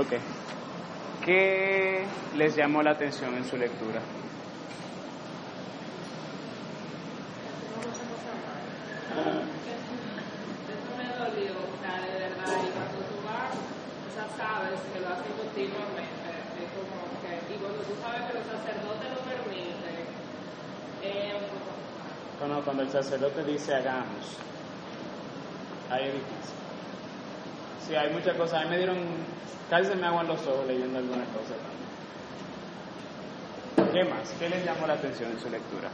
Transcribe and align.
Ok. 0.00 0.16
¿Qué 1.26 2.06
les 2.34 2.56
llamó 2.56 2.82
la 2.82 2.92
atención 2.92 3.34
en 3.34 3.44
su 3.44 3.58
lectura? 3.58 4.00
Esto 10.70 10.90
me 10.96 11.04
dolió, 11.04 11.52
o 11.52 11.76
sea, 11.84 12.00
de 12.00 12.12
verdad, 12.16 12.64
y 12.64 12.70
cuando 12.72 12.96
tú 13.12 13.16
vas, 13.28 13.52
o 13.52 14.10
sea, 14.14 14.24
sabes 14.40 14.80
que 14.90 15.00
lo 15.00 15.08
haces 15.08 15.32
continuamente, 15.36 16.32
es 16.56 16.72
como 16.72 17.04
que, 17.20 17.36
y 17.52 17.58
cuando 17.58 17.82
tú 17.82 17.92
sabes 18.00 18.22
que 18.24 18.38
los 18.38 18.46
sacerdotes 18.46 19.04
lo 19.04 19.20
un 21.36 21.44
poco... 21.44 21.76
Cuando, 22.38 22.64
cuando 22.64 22.82
el 22.84 22.90
sacerdote 22.90 23.44
dice 23.44 23.74
hagamos, 23.74 24.38
ahí 25.90 26.08
es 26.08 26.14
difícil. 26.14 26.59
Sí, 27.86 27.94
hay 27.94 28.10
muchas 28.12 28.36
cosas. 28.36 28.60
A 28.60 28.64
mí 28.64 28.70
me 28.70 28.78
dieron, 28.78 28.98
casi 29.68 29.86
se 29.86 29.96
me 29.96 30.06
aguan 30.06 30.28
los 30.28 30.40
ojos 30.46 30.66
leyendo 30.66 30.98
algunas 30.98 31.28
cosas 31.28 31.56
también. 31.58 31.80
¿Qué 33.92 34.04
más? 34.04 34.30
¿Qué 34.38 34.48
les 34.48 34.64
llamó 34.64 34.86
la 34.86 34.94
atención 34.94 35.32
en 35.32 35.40
su 35.40 35.50
lectura? 35.50 35.88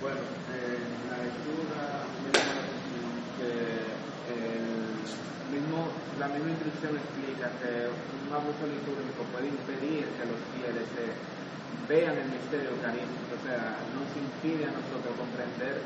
Bueno, 0.00 0.20
eh, 0.52 0.78
la 1.08 1.16
lectura 1.24 2.04
me 2.20 2.28
la 2.32 2.44
atención 2.44 3.08
que 3.40 3.94
mismo, 5.52 5.88
la 6.18 6.28
misma 6.28 6.50
instrucción 6.50 6.96
explica 6.96 7.48
que 7.62 7.88
un 7.88 8.28
abuso 8.32 8.66
litúrgico 8.68 9.24
puede 9.32 9.48
impedir 9.48 10.04
que 10.16 10.24
los 10.28 10.40
fieles 10.52 10.88
eh, 11.00 11.16
vean 11.88 12.16
el 12.16 12.28
misterio 12.30 12.70
eucarístico, 12.70 13.36
o 13.36 13.42
sea, 13.44 13.76
nos 13.92 14.08
impide 14.16 14.64
a 14.64 14.72
nosotros 14.72 15.12
comprender 15.16 15.82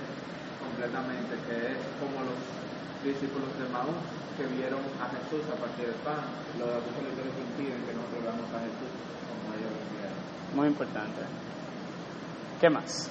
completamente 0.62 1.34
que 1.46 1.74
es 1.74 1.80
como 1.98 2.22
los 2.22 2.38
discípulos 3.02 3.50
de 3.58 3.66
Maús 3.70 3.98
que 4.36 4.46
vieron 4.54 4.80
a 5.02 5.10
Jesús 5.10 5.42
a 5.50 5.56
partir 5.56 5.86
del 5.86 6.00
pan. 6.06 6.22
Los 6.58 6.78
litúrgicos 6.78 7.34
impiden 7.50 7.82
que 7.82 7.94
nosotros 7.94 8.22
veamos 8.22 8.48
a 8.54 8.60
Jesús 8.62 8.90
como 9.26 9.54
ellos 9.54 9.70
lo 9.70 9.82
vieron. 9.98 10.18
Muy 10.54 10.66
importante. 10.68 11.22
¿Qué 12.60 12.70
más? 12.70 13.10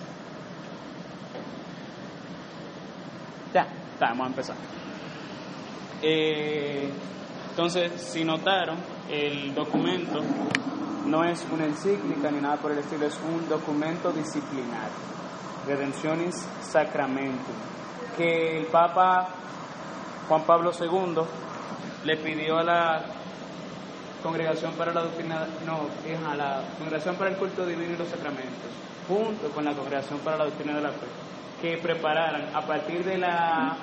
Ya, 3.54 3.68
ya, 4.00 4.08
vamos 4.08 4.26
a 4.26 4.30
empezar. 4.30 4.56
Eh, 6.02 6.90
entonces, 7.50 7.92
si 8.02 8.24
notaron, 8.24 8.78
el 9.10 9.54
documento. 9.54 10.22
No 11.06 11.24
es 11.24 11.46
una 11.52 11.66
encíclica 11.66 12.30
ni 12.32 12.42
nada 12.42 12.58
por 12.58 12.72
el 12.72 12.80
estilo, 12.80 13.06
es 13.06 13.18
un 13.24 13.48
documento 13.48 14.12
disciplinario, 14.12 14.92
Redemptionis 15.66 16.36
Sacramentum, 16.62 17.56
que 18.18 18.58
el 18.58 18.66
Papa 18.66 19.30
Juan 20.28 20.42
Pablo 20.44 20.72
II 20.78 21.22
le 22.04 22.18
pidió 22.18 22.58
a 22.58 22.64
la 22.64 23.06
Congregación 24.22 24.74
para 24.74 24.94
la 24.94 25.04
Doctrina, 25.04 25.48
no, 25.66 25.88
es 26.06 26.20
a 26.28 26.36
la 26.36 26.62
Congregación 26.78 27.16
para 27.16 27.30
el 27.30 27.38
Culto 27.38 27.66
Divino 27.66 27.94
y 27.94 27.98
los 27.98 28.10
Sacramentos, 28.10 28.72
junto 29.08 29.50
con 29.52 29.64
la 29.64 29.72
Congregación 29.72 30.20
para 30.20 30.38
la 30.38 30.46
Doctrina 30.46 30.76
de 30.76 30.82
la 30.82 30.90
Fe, 30.90 31.08
que 31.62 31.78
prepararan 31.78 32.54
a 32.54 32.62
partir 32.62 33.06
de 33.06 33.18
la 33.18 33.78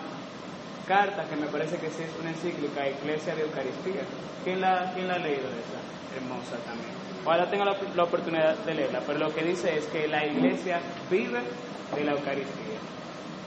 carta, 0.87 1.25
que 1.29 1.37
me 1.37 1.47
parece 1.49 1.77
que 1.79 1.91
sí 1.91 2.03
es 2.03 2.15
una 2.21 2.31
encíclica, 2.31 2.89
Iglesia 2.89 3.35
de 3.35 3.43
Eucaristía. 3.43 4.03
¿Quién 4.45 4.61
la, 4.61 4.93
quién 4.95 5.09
la 5.09 5.15
ha 5.15 5.19
leído 5.19 5.49
esa? 5.49 5.81
Hermosa 6.17 6.57
también. 6.65 6.93
Ojalá 7.25 7.49
tenga 7.51 7.65
la, 7.65 7.77
la 7.95 8.05
oportunidad 8.05 8.57
de 8.65 8.75
leerla, 8.75 9.01
pero 9.07 9.19
lo 9.19 9.35
que 9.35 9.43
dice 9.45 9.77
es 9.79 9.87
que 9.89 10.07
la 10.07 10.25
Iglesia 10.27 10.81
vive 11.11 11.41
de 11.97 12.05
la 12.05 12.13
Eucaristía 12.13 12.79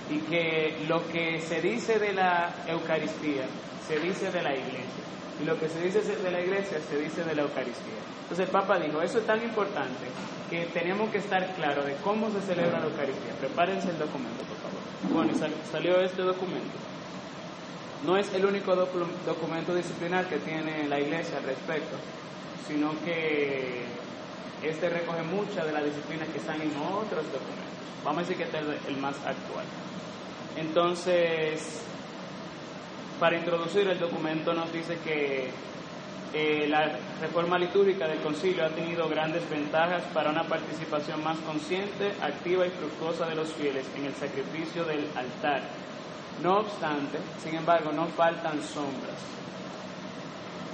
y 0.09 0.19
que 0.21 0.85
lo 0.87 1.05
que 1.07 1.39
se 1.41 1.61
dice 1.61 1.99
de 1.99 2.13
la 2.13 2.63
Eucaristía 2.67 3.45
se 3.87 3.99
dice 3.99 4.31
de 4.31 4.41
la 4.41 4.53
Iglesia 4.55 5.03
y 5.39 5.43
lo 5.45 5.59
que 5.59 5.69
se 5.69 5.79
dice 5.83 6.01
de 6.01 6.31
la 6.31 6.41
Iglesia 6.41 6.79
se 6.81 6.97
dice 6.97 7.23
de 7.23 7.35
la 7.35 7.43
Eucaristía. 7.43 7.99
Entonces 8.23 8.45
el 8.47 8.51
Papa 8.51 8.79
dijo, 8.79 9.01
eso 9.01 9.19
es 9.19 9.25
tan 9.25 9.41
importante 9.43 10.07
que 10.49 10.65
tenemos 10.73 11.09
que 11.11 11.19
estar 11.19 11.53
claros 11.55 11.85
de 11.85 11.95
cómo 12.03 12.29
se 12.31 12.41
celebra 12.41 12.79
la 12.79 12.87
Eucaristía. 12.87 13.33
Prepárense 13.39 13.91
el 13.91 13.99
documento, 13.99 14.43
por 14.43 14.57
favor. 14.57 14.81
Bueno, 15.13 15.31
y 15.31 15.35
sal- 15.35 15.53
salió 15.71 16.01
este 16.01 16.23
documento. 16.23 16.75
No 18.05 18.15
es 18.17 18.31
el 18.33 18.45
único 18.45 18.75
docu- 18.75 19.07
documento 19.25 19.73
disciplinar 19.73 20.27
que 20.27 20.37
tiene 20.37 20.87
la 20.87 20.99
Iglesia 20.99 21.37
al 21.37 21.43
respecto, 21.43 21.97
sino 22.67 22.91
que 23.03 23.83
este 24.63 24.89
recoge 24.89 25.23
muchas 25.23 25.65
de 25.65 25.71
las 25.71 25.83
disciplinas 25.85 26.27
que 26.29 26.37
están 26.37 26.61
en 26.61 26.69
otros 26.77 27.25
documentos. 27.25 27.65
Vamos 28.03 28.19
a 28.19 28.21
decir 28.21 28.37
que 28.37 28.43
este 28.43 28.57
es 28.59 28.63
el- 28.63 28.95
el 28.95 29.01
más 29.01 29.15
actual. 29.25 29.65
Entonces, 30.57 31.81
para 33.19 33.37
introducir 33.37 33.87
el 33.87 33.99
documento 33.99 34.53
nos 34.53 34.71
dice 34.71 34.97
que 35.03 35.49
eh, 36.33 36.67
la 36.67 36.99
reforma 37.21 37.57
litúrgica 37.57 38.05
del 38.05 38.19
concilio 38.19 38.65
ha 38.65 38.69
tenido 38.69 39.07
grandes 39.07 39.49
ventajas 39.49 40.03
para 40.13 40.29
una 40.29 40.43
participación 40.43 41.23
más 41.23 41.37
consciente, 41.39 42.11
activa 42.21 42.67
y 42.67 42.69
fructuosa 42.69 43.25
de 43.27 43.35
los 43.35 43.47
fieles 43.53 43.85
en 43.95 44.05
el 44.05 44.13
sacrificio 44.13 44.83
del 44.83 45.07
altar. 45.15 45.61
No 46.43 46.59
obstante, 46.59 47.17
sin 47.43 47.55
embargo, 47.55 47.91
no 47.91 48.05
faltan 48.07 48.61
sombras. 48.61 49.17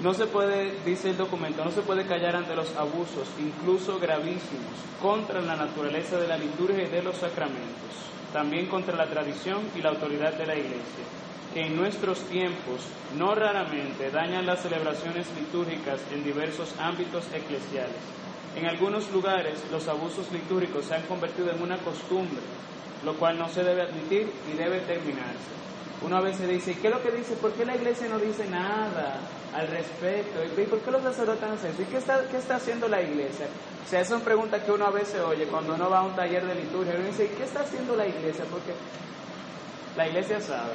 No 0.02 0.14
se 0.14 0.26
puede, 0.26 0.80
dice 0.84 1.12
el 1.12 1.18
documento, 1.18 1.64
no 1.64 1.72
se 1.72 1.82
puede 1.82 2.06
callar 2.06 2.36
ante 2.36 2.56
los 2.56 2.76
abusos, 2.76 3.28
incluso 3.40 4.00
gravísimos, 4.00 4.74
contra 5.02 5.40
la 5.42 5.56
naturaleza 5.56 6.18
de 6.18 6.28
la 6.28 6.38
liturgia 6.38 6.84
y 6.84 6.90
de 6.90 7.04
los 7.04 7.16
sacramentos, 7.16 8.12
también 8.34 8.66
contra 8.66 8.98
la 8.98 9.06
tradición 9.06 9.62
y 9.76 9.82
la 9.82 9.92
autoridad 9.92 10.34
de 10.34 10.46
la 10.46 10.56
Iglesia, 10.56 11.06
que 11.54 11.62
en 11.62 11.78
nuestros 11.78 12.20
tiempos 12.24 12.82
no 13.18 13.34
raramente 13.34 14.10
dañan 14.10 14.46
las 14.46 14.62
celebraciones 14.62 15.28
litúrgicas 15.40 16.02
en 16.12 16.24
diversos 16.24 16.74
ámbitos 16.80 17.24
eclesiales. 17.34 18.02
En 18.58 18.66
algunos 18.66 19.10
lugares 19.12 19.64
los 19.72 19.88
abusos 19.88 20.30
litúrgicos 20.34 20.86
se 20.86 20.96
han 20.96 21.04
convertido 21.04 21.52
en 21.52 21.62
una 21.62 21.78
costumbre, 21.78 22.42
lo 23.06 23.14
cual 23.16 23.38
no 23.38 23.50
se 23.50 23.64
debe 23.64 23.82
admitir 23.82 24.32
y 24.52 24.58
debe 24.58 24.80
terminarse. 24.82 25.54
Uno 26.02 26.18
a 26.18 26.22
veces 26.22 26.50
dice, 26.50 26.72
¿y 26.72 26.76
qué 26.76 26.88
es 26.88 26.94
lo 26.94 27.02
que 27.02 27.12
dice? 27.12 27.34
¿Por 27.36 27.54
qué 27.54 27.66
la 27.66 27.76
iglesia 27.76 28.08
no 28.10 28.20
dice 28.20 28.46
nada 28.50 29.20
al 29.54 29.68
respecto? 29.68 30.44
¿Y 30.44 30.66
por 30.66 30.80
qué 30.80 30.92
los 30.92 31.04
sacerdotes 31.04 31.44
hacen 31.44 31.72
eso? 31.72 31.82
¿Y 31.82 31.86
qué 31.86 31.98
está, 31.98 32.28
qué 32.30 32.38
está 32.38 32.56
haciendo 32.56 32.88
la 32.88 33.02
iglesia? 33.02 33.48
O 33.86 33.90
sea, 33.90 34.04
son 34.04 34.22
preguntas 34.22 34.64
que 34.64 34.72
uno 34.72 34.86
a 34.86 34.92
veces 34.92 35.22
oye 35.22 35.46
cuando 35.46 35.76
uno 35.76 35.90
va 35.90 36.00
a 36.00 36.04
un 36.04 36.16
taller 36.16 36.46
de 36.46 36.56
liturgia. 36.56 36.96
Uno 36.98 37.08
dice, 37.08 37.26
¿y 37.26 37.38
qué 37.38 37.44
está 37.44 37.62
haciendo 37.62 37.96
la 37.96 38.08
iglesia? 38.08 38.44
Porque 38.52 38.74
la 39.96 40.08
iglesia 40.08 40.42
sabe 40.42 40.74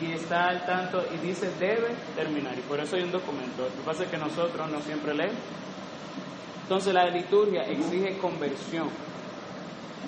y 0.00 0.12
está 0.12 0.48
al 0.48 0.66
tanto 0.66 1.02
y 1.14 1.26
dice, 1.26 1.50
debe 1.58 1.88
terminar. 2.14 2.56
Y 2.56 2.62
por 2.62 2.78
eso 2.80 2.96
hay 2.96 3.02
un 3.02 3.12
documento. 3.12 3.62
Lo 3.62 3.68
que 3.68 3.82
pasa 3.84 4.04
es 4.04 4.10
que 4.10 4.18
nosotros 4.18 4.70
no 4.70 4.80
siempre 4.82 5.14
leemos. 5.14 5.36
Entonces 6.62 6.92
la 6.92 7.06
liturgia 7.06 7.62
exige 7.62 8.18
conversión. 8.18 8.88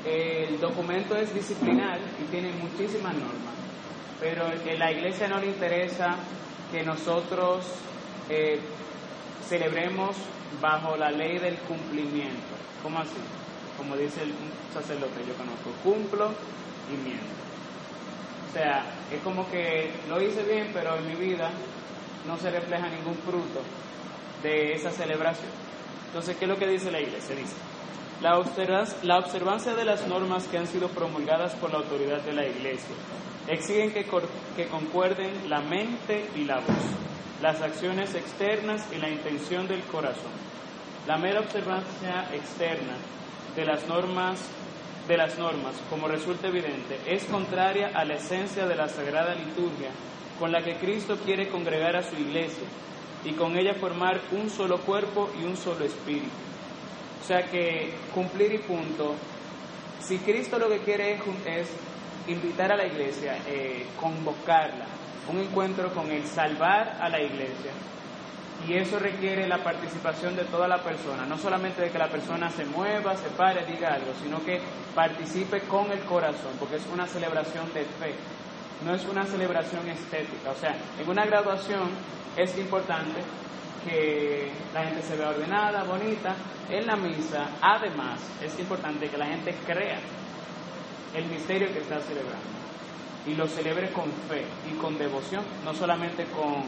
El 0.09 0.59
documento 0.59 1.17
es 1.17 1.35
disciplinar 1.35 1.99
y 2.19 2.31
tiene 2.31 2.51
muchísimas 2.53 3.13
normas, 3.13 3.55
pero 4.19 4.47
que 4.65 4.79
la 4.79 4.91
iglesia 4.91 5.29
no 5.29 5.39
le 5.39 5.49
interesa 5.49 6.17
que 6.73 6.83
nosotros 6.83 7.67
eh, 8.31 8.59
celebremos 9.47 10.17
bajo 10.63 10.97
la 10.97 11.11
ley 11.11 11.39
del 11.39 11.57
cumplimiento. 11.59 12.57
¿Cómo 12.83 13.01
así? 13.01 13.19
Como 13.77 13.97
dice 13.97 14.23
el 14.23 14.33
sacerdote 14.73 15.25
yo 15.27 15.35
conozco, 15.35 15.71
cumplo 15.85 16.31
y 16.91 16.97
miento. 16.97 17.27
O 18.49 18.53
sea, 18.53 18.87
es 19.13 19.21
como 19.21 19.49
que 19.51 19.91
lo 20.09 20.23
hice 20.23 20.43
bien, 20.43 20.71
pero 20.73 20.97
en 20.97 21.07
mi 21.07 21.15
vida 21.17 21.51
no 22.27 22.39
se 22.39 22.51
refleja 22.51 22.89
ningún 22.89 23.15
fruto 23.17 23.61
de 24.43 24.73
esa 24.73 24.91
celebración. 24.91 25.51
Entonces, 26.07 26.37
¿qué 26.37 26.47
es 26.47 26.49
lo 26.49 26.59
que 26.59 26.67
dice 26.67 26.91
la 26.91 27.01
iglesia? 27.01 27.37
Dice, 27.37 27.55
la 28.21 28.39
observancia, 28.39 29.75
de 29.75 29.85
las 29.85 30.07
normas 30.09 30.49
que 30.49 30.59
han 30.59 30.67
sido 30.67 30.89
promulgadas 30.89 31.55
por 31.55 31.71
la 31.71 31.79
autoridad 31.79 32.21
de 32.23 32.33
la 32.33 32.47
iglesia 32.47 32.95
exigen 33.47 33.93
que, 33.93 34.05
que 34.57 34.67
concuerden 34.67 35.49
la 35.49 35.61
mente 35.61 36.29
y 36.37 36.45
la 36.45 36.57
voz, 36.57 36.85
las 37.41 37.63
acciones 37.63 38.15
externas 38.15 38.87
y 38.93 38.99
la 38.99 39.09
intención 39.09 39.67
del 39.67 39.83
corazón. 39.85 40.33
La 41.07 41.17
mera 41.17 41.41
observancia 41.41 42.29
externa 42.35 42.97
de 43.57 43.65
las 43.65 43.87
normas 43.89 44.39
de 45.09 45.17
las 45.17 45.39
normas, 45.39 45.75
como 45.89 46.07
resulta 46.07 46.49
evidente, 46.49 46.99
es 47.07 47.25
contraria 47.25 47.93
a 47.95 48.05
la 48.05 48.15
esencia 48.15 48.67
de 48.67 48.77
la 48.77 48.89
sagrada 48.89 49.35
liturgia 49.35 49.89
con 50.39 50.53
la 50.53 50.63
que 50.63 50.77
Cristo 50.77 51.17
quiere 51.25 51.49
congregar 51.49 51.97
a 51.97 52.03
su 52.03 52.15
iglesia 52.15 52.69
y 53.25 53.33
con 53.33 53.57
ella 53.57 53.75
formar 53.75 54.21
un 54.33 54.51
solo 54.51 54.79
cuerpo 54.83 55.31
y 55.41 55.45
un 55.45 55.57
solo 55.57 55.87
espíritu. 55.87 56.48
O 57.23 57.27
sea 57.27 57.43
que 57.45 57.93
cumplir 58.15 58.53
y 58.55 58.59
punto. 58.59 59.15
Si 60.01 60.19
Cristo 60.19 60.59
lo 60.59 60.69
que 60.69 60.79
quiere 60.79 61.15
es, 61.15 61.69
invitar 62.27 62.73
a 62.73 62.77
la 62.77 62.87
iglesia, 62.87 63.39
eh, 63.47 63.87
convocarla, 64.01 64.87
un 65.29 65.39
encuentro 65.39 65.93
con 65.93 66.11
Él, 66.11 66.25
salvar 66.27 66.97
a 67.01 67.09
la 67.09 67.21
iglesia, 67.21 67.73
Y 68.67 68.75
eso 68.75 68.99
requiere 68.99 69.47
la 69.47 69.63
participación 69.63 70.35
de 70.35 70.43
toda 70.43 70.67
la 70.67 70.83
persona, 70.83 71.25
no 71.27 71.39
solamente 71.39 71.81
de 71.81 71.91
que 71.91 71.99
la 71.99 72.09
persona 72.09 72.51
se 72.51 72.65
mueva, 72.65 73.17
se 73.17 73.29
pare, 73.31 73.65
diga 73.65 73.95
algo, 73.95 74.13
sino 74.21 74.45
que 74.45 74.61
participe 74.97 75.61
con 75.61 75.93
el 75.93 76.01
corazón, 76.01 76.53
porque 76.59 76.75
es 76.77 76.83
una 76.93 77.07
celebración 77.07 77.73
de 77.73 77.85
fe, 77.85 78.15
no 78.85 78.95
es 78.97 79.05
una 79.07 79.25
celebración 79.27 79.89
estética. 79.89 80.51
O 80.51 80.57
sea, 80.57 80.75
en 81.01 81.09
una 81.09 81.25
graduación 81.25 81.89
es 82.37 82.59
importante 82.59 83.23
que 83.85 84.51
la 84.75 84.85
gente 84.85 85.03
se 85.03 85.17
vea 85.17 85.31
ordenada, 85.31 85.85
bonita. 85.85 86.35
En 86.69 86.87
la 86.87 86.97
misa, 86.97 87.51
además, 87.61 88.21
es 88.43 88.59
importante 88.59 89.09
que 89.09 89.17
la 89.17 89.27
gente 89.27 89.55
crea 89.67 89.99
el 91.15 91.25
misterio 91.27 91.73
que 91.73 91.81
está 91.81 92.01
celebrando 92.01 92.59
y 93.27 93.35
lo 93.35 93.47
celebre 93.47 93.91
con 93.91 94.07
fe 94.29 94.45
y 94.71 94.77
con 94.79 94.99
devoción, 94.99 95.43
no 95.65 95.75
solamente 95.75 96.25
con 96.27 96.65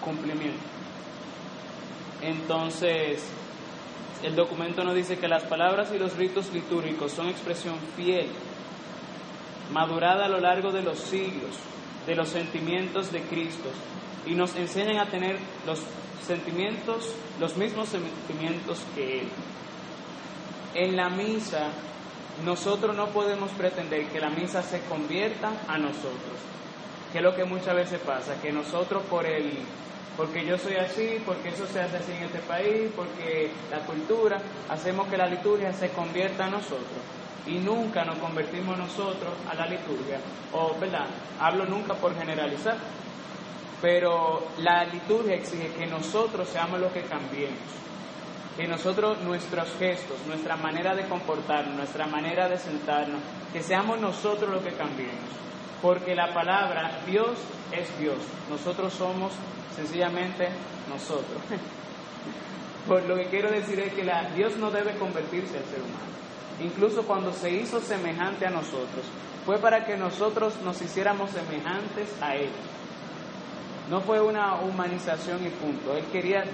cumplimiento. 0.00 0.60
Entonces, 2.22 3.24
el 4.22 4.36
documento 4.36 4.84
nos 4.84 4.94
dice 4.94 5.18
que 5.18 5.28
las 5.28 5.44
palabras 5.44 5.90
y 5.94 5.98
los 5.98 6.16
ritos 6.16 6.52
litúrgicos 6.52 7.12
son 7.12 7.28
expresión 7.28 7.76
fiel, 7.96 8.28
madurada 9.72 10.26
a 10.26 10.28
lo 10.28 10.40
largo 10.40 10.70
de 10.72 10.82
los 10.82 10.98
siglos, 10.98 11.56
de 12.06 12.14
los 12.14 12.28
sentimientos 12.28 13.10
de 13.12 13.22
Cristo, 13.22 13.70
y 14.26 14.34
nos 14.34 14.54
enseñan 14.56 14.98
a 14.98 15.06
tener 15.06 15.38
los 15.66 15.80
sentimientos, 16.30 17.12
los 17.40 17.56
mismos 17.56 17.88
sentimientos 17.88 18.78
que 18.94 19.22
Él. 19.22 19.28
En 20.74 20.96
la 20.96 21.08
misa, 21.08 21.70
nosotros 22.44 22.94
no 22.94 23.08
podemos 23.08 23.50
pretender 23.52 24.06
que 24.06 24.20
la 24.20 24.30
misa 24.30 24.62
se 24.62 24.80
convierta 24.82 25.50
a 25.66 25.76
nosotros, 25.76 26.38
que 27.10 27.18
es 27.18 27.24
lo 27.24 27.34
que 27.34 27.44
muchas 27.44 27.74
veces 27.74 28.00
pasa, 28.00 28.40
que 28.40 28.52
nosotros 28.52 29.02
por 29.10 29.26
el 29.26 29.50
porque 30.16 30.44
yo 30.44 30.58
soy 30.58 30.74
así, 30.74 31.18
porque 31.24 31.48
eso 31.48 31.66
se 31.66 31.80
hace 31.80 31.96
así 31.96 32.12
en 32.12 32.24
este 32.24 32.40
país, 32.40 32.90
porque 32.94 33.50
la 33.70 33.78
cultura, 33.78 34.38
hacemos 34.68 35.08
que 35.08 35.16
la 35.16 35.26
liturgia 35.26 35.72
se 35.72 35.88
convierta 35.90 36.44
a 36.44 36.50
nosotros 36.50 37.00
y 37.46 37.54
nunca 37.54 38.04
nos 38.04 38.18
convertimos 38.18 38.76
nosotros 38.76 39.32
a 39.50 39.54
la 39.54 39.66
liturgia, 39.66 40.18
o, 40.52 40.76
¿verdad? 40.78 41.06
Hablo 41.40 41.64
nunca 41.64 41.94
por 41.94 42.14
generalizar, 42.18 42.76
pero 43.80 44.46
la 44.58 44.84
liturgia 44.84 45.34
exige 45.34 45.72
que 45.72 45.86
nosotros 45.86 46.48
seamos 46.48 46.80
los 46.80 46.92
que 46.92 47.02
cambiemos, 47.02 47.58
que 48.56 48.66
nosotros, 48.66 49.20
nuestros 49.22 49.68
gestos, 49.78 50.18
nuestra 50.26 50.56
manera 50.56 50.94
de 50.94 51.08
comportarnos, 51.08 51.74
nuestra 51.74 52.06
manera 52.06 52.48
de 52.48 52.58
sentarnos, 52.58 53.20
que 53.52 53.62
seamos 53.62 53.98
nosotros 53.98 54.50
los 54.50 54.62
que 54.62 54.72
cambiemos, 54.72 55.30
porque 55.80 56.14
la 56.14 56.34
palabra 56.34 57.00
Dios 57.06 57.38
es 57.72 57.98
Dios, 57.98 58.18
nosotros 58.50 58.92
somos 58.92 59.32
sencillamente 59.74 60.48
nosotros. 60.88 61.40
Por 62.86 63.04
lo 63.04 63.16
que 63.16 63.26
quiero 63.26 63.50
decir 63.50 63.78
es 63.80 63.92
que 63.92 64.04
la, 64.04 64.30
Dios 64.30 64.56
no 64.56 64.70
debe 64.70 64.94
convertirse 64.96 65.58
al 65.58 65.64
ser 65.64 65.80
humano. 65.80 66.10
Incluso 66.60 67.02
cuando 67.04 67.32
se 67.32 67.50
hizo 67.50 67.80
semejante 67.80 68.46
a 68.46 68.50
nosotros, 68.50 69.04
fue 69.46 69.58
para 69.58 69.84
que 69.84 69.96
nosotros 69.96 70.54
nos 70.64 70.80
hiciéramos 70.82 71.30
semejantes 71.30 72.10
a 72.20 72.36
Él. 72.36 72.50
No 73.90 74.00
fue 74.00 74.20
una 74.20 74.54
humanización 74.60 75.44
y 75.44 75.48
punto. 75.48 75.96
Él 75.96 76.04
quería 76.12 76.44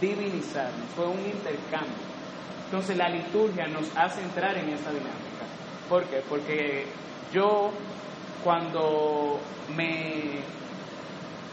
divinizarnos, 0.00 0.88
fue 0.94 1.06
un 1.06 1.18
intercambio. 1.18 2.12
Entonces 2.66 2.96
la 2.96 3.08
liturgia 3.08 3.66
nos 3.66 3.94
hace 3.96 4.22
entrar 4.22 4.56
en 4.56 4.68
esa 4.68 4.90
dinámica. 4.90 5.44
¿Por 5.88 6.04
qué? 6.04 6.22
Porque 6.28 6.86
yo 7.32 7.72
cuando 8.44 9.40
me 9.76 10.38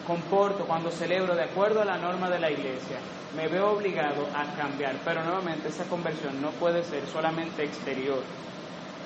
comporto, 0.05 0.65
cuando 0.65 0.91
celebro 0.91 1.35
de 1.35 1.43
acuerdo 1.43 1.81
a 1.81 1.85
la 1.85 1.97
norma 1.97 2.29
de 2.29 2.39
la 2.39 2.51
iglesia, 2.51 2.99
me 3.35 3.47
veo 3.47 3.71
obligado 3.71 4.27
a 4.35 4.45
cambiar. 4.55 4.95
Pero 5.03 5.23
nuevamente 5.23 5.69
esa 5.69 5.85
conversión 5.85 6.39
no 6.39 6.51
puede 6.51 6.83
ser 6.83 7.05
solamente 7.07 7.63
exterior, 7.63 8.21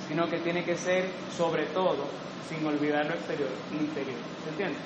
sino 0.08 0.28
que 0.28 0.40
tiene 0.40 0.66
que 0.66 0.76
ser 0.76 1.10
sobre 1.36 1.66
todo, 1.68 2.06
sin 2.50 2.66
olvidar 2.68 3.06
lo 3.06 3.14
exterior, 3.14 3.50
interior. 3.72 4.20
¿Se 4.44 4.50
entiende? 4.50 4.78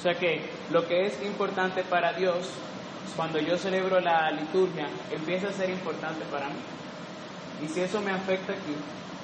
O 0.00 0.02
sea 0.02 0.14
que 0.14 0.40
lo 0.70 0.88
que 0.88 1.04
es 1.04 1.22
importante 1.22 1.84
para 1.84 2.14
Dios, 2.14 2.48
cuando 3.16 3.38
yo 3.38 3.58
celebro 3.58 4.00
la 4.00 4.30
liturgia, 4.30 4.88
empieza 5.10 5.48
a 5.48 5.52
ser 5.52 5.68
importante 5.68 6.24
para 6.30 6.48
mí. 6.48 6.60
Y 7.62 7.68
si 7.68 7.82
eso 7.82 8.00
me 8.00 8.10
afecta 8.10 8.54
aquí, 8.54 8.74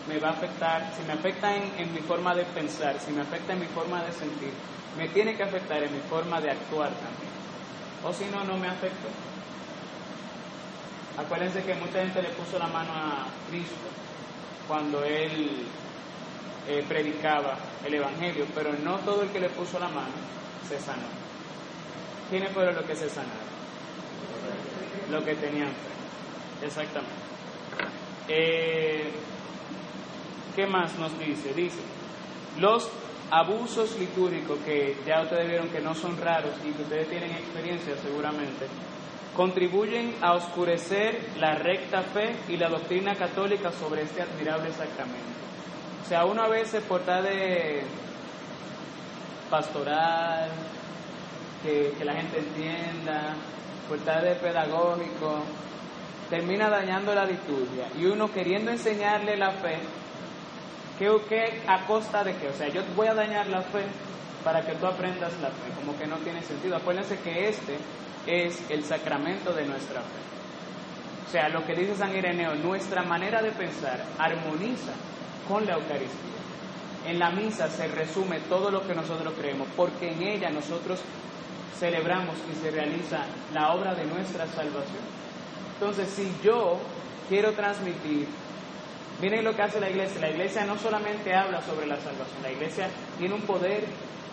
me 0.07 0.19
va 0.19 0.29
a 0.29 0.33
afectar, 0.33 0.93
si 0.95 1.03
me 1.07 1.15
afecta 1.15 1.57
en, 1.57 1.63
en 1.79 1.95
mi 1.95 2.01
forma 2.01 2.35
de 2.35 2.45
pensar, 2.45 3.01
si 3.01 3.11
me 3.11 3.23
afecta 3.23 3.55
en 3.55 3.61
mi 3.61 3.67
forma 3.69 4.05
de 4.05 4.13
sentir, 4.13 4.51
me 4.99 5.09
tiene 5.09 5.35
que 5.35 5.45
afectar 5.45 5.83
en 5.83 5.95
mi 5.95 6.01
forma 6.11 6.43
de 6.43 6.51
actuar 6.51 6.91
también. 6.91 7.33
O 8.05 8.13
si 8.13 8.27
no, 8.27 8.45
no 8.45 8.59
me 8.59 8.69
afecta. 8.69 9.09
Acuérdense 11.17 11.63
que 11.63 11.75
mucha 11.77 12.01
gente 12.01 12.21
le 12.21 12.29
puso 12.29 12.59
la 12.59 12.67
mano 12.67 12.93
a 12.93 13.27
Cristo 13.49 13.89
cuando 14.69 15.03
él 15.03 15.65
eh, 16.69 16.85
predicaba 16.87 17.57
el 17.83 17.95
Evangelio, 17.95 18.45
pero 18.55 18.75
no 18.85 18.99
todo 18.99 19.23
el 19.23 19.31
que 19.31 19.41
le 19.41 19.49
puso 19.49 19.79
la 19.79 19.89
mano 19.89 20.37
se 20.67 20.79
sanó. 20.81 21.07
¿Quiénes 22.31 22.51
fueron 22.53 22.75
los 22.75 22.85
que 22.85 22.97
se 22.97 23.09
sanaron? 23.09 23.47
Los 25.11 25.25
que 25.25 25.35
tenían 25.35 25.69
fe. 25.69 26.67
Exactamente. 26.67 27.15
Eh, 28.29 29.11
¿Qué 30.55 30.67
más 30.67 30.99
nos 30.99 31.17
dice? 31.19 31.53
Dice, 31.55 31.79
los 32.59 32.89
abusos 33.31 33.99
litúrgicos 33.99 34.59
que 34.65 34.97
ya 35.07 35.23
ustedes 35.23 35.49
vieron 35.49 35.69
que 35.69 35.81
no 35.81 35.95
son 35.95 36.19
raros 36.21 36.55
y 36.65 36.73
que 36.73 36.83
ustedes 36.83 37.09
tienen 37.09 37.31
experiencia 37.33 37.95
seguramente, 38.03 38.67
contribuyen 39.37 40.15
a 40.23 40.33
oscurecer 40.33 41.21
la 41.39 41.55
recta 41.57 42.03
fe 42.03 42.35
y 42.49 42.57
la 42.57 42.69
doctrina 42.69 43.15
católica 43.15 43.71
sobre 43.73 44.03
este 44.03 44.23
admirable 44.23 44.71
sacramento. 44.71 45.37
O 46.05 46.09
sea, 46.09 46.25
uno 46.25 46.43
a 46.43 46.49
veces 46.49 46.83
por 46.85 47.01
tal 47.03 47.25
de 47.25 47.83
pastoral, 49.51 50.51
que, 51.63 51.95
que 51.99 52.05
la 52.05 52.15
gente 52.15 52.39
entienda, 52.39 53.35
por 53.89 53.99
tal 53.99 54.25
de 54.25 54.35
pedagógico, 54.35 55.43
termina 56.31 56.69
dañando 56.69 57.15
la 57.15 57.25
liturgia 57.25 57.87
y 57.97 58.07
uno 58.07 58.33
queriendo 58.33 58.71
enseñarle 58.71 59.37
la 59.37 59.53
fe 59.53 59.79
¿Qué, 60.99 61.15
¿Qué 61.29 61.61
a 61.67 61.85
costa 61.87 62.25
de 62.25 62.35
qué? 62.37 62.49
O 62.49 62.55
sea, 62.55 62.69
yo 62.69 62.83
voy 62.95 63.07
a 63.07 63.15
dañar 63.15 63.47
la 63.49 63.61
fe 63.61 63.85
para 64.43 64.63
que 64.63 64.73
tú 64.75 64.87
aprendas 64.87 65.33
la 65.43 65.49
fe, 65.49 65.71
como 65.77 65.97
que 65.99 66.07
no 66.07 66.17
tiene 66.19 66.43
sentido. 66.43 66.77
Acuérdense 66.77 67.19
que 67.19 67.49
este 67.49 67.77
es 68.27 68.63
el 68.71 68.83
sacramento 68.83 69.53
de 69.53 69.67
nuestra 69.67 70.01
fe. 70.01 70.27
O 71.27 71.31
sea, 71.31 71.49
lo 71.49 71.67
que 71.67 71.75
dice 71.75 71.97
San 71.97 72.17
Ireneo, 72.17 72.55
nuestra 72.55 73.03
manera 73.03 73.43
de 73.43 73.51
pensar 73.53 74.03
armoniza 74.19 74.93
con 75.47 75.67
la 75.67 75.75
Eucaristía. 75.75 76.36
En 77.07 77.19
la 77.19 77.31
misa 77.31 77.69
se 77.69 77.87
resume 77.89 78.41
todo 78.41 78.71
lo 78.71 78.87
que 78.87 78.95
nosotros 78.95 79.33
creemos, 79.39 79.69
porque 79.77 80.13
en 80.13 80.23
ella 80.23 80.51
nosotros 80.51 81.01
celebramos 81.79 82.37
y 82.51 82.63
se 82.63 82.71
realiza 82.71 83.25
la 83.55 83.73
obra 83.73 83.95
de 83.95 84.05
nuestra 84.07 84.47
salvación. 84.47 85.05
Entonces, 85.75 86.09
si 86.09 86.33
yo 86.43 86.79
quiero 87.29 87.53
transmitir 87.53 88.27
Miren 89.21 89.45
lo 89.45 89.57
que 89.57 89.63
hace 89.63 89.81
la 89.81 89.89
iglesia. 89.89 90.21
La 90.21 90.31
iglesia 90.31 90.65
no 90.67 90.79
solamente 90.79 91.35
habla 91.35 91.63
sobre 91.63 91.87
la 91.87 91.97
salvación, 91.97 92.43
la 92.43 92.53
iglesia 92.53 92.89
tiene 93.19 93.35
un 93.35 93.43
poder 93.43 93.85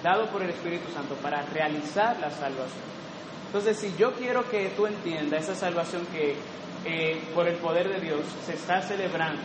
dado 0.03 0.27
por 0.27 0.43
el 0.43 0.49
Espíritu 0.49 0.91
Santo 0.93 1.15
para 1.15 1.41
realizar 1.53 2.19
la 2.19 2.29
salvación. 2.29 2.91
Entonces, 3.45 3.77
si 3.77 3.95
yo 3.97 4.13
quiero 4.13 4.49
que 4.49 4.69
tú 4.75 4.85
entiendas 4.85 5.43
esa 5.43 5.55
salvación 5.55 6.05
que 6.07 6.35
eh, 6.85 7.21
por 7.33 7.47
el 7.47 7.55
poder 7.57 7.87
de 7.87 8.01
Dios 8.01 8.21
se 8.45 8.55
está 8.55 8.81
celebrando, 8.81 9.41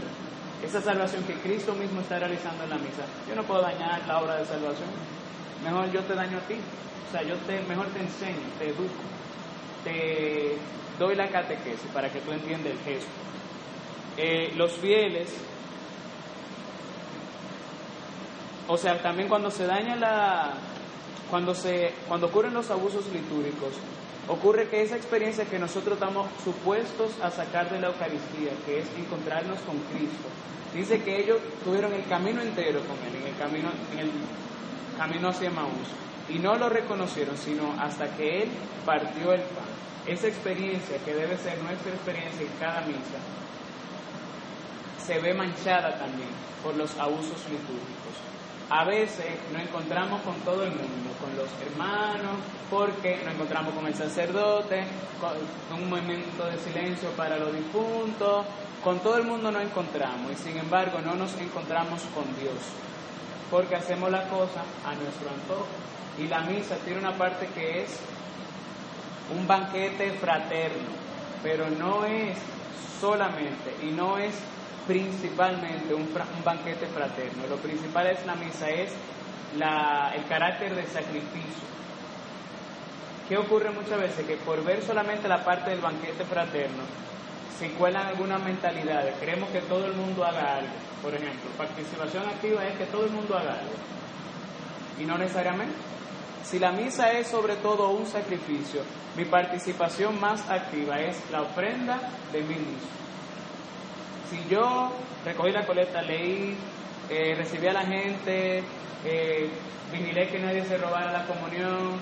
esa 0.62 0.81
salvación 0.81 1.25
que 1.25 1.35
Cristo 1.35 1.75
mismo 1.75 2.00
está 2.00 2.19
realizando 2.19 2.65
en 2.65 2.71
la 2.71 2.77
misa, 2.77 3.05
yo 3.29 3.35
no 3.35 3.43
puedo 3.45 3.62
dañar 3.62 4.07
la 4.07 4.21
obra 4.21 4.37
de 4.37 4.45
salvación. 4.47 4.88
Mejor 5.65 5.91
yo 5.93 6.00
te 6.03 6.15
daño 6.15 6.38
a 6.38 6.41
ti. 6.43 6.57
O 7.09 7.11
sea, 7.11 7.23
yo 7.23 7.37
te, 7.47 7.61
mejor 7.62 7.87
te 7.87 8.00
enseño, 8.00 8.47
te 8.59 8.69
educo, 8.69 9.03
te 9.83 10.57
doy 10.99 11.15
la 11.15 11.29
catequesis 11.29 11.91
para 11.95 12.11
que 12.11 12.21
tú 12.21 12.33
entiendas 12.33 12.73
el 12.73 12.79
gesto. 12.81 13.11
Eh, 14.19 14.53
los 14.57 14.73
fieles, 14.73 15.33
o 18.67 18.77
sea, 18.77 19.00
también 19.00 19.29
cuando 19.29 19.50
se 19.50 19.65
daña 19.67 19.97
la, 19.97 20.53
cuando 21.30 21.54
se, 21.54 21.92
cuando 22.06 22.26
ocurren 22.26 22.54
los 22.54 22.70
abusos 22.70 23.06
litúrgicos, 23.12 23.75
ocurre 24.28 24.68
que 24.68 24.82
esa 24.82 24.97
experiencia 24.97 25.44
que 25.44 25.58
nosotros 25.58 25.94
estamos 25.94 26.28
supuestos 26.44 27.12
a 27.23 27.30
sacar 27.30 27.70
de 27.70 27.80
la 27.80 27.88
Eucaristía, 27.88 28.52
que 28.66 28.80
es 28.80 28.87
encontrarnos 28.99 29.58
con 29.61 29.76
Cristo, 29.92 30.28
dice 30.75 31.02
que 31.02 31.20
ellos 31.20 31.38
tuvieron 31.64 31.92
el 31.92 32.04
camino 32.06 32.42
entero 32.42 32.80
con 32.80 32.97
Él, 33.06 33.20
en 33.20 33.26
el 33.28 33.37
camino, 33.37 33.70
en 33.92 33.99
el 34.00 34.11
camino 34.97 35.28
hacia 35.28 35.50
Maús, 35.50 35.88
y 36.28 36.38
no 36.38 36.56
lo 36.56 36.68
reconocieron, 36.68 37.37
sino 37.37 37.75
hasta 37.80 38.14
que 38.16 38.42
Él 38.42 38.49
partió 38.85 39.32
el 39.32 39.42
pan. 39.42 39.64
Esa 40.06 40.28
experiencia 40.28 40.99
que 41.04 41.14
debe 41.14 41.37
ser 41.37 41.58
nuestra 41.62 41.92
experiencia 41.92 42.42
en 42.42 42.52
cada 42.58 42.80
misa, 42.82 43.20
se 45.04 45.18
ve 45.20 45.32
manchada 45.35 45.99
también 45.99 46.28
por 46.62 46.76
los 46.76 46.97
abusos 46.99 47.40
litúrgicos. 47.49 48.16
A 48.70 48.84
veces 48.84 49.26
nos 49.50 49.62
encontramos 49.62 50.20
con 50.22 50.34
todo 50.40 50.62
el 50.62 50.70
mundo, 50.70 51.10
con 51.18 51.34
los 51.37 51.48
hermanos, 51.66 52.37
porque 52.70 53.18
nos 53.25 53.34
encontramos 53.34 53.72
con 53.72 53.87
el 53.87 53.94
sacerdote, 53.94 54.84
con 55.18 55.80
un 55.80 55.88
momento 55.88 56.44
de 56.44 56.58
silencio 56.58 57.08
para 57.12 57.38
los 57.38 57.50
difuntos, 57.54 58.44
con 58.84 58.98
todo 59.00 59.16
el 59.16 59.25
mundo 59.25 59.50
nos 59.50 59.62
encontramos 59.62 60.32
y 60.32 60.37
sin 60.37 60.58
embargo 60.58 60.98
no 61.00 61.14
nos 61.14 61.34
encontramos 61.40 62.02
con 62.14 62.25
Dios, 62.38 62.56
porque 63.50 63.75
hacemos 63.75 64.10
la 64.10 64.28
cosa 64.28 64.62
a 64.84 64.94
nuestro 64.94 65.30
antojo. 65.30 65.66
Y 66.18 66.26
la 66.26 66.40
misa 66.40 66.76
tiene 66.84 66.98
una 66.98 67.16
parte 67.16 67.46
que 67.54 67.84
es 67.84 67.98
un 69.34 69.46
banquete 69.46 70.10
fraterno, 70.12 70.90
pero 71.42 71.70
no 71.70 72.04
es 72.04 72.37
solamente 73.00 73.75
y 73.82 73.92
no 73.92 74.18
es 74.18 74.34
principalmente 74.88 75.95
un, 75.95 76.09
banquete 76.42 76.87
fraterno. 76.87 77.47
Lo 77.49 77.57
principal 77.57 78.07
es 78.07 78.25
la 78.25 78.35
misa, 78.35 78.68
es 78.71 78.90
el 79.54 80.25
carácter 80.28 80.75
de 80.75 80.85
sacrificio. 80.87 81.68
¿Qué 83.28 83.37
ocurre 83.37 83.71
muchas 83.71 84.00
veces? 84.00 84.26
Que 84.26 84.37
por 84.37 84.64
ver 84.64 84.83
solamente 84.83 85.28
la 85.28 85.45
parte 85.45 85.71
del 85.71 85.80
banquete 85.80 86.25
fraterno, 86.25 86.83
se 87.59 87.71
cuelan 87.73 88.07
algunas 88.07 88.42
mentalidades. 88.42 89.14
Queremos 89.18 89.50
que 89.50 89.61
todo 89.61 89.85
el 89.85 89.92
mundo 89.92 90.25
haga 90.25 90.57
algo. 90.57 90.73
Por 91.02 91.14
ejemplo, 91.14 91.50
participación 91.59 92.26
activa 92.26 92.64
es 92.64 92.78
que 92.78 92.87
todo 92.87 93.04
el 93.04 93.11
mundo 93.11 93.37
haga 93.37 93.52
algo. 93.52 93.75
Y 94.99 95.04
no 95.04 95.18
necesariamente. 95.18 95.76
Si 96.45 96.59
la 96.59 96.73
misa 96.73 97.12
es 97.12 97.26
sobre 97.26 97.57
todo 97.57 97.90
un 97.90 98.07
sacrificio, 98.07 98.80
mi 99.16 99.26
participación 99.26 100.18
más 100.18 100.49
activa 100.49 100.99
es 100.99 101.18
la 101.30 101.42
ofrenda 101.42 101.99
de 102.33 102.40
mí 102.40 102.54
mismo. 102.54 102.98
Si 104.30 104.44
yo 104.49 104.92
recogí 105.25 105.52
la 105.52 105.66
coleta, 105.66 106.02
leí, 106.02 106.56
eh, 107.08 107.35
recibí 107.37 107.66
a 107.66 107.73
la 107.73 107.87
gente, 107.87 108.62
eh, 109.04 109.50
vigilé 109.90 110.28
que 110.28 110.38
nadie 110.38 110.64
se 110.64 110.76
robara 110.76 111.12
la 111.12 111.25
comunión, 111.26 111.99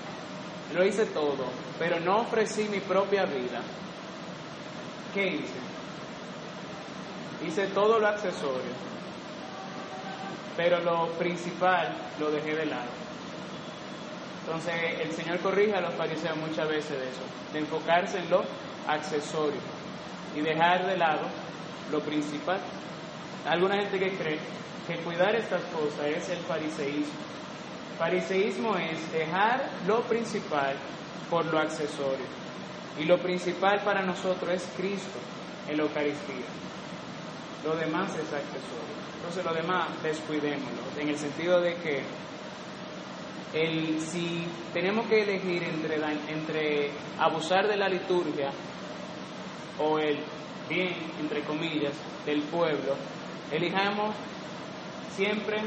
lo 0.73 0.85
hice 0.85 1.05
todo, 1.05 1.45
pero 1.79 1.99
no 2.01 2.21
ofrecí 2.21 2.67
mi 2.69 2.79
propia 2.81 3.23
vida, 3.25 3.61
¿qué 5.13 5.27
hice? 5.27 5.59
Hice 7.47 7.67
todo 7.67 7.99
lo 7.99 8.07
accesorio, 8.07 8.73
pero 10.57 10.81
lo 10.81 11.07
principal 11.13 11.95
lo 12.19 12.29
dejé 12.31 12.55
de 12.55 12.65
lado. 12.65 13.07
Entonces 14.41 14.73
el 15.01 15.11
Señor 15.11 15.39
corrige 15.39 15.75
a 15.75 15.81
los 15.81 15.93
fariseos 15.93 16.35
muchas 16.37 16.67
veces 16.67 16.99
de 16.99 17.09
eso, 17.09 17.21
de 17.53 17.59
enfocarse 17.59 18.17
en 18.17 18.29
lo 18.29 18.43
accesorio 18.87 19.59
y 20.35 20.41
dejar 20.41 20.85
de 20.85 20.97
lado 20.97 21.46
lo 21.91 21.99
principal. 22.01 22.59
Alguna 23.45 23.75
gente 23.75 23.99
que 23.99 24.17
cree 24.17 24.39
que 24.87 24.95
cuidar 24.97 25.35
estas 25.35 25.61
cosas 25.65 26.05
es 26.07 26.29
el 26.29 26.39
fariseísmo. 26.39 27.13
Fariseísmo 27.97 28.75
es 28.77 29.11
dejar 29.11 29.69
lo 29.87 30.01
principal 30.01 30.75
por 31.29 31.45
lo 31.45 31.59
accesorio. 31.59 32.25
Y 32.99 33.05
lo 33.05 33.17
principal 33.19 33.81
para 33.83 34.01
nosotros 34.01 34.51
es 34.51 34.67
Cristo 34.75 35.19
en 35.67 35.77
la 35.77 35.83
Eucaristía. 35.83 36.45
Lo 37.63 37.75
demás 37.75 38.11
es 38.11 38.33
accesorio. 38.33 38.97
Entonces 39.17 39.43
lo 39.43 39.53
demás 39.53 39.89
descuidémoslo, 40.03 41.01
en 41.01 41.09
el 41.09 41.17
sentido 41.17 41.59
de 41.59 41.75
que 41.75 42.03
el, 43.53 43.99
si 43.99 44.45
tenemos 44.73 45.07
que 45.07 45.23
elegir 45.23 45.63
entre, 45.63 45.95
entre 46.29 46.91
abusar 47.19 47.67
de 47.67 47.77
la 47.77 47.89
liturgia 47.89 48.51
o 49.79 49.99
el 49.99 50.19
bien, 50.69 50.95
entre 51.19 51.41
comillas, 51.41 51.93
del 52.25 52.41
pueblo, 52.43 52.95
elijamos 53.51 54.15
siempre 55.15 55.57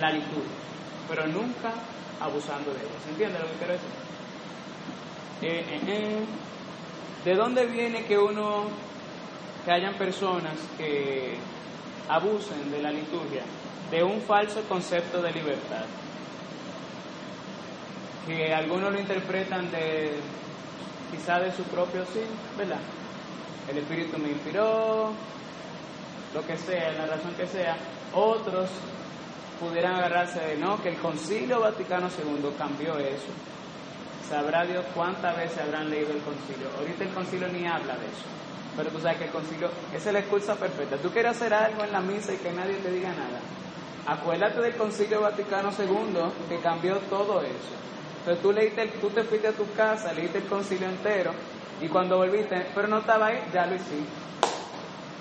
la 0.00 0.10
liturgia, 0.10 0.58
pero 1.08 1.26
nunca 1.26 1.72
abusando 2.20 2.72
de 2.72 2.80
ella. 2.80 2.98
¿Se 3.04 3.10
entiende 3.10 3.38
lo 3.38 3.46
que 3.46 3.54
quiero 3.54 3.72
decir? 3.72 3.88
Eh, 5.42 5.64
eh, 5.70 5.80
eh. 5.86 6.24
¿De 7.24 7.34
dónde 7.34 7.66
viene 7.66 8.04
que 8.04 8.18
uno, 8.18 8.66
que 9.64 9.72
hayan 9.72 9.94
personas 9.94 10.54
que 10.76 11.36
abusen 12.08 12.70
de 12.70 12.82
la 12.82 12.90
liturgia? 12.90 13.42
De 13.90 14.02
un 14.02 14.20
falso 14.22 14.62
concepto 14.68 15.20
de 15.22 15.32
libertad. 15.32 15.84
Que 18.26 18.52
algunos 18.52 18.92
lo 18.92 19.00
interpretan 19.00 19.70
de 19.70 20.12
quizá 21.10 21.38
de 21.38 21.50
su 21.52 21.62
propio 21.64 22.04
sí, 22.04 22.20
¿verdad? 22.56 22.80
El 23.70 23.78
Espíritu 23.78 24.18
me 24.18 24.30
inspiró, 24.30 25.12
lo 26.34 26.46
que 26.46 26.56
sea, 26.56 26.92
la 26.92 27.06
razón 27.06 27.34
que 27.34 27.46
sea. 27.46 27.76
Otros 28.14 28.70
pudieran 29.60 29.96
agarrarse 29.96 30.40
de 30.40 30.56
no, 30.56 30.80
que 30.82 30.90
el 30.90 30.96
Concilio 30.96 31.60
Vaticano 31.60 32.08
II 32.08 32.50
cambió 32.56 32.96
eso. 32.98 33.32
Sabrá 34.28 34.64
Dios 34.64 34.84
cuántas 34.94 35.36
veces 35.36 35.58
habrán 35.58 35.88
leído 35.88 36.12
el 36.12 36.20
concilio. 36.20 36.68
Ahorita 36.78 37.04
el 37.04 37.14
concilio 37.14 37.48
ni 37.48 37.66
habla 37.66 37.96
de 37.96 38.06
eso. 38.06 38.28
Pero 38.76 38.90
tú 38.90 39.00
sabes 39.00 39.16
que 39.16 39.24
el 39.24 39.30
concilio, 39.30 39.70
es 39.94 40.04
la 40.04 40.18
excusa 40.18 40.54
perfecta. 40.54 40.98
Tú 40.98 41.10
quieres 41.10 41.32
hacer 41.32 41.54
algo 41.54 41.82
en 41.82 41.92
la 41.92 42.00
misa 42.00 42.34
y 42.34 42.36
que 42.36 42.52
nadie 42.52 42.74
te 42.74 42.90
diga 42.90 43.08
nada. 43.08 43.40
Acuérdate 44.06 44.60
del 44.60 44.76
concilio 44.76 45.22
Vaticano 45.22 45.70
II 45.70 46.30
que 46.48 46.58
cambió 46.60 46.98
todo 47.08 47.40
eso. 47.40 47.74
Entonces 48.18 48.42
tú, 48.42 48.52
leíste, 48.52 48.86
tú 49.00 49.08
te 49.08 49.24
fuiste 49.24 49.48
a 49.48 49.52
tu 49.52 49.70
casa, 49.72 50.12
leíste 50.12 50.38
el 50.38 50.44
concilio 50.44 50.88
entero 50.88 51.32
y 51.80 51.88
cuando 51.88 52.16
volviste, 52.16 52.66
pero 52.74 52.88
no 52.88 52.98
estaba 52.98 53.26
ahí, 53.26 53.40
ya 53.52 53.66
lo 53.66 53.74
hiciste. 53.76 54.28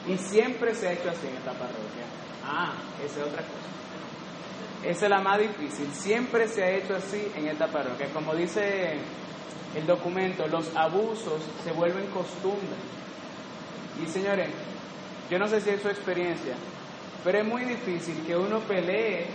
Y 0.08 0.18
siempre 0.18 0.74
se 0.74 0.88
ha 0.88 0.94
hecho 0.94 1.10
así 1.10 1.28
en 1.28 1.36
esta 1.36 1.52
parroquia. 1.52 2.06
Ah, 2.46 2.74
esa 3.04 3.20
es 3.20 3.28
otra 3.28 3.42
cosa. 3.42 3.68
Esa 4.84 5.06
es 5.06 5.10
la 5.10 5.20
más 5.20 5.40
difícil. 5.40 5.92
Siempre 5.94 6.48
se 6.48 6.64
ha 6.64 6.72
hecho 6.72 6.96
así 6.96 7.32
en 7.36 7.48
esta 7.48 7.68
parroquia. 7.68 8.08
Como 8.14 8.34
dice 8.34 8.98
el 9.76 9.86
documento, 9.86 10.48
los 10.48 10.76
abusos 10.76 11.42
se 11.64 11.72
vuelven 11.74 12.08
costumbre. 12.08 12.78
Y 14.02 14.08
señores, 14.08 14.50
yo 15.30 15.38
no 15.38 15.48
sé 15.48 15.60
si 15.60 15.72
es 15.72 15.82
su 15.82 15.90
experiencia, 15.90 16.56
pero 17.24 17.40
es 17.40 17.46
muy 17.46 17.64
difícil 17.66 18.24
que 18.26 18.36
uno 18.36 18.60
pelee, 18.62 19.26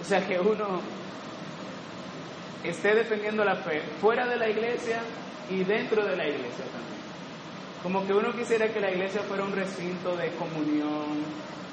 o 0.00 0.04
sea, 0.04 0.26
que 0.26 0.40
uno 0.40 0.80
esté 2.64 2.94
defendiendo 2.94 3.44
la 3.44 3.56
fe 3.56 3.80
fuera 4.00 4.26
de 4.26 4.36
la 4.36 4.48
iglesia 4.48 5.00
y 5.50 5.64
dentro 5.64 6.04
de 6.06 6.16
la 6.16 6.26
iglesia 6.26 6.64
también. 6.64 7.00
Como 7.82 8.06
que 8.06 8.12
uno 8.12 8.32
quisiera 8.32 8.68
que 8.68 8.80
la 8.80 8.90
iglesia 8.90 9.22
fuera 9.22 9.44
un 9.44 9.52
recinto 9.52 10.16
de 10.16 10.30
comunión, 10.32 11.24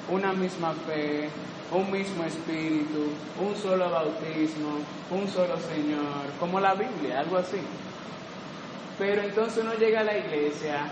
una 0.10 0.34
misma 0.34 0.74
fe, 0.74 1.30
un 1.72 1.92
mismo 1.92 2.24
espíritu, 2.24 3.12
un 3.40 3.56
solo 3.56 3.90
bautismo, 3.90 4.80
un 5.12 5.28
solo 5.28 5.58
Señor, 5.58 6.32
como 6.40 6.60
la 6.60 6.74
Biblia, 6.74 7.20
algo 7.20 7.38
así. 7.38 7.60
Pero 8.98 9.22
entonces 9.22 9.64
uno 9.64 9.74
llega 9.76 10.00
a 10.00 10.06
la 10.06 10.18
iglesia 10.18 10.88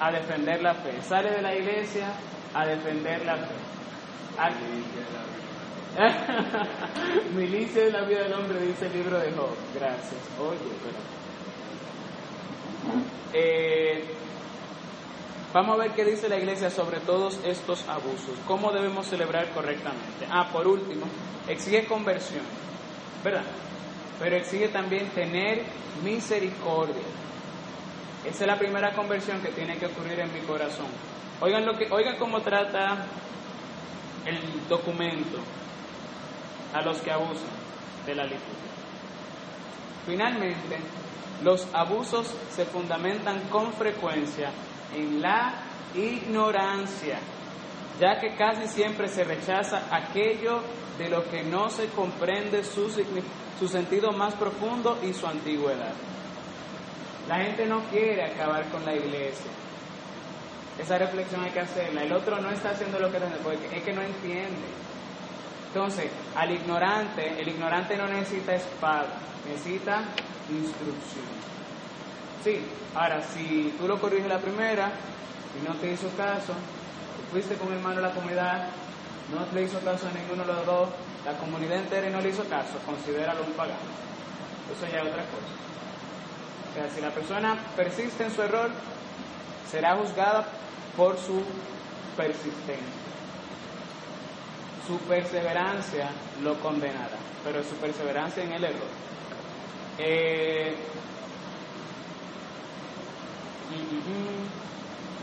a 0.00 0.10
defender 0.10 0.62
la 0.62 0.74
fe, 0.74 1.00
sale 1.02 1.30
de 1.30 1.42
la 1.42 1.54
iglesia 1.54 2.12
a 2.54 2.66
defender 2.66 3.24
la 3.24 3.36
fe. 3.36 3.54
Milicia 7.34 7.84
de 7.84 7.90
la 7.90 8.02
vida 8.02 8.22
del 8.22 8.32
hombre, 8.32 8.60
dice 8.60 8.86
el 8.86 8.92
libro 8.92 9.18
de 9.18 9.32
Job. 9.32 9.50
Gracias. 9.74 10.20
Oye, 10.40 10.58
pero. 10.84 11.17
Eh, 13.32 14.04
Vamos 15.52 15.76
a 15.76 15.82
ver 15.84 15.92
qué 15.92 16.04
dice 16.04 16.28
la 16.28 16.36
iglesia 16.36 16.70
sobre 16.70 17.00
todos 17.00 17.40
estos 17.42 17.88
abusos, 17.88 18.36
cómo 18.46 18.70
debemos 18.70 19.06
celebrar 19.06 19.48
correctamente. 19.50 20.26
Ah, 20.30 20.46
por 20.52 20.68
último, 20.68 21.06
exige 21.48 21.86
conversión, 21.86 22.44
¿verdad? 23.24 23.44
Pero 24.18 24.36
exige 24.36 24.68
también 24.68 25.08
tener 25.08 25.62
misericordia. 26.04 27.02
Esa 28.26 28.44
es 28.44 28.46
la 28.46 28.58
primera 28.58 28.92
conversión 28.92 29.40
que 29.40 29.48
tiene 29.48 29.78
que 29.78 29.86
ocurrir 29.86 30.20
en 30.20 30.34
mi 30.34 30.40
corazón. 30.40 30.86
Oigan, 31.40 31.64
lo 31.64 31.78
que, 31.78 31.88
oigan 31.90 32.18
cómo 32.18 32.42
trata 32.42 33.06
el 34.26 34.38
documento 34.68 35.38
a 36.74 36.82
los 36.82 36.98
que 36.98 37.10
abusan 37.10 37.48
de 38.04 38.14
la 38.14 38.24
liturgia. 38.24 38.44
Finalmente, 40.04 40.76
los 41.42 41.66
abusos 41.72 42.34
se 42.50 42.64
fundamentan 42.64 43.40
con 43.48 43.72
frecuencia 43.72 44.50
en 44.94 45.20
la 45.20 45.54
ignorancia, 45.94 47.18
ya 48.00 48.18
que 48.20 48.34
casi 48.36 48.66
siempre 48.68 49.08
se 49.08 49.24
rechaza 49.24 49.82
aquello 49.90 50.60
de 50.98 51.08
lo 51.08 51.28
que 51.30 51.42
no 51.44 51.70
se 51.70 51.86
comprende 51.88 52.64
su, 52.64 52.90
su 53.58 53.68
sentido 53.68 54.12
más 54.12 54.34
profundo 54.34 54.98
y 55.02 55.12
su 55.12 55.26
antigüedad. 55.26 55.92
La 57.28 57.36
gente 57.36 57.66
no 57.66 57.80
quiere 57.90 58.24
acabar 58.24 58.64
con 58.70 58.84
la 58.84 58.94
iglesia. 58.94 59.50
Esa 60.78 60.96
reflexión 60.96 61.42
hay 61.42 61.50
que 61.50 61.60
hacerla. 61.60 62.04
El 62.04 62.12
otro 62.12 62.40
no 62.40 62.50
está 62.50 62.70
haciendo 62.70 62.98
lo 62.98 63.10
que 63.10 63.18
porque 63.42 63.76
es 63.76 63.82
que 63.82 63.92
no 63.92 64.00
entiende. 64.00 64.87
Entonces, 65.78 66.10
al 66.34 66.50
ignorante, 66.50 67.40
el 67.40 67.50
ignorante 67.50 67.96
no 67.96 68.08
necesita 68.08 68.52
espada, 68.52 69.06
necesita 69.48 70.02
instrucción. 70.50 71.24
Sí, 72.42 72.58
ahora 72.96 73.22
si 73.22 73.72
tú 73.78 73.86
lo 73.86 74.00
corriges 74.00 74.26
la 74.26 74.40
primera 74.40 74.90
y 75.54 75.68
no 75.68 75.76
te 75.76 75.92
hizo 75.92 76.08
caso, 76.16 76.52
fuiste 77.30 77.54
con 77.54 77.68
un 77.68 77.74
hermano 77.74 77.94
de 77.94 78.02
la 78.02 78.10
comunidad, 78.10 78.70
no 79.32 79.46
le 79.54 79.66
hizo 79.66 79.78
caso 79.78 80.08
a 80.08 80.18
ninguno 80.18 80.42
de 80.42 80.52
los 80.52 80.66
dos, 80.66 80.88
la 81.24 81.34
comunidad 81.34 81.78
entera 81.78 82.08
y 82.08 82.10
no 82.10 82.20
le 82.22 82.30
hizo 82.30 82.42
caso, 82.48 82.76
considéralo 82.84 83.44
un 83.44 83.52
pagano. 83.52 83.78
Eso 84.74 84.84
ya 84.92 84.98
es 84.98 85.06
otra 85.06 85.22
cosa. 85.30 85.46
O 86.72 86.74
sea, 86.74 86.90
si 86.92 87.00
la 87.00 87.10
persona 87.10 87.56
persiste 87.76 88.24
en 88.24 88.34
su 88.34 88.42
error, 88.42 88.68
será 89.70 89.94
juzgada 89.94 90.44
por 90.96 91.16
su 91.18 91.40
persistencia. 92.16 92.98
Su 94.88 94.98
perseverancia 95.00 96.08
lo 96.42 96.58
condenará, 96.60 97.18
pero 97.44 97.62
su 97.62 97.74
perseverancia 97.76 98.42
en 98.42 98.52
el 98.54 98.64
error. 98.64 98.88
Eh, 99.98 100.74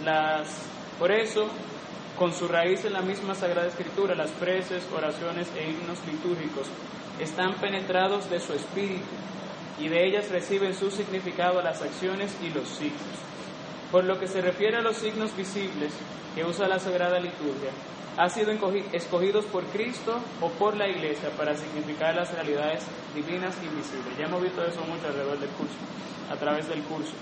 las, 0.06 0.48
por 1.00 1.12
eso, 1.12 1.48
con 2.16 2.32
su 2.32 2.48
raíz 2.48 2.86
en 2.86 2.94
la 2.94 3.02
misma 3.02 3.34
Sagrada 3.34 3.68
Escritura, 3.68 4.14
las 4.14 4.30
preces, 4.30 4.84
oraciones 4.96 5.48
e 5.58 5.72
himnos 5.72 5.98
litúrgicos 6.06 6.68
están 7.20 7.56
penetrados 7.56 8.30
de 8.30 8.40
su 8.40 8.54
espíritu 8.54 9.04
y 9.80 9.88
de 9.88 10.06
ellas 10.06 10.30
reciben 10.30 10.76
su 10.76 10.92
significado 10.92 11.64
las 11.64 11.82
acciones 11.82 12.38
y 12.44 12.50
los 12.50 12.70
signos. 12.70 13.18
Por 13.92 14.04
lo 14.04 14.20
que 14.20 14.28
se 14.28 14.42
refiere 14.42 14.78
a 14.78 14.82
los 14.82 14.98
signos 14.98 15.36
visibles 15.36 15.92
que 16.36 16.46
usa 16.46 16.68
la 16.68 16.78
Sagrada 16.78 17.20
Liturgia, 17.20 17.72
ha 18.18 18.30
sido 18.30 18.52
escogidos 18.94 19.46
por 19.46 19.66
Cristo 19.66 20.20
o 20.42 20.50
por 20.50 20.78
la 20.78 20.88
Iglesia 20.88 21.30
para 21.38 21.56
significar 21.56 22.16
las 22.16 22.34
realidades 22.34 22.86
divinas 23.14 23.56
invisibles. 23.64 24.18
Ya 24.18 24.26
hemos 24.26 24.42
visto 24.42 24.64
eso 24.64 24.82
mucho 24.82 25.08
alrededor 25.08 25.40
del 25.40 25.50
curso, 25.50 25.76
a 26.32 26.36
través 26.36 26.68
del 26.70 26.82
curso. 26.84 27.14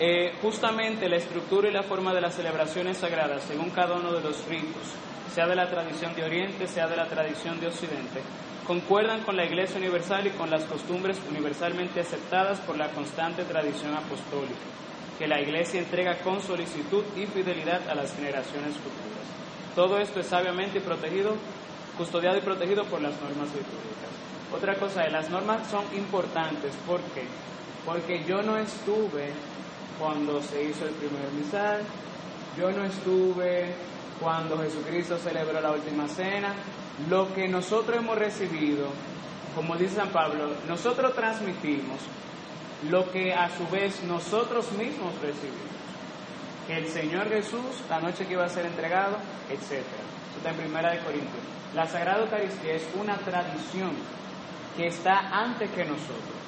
Eh, 0.00 0.34
justamente 0.42 1.08
la 1.08 1.16
estructura 1.16 1.68
y 1.68 1.72
la 1.72 1.82
forma 1.82 2.14
de 2.14 2.20
las 2.20 2.34
celebraciones 2.34 2.98
sagradas, 2.98 3.42
según 3.42 3.70
cada 3.70 3.96
uno 3.96 4.12
de 4.12 4.20
los 4.20 4.46
ritos, 4.46 4.94
sea 5.34 5.46
de 5.46 5.56
la 5.56 5.68
tradición 5.68 6.14
de 6.14 6.24
Oriente, 6.24 6.68
sea 6.68 6.86
de 6.86 6.96
la 6.96 7.06
tradición 7.06 7.58
de 7.58 7.66
Occidente, 7.66 8.22
concuerdan 8.66 9.22
con 9.22 9.36
la 9.36 9.44
Iglesia 9.44 9.78
Universal 9.78 10.26
y 10.26 10.30
con 10.30 10.50
las 10.50 10.64
costumbres 10.64 11.18
universalmente 11.28 12.00
aceptadas 12.00 12.60
por 12.60 12.76
la 12.76 12.90
constante 12.90 13.42
tradición 13.44 13.94
apostólica, 13.94 14.54
que 15.18 15.26
la 15.26 15.40
Iglesia 15.40 15.80
entrega 15.80 16.18
con 16.18 16.40
solicitud 16.40 17.04
y 17.16 17.26
fidelidad 17.26 17.88
a 17.88 17.94
las 17.94 18.14
generaciones 18.14 18.74
futuras. 18.74 19.26
Todo 19.74 19.98
esto 19.98 20.20
es 20.20 20.26
sabiamente 20.26 20.80
protegido, 20.80 21.34
custodiado 21.96 22.38
y 22.38 22.42
protegido 22.42 22.84
por 22.84 23.02
las 23.02 23.12
normas 23.20 23.48
litúrgicas. 23.48 24.08
Otra 24.54 24.76
cosa 24.76 25.06
las 25.08 25.28
normas 25.28 25.68
son 25.68 25.84
importantes, 25.96 26.72
¿por 26.86 27.00
qué? 27.14 27.24
Porque 27.84 28.24
yo 28.24 28.42
no 28.42 28.56
estuve 28.56 29.32
cuando 29.98 30.40
se 30.42 30.62
hizo 30.62 30.84
el 30.86 30.94
primer 30.94 31.30
misal, 31.32 31.82
yo 32.56 32.70
no 32.70 32.84
estuve 32.84 33.74
cuando 34.20 34.58
Jesucristo 34.58 35.18
celebró 35.18 35.60
la 35.60 35.72
última 35.72 36.08
cena. 36.08 36.54
Lo 37.08 37.32
que 37.34 37.46
nosotros 37.46 37.98
hemos 37.98 38.18
recibido, 38.18 38.88
como 39.54 39.76
dice 39.76 39.96
San 39.96 40.08
Pablo, 40.08 40.54
nosotros 40.66 41.14
transmitimos 41.14 41.98
lo 42.90 43.10
que 43.10 43.34
a 43.34 43.48
su 43.50 43.66
vez 43.68 44.02
nosotros 44.04 44.70
mismos 44.72 45.14
recibimos. 45.20 45.68
Que 46.66 46.78
el 46.78 46.88
Señor 46.88 47.28
Jesús, 47.28 47.82
la 47.88 48.00
noche 48.00 48.26
que 48.26 48.34
iba 48.34 48.44
a 48.44 48.48
ser 48.48 48.66
entregado, 48.66 49.16
etc. 49.50 49.62
Eso 49.72 50.36
está 50.36 50.50
en 50.50 50.56
Primera 50.56 50.90
de 50.90 50.98
Corintios. 50.98 51.42
La 51.74 51.86
Sagrada 51.86 52.24
Eucaristía 52.24 52.74
es 52.74 52.86
una 52.94 53.16
tradición 53.16 53.90
que 54.76 54.86
está 54.86 55.28
antes 55.32 55.70
que 55.70 55.84
nosotros. 55.84 56.38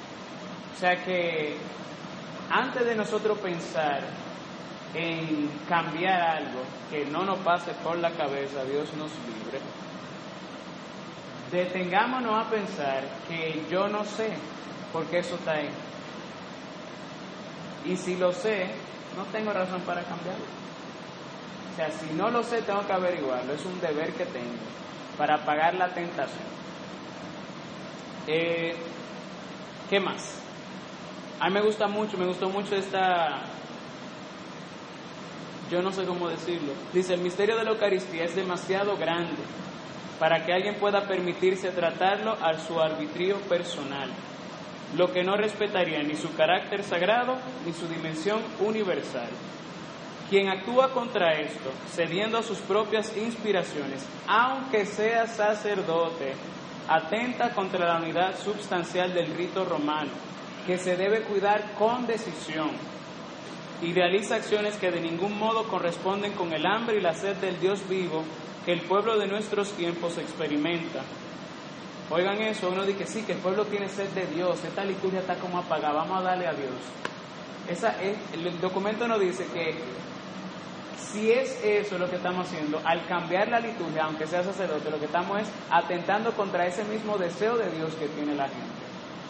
O 0.75 0.79
sea 0.79 1.03
que 1.03 1.57
antes 2.49 2.85
de 2.85 2.95
nosotros 2.95 3.37
pensar 3.39 4.01
en 4.93 5.49
cambiar 5.69 6.21
algo 6.21 6.61
que 6.89 7.05
no 7.05 7.23
nos 7.23 7.39
pase 7.39 7.71
por 7.83 7.97
la 7.97 8.11
cabeza, 8.11 8.63
Dios 8.65 8.93
nos 8.93 9.11
libre, 9.11 9.59
detengámonos 11.51 12.45
a 12.45 12.49
pensar 12.49 13.03
que 13.27 13.63
yo 13.69 13.87
no 13.87 14.03
sé 14.03 14.29
por 14.91 15.05
qué 15.05 15.19
eso 15.19 15.35
está 15.35 15.53
ahí. 15.53 15.69
Y 17.85 17.97
si 17.97 18.15
lo 18.15 18.31
sé, 18.31 18.67
no 19.17 19.23
tengo 19.31 19.51
razón 19.51 19.81
para 19.81 20.03
cambiarlo. 20.03 20.45
O 21.71 21.75
sea, 21.75 21.89
si 21.91 22.13
no 22.13 22.29
lo 22.29 22.43
sé, 22.43 22.61
tengo 22.61 22.85
que 22.85 22.93
averiguarlo. 22.93 23.53
Es 23.53 23.65
un 23.65 23.79
deber 23.79 24.11
que 24.13 24.25
tengo 24.25 24.53
para 25.17 25.45
pagar 25.45 25.75
la 25.75 25.89
tentación. 25.89 26.51
Eh, 28.27 28.75
¿Qué 29.89 29.99
más? 29.99 30.41
A 31.39 31.47
mí 31.47 31.53
me 31.53 31.61
gusta 31.61 31.87
mucho, 31.87 32.17
me 32.17 32.27
gustó 32.27 32.49
mucho 32.49 32.75
esta, 32.75 33.41
yo 35.71 35.81
no 35.81 35.91
sé 35.91 36.03
cómo 36.05 36.27
decirlo. 36.27 36.73
Dice, 36.93 37.13
el 37.13 37.21
misterio 37.21 37.55
de 37.57 37.63
la 37.63 37.71
Eucaristía 37.71 38.25
es 38.25 38.35
demasiado 38.35 38.97
grande 38.97 39.41
para 40.19 40.45
que 40.45 40.53
alguien 40.53 40.75
pueda 40.75 41.07
permitirse 41.07 41.71
tratarlo 41.71 42.33
a 42.33 42.59
su 42.59 42.79
arbitrio 42.79 43.37
personal, 43.49 44.11
lo 44.97 45.11
que 45.11 45.23
no 45.23 45.37
respetaría 45.37 46.03
ni 46.03 46.15
su 46.15 46.33
carácter 46.35 46.83
sagrado 46.83 47.37
ni 47.65 47.73
su 47.73 47.87
dimensión 47.87 48.41
universal. 48.59 49.29
Quien 50.29 50.49
actúa 50.49 50.93
contra 50.93 51.39
esto, 51.39 51.71
cediendo 51.93 52.37
a 52.37 52.43
sus 52.43 52.59
propias 52.59 53.15
inspiraciones, 53.17 54.05
aunque 54.27 54.85
sea 54.85 55.27
sacerdote, 55.27 56.33
atenta 56.87 57.51
contra 57.51 57.85
la 57.85 57.99
unidad 58.01 58.37
substancial 58.39 59.13
del 59.13 59.33
rito 59.35 59.65
romano 59.65 60.11
que 60.65 60.77
se 60.77 60.95
debe 60.95 61.21
cuidar 61.23 61.73
con 61.77 62.05
decisión 62.05 62.71
y 63.81 63.93
realiza 63.93 64.35
acciones 64.35 64.75
que 64.75 64.91
de 64.91 65.01
ningún 65.01 65.37
modo 65.37 65.63
corresponden 65.63 66.33
con 66.33 66.53
el 66.53 66.65
hambre 66.65 66.97
y 66.97 67.01
la 67.01 67.13
sed 67.13 67.35
del 67.37 67.59
Dios 67.59 67.87
vivo 67.89 68.23
que 68.65 68.73
el 68.73 68.81
pueblo 68.81 69.17
de 69.17 69.27
nuestros 69.27 69.71
tiempos 69.71 70.17
experimenta. 70.17 71.01
Oigan 72.11 72.41
eso, 72.41 72.69
uno 72.69 72.83
dice 72.83 72.97
que 72.97 73.07
sí, 73.07 73.23
que 73.23 73.31
el 73.31 73.37
pueblo 73.37 73.63
tiene 73.65 73.87
sed 73.87 74.09
de 74.09 74.27
Dios, 74.27 74.61
esta 74.65 74.83
liturgia 74.83 75.21
está 75.21 75.35
como 75.35 75.59
apagada, 75.59 75.93
vamos 75.93 76.19
a 76.19 76.23
darle 76.23 76.45
a 76.45 76.51
Dios. 76.51 76.75
Esa 77.69 78.01
es, 78.01 78.17
el 78.33 78.59
documento 78.59 79.07
nos 79.07 79.21
dice 79.21 79.45
que 79.53 79.75
si 80.97 81.31
es 81.31 81.63
eso 81.63 81.97
lo 81.97 82.09
que 82.09 82.17
estamos 82.17 82.47
haciendo, 82.47 82.81
al 82.83 83.05
cambiar 83.07 83.47
la 83.47 83.61
liturgia, 83.61 84.03
aunque 84.03 84.27
sea 84.27 84.43
sacerdote, 84.43 84.91
lo 84.91 84.99
que 84.99 85.05
estamos 85.05 85.39
es 85.39 85.47
atentando 85.69 86.33
contra 86.33 86.65
ese 86.65 86.83
mismo 86.83 87.17
deseo 87.17 87.57
de 87.57 87.69
Dios 87.71 87.93
que 87.95 88.07
tiene 88.07 88.35
la 88.35 88.49
gente. 88.49 88.81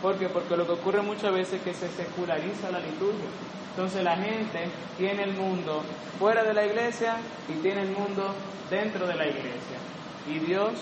¿Por 0.02 0.18
qué? 0.18 0.30
Porque 0.30 0.58
lo 0.58 0.66
que 0.66 0.74
ocurre 0.74 1.04
muchas 1.04 1.32
veces 1.34 1.54
es 1.56 1.62
que 1.62 1.74
se 1.76 1.88
seculariza 1.90 2.72
la 2.72 2.80
liturgia. 2.80 3.30
Entonces 3.76 4.04
la 4.04 4.16
gente 4.16 4.70
tiene 4.98 5.24
el 5.24 5.34
mundo 5.34 5.84
fuera 6.18 6.44
de 6.44 6.54
la 6.54 6.66
iglesia 6.66 7.18
y 7.48 7.62
tiene 7.62 7.84
el 7.84 7.92
mundo 7.92 8.34
dentro 8.72 9.06
de 9.06 9.16
la 9.16 9.28
iglesia. 9.28 9.78
¿Y 10.28 10.40
Dios? 10.40 10.74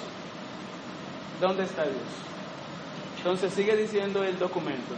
¿Dónde 1.39 1.63
está 1.63 1.84
Dios? 1.84 1.95
Entonces 3.17 3.54
sigue 3.54 3.75
diciendo 3.75 4.23
el 4.23 4.38
documento. 4.38 4.95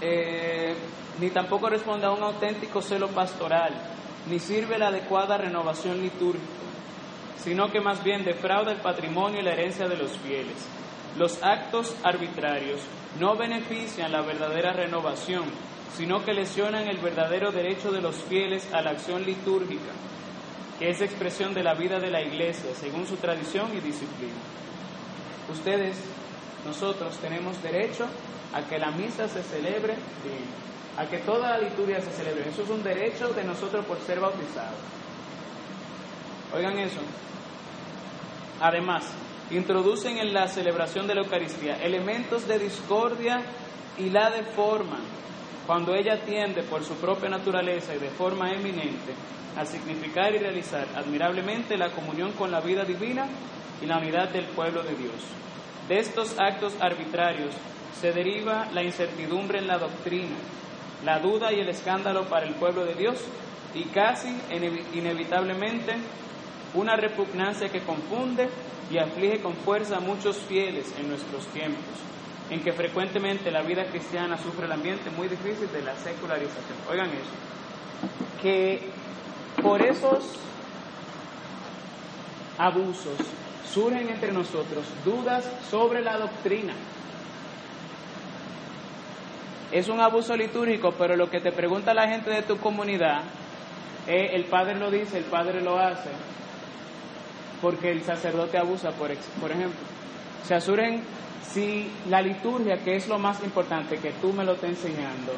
Eh, 0.00 0.74
ni 1.20 1.30
tampoco 1.30 1.68
responde 1.68 2.06
a 2.06 2.10
un 2.10 2.22
auténtico 2.22 2.80
celo 2.80 3.08
pastoral, 3.08 3.72
ni 4.28 4.38
sirve 4.38 4.78
la 4.78 4.88
adecuada 4.88 5.36
renovación 5.36 6.00
litúrgica, 6.00 6.44
sino 7.42 7.70
que 7.70 7.80
más 7.80 8.02
bien 8.04 8.24
defrauda 8.24 8.72
el 8.72 8.80
patrimonio 8.80 9.40
y 9.40 9.44
la 9.44 9.52
herencia 9.52 9.88
de 9.88 9.96
los 9.96 10.16
fieles 10.18 10.68
los 11.16 11.42
actos 11.42 11.96
arbitrarios 12.04 12.80
no 13.18 13.36
benefician 13.36 14.12
la 14.12 14.20
verdadera 14.20 14.72
renovación, 14.72 15.44
sino 15.96 16.24
que 16.24 16.32
lesionan 16.32 16.86
el 16.86 16.98
verdadero 16.98 17.50
derecho 17.50 17.90
de 17.90 18.00
los 18.00 18.16
fieles 18.16 18.72
a 18.72 18.82
la 18.82 18.90
acción 18.90 19.24
litúrgica, 19.24 19.92
que 20.78 20.90
es 20.90 21.00
expresión 21.00 21.54
de 21.54 21.62
la 21.62 21.74
vida 21.74 21.98
de 21.98 22.10
la 22.10 22.22
Iglesia, 22.22 22.74
según 22.74 23.06
su 23.06 23.16
tradición 23.16 23.76
y 23.76 23.80
disciplina. 23.80 24.38
Ustedes, 25.50 25.96
nosotros, 26.64 27.16
tenemos 27.18 27.60
derecho 27.62 28.06
a 28.54 28.62
que 28.62 28.78
la 28.78 28.90
misa 28.90 29.28
se 29.28 29.42
celebre 29.42 29.94
bien, 30.22 30.44
a 30.96 31.06
que 31.06 31.18
toda 31.18 31.50
la 31.50 31.58
liturgia 31.58 32.00
se 32.00 32.12
celebre. 32.12 32.48
Eso 32.48 32.62
es 32.62 32.70
un 32.70 32.82
derecho 32.82 33.28
de 33.28 33.44
nosotros 33.44 33.84
por 33.86 33.98
ser 34.00 34.20
bautizados. 34.20 34.78
Oigan 36.54 36.78
eso. 36.78 37.00
Además, 38.60 39.04
introducen 39.50 40.18
en 40.18 40.32
la 40.32 40.48
celebración 40.48 41.06
de 41.06 41.14
la 41.14 41.22
Eucaristía 41.22 41.76
elementos 41.82 42.46
de 42.46 42.58
discordia 42.58 43.40
y 43.96 44.10
la 44.10 44.30
deforman, 44.30 45.00
cuando 45.68 45.94
ella 45.94 46.18
tiende 46.24 46.62
por 46.62 46.82
su 46.82 46.94
propia 46.94 47.28
naturaleza 47.28 47.94
y 47.94 47.98
de 47.98 48.08
forma 48.08 48.50
eminente 48.50 49.12
a 49.54 49.66
significar 49.66 50.34
y 50.34 50.38
realizar 50.38 50.86
admirablemente 50.96 51.76
la 51.76 51.90
comunión 51.90 52.32
con 52.32 52.50
la 52.50 52.62
vida 52.62 52.86
divina 52.86 53.26
y 53.82 53.84
la 53.84 53.98
unidad 53.98 54.30
del 54.30 54.46
pueblo 54.46 54.82
de 54.82 54.94
Dios. 54.94 55.12
De 55.86 55.98
estos 55.98 56.38
actos 56.38 56.72
arbitrarios 56.80 57.52
se 58.00 58.12
deriva 58.12 58.66
la 58.72 58.82
incertidumbre 58.82 59.58
en 59.58 59.66
la 59.66 59.76
doctrina, 59.76 60.36
la 61.04 61.18
duda 61.18 61.52
y 61.52 61.60
el 61.60 61.68
escándalo 61.68 62.24
para 62.30 62.46
el 62.46 62.54
pueblo 62.54 62.86
de 62.86 62.94
Dios 62.94 63.18
y 63.74 63.84
casi 63.84 64.34
inevitablemente 64.94 65.96
una 66.72 66.96
repugnancia 66.96 67.68
que 67.68 67.82
confunde 67.82 68.48
y 68.90 68.96
aflige 68.96 69.42
con 69.42 69.52
fuerza 69.52 69.98
a 69.98 70.00
muchos 70.00 70.38
fieles 70.38 70.94
en 70.98 71.10
nuestros 71.10 71.46
tiempos, 71.48 71.84
en 72.50 72.60
que 72.60 72.72
frecuentemente 72.72 73.50
la 73.50 73.62
vida 73.62 73.84
cristiana 73.86 74.38
sufre 74.38 74.66
el 74.66 74.72
ambiente 74.72 75.10
muy 75.10 75.28
difícil 75.28 75.70
de 75.72 75.82
la 75.82 75.94
secularización. 75.96 76.78
Oigan 76.90 77.10
eso, 77.10 78.40
que 78.40 78.88
por 79.62 79.82
esos 79.82 80.24
abusos 82.56 83.16
surgen 83.72 84.08
entre 84.08 84.32
nosotros 84.32 84.84
dudas 85.04 85.48
sobre 85.70 86.02
la 86.02 86.16
doctrina. 86.18 86.74
Es 89.70 89.88
un 89.88 90.00
abuso 90.00 90.34
litúrgico, 90.34 90.92
pero 90.92 91.14
lo 91.16 91.28
que 91.28 91.40
te 91.40 91.52
pregunta 91.52 91.92
la 91.92 92.08
gente 92.08 92.30
de 92.30 92.42
tu 92.42 92.56
comunidad, 92.56 93.20
eh, 94.06 94.30
el 94.32 94.44
padre 94.44 94.76
lo 94.76 94.90
dice, 94.90 95.18
el 95.18 95.24
padre 95.24 95.60
lo 95.60 95.78
hace, 95.78 96.08
porque 97.60 97.90
el 97.90 98.02
sacerdote 98.02 98.56
abusa, 98.56 98.90
por, 98.92 99.10
por 99.40 99.52
ejemplo. 99.52 99.78
O 100.42 100.46
sea, 100.46 100.60
si 101.52 101.90
la 102.08 102.20
liturgia, 102.20 102.78
que 102.78 102.96
es 102.96 103.08
lo 103.08 103.18
más 103.18 103.42
importante, 103.42 103.98
que 103.98 104.12
tú 104.12 104.32
me 104.32 104.44
lo 104.44 104.52
estás 104.52 104.70
enseñando, 104.70 105.32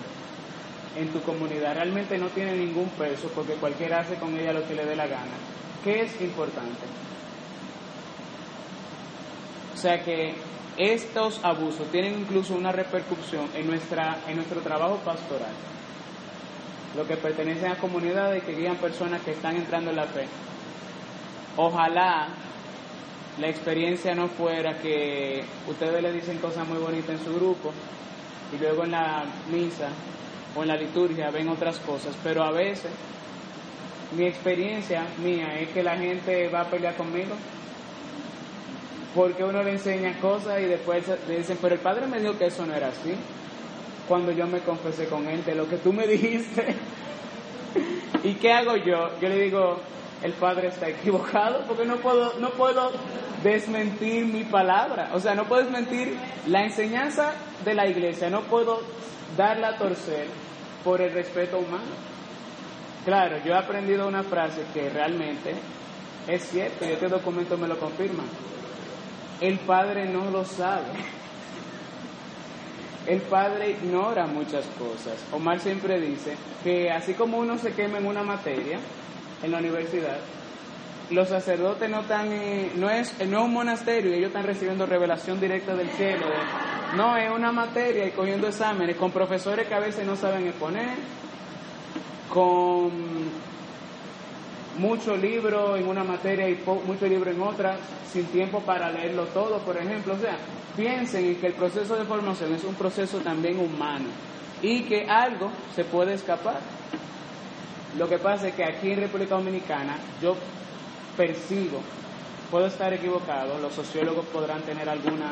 en 0.97 1.09
tu 1.09 1.21
comunidad 1.23 1.75
realmente 1.75 2.19
no 2.19 2.27
tiene 2.29 2.53
ningún 2.53 2.89
peso 2.91 3.31
porque 3.35 3.55
cualquiera 3.55 4.01
hace 4.01 4.17
con 4.17 4.37
ella 4.37 4.53
lo 4.53 4.67
que 4.67 4.75
le 4.75 4.85
dé 4.85 4.97
la 4.97 5.07
gana. 5.07 5.37
¿Qué 5.85 6.03
es 6.03 6.21
importante? 6.21 6.87
O 9.75 9.77
sea 9.77 10.03
que 10.03 10.35
estos 10.77 11.43
abusos 11.45 11.87
tienen 11.91 12.21
incluso 12.21 12.55
una 12.55 12.73
repercusión 12.73 13.49
en, 13.55 13.67
nuestra, 13.67 14.19
en 14.29 14.37
nuestro 14.37 14.61
trabajo 14.61 14.97
pastoral. 14.97 15.53
Lo 16.97 17.07
que 17.07 17.17
pertenece 17.17 17.69
a 17.69 17.77
comunidades 17.77 18.43
que 18.43 18.57
guían 18.57 18.77
personas 18.77 19.23
que 19.23 19.31
están 19.31 19.57
entrando 19.57 19.91
en 19.91 19.97
la 19.97 20.07
fe. 20.07 20.27
Ojalá 21.57 22.29
la 23.39 23.49
experiencia 23.49 24.15
no 24.15 24.29
fuera 24.29 24.79
que 24.79 25.45
ustedes 25.69 26.03
le 26.03 26.13
dicen 26.13 26.39
cosas 26.39 26.67
muy 26.67 26.79
bonitas 26.79 27.11
en 27.11 27.25
su 27.25 27.35
grupo 27.35 27.73
y 28.53 28.59
luego 28.59 28.85
en 28.85 28.91
la 28.91 29.25
misa 29.51 29.89
o 30.57 30.63
en 30.63 30.69
la 30.69 30.77
liturgia 30.77 31.31
ven 31.31 31.49
otras 31.49 31.79
cosas, 31.79 32.15
pero 32.23 32.43
a 32.43 32.51
veces 32.51 32.91
mi 34.17 34.25
experiencia 34.25 35.05
mía 35.23 35.61
es 35.61 35.69
que 35.69 35.83
la 35.83 35.97
gente 35.97 36.49
va 36.49 36.63
a 36.63 36.71
pelear 36.71 36.97
conmigo 36.97 37.37
porque 39.15 39.43
uno 39.43 39.63
le 39.63 39.73
enseña 39.73 40.19
cosas 40.21 40.61
y 40.61 40.65
después 40.65 41.05
le 41.29 41.39
dicen, 41.39 41.59
pero 41.61 41.75
el 41.75 41.81
padre 41.81 42.07
me 42.07 42.21
dijo 42.21 42.39
que 42.39 42.47
eso 42.47 42.65
no 42.65 42.75
era 42.75 42.89
así. 42.89 43.15
Cuando 44.07 44.33
yo 44.33 44.47
me 44.47 44.61
confesé 44.61 45.07
con 45.07 45.27
él 45.29 45.45
de 45.45 45.55
lo 45.55 45.69
que 45.69 45.77
tú 45.77 45.93
me 45.93 46.07
dijiste. 46.07 46.75
¿Y 48.23 48.35
qué 48.35 48.53
hago 48.53 48.77
yo? 48.77 49.11
Yo 49.21 49.29
le 49.29 49.39
digo, 49.43 49.81
el 50.23 50.33
padre 50.35 50.69
está 50.69 50.89
equivocado 50.89 51.65
porque 51.67 51.85
no 51.85 51.97
puedo, 51.97 52.39
no 52.39 52.51
puedo 52.51 52.93
desmentir 53.43 54.27
mi 54.27 54.45
palabra. 54.45 55.11
O 55.15 55.21
sea, 55.21 55.35
no 55.35 55.45
puedo 55.45 55.63
desmentir 55.63 56.17
la 56.47 56.65
enseñanza 56.65 57.33
de 57.65 57.75
la 57.75 57.87
iglesia. 57.87 58.29
No 58.29 58.43
puedo 58.43 58.81
darla 59.37 59.69
a 59.69 59.77
torcer 59.77 60.27
por 60.85 61.01
el 61.01 61.13
respeto 61.13 61.59
humano. 61.59 62.11
Claro, 63.05 63.39
yo 63.45 63.53
he 63.53 63.57
aprendido 63.57 64.07
una 64.07 64.23
frase 64.23 64.63
que 64.75 64.91
realmente 64.91 65.55
es 66.29 66.43
cierta 66.45 66.87
y 66.87 66.93
este 66.93 67.09
documento 67.09 67.57
me 67.57 67.67
lo 67.67 67.79
confirma. 67.79 68.23
El 69.41 69.59
Padre 69.61 70.05
no 70.07 70.31
lo 70.31 70.45
sabe. 70.45 70.93
El 73.07 73.23
Padre 73.23 73.71
ignora 73.71 74.27
muchas 74.27 74.67
cosas. 74.79 75.15
Omar 75.33 75.61
siempre 75.61 75.99
dice 75.99 76.37
que 76.63 76.91
así 76.91 77.15
como 77.15 77.39
uno 77.39 77.57
se 77.57 77.73
quema 77.73 77.97
en 77.97 78.07
una 78.07 78.23
materia 78.23 78.79
en 79.43 79.51
la 79.51 79.59
universidad, 79.59 80.19
los 81.11 81.29
sacerdotes 81.29 81.91
no 81.91 82.01
están, 82.01 82.29
no 82.77 82.89
es, 82.89 83.15
no 83.27 83.39
es 83.39 83.45
un 83.45 83.53
monasterio 83.53 84.13
y 84.13 84.15
ellos 84.15 84.29
están 84.29 84.47
recibiendo 84.47 84.87
revelación 84.87 85.41
directa 85.41 85.75
del 85.75 85.89
cielo. 85.91 86.27
no, 86.97 87.17
es 87.17 87.31
una 87.31 87.53
materia 87.53 88.07
y 88.07 88.11
cogiendo 88.13 88.49
exámenes 88.49 88.97
con 88.97 89.11
profesores 89.11 89.67
que 89.67 89.75
a 89.75 89.81
veces 89.81 90.07
no 90.07 90.17
saben 90.17 90.47
exponer, 90.47 90.91
con 92.33 92.91
mucho 94.79 95.17
libro 95.17 95.77
en 95.77 95.89
una 95.89 96.05
materia 96.05 96.49
y 96.49 96.63
mucho 96.87 97.07
libro 97.07 97.31
en 97.31 97.43
otra, 97.43 97.77
sin 98.11 98.25
tiempo 98.27 98.61
para 98.61 98.91
leerlo 98.91 99.25
todo, 99.27 99.59
por 99.59 99.77
ejemplo. 99.77 100.15
O 100.15 100.19
sea, 100.19 100.37
piensen 100.77 101.27
en 101.27 101.37
que 101.37 101.49
el 101.49 101.55
proceso 101.55 101.97
de 101.97 102.05
formación 102.05 102.55
es 102.55 102.65
un 102.65 102.75
proceso 102.75 103.19
también 103.19 103.59
humano 103.59 104.07
y 104.63 104.83
que 104.83 105.07
algo 105.09 105.51
se 105.75 105.85
puede 105.85 106.15
escapar. 106.15 106.61
Lo 107.99 108.09
que 108.09 108.19
pasa 108.19 108.49
es 108.49 108.55
que 108.55 108.65
aquí 108.65 108.93
en 108.93 109.01
República 109.01 109.35
Dominicana 109.35 109.97
yo 110.23 110.37
percibo, 111.17 111.81
puedo 112.51 112.67
estar 112.67 112.93
equivocado, 112.93 113.59
los 113.59 113.75
sociólogos 113.75 114.27
podrán 114.27 114.63
tener 114.63 114.89
alguna 114.89 115.31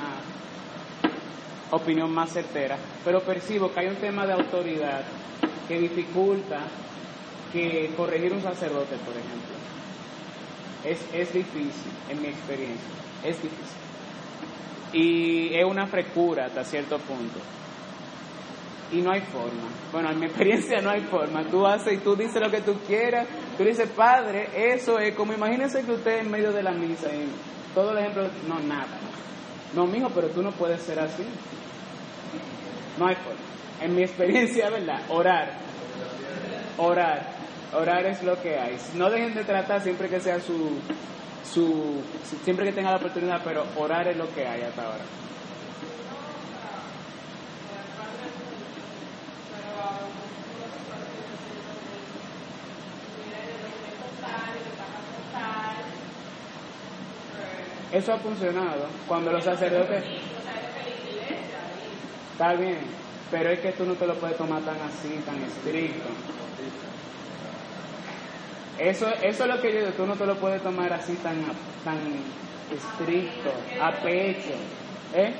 opinión 1.70 2.10
más 2.10 2.32
certera, 2.32 2.76
pero 3.04 3.20
percibo 3.20 3.72
que 3.72 3.80
hay 3.80 3.86
un 3.86 3.96
tema 3.96 4.26
de 4.26 4.32
autoridad 4.32 5.02
que 5.68 5.78
dificulta 5.78 6.60
que 7.52 7.92
corregir 7.96 8.32
un 8.32 8.42
sacerdote, 8.42 8.96
por 8.96 9.14
ejemplo. 9.14 9.56
Es, 10.84 10.98
es 11.12 11.32
difícil, 11.32 11.92
en 12.08 12.22
mi 12.22 12.28
experiencia, 12.28 12.88
es 13.24 13.42
difícil. 13.42 13.78
Y 14.92 15.54
es 15.54 15.64
una 15.64 15.86
frescura 15.86 16.46
hasta 16.46 16.64
cierto 16.64 16.98
punto. 16.98 17.38
Y 18.92 19.02
no 19.02 19.12
hay 19.12 19.20
forma. 19.20 19.68
Bueno, 19.92 20.10
en 20.10 20.18
mi 20.18 20.26
experiencia 20.26 20.80
no 20.80 20.90
hay 20.90 21.02
forma. 21.02 21.44
Tú 21.44 21.66
haces 21.66 21.94
y 21.94 21.96
tú 21.98 22.16
dices 22.16 22.40
lo 22.40 22.50
que 22.50 22.62
tú 22.62 22.74
quieras. 22.86 23.26
Tú 23.56 23.64
dices, 23.64 23.88
padre, 23.90 24.48
eso 24.54 24.98
es 24.98 25.14
como 25.14 25.32
imagínese 25.34 25.82
que 25.82 25.92
usted 25.92 26.20
en 26.20 26.30
medio 26.30 26.52
de 26.52 26.62
la 26.62 26.72
misa 26.72 27.08
y 27.08 27.28
todo 27.74 27.92
el 27.92 27.98
ejemplo, 27.98 28.28
no, 28.46 28.58
nada. 28.60 28.98
No, 29.74 29.86
mijo, 29.86 30.08
pero 30.14 30.28
tú 30.28 30.42
no 30.42 30.52
puedes 30.52 30.82
ser 30.82 30.98
así. 31.00 31.24
No 32.98 33.06
hay 33.06 33.14
forma. 33.16 33.40
En 33.80 33.94
mi 33.94 34.02
experiencia, 34.02 34.70
¿verdad? 34.70 35.02
Orar. 35.08 35.52
Orar. 36.78 37.38
Orar 37.74 38.06
es 38.06 38.22
lo 38.22 38.40
que 38.40 38.58
hay. 38.58 38.78
No 38.94 39.10
dejen 39.10 39.34
de 39.34 39.44
tratar 39.44 39.82
siempre 39.82 40.08
que 40.08 40.20
sea 40.20 40.40
su, 40.40 40.70
su, 41.44 42.02
siempre 42.44 42.64
que 42.64 42.72
tenga 42.72 42.90
la 42.90 42.96
oportunidad, 42.96 43.42
pero 43.44 43.64
orar 43.76 44.08
es 44.08 44.16
lo 44.16 44.32
que 44.34 44.46
hay 44.46 44.62
hasta 44.62 44.82
ahora. 44.82 45.04
Eso 57.98 58.12
ha 58.12 58.18
funcionado 58.18 58.86
cuando 59.08 59.32
los 59.32 59.42
sacerdotes... 59.42 60.04
Está 62.30 62.54
bien, 62.54 62.78
pero 63.28 63.50
es 63.50 63.58
que 63.58 63.72
tú 63.72 63.84
no 63.84 63.94
te 63.94 64.06
lo 64.06 64.14
puedes 64.14 64.36
tomar 64.36 64.62
tan 64.62 64.76
así, 64.82 65.20
tan 65.26 65.42
estricto. 65.42 66.08
Eso, 68.78 69.08
eso 69.20 69.42
es 69.42 69.48
lo 69.48 69.60
que 69.60 69.72
yo 69.72 69.78
digo, 69.80 69.90
tú 69.96 70.06
no 70.06 70.14
te 70.14 70.24
lo 70.24 70.36
puedes 70.36 70.62
tomar 70.62 70.92
así 70.92 71.14
tan, 71.14 71.42
tan 71.82 71.98
estricto, 72.72 73.50
a 73.82 73.90
pecho. 74.00 74.54
¿eh? 75.14 75.34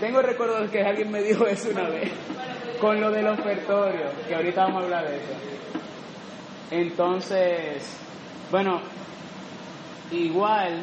Tengo 0.00 0.20
recuerdo 0.22 0.68
que 0.72 0.82
alguien 0.82 1.12
me 1.12 1.22
dijo 1.22 1.46
eso 1.46 1.70
una 1.70 1.88
vez, 1.88 2.10
con 2.80 3.00
lo 3.00 3.12
del 3.12 3.28
ofertorio, 3.28 4.10
que 4.26 4.34
ahorita 4.34 4.62
vamos 4.62 4.82
a 4.82 4.84
hablar 4.86 5.08
de 5.08 5.16
eso. 5.18 5.34
Entonces, 6.72 7.96
bueno, 8.50 8.82
igual 10.12 10.82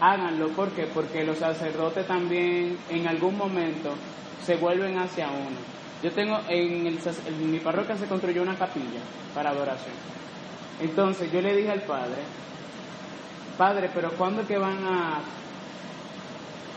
háganlo, 0.00 0.48
¿por 0.48 0.70
qué? 0.70 0.84
Porque 0.92 1.24
los 1.24 1.38
sacerdotes 1.38 2.06
también 2.06 2.78
en 2.90 3.06
algún 3.06 3.36
momento 3.36 3.94
se 4.44 4.56
vuelven 4.56 4.98
hacia 4.98 5.28
uno. 5.28 5.56
Yo 6.02 6.12
tengo, 6.12 6.38
en, 6.48 6.86
el, 6.86 6.98
mi 7.46 7.58
parroquia 7.58 7.96
se 7.96 8.06
construyó 8.06 8.42
una 8.42 8.54
capilla 8.54 9.00
para 9.34 9.50
adoración. 9.50 9.94
Entonces 10.80 11.32
yo 11.32 11.40
le 11.40 11.56
dije 11.56 11.70
al 11.70 11.82
padre, 11.82 12.22
padre, 13.56 13.90
pero 13.94 14.10
¿cuándo 14.12 14.42
es 14.42 14.48
que 14.48 14.58
van 14.58 14.84
a... 14.84 15.20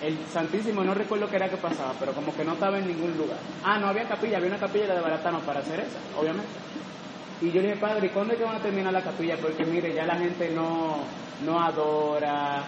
El 0.01 0.17
Santísimo, 0.31 0.81
no 0.81 0.93
recuerdo 0.93 1.29
qué 1.29 1.35
era 1.35 1.49
que 1.49 1.57
pasaba, 1.57 1.93
pero 1.99 2.13
como 2.13 2.33
que 2.33 2.45
no 2.45 2.53
estaba 2.53 2.79
en 2.79 2.87
ningún 2.87 3.17
lugar. 3.17 3.37
Ah, 3.65 3.77
no 3.79 3.87
había 3.87 4.07
capilla, 4.07 4.37
había 4.37 4.47
una 4.47 4.57
capilla 4.57 4.95
de 4.95 5.01
Baratano 5.01 5.39
para 5.39 5.59
hacer 5.59 5.81
esa, 5.81 5.99
obviamente. 6.17 6.47
Y 7.41 7.51
yo 7.51 7.61
le 7.61 7.69
dije, 7.69 7.79
padre, 7.79 8.07
¿y 8.07 8.09
cuándo 8.09 8.33
es 8.33 8.39
que 8.39 8.45
van 8.45 8.57
a 8.57 8.61
terminar 8.61 8.91
la 8.91 9.01
capilla? 9.01 9.37
Porque 9.37 9.65
mire, 9.65 9.93
ya 9.93 10.05
la 10.05 10.15
gente 10.15 10.49
no, 10.49 10.97
no 11.45 11.61
adora, 11.61 12.63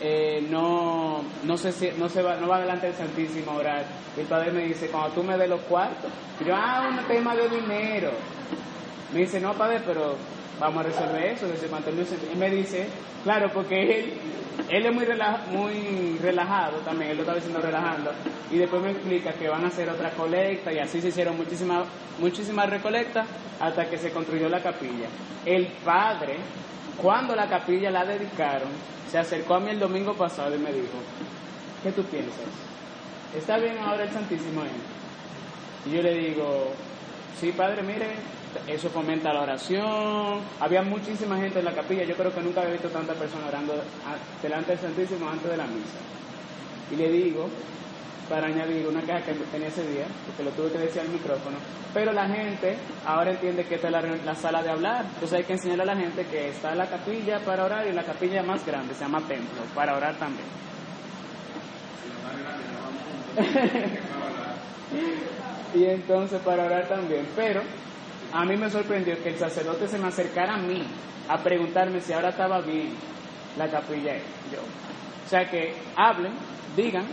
eh, 0.00 0.46
no, 0.50 1.22
no, 1.44 1.56
se, 1.56 1.92
no, 1.98 2.08
se 2.08 2.22
va, 2.22 2.36
no 2.36 2.48
va 2.48 2.60
delante 2.60 2.86
del 2.86 2.96
Santísimo 2.96 3.52
a 3.52 3.56
orar. 3.56 3.84
Y 4.16 4.20
el 4.20 4.26
padre 4.26 4.50
me 4.50 4.64
dice, 4.64 4.88
cuando 4.88 5.10
tú 5.10 5.22
me 5.22 5.36
des 5.36 5.48
los 5.48 5.60
cuartos, 5.62 6.10
yo, 6.44 6.54
ah, 6.56 6.88
un 6.90 7.06
tema 7.06 7.36
de 7.36 7.48
dinero. 7.48 8.10
Me 9.12 9.20
dice, 9.20 9.40
no, 9.40 9.52
padre, 9.52 9.80
pero 9.86 10.16
vamos 10.60 10.84
a 10.84 10.88
resolver 10.88 11.24
eso. 11.24 11.46
Y 12.32 12.36
me 12.36 12.50
dice, 12.50 12.86
claro, 13.22 13.50
porque 13.52 14.00
él, 14.00 14.12
él 14.70 14.86
es 14.86 14.94
muy, 14.94 15.06
muy 15.50 16.18
relajado 16.18 16.78
también, 16.78 17.12
él 17.12 17.16
lo 17.16 17.22
estaba 17.22 17.36
diciendo 17.36 17.60
relajando. 17.60 18.12
Y 18.50 18.58
después 18.58 18.82
me 18.82 18.90
explica 18.90 19.32
que 19.32 19.48
van 19.48 19.64
a 19.64 19.68
hacer 19.68 19.88
otra 19.88 20.10
colecta 20.10 20.72
y 20.72 20.78
así 20.78 21.00
se 21.00 21.08
hicieron 21.08 21.36
muchísimas 21.36 21.86
muchísimas 22.18 22.70
recolectas 22.70 23.26
hasta 23.60 23.88
que 23.90 23.98
se 23.98 24.10
construyó 24.10 24.48
la 24.48 24.62
capilla. 24.62 25.08
El 25.44 25.66
padre 25.84 26.38
cuando 26.96 27.34
la 27.34 27.48
capilla 27.48 27.90
la 27.90 28.04
dedicaron, 28.04 28.68
se 29.10 29.18
acercó 29.18 29.54
a 29.54 29.60
mí 29.60 29.70
el 29.70 29.80
domingo 29.80 30.14
pasado 30.14 30.54
y 30.54 30.58
me 30.58 30.72
dijo, 30.72 30.98
¿qué 31.82 31.92
tú 31.92 32.02
piensas? 32.04 32.46
¿Está 33.36 33.58
bien 33.58 33.78
ahora 33.78 34.04
el 34.04 34.10
Santísimo 34.10 34.62
ahí? 34.62 34.70
Y 35.86 35.96
yo 35.96 36.02
le 36.02 36.14
digo, 36.14 36.72
sí, 37.40 37.52
padre, 37.52 37.82
mire, 37.82 38.06
eso 38.66 38.88
fomenta 38.90 39.32
la 39.32 39.42
oración. 39.42 40.40
Había 40.60 40.82
muchísima 40.82 41.36
gente 41.36 41.58
en 41.58 41.64
la 41.64 41.72
capilla, 41.72 42.04
yo 42.04 42.14
creo 42.14 42.34
que 42.34 42.40
nunca 42.40 42.60
había 42.60 42.74
visto 42.74 42.88
tanta 42.88 43.14
persona 43.14 43.46
orando 43.48 43.74
delante 44.42 44.72
del 44.72 44.80
Santísimo 44.80 45.28
antes 45.28 45.50
de 45.50 45.56
la 45.56 45.66
misa. 45.66 45.98
Y 46.90 46.96
le 46.96 47.10
digo, 47.10 47.48
para 48.28 48.46
añadir 48.46 48.86
una 48.86 49.00
caja 49.02 49.22
que 49.22 49.32
tenía 49.52 49.68
ese 49.68 49.86
día, 49.88 50.06
porque 50.26 50.44
lo 50.44 50.50
tuve 50.50 50.72
que 50.72 50.78
decir 50.78 51.02
al 51.02 51.08
micrófono, 51.08 51.56
pero 51.92 52.12
la 52.12 52.26
gente 52.26 52.76
ahora 53.06 53.32
entiende 53.32 53.64
que 53.64 53.74
esta 53.76 53.88
es 53.88 53.92
la, 53.92 54.02
la, 54.02 54.34
sala 54.34 54.62
de 54.62 54.70
hablar, 54.70 55.04
entonces 55.14 55.38
hay 55.38 55.44
que 55.44 55.54
enseñarle 55.54 55.82
a 55.82 55.86
la 55.86 55.96
gente 55.96 56.24
que 56.26 56.48
está 56.48 56.74
la 56.74 56.86
capilla 56.86 57.38
para 57.40 57.64
orar 57.64 57.86
y 57.86 57.92
la 57.92 58.02
capilla 58.02 58.42
más 58.42 58.64
grande 58.66 58.94
se 58.94 59.00
llama 59.00 59.20
templo, 59.20 59.62
para 59.74 59.96
orar 59.96 60.14
también. 60.16 60.46
y 65.74 65.84
entonces 65.84 66.40
para 66.42 66.64
orar 66.64 66.86
también, 66.86 67.26
pero 67.34 67.62
a 68.34 68.44
mí 68.44 68.56
me 68.56 68.68
sorprendió 68.68 69.22
que 69.22 69.28
el 69.28 69.38
sacerdote 69.38 69.86
se 69.86 69.96
me 69.96 70.08
acercara 70.08 70.54
a 70.54 70.58
mí 70.58 70.82
a 71.28 71.38
preguntarme 71.38 72.00
si 72.00 72.12
ahora 72.12 72.30
estaba 72.30 72.60
bien 72.60 72.90
la 73.56 73.70
capilla 73.70 74.16
yo. 74.52 74.58
O 75.24 75.28
sea 75.28 75.48
que 75.48 75.72
hablen, 75.96 76.32
digan 76.76 77.06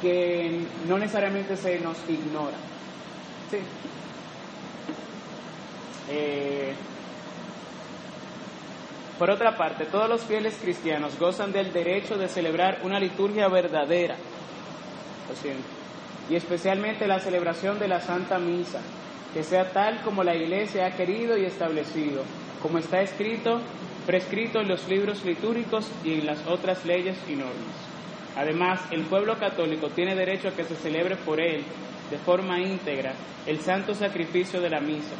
que 0.00 0.64
no 0.86 0.96
necesariamente 0.96 1.56
se 1.56 1.80
nos 1.80 1.96
ignora. 2.08 2.56
Sí. 3.50 3.58
Eh, 6.08 6.72
por 9.18 9.28
otra 9.28 9.56
parte, 9.56 9.86
todos 9.86 10.08
los 10.08 10.22
fieles 10.22 10.56
cristianos 10.62 11.18
gozan 11.18 11.52
del 11.52 11.72
derecho 11.72 12.16
de 12.16 12.28
celebrar 12.28 12.78
una 12.84 13.00
liturgia 13.00 13.48
verdadera, 13.48 14.16
y 16.30 16.36
especialmente 16.36 17.08
la 17.08 17.18
celebración 17.18 17.80
de 17.80 17.88
la 17.88 18.00
Santa 18.00 18.38
Misa, 18.38 18.80
que 19.34 19.42
sea 19.42 19.72
tal 19.72 20.02
como 20.02 20.22
la 20.22 20.34
Iglesia 20.34 20.86
ha 20.86 20.96
querido 20.96 21.36
y 21.38 21.44
establecido, 21.44 22.22
como 22.60 22.78
está 22.78 23.00
escrito, 23.00 23.60
prescrito 24.06 24.60
en 24.60 24.68
los 24.68 24.88
libros 24.88 25.24
litúrgicos 25.24 25.90
y 26.04 26.14
en 26.14 26.26
las 26.26 26.46
otras 26.46 26.84
leyes 26.84 27.16
y 27.28 27.32
normas. 27.32 27.92
Además, 28.36 28.80
el 28.90 29.02
pueblo 29.02 29.38
católico 29.38 29.88
tiene 29.90 30.14
derecho 30.14 30.48
a 30.48 30.52
que 30.52 30.64
se 30.64 30.74
celebre 30.76 31.16
por 31.16 31.40
él, 31.40 31.62
de 32.10 32.18
forma 32.18 32.60
íntegra, 32.60 33.14
el 33.46 33.60
santo 33.60 33.94
sacrificio 33.94 34.60
de 34.60 34.70
la 34.70 34.80
misa, 34.80 35.14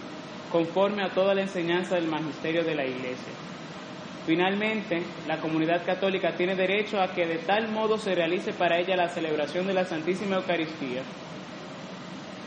conforme 0.51 1.03
a 1.03 1.11
toda 1.11 1.35
la 1.35 1.43
enseñanza 1.43 1.95
del 1.95 2.07
magisterio 2.07 2.65
de 2.65 2.75
la 2.75 2.85
Iglesia. 2.85 3.33
Finalmente, 4.27 5.03
la 5.27 5.39
comunidad 5.39 5.85
católica 5.85 6.33
tiene 6.37 6.55
derecho 6.55 7.01
a 7.01 7.09
que 7.09 7.27
de 7.27 7.39
tal 7.39 7.69
modo 7.69 7.99
se 7.99 8.15
realice 8.15 8.53
para 8.53 8.79
ella 8.79 8.95
la 8.97 9.09
celebración 9.09 9.67
de 9.67 9.75
la 9.75 9.85
Santísima 9.85 10.37
Eucaristía, 10.37 11.03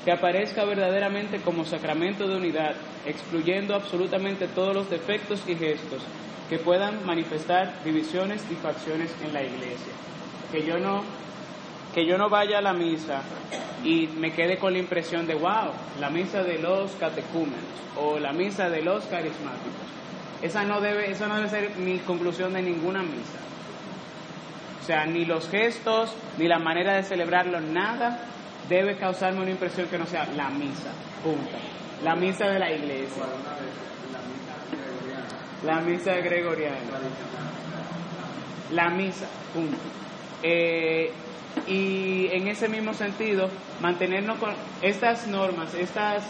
que 0.05 0.11
aparezca 0.11 0.63
verdaderamente 0.65 1.41
como 1.41 1.65
sacramento 1.65 2.27
de 2.27 2.37
unidad, 2.37 2.75
excluyendo 3.07 3.73
absolutamente 3.73 4.47
todos 4.47 4.75
los 4.75 4.87
defectos 4.87 5.41
y 5.47 5.55
gestos 5.55 6.03
que 6.47 6.59
puedan 6.59 7.03
manifestar 7.07 7.83
divisiones 7.83 8.45
y 8.51 8.55
facciones 8.55 9.11
en 9.25 9.33
la 9.33 9.41
Iglesia. 9.41 9.93
Que 10.51 10.63
yo 10.63 10.77
no 10.77 11.03
que 11.95 12.05
yo 12.05 12.17
no 12.17 12.29
vaya 12.29 12.57
a 12.57 12.61
la 12.61 12.73
misa 12.73 13.21
y 13.83 14.07
me 14.07 14.33
quede 14.33 14.57
con 14.57 14.73
la 14.73 14.79
impresión 14.79 15.25
de, 15.27 15.33
wow, 15.33 15.71
la 15.99 16.09
misa 16.09 16.43
de 16.43 16.59
los 16.59 16.91
catecúmenos 16.99 17.55
o 17.95 18.19
la 18.19 18.33
misa 18.33 18.69
de 18.69 18.81
los 18.81 19.05
carismáticos. 19.05 19.87
Esa 20.41 20.65
no 20.65 20.81
debe, 20.81 21.09
eso 21.09 21.25
no 21.27 21.37
debe 21.37 21.49
ser 21.49 21.77
mi 21.77 21.99
conclusión 21.99 22.51
de 22.51 22.61
ninguna 22.61 23.01
misa. 23.01 23.39
O 24.83 24.85
sea, 24.85 25.05
ni 25.05 25.23
los 25.23 25.49
gestos, 25.49 26.13
ni 26.37 26.49
la 26.49 26.59
manera 26.59 26.95
de 26.95 27.03
celebrarlo, 27.03 27.61
nada 27.61 28.19
debe 28.69 28.97
causarme 28.97 29.41
una 29.41 29.51
impresión 29.51 29.87
que 29.87 29.97
no 29.97 30.05
sea 30.05 30.25
la 30.35 30.49
misa. 30.49 30.91
Punto. 31.23 31.57
La 32.03 32.15
misa 32.15 32.47
de 32.47 32.59
la 32.59 32.71
iglesia. 32.71 33.23
La 35.63 35.81
misa 35.81 36.13
gregoriana. 36.15 36.77
La 38.71 38.89
misa. 38.89 39.27
Punto. 39.53 39.77
Eh, 40.43 41.11
y 41.67 42.27
en 42.31 42.47
ese 42.47 42.67
mismo 42.67 42.93
sentido, 42.93 43.49
mantenernos 43.81 44.37
con 44.37 44.53
estas 44.81 45.27
normas, 45.27 45.73
estas 45.73 46.23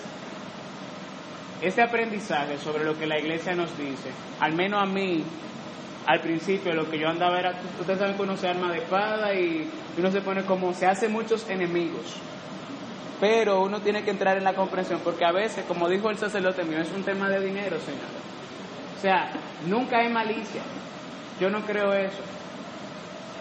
este 1.62 1.82
aprendizaje 1.82 2.58
sobre 2.58 2.84
lo 2.84 2.98
que 2.98 3.08
la 3.08 3.18
iglesia 3.18 3.56
nos 3.56 3.76
dice, 3.78 4.12
al 4.40 4.54
menos 4.54 4.84
a 4.84 4.86
mí, 4.86 5.24
al 6.06 6.22
principio 6.22 6.74
lo 6.74 6.90
que 6.90 7.00
yo 7.00 7.10
andaba 7.10 7.40
era, 7.40 7.54
ustedes 7.80 8.00
saben 8.00 8.16
que 8.16 8.22
uno 8.22 8.38
se 8.38 8.48
arma 8.48 8.72
de 8.72 8.80
espada 8.80 9.34
y 9.34 9.70
uno 9.98 10.12
se 10.12 10.22
pone 10.22 10.44
como, 10.44 10.74
se 10.74 10.86
hace 10.86 11.10
muchos 11.10 11.50
enemigos. 11.50 12.16
Pero 13.20 13.62
uno 13.62 13.80
tiene 13.82 14.04
que 14.04 14.12
entrar 14.12 14.38
en 14.38 14.44
la 14.44 14.54
comprensión, 14.54 15.00
porque 15.04 15.26
a 15.26 15.32
veces, 15.32 15.66
como 15.66 15.88
dijo 15.88 16.10
el 16.10 16.18
sacerdote 16.18 16.64
mío, 16.64 16.80
es 16.80 16.92
un 16.92 17.04
tema 17.04 17.30
de 17.30 17.40
dinero, 17.40 17.78
Señor. 17.80 18.02
O 18.98 19.02
sea, 19.02 19.32
nunca 19.68 20.00
hay 20.00 20.10
malicia. 20.10 20.62
Yo 21.40 21.50
no 21.50 21.62
creo 21.62 21.94
eso. 21.94 22.22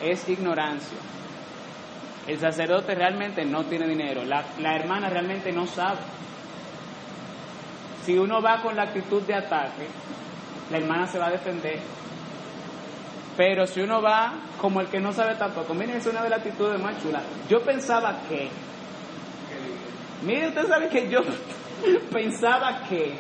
Es 0.03 0.29
ignorancia. 0.29 0.99
El 2.27 2.39
sacerdote 2.39 2.95
realmente 2.95 3.45
no 3.45 3.65
tiene 3.65 3.87
dinero. 3.87 4.25
La, 4.25 4.45
la 4.59 4.77
hermana 4.77 5.11
realmente 5.11 5.53
no 5.53 5.67
sabe. 5.67 6.01
Si 8.05 8.17
uno 8.17 8.41
va 8.41 8.63
con 8.63 8.77
la 8.77 8.85
actitud 8.85 9.23
de 9.23 9.35
ataque, 9.35 9.87
la 10.71 10.79
hermana 10.79 11.07
se 11.07 11.19
va 11.19 11.27
a 11.27 11.31
defender. 11.31 11.81
Pero 13.37 13.67
si 13.67 13.81
uno 13.81 14.01
va 14.01 14.35
como 14.61 14.81
el 14.81 14.87
que 14.89 15.01
no 15.01 15.13
sabe 15.13 15.35
tampoco, 15.35 15.75
miren, 15.75 15.97
es 15.97 16.07
una 16.07 16.23
de 16.23 16.31
las 16.31 16.39
actitudes 16.39 16.81
más 16.81 17.03
chulas. 17.03 17.23
Yo 17.49 17.61
pensaba 17.63 18.21
que, 18.29 18.49
miren, 20.23 20.49
usted 20.49 20.69
sabe 20.69 20.89
que 20.89 21.09
yo 21.09 21.21
pensaba 22.13 22.83
que, 22.89 23.15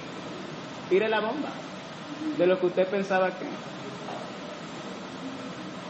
tire 0.89 1.09
la 1.09 1.21
bomba 1.21 1.49
de 2.39 2.47
lo 2.47 2.61
que 2.61 2.67
usted 2.67 2.87
pensaba 2.89 3.31
que. 3.31 3.47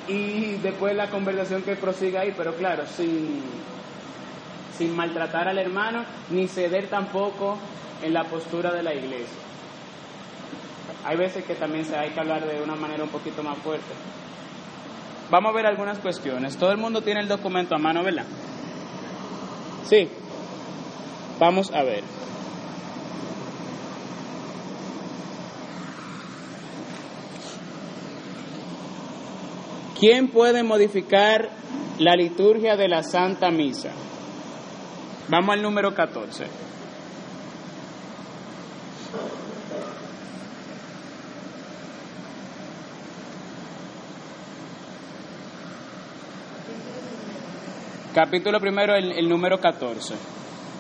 Y 0.07 0.57
después 0.57 0.95
la 0.95 1.09
conversación 1.09 1.63
que 1.63 1.77
prosiga 1.77 2.21
ahí, 2.23 2.35
pero 2.37 2.55
claro, 2.55 2.85
sin, 2.87 3.43
sin 4.77 4.95
maltratar 4.95 5.49
al 5.49 5.59
hermano, 5.59 6.05
ni 6.31 6.47
ceder 6.47 6.89
tampoco 6.89 7.59
en 8.03 8.13
la 8.13 8.25
postura 8.25 8.73
de 8.73 8.83
la 8.83 8.95
iglesia. 8.95 9.39
Hay 11.05 11.17
veces 11.17 11.45
que 11.45 11.55
también 11.55 11.85
se 11.85 11.97
hay 11.97 12.11
que 12.11 12.21
hablar 12.21 12.47
de 12.47 12.63
una 12.63 12.75
manera 12.75 13.05
un 13.05 13.11
poquito 13.11 13.43
más 13.43 13.59
fuerte. 13.59 13.93
Vamos 15.31 15.53
a 15.53 15.55
ver 15.55 15.67
algunas 15.67 15.99
cuestiones. 15.99 16.57
Todo 16.57 16.71
el 16.71 16.79
mundo 16.79 17.03
tiene 17.03 17.21
el 17.21 17.29
documento 17.29 17.75
a 17.75 17.79
mano, 17.79 18.03
¿verdad? 18.03 18.27
Sí. 19.85 20.09
Vamos 21.39 21.73
a 21.73 21.83
ver. 21.83 22.05
¿Quién 29.99 30.29
puede 30.29 30.63
modificar 30.63 31.51
la 31.99 32.15
liturgia 32.15 32.77
de 32.77 32.89
la 32.89 33.03
Santa 33.03 33.51
Misa? 33.51 33.91
Vamos 35.29 35.55
al 35.55 35.63
número 35.63 35.95
14. 35.95 36.45
Capítulo 48.15 48.61
primero, 48.61 48.95
el, 48.95 49.29
número 49.29 49.59
14. 49.59 50.15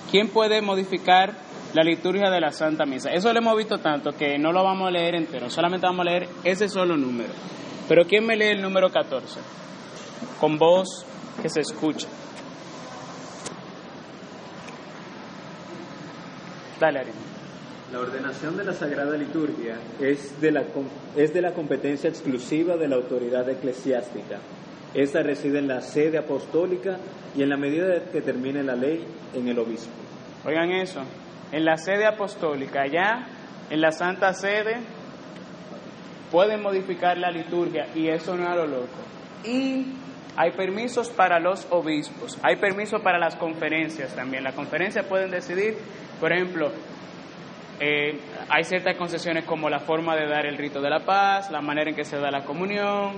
¿Quién 0.08 0.28
puede 0.28 0.62
modificar 0.62 1.34
la 1.72 1.82
liturgia 1.82 2.30
de 2.30 2.40
la 2.40 2.52
Santa 2.52 2.86
Misa? 2.86 3.10
Eso 3.10 3.32
lo 3.32 3.40
hemos 3.40 3.56
visto 3.56 3.78
tanto 3.78 4.12
que 4.12 4.38
no 4.38 4.52
lo 4.52 4.62
vamos 4.62 4.86
a 4.86 4.92
leer 4.92 5.16
entero, 5.16 5.50
solamente 5.50 5.84
vamos 5.84 6.06
a 6.06 6.10
leer 6.10 6.28
ese 6.44 6.68
solo 6.68 6.96
número. 6.96 7.32
Pero 7.88 8.04
¿quién 8.06 8.24
me 8.24 8.36
lee 8.36 8.50
el 8.50 8.62
número 8.62 8.88
14? 8.88 9.40
Con 10.38 10.58
voz 10.58 11.04
que 11.42 11.48
se 11.48 11.62
escucha. 11.62 12.06
Dale, 16.78 17.00
Ari. 17.00 17.10
La 17.90 17.98
ordenación 17.98 18.56
de 18.56 18.64
la 18.64 18.74
Sagrada 18.74 19.16
Liturgia 19.16 19.76
es 20.00 20.40
de 20.40 20.52
la, 20.52 20.62
es 21.16 21.34
de 21.34 21.42
la 21.42 21.52
competencia 21.52 22.08
exclusiva 22.08 22.76
de 22.76 22.86
la 22.86 22.94
autoridad 22.94 23.48
eclesiástica 23.50 24.38
esta 24.94 25.22
reside 25.22 25.58
en 25.58 25.68
la 25.68 25.80
sede 25.80 26.18
apostólica 26.18 26.98
y 27.36 27.42
en 27.42 27.48
la 27.48 27.56
medida 27.56 28.00
que 28.12 28.20
termine 28.20 28.62
la 28.62 28.76
ley 28.76 29.04
en 29.34 29.48
el 29.48 29.58
obispo. 29.58 29.92
Oigan 30.46 30.70
eso, 30.70 31.02
en 31.52 31.64
la 31.64 31.76
sede 31.76 32.06
apostólica, 32.06 32.82
allá 32.82 33.26
en 33.70 33.80
la 33.80 33.90
Santa 33.90 34.32
Sede, 34.34 34.76
pueden 36.30 36.62
modificar 36.62 37.18
la 37.18 37.30
liturgia 37.30 37.86
y 37.94 38.08
eso 38.08 38.36
no 38.36 38.44
es 38.44 38.50
a 38.50 38.54
lo 38.54 38.66
loco. 38.66 38.88
Y 39.44 39.86
hay 40.36 40.50
permisos 40.52 41.10
para 41.10 41.38
los 41.38 41.66
obispos, 41.70 42.38
hay 42.42 42.56
permisos 42.56 43.00
para 43.02 43.18
las 43.18 43.36
conferencias 43.36 44.14
también. 44.14 44.44
Las 44.44 44.54
conferencias 44.54 45.06
pueden 45.06 45.30
decidir, 45.30 45.76
por 46.20 46.32
ejemplo, 46.32 46.70
eh, 47.80 48.18
hay 48.48 48.64
ciertas 48.64 48.96
concesiones 48.96 49.44
como 49.44 49.68
la 49.68 49.80
forma 49.80 50.14
de 50.14 50.28
dar 50.28 50.46
el 50.46 50.56
rito 50.56 50.80
de 50.80 50.90
la 50.90 51.00
paz, 51.00 51.50
la 51.50 51.60
manera 51.60 51.90
en 51.90 51.96
que 51.96 52.04
se 52.04 52.18
da 52.18 52.30
la 52.30 52.44
comunión, 52.44 53.14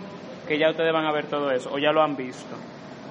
que 0.47 0.59
ya 0.59 0.71
ustedes 0.71 0.93
van 0.93 1.07
a 1.07 1.13
ver 1.13 1.27
todo 1.27 1.51
eso, 1.51 1.71
o 1.73 1.79
ya 1.79 1.93
lo 1.93 2.03
han 2.03 2.17
visto. 2.17 2.57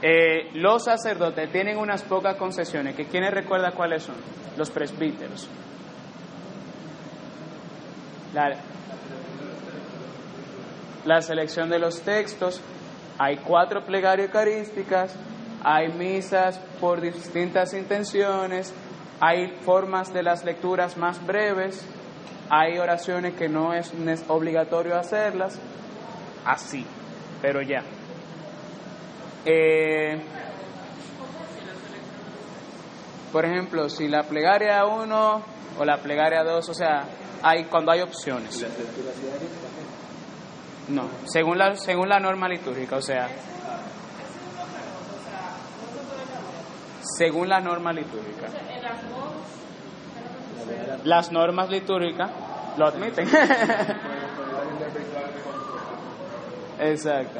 Eh, 0.02 0.50
los 0.54 0.84
sacerdotes 0.84 1.52
tienen 1.52 1.78
unas 1.78 2.04
pocas 2.04 2.36
concesiones, 2.36 2.95
que 2.95 3.06
quienes 3.06 3.34
recuerdan 3.34 3.74
cuáles 3.74 4.04
son? 4.04 4.15
Los 4.58 4.69
presbíteros. 4.69 5.50
La, 8.34 8.52
la 11.06 11.21
selección 11.21 11.69
de 11.69 11.80
los 11.80 12.02
textos, 12.02 12.62
hay 13.17 13.38
cuatro 13.38 13.84
plegarias 13.86 14.28
eucarísticas, 14.28 15.15
hay 15.63 15.88
misas 15.88 16.60
por 16.80 17.02
distintas 17.02 17.74
intenciones, 17.74 18.74
hay 19.19 19.48
formas 19.62 20.13
de 20.13 20.21
las 20.21 20.43
lecturas 20.43 20.98
más 20.98 21.26
breves, 21.26 21.88
hay 22.50 22.78
oraciones 22.78 23.34
que 23.36 23.50
no 23.50 23.74
es, 23.74 23.91
obligatorio 24.28 24.98
hacerlas, 24.98 25.60
así, 26.45 26.86
pero 27.45 27.62
ya. 27.62 27.84
Eh, 29.45 30.19
por 33.31 33.45
ejemplo, 33.45 33.88
si 33.88 34.08
la 34.08 34.23
plegaria 34.23 34.84
1 34.84 35.43
o 35.77 35.86
la 35.86 35.97
plegaria 35.97 36.43
2, 36.43 36.69
o 36.69 36.73
sea, 36.73 37.03
hay 37.43 37.65
cuando 37.65 37.91
hay 37.91 38.01
opciones. 38.01 38.65
No, 40.88 41.08
según 41.25 41.60
la, 41.60 41.75
según 41.75 42.10
la 42.10 42.19
norma 42.19 42.49
litúrgica, 42.49 42.95
o 42.95 43.01
sea, 43.03 43.29
según 47.03 47.47
la 47.47 47.60
norma 47.60 47.93
litúrgica. 47.93 48.47
Las 51.03 51.31
normas 51.31 51.69
litúrgicas 51.69 52.31
lo 52.75 52.88
admiten. 52.88 53.29
Exacto. 56.79 57.39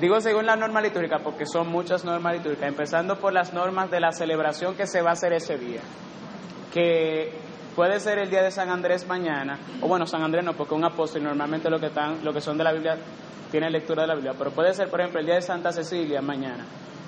Digo 0.00 0.20
según 0.20 0.46
la 0.46 0.56
norma 0.56 0.80
litúrgica 0.80 1.18
porque 1.22 1.46
son 1.46 1.68
muchas 1.68 2.04
normas 2.04 2.34
litúrgicas, 2.34 2.68
empezando 2.68 3.16
por 3.18 3.32
las 3.32 3.52
normas 3.52 3.90
de 3.90 4.00
la 4.00 4.12
celebración 4.12 4.74
que 4.74 4.86
se 4.86 5.00
va 5.02 5.10
a 5.10 5.12
hacer 5.12 5.32
ese 5.32 5.56
día, 5.58 5.80
que 6.72 7.32
puede 7.74 8.00
ser 8.00 8.18
el 8.18 8.28
día 8.28 8.42
de 8.42 8.50
San 8.50 8.68
Andrés 8.70 9.06
mañana, 9.06 9.58
o 9.80 9.88
bueno, 9.88 10.06
San 10.06 10.22
Andrés 10.22 10.44
no, 10.44 10.54
porque 10.54 10.74
un 10.74 10.84
apóstol 10.84 11.22
normalmente 11.22 11.70
lo 11.70 11.78
que, 11.78 11.86
están, 11.86 12.24
lo 12.24 12.32
que 12.32 12.40
son 12.40 12.58
de 12.58 12.64
la 12.64 12.72
Biblia 12.72 12.96
tiene 13.50 13.70
lectura 13.70 14.02
de 14.02 14.08
la 14.08 14.14
Biblia, 14.14 14.34
pero 14.36 14.50
puede 14.50 14.74
ser, 14.74 14.88
por 14.88 15.00
ejemplo, 15.00 15.20
el 15.20 15.26
día 15.26 15.36
de 15.36 15.42
Santa 15.42 15.72
Cecilia 15.72 16.20
mañana, 16.20 16.64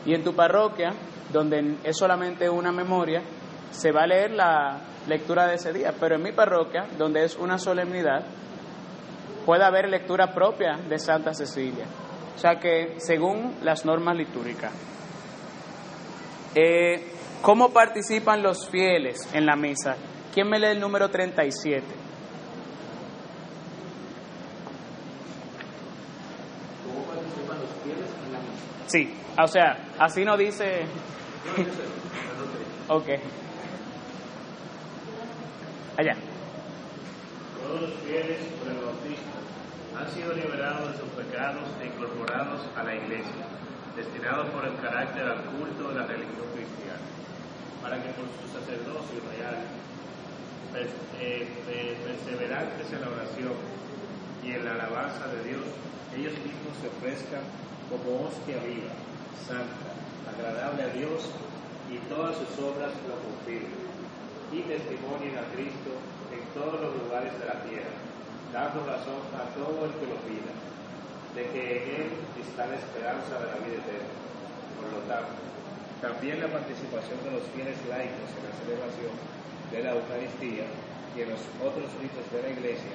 y 0.07 0.15
en 0.15 0.23
tu 0.23 0.35
parroquia, 0.35 0.91
donde 1.33 1.79
es 1.85 1.97
solamente 1.97 2.49
una 2.49 2.73
memoria, 2.73 3.23
se 3.71 3.93
va 3.93 4.03
a 4.03 4.07
leer 4.07 4.31
la 4.31 4.81
lectura 5.07 5.47
de 5.47 5.57
ese 5.57 5.73
día, 5.73 5.93
pero 5.99 6.17
en 6.17 6.23
mi 6.23 6.33
parroquia, 6.33 6.87
donde 6.97 7.25
es 7.25 7.37
una 7.37 7.59
solemnidad, 7.59 8.25
puede 9.49 9.65
haber 9.65 9.89
lectura 9.89 10.35
propia 10.35 10.77
de 10.77 10.99
Santa 10.99 11.33
Cecilia. 11.33 11.87
O 12.37 12.39
sea 12.39 12.61
que 12.61 12.97
según 12.99 13.57
las 13.63 13.87
normas 13.87 14.15
litúrgicas. 14.15 14.71
Eh, 16.55 17.15
¿Cómo 17.41 17.71
participan 17.71 18.43
los 18.43 18.69
fieles 18.69 19.27
en 19.33 19.47
la 19.47 19.57
misa? 19.57 19.97
¿Quién 20.35 20.51
me 20.51 20.59
lee 20.59 20.73
el 20.73 20.81
número 20.81 21.09
37? 21.09 21.83
¿Cómo 26.85 27.05
participan 27.07 27.59
los 27.59 27.71
fieles 27.83 28.11
en 28.27 28.33
la 28.35 28.41
misa? 28.41 28.53
Sí, 28.87 29.15
o 29.43 29.47
sea, 29.47 29.79
así 29.99 30.27
no 30.27 30.37
dice... 30.37 30.83
ok. 32.89 33.09
Allá. 35.97 36.38
Todos 37.69 37.83
los 37.83 38.01
fieles 38.01 38.41
por 38.57 38.73
el 38.73 38.81
bautismo 38.81 39.37
han 39.93 40.09
sido 40.17 40.33
liberados 40.33 40.89
de 40.89 41.05
sus 41.05 41.13
pecados 41.13 41.69
e 41.85 41.93
incorporados 41.93 42.65
a 42.73 42.81
la 42.81 42.97
iglesia, 42.97 43.45
destinados 43.93 44.49
por 44.57 44.65
el 44.65 44.73
carácter 44.81 45.29
al 45.29 45.45
culto 45.53 45.93
de 45.93 46.01
la 46.01 46.09
religión 46.09 46.49
cristiana, 46.57 47.05
para 47.85 48.01
que 48.01 48.09
por 48.17 48.25
su 48.41 48.49
sacerdocio 48.57 49.21
real, 49.37 49.69
eh, 51.21 51.45
perseverantes 52.09 52.89
en 52.89 53.01
la 53.05 53.09
oración 53.13 53.53
y 54.41 54.49
en 54.57 54.65
la 54.65 54.73
alabanza 54.73 55.29
de 55.29 55.53
Dios, 55.53 55.69
ellos 56.17 56.33
mismos 56.41 56.73
se 56.81 56.89
ofrezcan 56.89 57.45
como 57.93 58.33
hostia 58.33 58.65
viva, 58.65 58.97
santa, 59.45 59.93
agradable 60.25 60.89
a 60.89 60.93
Dios 60.97 61.21
y 61.93 62.01
todas 62.09 62.33
sus 62.33 62.65
obras 62.65 62.97
lo 63.05 63.21
confirmen 63.21 63.77
y 64.57 64.65
testimonien 64.65 65.37
a 65.37 65.45
Cristo 65.53 65.93
todos 66.55 66.81
los 66.81 66.93
lugares 67.03 67.33
de 67.39 67.47
la 67.47 67.59
tierra, 67.67 67.95
dando 68.53 68.85
razón 68.87 69.21
a 69.37 69.49
todo 69.53 69.85
el 69.85 69.93
que 69.97 70.07
lo 70.09 70.19
pida, 70.25 70.53
de 71.37 71.43
que 71.53 71.63
en 71.77 71.85
Él 72.01 72.09
está 72.41 72.67
la 72.67 72.77
esperanza 72.77 73.39
de 73.41 73.49
la 73.53 73.59
vida 73.65 73.81
eterna. 73.83 74.15
Por 74.79 74.89
lo 74.95 75.01
tanto, 75.11 75.37
también 76.01 76.41
la 76.41 76.49
participación 76.49 77.19
de 77.27 77.35
los 77.37 77.45
fieles 77.53 77.77
laicos 77.91 78.31
en 78.33 78.43
la 78.47 78.55
celebración 78.57 79.15
de 79.73 79.79
la 79.83 79.91
Eucaristía 79.99 80.67
y 81.15 81.17
en 81.23 81.31
los 81.35 81.43
otros 81.61 81.91
ritos 81.99 82.25
de 82.31 82.41
la 82.43 82.51
Iglesia 82.55 82.95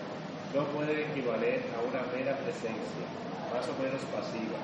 no 0.55 0.63
puede 0.71 1.09
equivaler 1.09 1.65
a 1.75 1.83
una 1.83 2.05
mera 2.13 2.37
presencia, 2.41 3.05
más 3.51 3.65
o 3.67 3.75
menos 3.81 4.01
pasiva, 4.13 4.59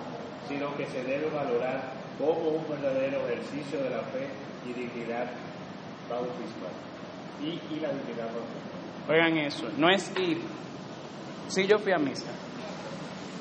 sino 0.48 0.74
que 0.78 0.86
se 0.88 1.04
debe 1.04 1.30
valorar 1.30 1.98
como 2.18 2.62
un 2.62 2.66
verdadero 2.70 3.28
ejercicio 3.28 3.84
de 3.84 3.90
la 3.90 4.04
fe 4.10 4.30
y 4.66 4.74
dignidad 4.74 5.28
y, 7.40 7.80
la 7.80 7.90
Oigan 9.10 9.38
eso, 9.38 9.68
no 9.78 9.90
es 9.90 10.12
ir. 10.18 10.40
Sí, 11.48 11.66
yo 11.66 11.80
fui 11.80 11.92
a 11.92 11.98
misa. 11.98 12.32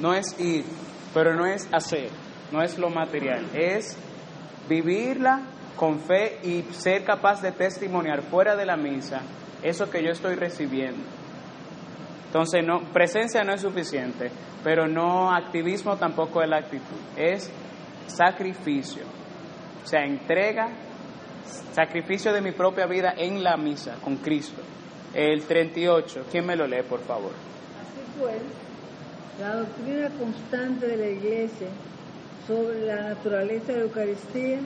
No 0.00 0.14
es 0.14 0.38
ir, 0.40 0.64
pero 1.12 1.34
no 1.34 1.44
es 1.44 1.68
hacer, 1.72 2.08
no 2.52 2.62
es 2.62 2.78
lo 2.78 2.88
material, 2.88 3.44
es 3.52 3.98
vivirla 4.68 5.42
con 5.76 6.00
fe 6.00 6.38
y 6.42 6.62
ser 6.72 7.04
capaz 7.04 7.42
de 7.42 7.52
testimoniar 7.52 8.22
fuera 8.22 8.56
de 8.56 8.64
la 8.64 8.76
misa 8.76 9.20
eso 9.62 9.90
que 9.90 10.02
yo 10.02 10.10
estoy 10.10 10.36
recibiendo. 10.36 11.02
Entonces, 12.26 12.64
no, 12.64 12.80
presencia 12.92 13.42
no 13.42 13.54
es 13.54 13.60
suficiente, 13.60 14.30
pero 14.62 14.86
no 14.86 15.34
activismo 15.34 15.96
tampoco 15.96 16.42
es 16.42 16.48
la 16.48 16.58
actitud, 16.58 16.98
es 17.16 17.50
sacrificio, 18.06 19.02
o 19.84 19.86
sea, 19.86 20.04
entrega 20.04 20.68
Sacrificio 21.72 22.32
de 22.32 22.40
mi 22.40 22.52
propia 22.52 22.86
vida 22.86 23.14
en 23.16 23.42
la 23.42 23.56
misa 23.56 23.96
con 24.02 24.16
Cristo. 24.16 24.60
El 25.18 25.42
38, 25.42 26.26
¿quién 26.30 26.46
me 26.46 26.54
lo 26.54 26.68
lee, 26.68 26.84
por 26.88 27.00
favor? 27.00 27.32
Así 27.32 28.20
pues, 28.20 28.36
la 29.40 29.56
doctrina 29.56 30.10
constante 30.10 30.86
de 30.86 30.96
la 30.96 31.08
Iglesia 31.08 31.66
sobre 32.46 32.86
la 32.86 33.08
naturaleza 33.08 33.72
de 33.72 33.80
Eucaristía, 33.80 34.60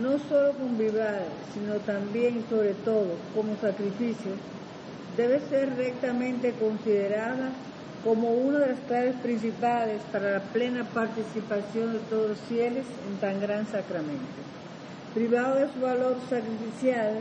no 0.00 0.20
solo 0.28 0.52
convivada, 0.52 1.24
sino 1.52 1.74
también 1.80 2.38
y 2.38 2.48
sobre 2.48 2.74
todo 2.74 3.08
como 3.34 3.56
sacrificio, 3.56 4.30
debe 5.16 5.40
ser 5.50 5.74
rectamente 5.74 6.52
considerada 6.60 7.50
como 8.04 8.34
una 8.34 8.60
de 8.60 8.68
las 8.68 8.80
claves 8.86 9.16
principales 9.16 10.00
para 10.12 10.30
la 10.30 10.40
plena 10.52 10.84
participación 10.84 11.94
de 11.94 11.98
todos 12.08 12.28
los 12.28 12.38
fieles 12.42 12.86
en 13.10 13.16
tan 13.18 13.40
gran 13.40 13.66
sacramento 13.66 14.42
privado 15.14 15.56
de 15.56 15.72
su 15.72 15.80
valor 15.80 16.16
sacrificial, 16.28 17.18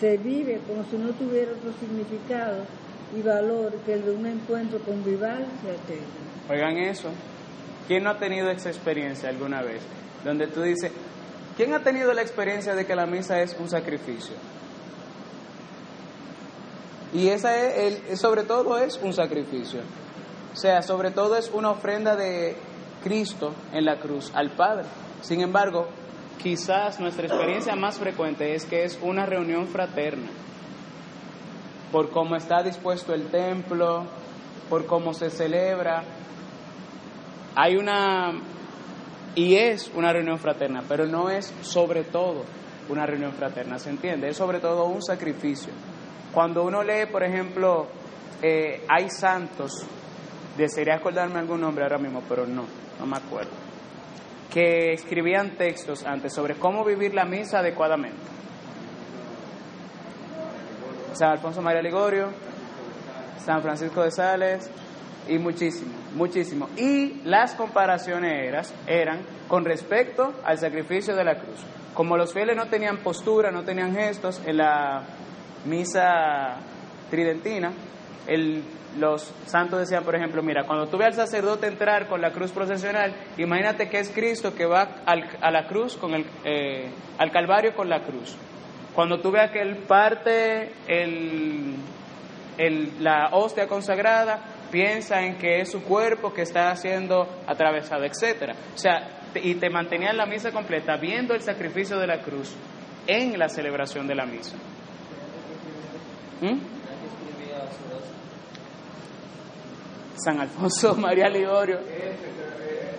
se 0.00 0.16
vive 0.16 0.60
como 0.66 0.82
si 0.84 0.96
no 0.96 1.12
tuviera 1.12 1.52
otro 1.52 1.72
significado 1.78 2.64
y 3.14 3.22
valor 3.22 3.72
que 3.84 3.94
el 3.94 4.04
de 4.04 4.10
un 4.12 4.26
encuentro 4.26 4.78
convival 4.80 5.44
se 5.62 6.52
Oigan 6.52 6.78
eso. 6.78 7.10
¿Quién 7.86 8.04
no 8.04 8.10
ha 8.10 8.18
tenido 8.18 8.50
esa 8.50 8.70
experiencia 8.70 9.28
alguna 9.28 9.62
vez? 9.62 9.82
Donde 10.24 10.46
tú 10.46 10.62
dices, 10.62 10.90
¿quién 11.56 11.74
ha 11.74 11.82
tenido 11.82 12.12
la 12.14 12.22
experiencia 12.22 12.74
de 12.74 12.86
que 12.86 12.94
la 12.94 13.06
misa 13.06 13.40
es 13.42 13.56
un 13.58 13.68
sacrificio? 13.68 14.34
Y 17.12 17.28
esa 17.28 17.56
es, 17.56 18.20
sobre 18.20 18.44
todo 18.44 18.78
es 18.78 18.98
un 19.02 19.12
sacrificio. 19.12 19.80
O 20.52 20.56
sea, 20.56 20.82
sobre 20.82 21.10
todo 21.10 21.36
es 21.36 21.50
una 21.52 21.70
ofrenda 21.70 22.16
de 22.16 22.56
Cristo 23.02 23.52
en 23.72 23.84
la 23.84 23.98
cruz 23.98 24.30
al 24.34 24.50
Padre. 24.50 24.86
Sin 25.20 25.40
embargo, 25.40 25.88
quizás 26.42 26.98
nuestra 27.00 27.26
experiencia 27.26 27.76
más 27.76 27.98
frecuente 27.98 28.54
es 28.54 28.64
que 28.64 28.84
es 28.84 28.98
una 29.02 29.26
reunión 29.26 29.66
fraterna, 29.66 30.30
por 31.92 32.10
cómo 32.10 32.36
está 32.36 32.62
dispuesto 32.62 33.12
el 33.12 33.26
templo, 33.30 34.04
por 34.68 34.86
cómo 34.86 35.12
se 35.12 35.30
celebra. 35.30 36.02
Hay 37.54 37.76
una, 37.76 38.32
y 39.34 39.56
es 39.56 39.90
una 39.94 40.12
reunión 40.12 40.38
fraterna, 40.38 40.82
pero 40.88 41.06
no 41.06 41.30
es 41.30 41.52
sobre 41.62 42.04
todo 42.04 42.44
una 42.88 43.06
reunión 43.06 43.32
fraterna, 43.32 43.78
¿se 43.78 43.90
entiende? 43.90 44.28
Es 44.28 44.36
sobre 44.36 44.60
todo 44.60 44.86
un 44.86 45.02
sacrificio. 45.02 45.72
Cuando 46.32 46.64
uno 46.64 46.82
lee, 46.82 47.06
por 47.10 47.24
ejemplo, 47.24 47.88
eh, 48.40 48.84
hay 48.88 49.10
santos, 49.10 49.84
desearía 50.56 50.94
acordarme 50.94 51.40
algún 51.40 51.60
nombre 51.60 51.84
ahora 51.84 51.98
mismo, 51.98 52.22
pero 52.28 52.46
no, 52.46 52.64
no 52.98 53.06
me 53.06 53.16
acuerdo 53.16 53.69
que 54.52 54.92
escribían 54.92 55.56
textos 55.56 56.04
antes 56.04 56.34
sobre 56.34 56.54
cómo 56.54 56.84
vivir 56.84 57.14
la 57.14 57.24
misa 57.24 57.60
adecuadamente. 57.60 58.18
San 61.12 61.30
Alfonso 61.30 61.62
María 61.62 61.82
Ligorio, 61.82 62.28
San 63.44 63.62
Francisco 63.62 64.02
de 64.02 64.10
Sales 64.10 64.70
y 65.28 65.38
muchísimo, 65.38 65.92
muchísimo. 66.14 66.68
Y 66.76 67.22
las 67.24 67.54
comparaciones 67.54 68.32
eran, 68.46 68.64
eran 68.86 69.20
con 69.48 69.64
respecto 69.64 70.34
al 70.44 70.58
sacrificio 70.58 71.14
de 71.14 71.24
la 71.24 71.38
cruz. 71.38 71.60
Como 71.94 72.16
los 72.16 72.32
fieles 72.32 72.56
no 72.56 72.66
tenían 72.66 72.98
postura, 72.98 73.50
no 73.50 73.62
tenían 73.62 73.94
gestos 73.94 74.40
en 74.46 74.56
la 74.58 75.02
misa 75.64 76.56
tridentina, 77.10 77.72
el, 78.26 78.62
los 78.98 79.32
santos 79.46 79.78
decían, 79.80 80.02
por 80.04 80.14
ejemplo, 80.16 80.42
mira, 80.42 80.64
cuando 80.66 80.86
tú 80.88 80.98
veas 80.98 81.16
al 81.18 81.26
sacerdote 81.26 81.66
entrar 81.68 82.08
con 82.08 82.20
la 82.20 82.32
cruz 82.32 82.50
procesional, 82.50 83.14
imagínate 83.38 83.88
que 83.88 83.98
es 84.00 84.10
Cristo 84.10 84.54
que 84.54 84.66
va 84.66 85.02
al- 85.06 85.28
a 85.40 85.50
la 85.50 85.66
cruz, 85.66 85.96
con 85.96 86.14
el, 86.14 86.24
eh, 86.44 86.90
al 87.18 87.30
Calvario 87.30 87.74
con 87.74 87.88
la 87.88 88.02
cruz. 88.02 88.36
Cuando 88.94 89.20
tú 89.20 89.30
veas 89.30 89.50
que 89.52 89.60
él 89.60 89.76
parte 89.86 90.72
el, 90.88 91.74
el- 92.58 92.90
la 93.02 93.28
hostia 93.32 93.66
consagrada, 93.68 94.40
piensa 94.72 95.22
en 95.22 95.36
que 95.38 95.60
es 95.60 95.70
su 95.70 95.82
cuerpo 95.82 96.32
que 96.32 96.42
está 96.42 96.74
siendo 96.76 97.28
atravesado, 97.46 98.04
etcétera. 98.04 98.54
O 98.74 98.78
sea, 98.78 99.18
y 99.34 99.54
te 99.54 99.70
mantenía 99.70 100.10
en 100.10 100.16
la 100.16 100.26
misa 100.26 100.50
completa 100.50 100.96
viendo 100.96 101.34
el 101.34 101.40
sacrificio 101.42 101.98
de 101.98 102.06
la 102.08 102.20
cruz 102.22 102.54
en 103.06 103.38
la 103.38 103.48
celebración 103.48 104.06
de 104.08 104.14
la 104.16 104.26
misa. 104.26 104.56
¿Mm? 106.40 106.79
San 110.22 110.40
Alfonso 110.40 110.94
María 110.96 111.28
Ligorio, 111.28 111.78
Ese, 111.80 111.88
eh, 111.90 112.96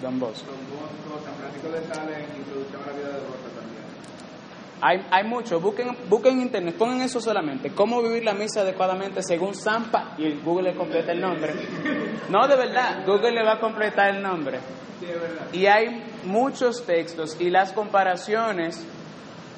Don 0.00 0.18
Bosco 0.18 0.46
Bosco. 0.50 0.50
Bosco, 0.50 1.24
San 1.24 1.34
Francisco 1.36 1.68
de 1.68 1.86
Sales, 1.86 2.28
Introducción 2.36 2.82
a 2.82 2.86
la 2.86 2.92
vida 2.92 3.08
de 3.08 3.20
Rosa 3.20 3.48
también. 3.54 3.82
Hay, 4.80 5.06
hay 5.12 5.28
mucho, 5.28 5.60
busquen, 5.60 5.96
busquen 6.08 6.34
en 6.34 6.42
internet, 6.42 6.74
pongan 6.76 7.02
eso 7.02 7.20
solamente, 7.20 7.70
cómo 7.70 8.02
vivir 8.02 8.24
la 8.24 8.34
misa 8.34 8.62
adecuadamente 8.62 9.22
según 9.22 9.54
Zampa 9.54 10.14
y 10.18 10.32
Google 10.40 10.72
le 10.72 10.76
completa 10.76 11.12
el 11.12 11.20
nombre. 11.20 11.54
No, 12.28 12.48
de 12.48 12.56
verdad, 12.56 13.06
Google 13.06 13.30
le 13.30 13.44
va 13.44 13.54
a 13.54 13.60
completar 13.60 14.14
el 14.16 14.22
nombre. 14.22 14.58
Y 15.52 15.66
hay 15.66 16.02
muchos 16.24 16.84
textos 16.84 17.40
y 17.40 17.50
las 17.50 17.72
comparaciones, 17.72 18.84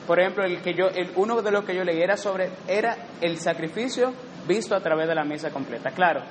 por 0.06 0.20
ejemplo, 0.20 0.44
el 0.44 0.60
que 0.60 0.74
yo, 0.74 0.88
el, 0.88 1.12
uno 1.16 1.40
de 1.40 1.50
los 1.50 1.64
que 1.64 1.74
yo 1.74 1.84
leí 1.84 2.02
era 2.02 2.16
sobre, 2.16 2.50
era 2.68 2.96
el 3.20 3.38
sacrificio 3.38 4.12
visto 4.46 4.74
a 4.74 4.80
través 4.80 5.08
de 5.08 5.14
la 5.14 5.24
misa 5.24 5.50
completa. 5.50 5.90
Claro, 5.90 6.22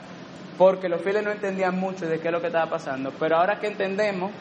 porque 0.57 0.89
los 0.89 1.01
fieles 1.01 1.23
no 1.23 1.31
entendían 1.31 1.79
mucho 1.79 2.07
de 2.07 2.19
qué 2.19 2.27
es 2.27 2.31
lo 2.31 2.41
que 2.41 2.47
estaba 2.47 2.69
pasando, 2.69 3.11
pero 3.19 3.37
ahora 3.37 3.59
que 3.59 3.67
entendemos, 3.67 4.31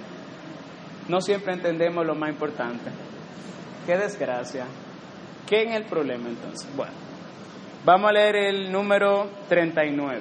no 1.08 1.20
siempre 1.20 1.54
entendemos 1.54 2.06
lo 2.06 2.14
más 2.14 2.30
importante. 2.30 2.90
Qué 3.86 3.96
desgracia. 3.96 4.66
¿Qué 5.46 5.64
es 5.64 5.74
el 5.74 5.84
problema 5.84 6.28
entonces? 6.28 6.68
Bueno, 6.76 6.92
vamos 7.84 8.10
a 8.10 8.12
leer 8.12 8.36
el 8.36 8.72
número 8.72 9.28
39. 9.48 10.20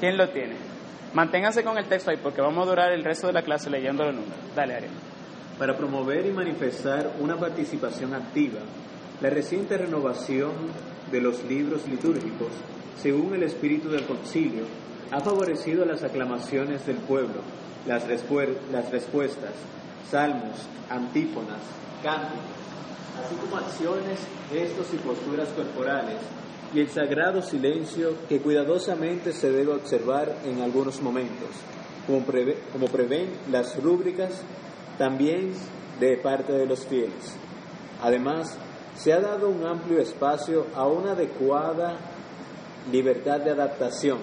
¿Quién 0.00 0.16
lo 0.16 0.28
tiene? 0.30 0.56
Manténganse 1.14 1.62
con 1.64 1.78
el 1.78 1.86
texto 1.86 2.10
ahí 2.10 2.18
porque 2.22 2.40
vamos 2.40 2.66
a 2.66 2.70
durar 2.70 2.92
el 2.92 3.04
resto 3.04 3.26
de 3.28 3.32
la 3.32 3.42
clase 3.42 3.70
leyendo 3.70 4.04
los 4.04 4.14
números. 4.14 4.36
Dale, 4.54 4.74
Ariel. 4.74 4.92
Para 5.58 5.76
promover 5.76 6.26
y 6.26 6.30
manifestar 6.30 7.12
una 7.18 7.36
participación 7.36 8.12
activa, 8.14 8.60
la 9.20 9.30
reciente 9.30 9.78
renovación 9.78 10.52
de 11.10 11.20
los 11.20 11.42
libros 11.44 11.86
litúrgicos, 11.88 12.50
según 13.00 13.34
el 13.34 13.44
espíritu 13.44 13.88
del 13.88 14.04
concilio, 14.04 14.64
ha 15.10 15.20
favorecido 15.20 15.84
las 15.84 16.02
aclamaciones 16.02 16.84
del 16.86 16.96
pueblo, 16.96 17.40
las, 17.86 18.06
respuestas, 18.06 19.52
salmos, 20.10 20.56
antífonas, 20.90 21.60
cánticos, 22.02 22.44
así 23.24 23.34
como 23.36 23.56
acciones, 23.56 24.18
gestos 24.50 24.86
y 24.92 24.96
posturas 24.98 25.48
corporales, 25.50 26.18
y 26.74 26.80
el 26.80 26.88
sagrado 26.88 27.40
silencio 27.40 28.14
que 28.28 28.40
cuidadosamente 28.40 29.32
se 29.32 29.50
debe 29.50 29.72
observar 29.72 30.36
en 30.44 30.60
algunos 30.60 31.00
momentos, 31.00 31.50
como, 32.06 32.22
como 32.72 32.86
prevén 32.88 33.30
las 33.50 33.80
rúbricas 33.82 34.42
también 34.98 35.52
de 36.00 36.16
parte 36.16 36.52
de 36.52 36.66
los 36.66 36.84
fieles. 36.84 37.36
Además, 38.02 38.58
se 38.96 39.12
ha 39.12 39.20
dado 39.20 39.48
un 39.48 39.64
amplio 39.66 40.00
espacio 40.00 40.66
a 40.74 40.86
una 40.86 41.12
adecuada 41.12 41.96
libertad 42.90 43.40
de 43.40 43.50
adaptación, 43.50 44.18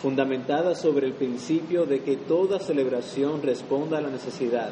fundamentada 0.00 0.74
sobre 0.74 1.06
el 1.06 1.14
principio 1.14 1.86
de 1.86 2.00
que 2.00 2.16
toda 2.16 2.58
celebración 2.58 3.42
responda 3.42 3.98
a 3.98 4.00
la 4.00 4.10
necesidad, 4.10 4.70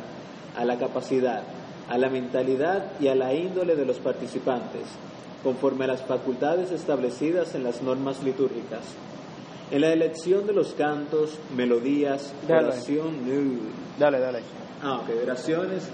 a 0.57 0.65
la 0.65 0.79
capacidad, 0.79 1.43
a 1.89 1.99
la 1.99 2.09
mentalidad 2.11 2.93
y 3.01 3.09
a 3.09 3.15
la 3.15 3.33
índole 3.33 3.77
de 3.77 3.87
los 3.87 3.99
participantes, 3.99 4.83
conforme 5.43 5.85
a 5.85 5.89
las 5.89 6.03
facultades 6.03 6.71
establecidas 6.71 7.55
en 7.55 7.65
las 7.65 7.83
normas 7.83 8.23
litúrgicas. 8.23 8.85
En 9.71 9.83
la 9.83 9.93
elección 9.93 10.47
de 10.47 10.53
los 10.53 10.75
cantos, 10.75 11.39
melodías, 11.57 12.33
Dale. 12.47 12.67
oración, 12.67 13.15
Dale, 13.99 14.19
dale. 14.19 14.41
Ah, 14.83 15.01
oraciones 15.23 15.89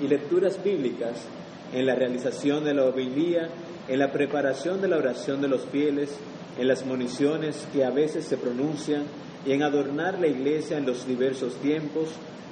y 0.00 0.06
lecturas 0.06 0.62
bíblicas, 0.62 1.26
en 1.72 1.86
la 1.86 1.94
realización 1.94 2.64
de 2.64 2.74
la 2.74 2.84
homilía, 2.84 3.48
en 3.88 3.98
la 3.98 4.12
preparación 4.12 4.80
de 4.80 4.88
la 4.88 4.98
oración 4.98 5.40
de 5.40 5.48
los 5.48 5.64
fieles, 5.66 6.16
en 6.58 6.68
las 6.68 6.84
municiones 6.86 7.66
que 7.72 7.84
a 7.84 7.90
veces 7.90 8.24
se 8.24 8.36
pronuncian 8.36 9.04
y 9.44 9.52
en 9.52 9.62
adornar 9.62 10.18
la 10.18 10.26
iglesia 10.26 10.78
en 10.78 10.86
los 10.86 11.06
diversos 11.06 11.54
tiempos, 11.56 12.08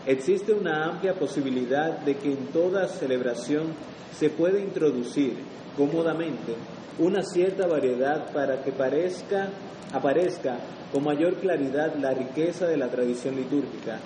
existe 0.07 0.53
una 0.53 0.85
amplia 0.85 1.15
posibilidad 1.15 1.99
de 2.01 2.17
que 2.17 2.33
en 2.33 2.47
toda 2.49 2.89
celebración 2.89 3.75
se 4.17 4.31
pueda 4.31 4.61
introducir 4.61 5.35
cómodamente 5.77 6.55
una 6.99 7.23
cierta 7.23 7.67
variedad 7.67 8.33
para 8.33 8.63
que 8.63 8.71
parezca, 8.71 9.49
aparezca 9.93 10.59
con 10.93 11.03
mayor 11.03 11.35
claridad 11.37 11.97
la 11.97 12.13
riqueza 12.13 12.67
de 12.67 12.77
la 12.77 12.89
tradición 12.89 13.35
litúrgica 13.35 13.99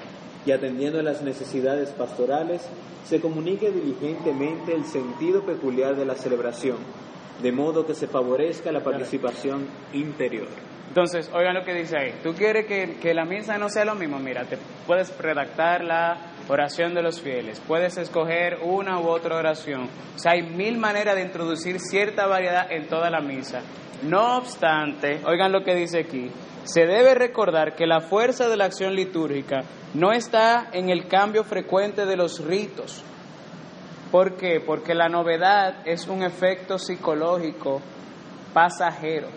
y 0.48 0.52
atendiendo 0.52 0.98
a 0.98 1.02
las 1.02 1.20
necesidades 1.20 1.90
pastorales, 1.90 2.66
se 3.04 3.20
comunique 3.20 3.70
diligentemente 3.70 4.72
el 4.72 4.86
sentido 4.86 5.44
peculiar 5.44 5.94
de 5.94 6.06
la 6.06 6.14
celebración, 6.14 6.78
de 7.42 7.52
modo 7.52 7.84
que 7.84 7.94
se 7.94 8.06
favorezca 8.06 8.72
la 8.72 8.82
participación 8.82 9.66
interior. 9.92 10.48
Entonces, 10.88 11.30
oigan 11.34 11.52
lo 11.52 11.64
que 11.64 11.74
dice 11.74 11.98
ahí. 11.98 12.14
¿Tú 12.22 12.32
quieres 12.32 12.64
que, 12.64 12.96
que 12.98 13.12
la 13.12 13.26
misa 13.26 13.58
no 13.58 13.68
sea 13.68 13.84
lo 13.84 13.94
mismo? 13.94 14.18
Mira, 14.18 14.44
te 14.44 14.56
puedes 14.86 15.16
redactar 15.18 15.84
la 15.84 16.16
oración 16.48 16.94
de 16.94 17.02
los 17.02 17.20
fieles, 17.20 17.60
puedes 17.60 17.98
escoger 17.98 18.56
una 18.62 18.98
u 19.00 19.08
otra 19.08 19.36
oración. 19.36 19.82
O 20.16 20.18
sea, 20.18 20.32
hay 20.32 20.42
mil 20.42 20.78
maneras 20.78 21.14
de 21.16 21.24
introducir 21.24 21.78
cierta 21.78 22.26
variedad 22.26 22.72
en 22.72 22.88
toda 22.88 23.10
la 23.10 23.20
misa. 23.20 23.60
No 24.02 24.38
obstante, 24.38 25.20
oigan 25.26 25.52
lo 25.52 25.62
que 25.62 25.74
dice 25.74 25.98
aquí, 25.98 26.30
se 26.68 26.82
debe 26.82 27.14
recordar 27.14 27.74
que 27.74 27.86
la 27.86 28.00
fuerza 28.00 28.46
de 28.46 28.58
la 28.58 28.66
acción 28.66 28.94
litúrgica 28.94 29.62
no 29.94 30.12
está 30.12 30.68
en 30.70 30.90
el 30.90 31.08
cambio 31.08 31.42
frecuente 31.42 32.04
de 32.04 32.14
los 32.14 32.44
ritos. 32.44 33.02
¿Por 34.12 34.36
qué? 34.36 34.60
Porque 34.60 34.94
la 34.94 35.08
novedad 35.08 35.76
es 35.86 36.06
un 36.08 36.22
efecto 36.22 36.78
psicológico 36.78 37.80
pasajero. 38.52 39.28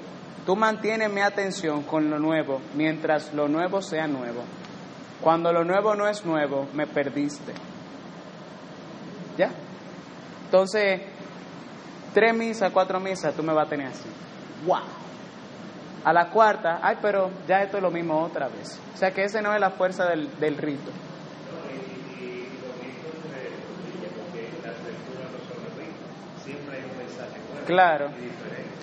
Tú 0.45 0.57
mantienes 0.57 1.09
mi 1.09 1.21
atención 1.21 1.83
con 1.83 2.09
lo 2.09 2.19
nuevo 2.19 2.59
mientras 2.75 3.33
lo 3.33 3.47
nuevo 3.47 3.81
sea 3.81 4.07
nuevo. 4.07 4.43
Cuando 5.21 5.53
lo 5.53 5.63
nuevo 5.63 5.95
no 5.95 6.09
es 6.09 6.25
nuevo, 6.25 6.67
me 6.73 6.85
perdiste. 6.85 7.53
¿Ya? 9.37 9.51
Entonces, 10.43 10.99
tres 12.13 12.35
misas, 12.35 12.73
cuatro 12.73 12.99
misas, 12.99 13.33
tú 13.33 13.41
me 13.41 13.53
vas 13.53 13.67
a 13.67 13.69
tener 13.69 13.87
así. 13.87 14.09
¡Wow! 14.65 15.00
A 16.03 16.13
la 16.13 16.29
cuarta, 16.29 16.79
ay, 16.81 16.97
pero 17.01 17.29
ya 17.47 17.61
esto 17.61 17.77
es 17.77 17.83
lo 17.83 17.91
mismo 17.91 18.19
otra 18.19 18.47
vez. 18.47 18.79
O 18.93 18.97
sea 18.97 19.11
que 19.11 19.23
esa 19.23 19.41
no 19.41 19.53
es 19.53 19.59
la 19.59 19.69
fuerza 19.69 20.05
del, 20.05 20.29
del 20.39 20.57
rito. 20.57 20.91
Claro. 27.65 28.09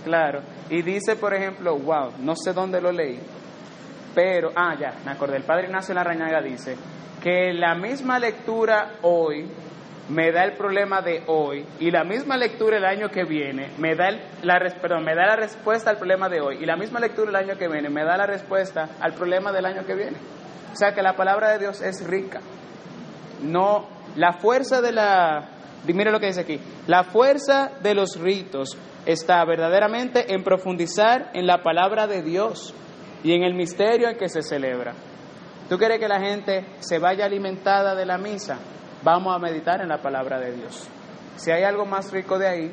Claro. 0.05 0.41
Y 0.71 0.83
dice, 0.83 1.16
por 1.16 1.35
ejemplo, 1.35 1.77
wow, 1.77 2.12
no 2.21 2.35
sé 2.37 2.53
dónde 2.53 2.81
lo 2.81 2.93
leí, 2.93 3.19
pero, 4.14 4.51
ah, 4.55 4.75
ya, 4.79 4.95
me 5.05 5.12
acordé, 5.12 5.37
el 5.37 5.45
padre 5.45 5.66
Ignacio 5.66 5.95
Larrañaga 5.95 6.41
dice 6.41 6.77
que 7.23 7.53
la 7.53 7.75
misma 7.75 8.19
lectura 8.19 8.93
hoy 9.03 9.47
me 10.09 10.33
da 10.33 10.45
el 10.45 10.55
problema 10.55 11.03
de 11.03 11.23
hoy 11.27 11.65
y 11.81 11.91
la 11.91 12.03
misma 12.05 12.37
lectura 12.37 12.79
el 12.79 12.85
año 12.85 13.09
que 13.11 13.25
viene 13.25 13.71
me 13.79 13.95
da 13.95 14.09
el- 14.09 14.21
la 14.43 14.59
perdón, 14.81 15.05
me 15.05 15.15
da 15.15 15.27
la 15.27 15.37
respuesta 15.37 15.91
al 15.91 15.99
problema 15.99 16.29
de 16.29 16.41
hoy 16.41 16.59
y 16.61 16.67
la 16.67 16.77
misma 16.77 16.99
lectura 17.01 17.29
el 17.31 17.37
año 17.37 17.59
que 17.59 17.69
viene 17.69 17.91
me 17.91 18.05
da 18.05 18.17
la 18.17 18.27
respuesta 18.27 18.89
al 19.01 19.13
problema 19.15 19.53
del 19.53 19.67
año 19.67 19.85
que 19.85 19.95
viene. 19.95 20.17
O 20.73 20.77
sea 20.77 20.95
que 20.95 21.03
la 21.03 21.15
palabra 21.15 21.51
de 21.51 21.59
Dios 21.59 21.81
es 21.83 22.07
rica. 22.07 22.41
No, 23.43 23.87
la 24.17 24.33
fuerza 24.35 24.81
de 24.81 24.93
la, 24.93 25.49
mire 25.87 26.11
lo 26.11 26.21
que 26.21 26.27
dice 26.27 26.41
aquí, 26.41 26.61
la 26.87 27.05
fuerza 27.05 27.71
de 27.83 27.95
los 27.95 28.19
ritos 28.21 28.77
está 29.07 29.45
verdaderamente 29.45 30.33
en 30.33 30.43
profundizar 30.43 31.31
en 31.35 31.47
la 31.47 31.63
palabra 31.63 32.07
de 32.07 32.23
Dios 32.23 32.75
y 33.23 33.33
en 33.33 33.43
el 33.43 33.55
misterio 33.55 34.09
en 34.09 34.17
que 34.17 34.29
se 34.29 34.43
celebra. 34.43 34.95
¿Tú 35.69 35.77
quieres 35.77 35.99
que 35.99 36.09
la 36.09 36.21
gente 36.21 36.65
se 36.81 36.99
vaya 36.99 37.27
alimentada 37.27 37.95
de 37.95 38.07
la 38.07 38.17
misa? 38.19 38.59
Vamos 39.03 39.34
a 39.34 39.38
meditar 39.38 39.80
en 39.80 39.88
la 39.88 39.99
palabra 39.99 40.38
de 40.38 40.53
Dios. 40.53 40.88
Si 41.36 41.51
hay 41.51 41.62
algo 41.62 41.86
más 41.86 42.12
rico 42.12 42.38
de 42.38 42.49
ahí, 42.49 42.72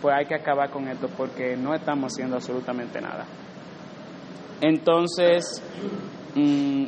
pues 0.00 0.14
hay 0.16 0.26
que 0.26 0.34
acabar 0.34 0.70
con 0.70 0.88
esto 0.88 1.08
porque 1.16 1.56
no 1.56 1.74
estamos 1.74 2.12
haciendo 2.12 2.36
absolutamente 2.36 3.00
nada. 3.00 3.24
Entonces, 4.60 5.62
mm, 6.34 6.84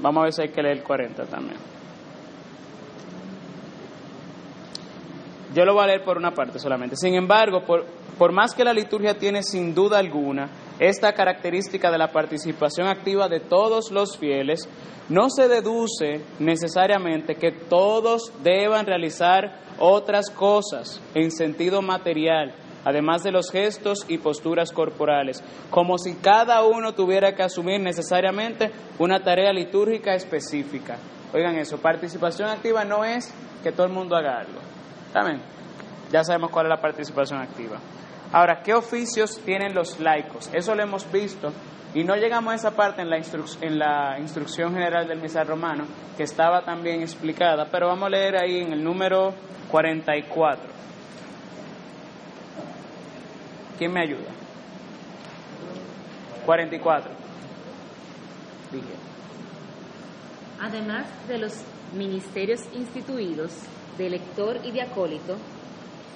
vamos 0.00 0.20
a 0.20 0.24
ver 0.24 0.32
si 0.32 0.42
hay 0.42 0.48
que 0.50 0.62
leer 0.62 0.78
el 0.78 0.84
40 0.84 1.24
también. 1.26 1.58
Yo 5.54 5.64
lo 5.64 5.74
voy 5.74 5.84
a 5.84 5.86
leer 5.88 6.04
por 6.04 6.16
una 6.16 6.30
parte 6.30 6.60
solamente. 6.60 6.94
Sin 6.96 7.14
embargo, 7.14 7.64
por, 7.64 7.84
por 8.16 8.32
más 8.32 8.54
que 8.54 8.62
la 8.62 8.72
liturgia 8.72 9.18
tiene 9.18 9.42
sin 9.42 9.74
duda 9.74 9.98
alguna 9.98 10.48
esta 10.78 11.12
característica 11.12 11.90
de 11.90 11.98
la 11.98 12.12
participación 12.12 12.86
activa 12.86 13.28
de 13.28 13.40
todos 13.40 13.90
los 13.90 14.16
fieles, 14.16 14.68
no 15.08 15.30
se 15.30 15.48
deduce 15.48 16.20
necesariamente 16.38 17.34
que 17.34 17.50
todos 17.50 18.32
deban 18.42 18.86
realizar 18.86 19.60
otras 19.78 20.30
cosas 20.30 21.00
en 21.14 21.30
sentido 21.30 21.82
material, 21.82 22.54
además 22.84 23.22
de 23.22 23.32
los 23.32 23.50
gestos 23.50 24.04
y 24.08 24.18
posturas 24.18 24.72
corporales, 24.72 25.42
como 25.70 25.98
si 25.98 26.14
cada 26.14 26.64
uno 26.64 26.94
tuviera 26.94 27.34
que 27.34 27.42
asumir 27.42 27.80
necesariamente 27.80 28.70
una 28.98 29.20
tarea 29.22 29.52
litúrgica 29.52 30.14
específica. 30.14 30.96
Oigan 31.32 31.56
eso, 31.56 31.78
participación 31.78 32.48
activa 32.48 32.84
no 32.84 33.04
es 33.04 33.32
que 33.62 33.72
todo 33.72 33.86
el 33.86 33.92
mundo 33.92 34.16
haga 34.16 34.40
algo. 34.40 34.60
¿Saben? 35.12 35.40
Ya 36.10 36.24
sabemos 36.24 36.50
cuál 36.50 36.66
es 36.66 36.70
la 36.70 36.80
participación 36.80 37.40
activa. 37.40 37.78
Ahora, 38.32 38.62
¿qué 38.62 38.74
oficios 38.74 39.40
tienen 39.44 39.74
los 39.74 39.98
laicos? 40.00 40.50
Eso 40.52 40.74
lo 40.74 40.82
hemos 40.82 41.10
visto 41.10 41.52
y 41.94 42.04
no 42.04 42.14
llegamos 42.16 42.52
a 42.52 42.56
esa 42.56 42.70
parte 42.72 43.00
en 43.00 43.08
la, 43.08 43.16
en 43.16 43.78
la 43.78 44.18
instrucción 44.20 44.74
general 44.74 45.08
del 45.08 45.20
misal 45.20 45.46
romano, 45.46 45.86
que 46.16 46.24
estaba 46.24 46.62
también 46.62 47.00
explicada, 47.00 47.66
pero 47.70 47.88
vamos 47.88 48.06
a 48.06 48.10
leer 48.10 48.36
ahí 48.36 48.60
en 48.60 48.72
el 48.72 48.84
número 48.84 49.32
44. 49.70 50.64
¿Quién 53.78 53.92
me 53.92 54.02
ayuda? 54.02 54.30
44. 56.44 57.10
Dije. 58.72 58.84
Además 60.60 61.06
de 61.28 61.38
los 61.38 61.52
ministerios 61.94 62.60
instituidos 62.74 63.56
de 63.96 64.10
lector 64.10 64.58
y 64.64 64.72
de 64.72 64.82
acólito, 64.82 65.36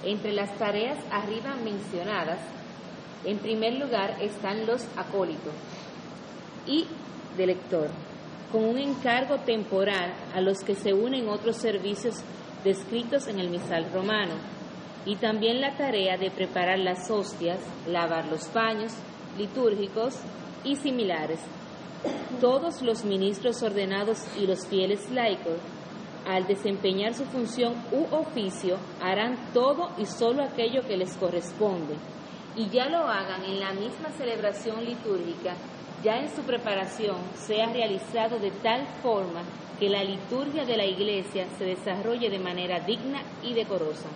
entre 0.04 0.32
las 0.32 0.56
tareas 0.58 0.98
arriba 1.10 1.54
mencionadas, 1.56 2.40
en 3.24 3.38
primer 3.38 3.74
lugar 3.74 4.16
están 4.20 4.66
los 4.66 4.84
acólitos 4.96 5.52
y 6.66 6.86
de 7.36 7.46
lector, 7.46 7.88
con 8.50 8.64
un 8.64 8.78
encargo 8.78 9.38
temporal 9.38 10.12
a 10.34 10.40
los 10.40 10.58
que 10.60 10.74
se 10.74 10.92
unen 10.92 11.28
otros 11.28 11.56
servicios 11.56 12.16
descritos 12.64 13.26
en 13.28 13.38
el 13.38 13.48
misal 13.48 13.90
romano, 13.92 14.34
y 15.04 15.16
también 15.16 15.60
la 15.60 15.76
tarea 15.76 16.16
de 16.16 16.30
preparar 16.30 16.78
las 16.78 17.10
hostias, 17.10 17.58
lavar 17.88 18.26
los 18.26 18.46
paños 18.48 18.92
litúrgicos 19.36 20.14
y 20.64 20.76
similares. 20.76 21.40
Todos 22.40 22.82
los 22.82 23.04
ministros 23.04 23.62
ordenados 23.62 24.18
y 24.38 24.46
los 24.46 24.66
fieles 24.68 25.10
laicos 25.10 25.58
al 26.26 26.46
desempeñar 26.46 27.14
su 27.14 27.24
función 27.24 27.74
u 27.92 28.14
oficio, 28.14 28.78
harán 29.00 29.36
todo 29.52 29.90
y 29.98 30.06
solo 30.06 30.42
aquello 30.42 30.82
que 30.82 30.96
les 30.96 31.16
corresponde, 31.16 31.94
y 32.56 32.68
ya 32.68 32.88
lo 32.88 33.06
hagan 33.06 33.44
en 33.44 33.60
la 33.60 33.72
misma 33.72 34.10
celebración 34.16 34.84
litúrgica, 34.84 35.54
ya 36.02 36.16
en 36.16 36.34
su 36.34 36.42
preparación 36.42 37.16
sea 37.34 37.66
realizado 37.72 38.38
de 38.38 38.50
tal 38.50 38.86
forma 39.02 39.42
que 39.78 39.88
la 39.88 40.04
liturgia 40.04 40.64
de 40.64 40.76
la 40.76 40.84
iglesia 40.84 41.46
se 41.58 41.64
desarrolle 41.64 42.30
de 42.30 42.38
manera 42.38 42.80
digna 42.80 43.22
y 43.42 43.54
decorosa. 43.54 44.08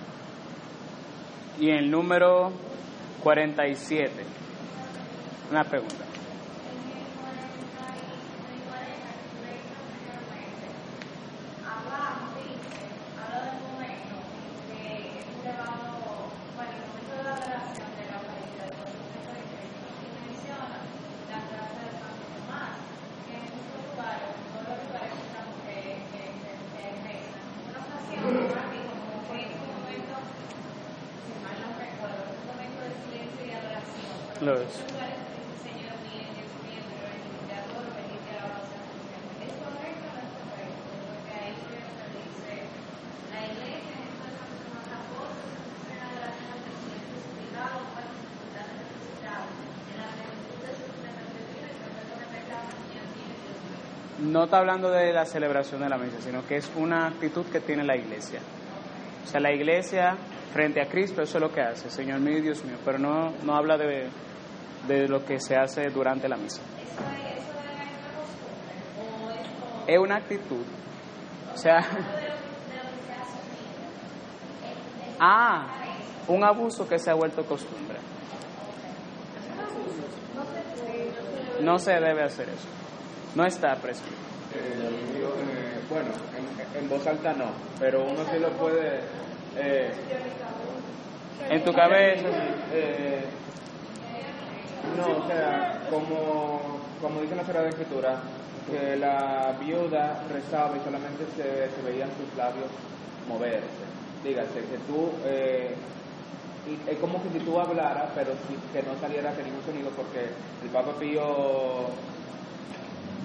Y 1.58 1.70
el 1.70 1.90
número 1.90 2.52
47, 3.22 4.12
una 5.50 5.64
pregunta. 5.64 6.06
Lo 34.46 34.54
es. 34.54 34.86
No 54.36 54.44
está 54.44 54.58
hablando 54.58 54.90
de 54.90 55.14
la 55.14 55.24
celebración 55.24 55.80
de 55.80 55.88
la 55.88 55.96
misa, 55.96 56.20
sino 56.20 56.46
que 56.46 56.56
es 56.56 56.70
una 56.76 57.06
actitud 57.06 57.46
que 57.46 57.58
tiene 57.60 57.82
la 57.82 57.96
iglesia. 57.96 58.38
O 59.24 59.26
sea, 59.26 59.40
la 59.40 59.50
iglesia 59.50 60.14
frente 60.52 60.78
a 60.78 60.84
Cristo, 60.84 61.22
eso 61.22 61.38
es 61.38 61.42
lo 61.42 61.50
que 61.50 61.62
hace, 61.62 61.88
Señor 61.88 62.20
mío 62.20 62.36
y 62.36 62.42
Dios 62.42 62.62
mío, 62.62 62.76
pero 62.84 62.98
no, 62.98 63.32
no 63.44 63.56
habla 63.56 63.78
de, 63.78 64.10
de 64.86 65.08
lo 65.08 65.24
que 65.24 65.40
se 65.40 65.56
hace 65.56 65.88
durante 65.88 66.28
la 66.28 66.36
misa. 66.36 66.60
Es 69.86 69.98
una 69.98 70.16
actitud. 70.16 70.66
O 71.54 71.56
sea, 71.56 71.78
ah, 75.18 75.66
un 76.28 76.44
abuso 76.44 76.86
que 76.86 76.98
se 76.98 77.10
ha 77.10 77.14
vuelto 77.14 77.42
costumbre. 77.46 77.96
No 81.62 81.78
se 81.78 81.92
debe 81.92 82.22
hacer 82.22 82.50
eso. 82.50 82.68
No 83.34 83.46
está 83.46 83.74
prescrito. 83.76 84.25
Eh, 84.66 85.80
bueno, 85.88 86.10
en, 86.36 86.82
en, 86.82 86.88
voz 86.88 87.06
alta 87.06 87.32
no, 87.32 87.50
pero 87.78 88.04
uno 88.04 88.24
sí 88.32 88.38
lo 88.38 88.50
puede. 88.52 89.00
Eh, 89.56 89.90
en 91.50 91.64
tu 91.64 91.72
cabeza. 91.72 92.28
Eh, 92.72 93.24
no, 94.96 95.24
o 95.24 95.26
sea, 95.26 95.80
como, 95.90 96.80
como 97.00 97.20
dice 97.20 97.36
la 97.36 97.44
Sagrada 97.44 97.68
Escritura, 97.68 98.20
que 98.70 98.96
la 98.96 99.54
viuda 99.60 100.22
rezaba 100.32 100.76
y 100.76 100.80
solamente 100.84 101.24
se, 101.36 101.70
se 101.74 101.82
veían 101.82 102.08
sus 102.16 102.36
labios 102.36 102.70
moverse. 103.28 103.84
Dígase, 104.24 104.60
que 104.60 104.78
tú, 104.86 105.10
eh, 105.24 105.74
y 106.66 106.90
es 106.90 106.98
como 106.98 107.22
que 107.22 107.30
si 107.30 107.38
tú 107.40 107.60
hablaras, 107.60 108.10
pero 108.14 108.32
si, 108.48 108.54
que 108.72 108.82
no 108.82 108.98
saliera 109.00 109.32
que 109.34 109.44
ningún 109.44 109.62
sonido, 109.64 109.90
porque 109.90 110.30
el 110.62 110.70
Papa 110.70 110.92
Pío 110.98 111.22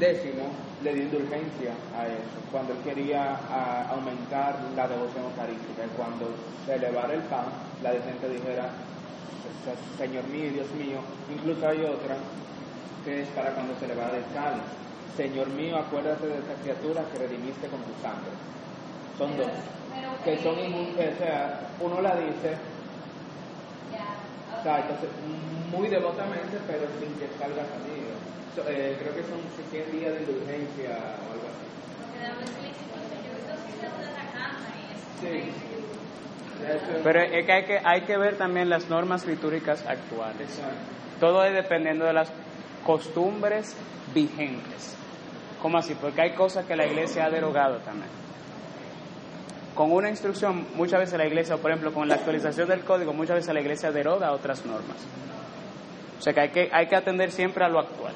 décimo 0.02 0.50
le 0.84 0.96
dio 0.96 1.04
indulgencia 1.04 1.78
a 1.96 2.10
eso, 2.10 2.42
cuando 2.52 2.74
él 2.74 2.80
quería 2.84 3.38
a, 3.38 3.88
aumentar 3.94 4.58
la 4.76 4.88
devoción 4.88 5.26
eucarística, 5.30 5.86
y 5.86 5.94
cuando 5.96 6.34
se 6.66 6.76
elevara 6.76 7.14
el 7.14 7.22
pan, 7.30 7.46
la 7.84 7.92
gente 7.92 8.28
dijera, 8.28 8.74
Señor 9.98 10.26
mío, 10.28 10.50
Dios 10.52 10.72
mío, 10.74 10.98
incluso 11.30 11.68
hay 11.70 11.86
otra 11.86 12.18
que 13.06 13.22
es 13.22 13.28
para 13.30 13.54
cuando 13.54 13.78
se 13.78 13.86
elevara 13.86 14.18
el 14.18 14.26
cáliz, 14.34 14.66
Señor 15.16 15.48
mío, 15.50 15.78
acuérdate 15.78 16.26
de 16.26 16.40
esta 16.40 16.56
criatura 16.66 17.06
que 17.14 17.20
redimiste 17.20 17.68
con 17.68 17.80
tu 17.86 17.94
sangre. 18.02 18.34
Son 19.18 19.38
dos, 19.38 19.54
que 20.26 20.38
son, 20.42 20.58
o 20.58 21.18
sea, 21.20 21.62
uno 21.80 22.02
la 22.02 22.16
dice, 22.16 22.58
o 24.58 24.64
sea, 24.64 24.82
entonces, 24.82 25.10
muy 25.70 25.90
devotamente, 25.90 26.58
pero 26.66 26.90
sin 26.98 27.14
que 27.20 27.30
salga 27.38 27.62
sonido. 27.70 28.31
So, 28.56 28.64
eh, 28.68 28.98
creo 29.00 29.16
que 29.16 29.24
son 29.24 29.40
100 29.72 29.92
días 29.92 30.14
de 30.14 30.20
indulgencia 30.20 30.90
o 30.90 31.34
algo 31.34 31.48
así. 31.48 31.72
Sí. 35.22 35.52
Pero 37.04 37.22
es 37.22 37.46
que 37.46 37.52
hay, 37.52 37.66
que 37.66 37.80
hay 37.84 38.02
que 38.02 38.18
ver 38.18 38.38
también 38.38 38.70
las 38.70 38.90
normas 38.90 39.26
litúrgicas 39.26 39.86
actuales. 39.88 40.60
Todo 41.20 41.44
es 41.46 41.54
dependiendo 41.54 42.06
de 42.06 42.14
las 42.14 42.32
costumbres 42.86 43.76
vigentes. 44.14 44.96
¿Cómo 45.62 45.78
así? 45.78 45.96
Porque 45.96 46.22
hay 46.22 46.34
cosas 46.34 46.66
que 46.66 46.76
la 46.76 46.86
iglesia 46.86 47.26
ha 47.26 47.30
derogado 47.30 47.78
también. 47.78 48.10
Con 49.76 49.92
una 49.92 50.10
instrucción, 50.10 50.68
muchas 50.76 51.00
veces 51.00 51.18
la 51.18 51.26
iglesia, 51.26 51.58
por 51.58 51.72
ejemplo, 51.72 51.94
con 51.94 52.08
la 52.08 52.16
actualización 52.16 52.68
del 52.68 52.82
código, 52.82 53.14
muchas 53.14 53.38
veces 53.38 53.54
la 53.54 53.62
iglesia 53.62 53.92
deroga 53.92 54.32
otras 54.32 54.66
normas. 54.66 54.98
O 56.20 56.22
sea 56.22 56.34
que 56.34 56.40
hay 56.42 56.50
que, 56.50 56.70
hay 56.72 56.88
que 56.88 56.96
atender 56.96 57.32
siempre 57.32 57.64
a 57.64 57.70
lo 57.70 57.80
actual, 57.80 58.14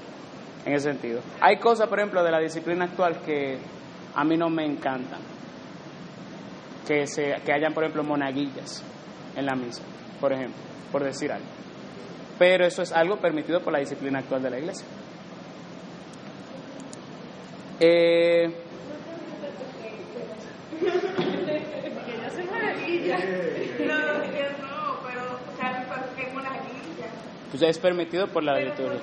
en 0.66 0.74
ese 0.74 0.90
sentido. 0.92 1.22
Hay 1.40 1.58
cosas, 1.58 1.88
por 1.88 2.00
ejemplo, 2.00 2.24
de 2.24 2.32
la 2.32 2.40
disciplina 2.40 2.86
actual 2.86 3.22
que 3.22 3.58
a 4.16 4.24
mí 4.24 4.36
no 4.36 4.50
me 4.50 4.66
encantan. 4.66 5.20
Que, 6.88 7.08
se, 7.08 7.36
que 7.44 7.52
hayan, 7.54 7.74
por 7.74 7.84
ejemplo, 7.84 8.04
monaguillas 8.04 8.84
en 9.36 9.46
la 9.46 9.56
misa, 9.56 9.82
por 10.20 10.34
ejemplo, 10.34 10.62
por 10.92 11.04
decir 11.04 11.32
algo. 11.32 11.46
Pero 12.38 12.66
eso 12.66 12.82
es 12.82 12.92
algo 12.92 13.18
permitido 13.18 13.62
por 13.62 13.74
la 13.74 13.80
disciplina 13.80 14.20
actual 14.20 14.44
de 14.44 14.50
la 14.50 14.60
iglesia. 14.60 14.86
Eh, 17.80 18.54
pues 27.52 27.62
es 27.64 27.80
permitido 27.80 28.28
por 28.28 28.44
la 28.44 28.60
liturgia. 28.60 29.00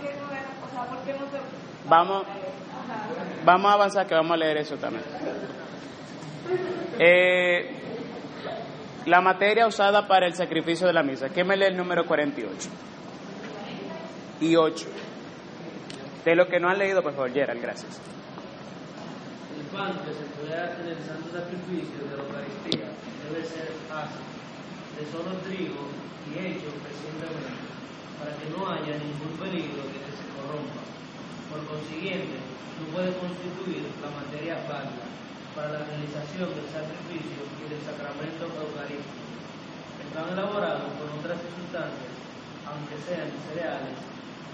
Vamos, 1.89 2.25
a 3.47 3.73
avanzar 3.73 4.07
que 4.07 4.15
vamos 4.15 4.33
a 4.33 4.37
leer 4.37 4.59
eso 4.59 4.77
también. 4.77 5.05
Eh, 6.99 7.71
la 9.07 9.21
materia 9.21 9.67
usada 9.67 10.07
para 10.07 10.27
el 10.27 10.35
sacrificio 10.35 10.87
de 10.87 10.93
la 10.93 11.03
misa. 11.03 11.29
¿Qué 11.29 11.45
me 11.45 11.57
lee 11.57 11.67
el 11.67 11.77
número 11.77 12.07
48? 12.07 12.69
Y 14.41 14.57
8. 14.57 14.87
De 16.25 16.37
lo 16.37 16.47
que 16.47 16.61
no 16.61 16.69
han 16.69 16.79
leído, 16.79 17.03
por 17.03 17.13
favor, 17.15 17.33
Gerald, 17.33 17.61
gracias. 17.61 18.01
El 19.59 19.67
pan 19.77 19.99
que 20.05 20.13
se 20.13 20.23
emplea 20.23 20.77
en 20.81 20.89
el 20.89 21.03
santo 21.03 21.33
sacrificio 21.33 21.99
de 22.09 22.17
la 22.17 22.23
Eucaristía 22.23 22.89
debe 23.29 23.45
ser 23.45 23.73
ácido, 23.91 24.23
de 24.99 25.07
solo 25.11 25.37
trigo 25.43 25.89
y 26.31 26.39
hecho 26.39 26.71
recientemente, 26.87 27.59
para 28.19 28.37
que 28.39 28.47
no 28.55 28.71
haya 28.71 28.99
ningún 28.99 29.37
peligro 29.39 29.83
que 29.91 30.13
corrompa. 30.43 30.83
Por 31.51 31.63
consiguiente, 31.71 32.43
no 32.83 32.91
puede 32.91 33.15
constituir 33.15 33.87
la 34.03 34.11
materia 34.11 34.59
válida 34.67 35.07
para 35.55 35.71
la 35.71 35.87
realización 35.87 36.51
del 36.51 36.67
sacrificio 36.67 37.47
y 37.61 37.65
del 37.71 37.83
sacramento 37.87 38.51
eucarístico. 38.51 39.23
El 40.03 40.09
pan 40.11 40.35
elaborado 40.35 40.91
con 40.99 41.07
otras 41.23 41.39
sustancias, 41.39 42.15
aunque 42.67 42.99
sean 43.07 43.31
cereales, 43.47 43.97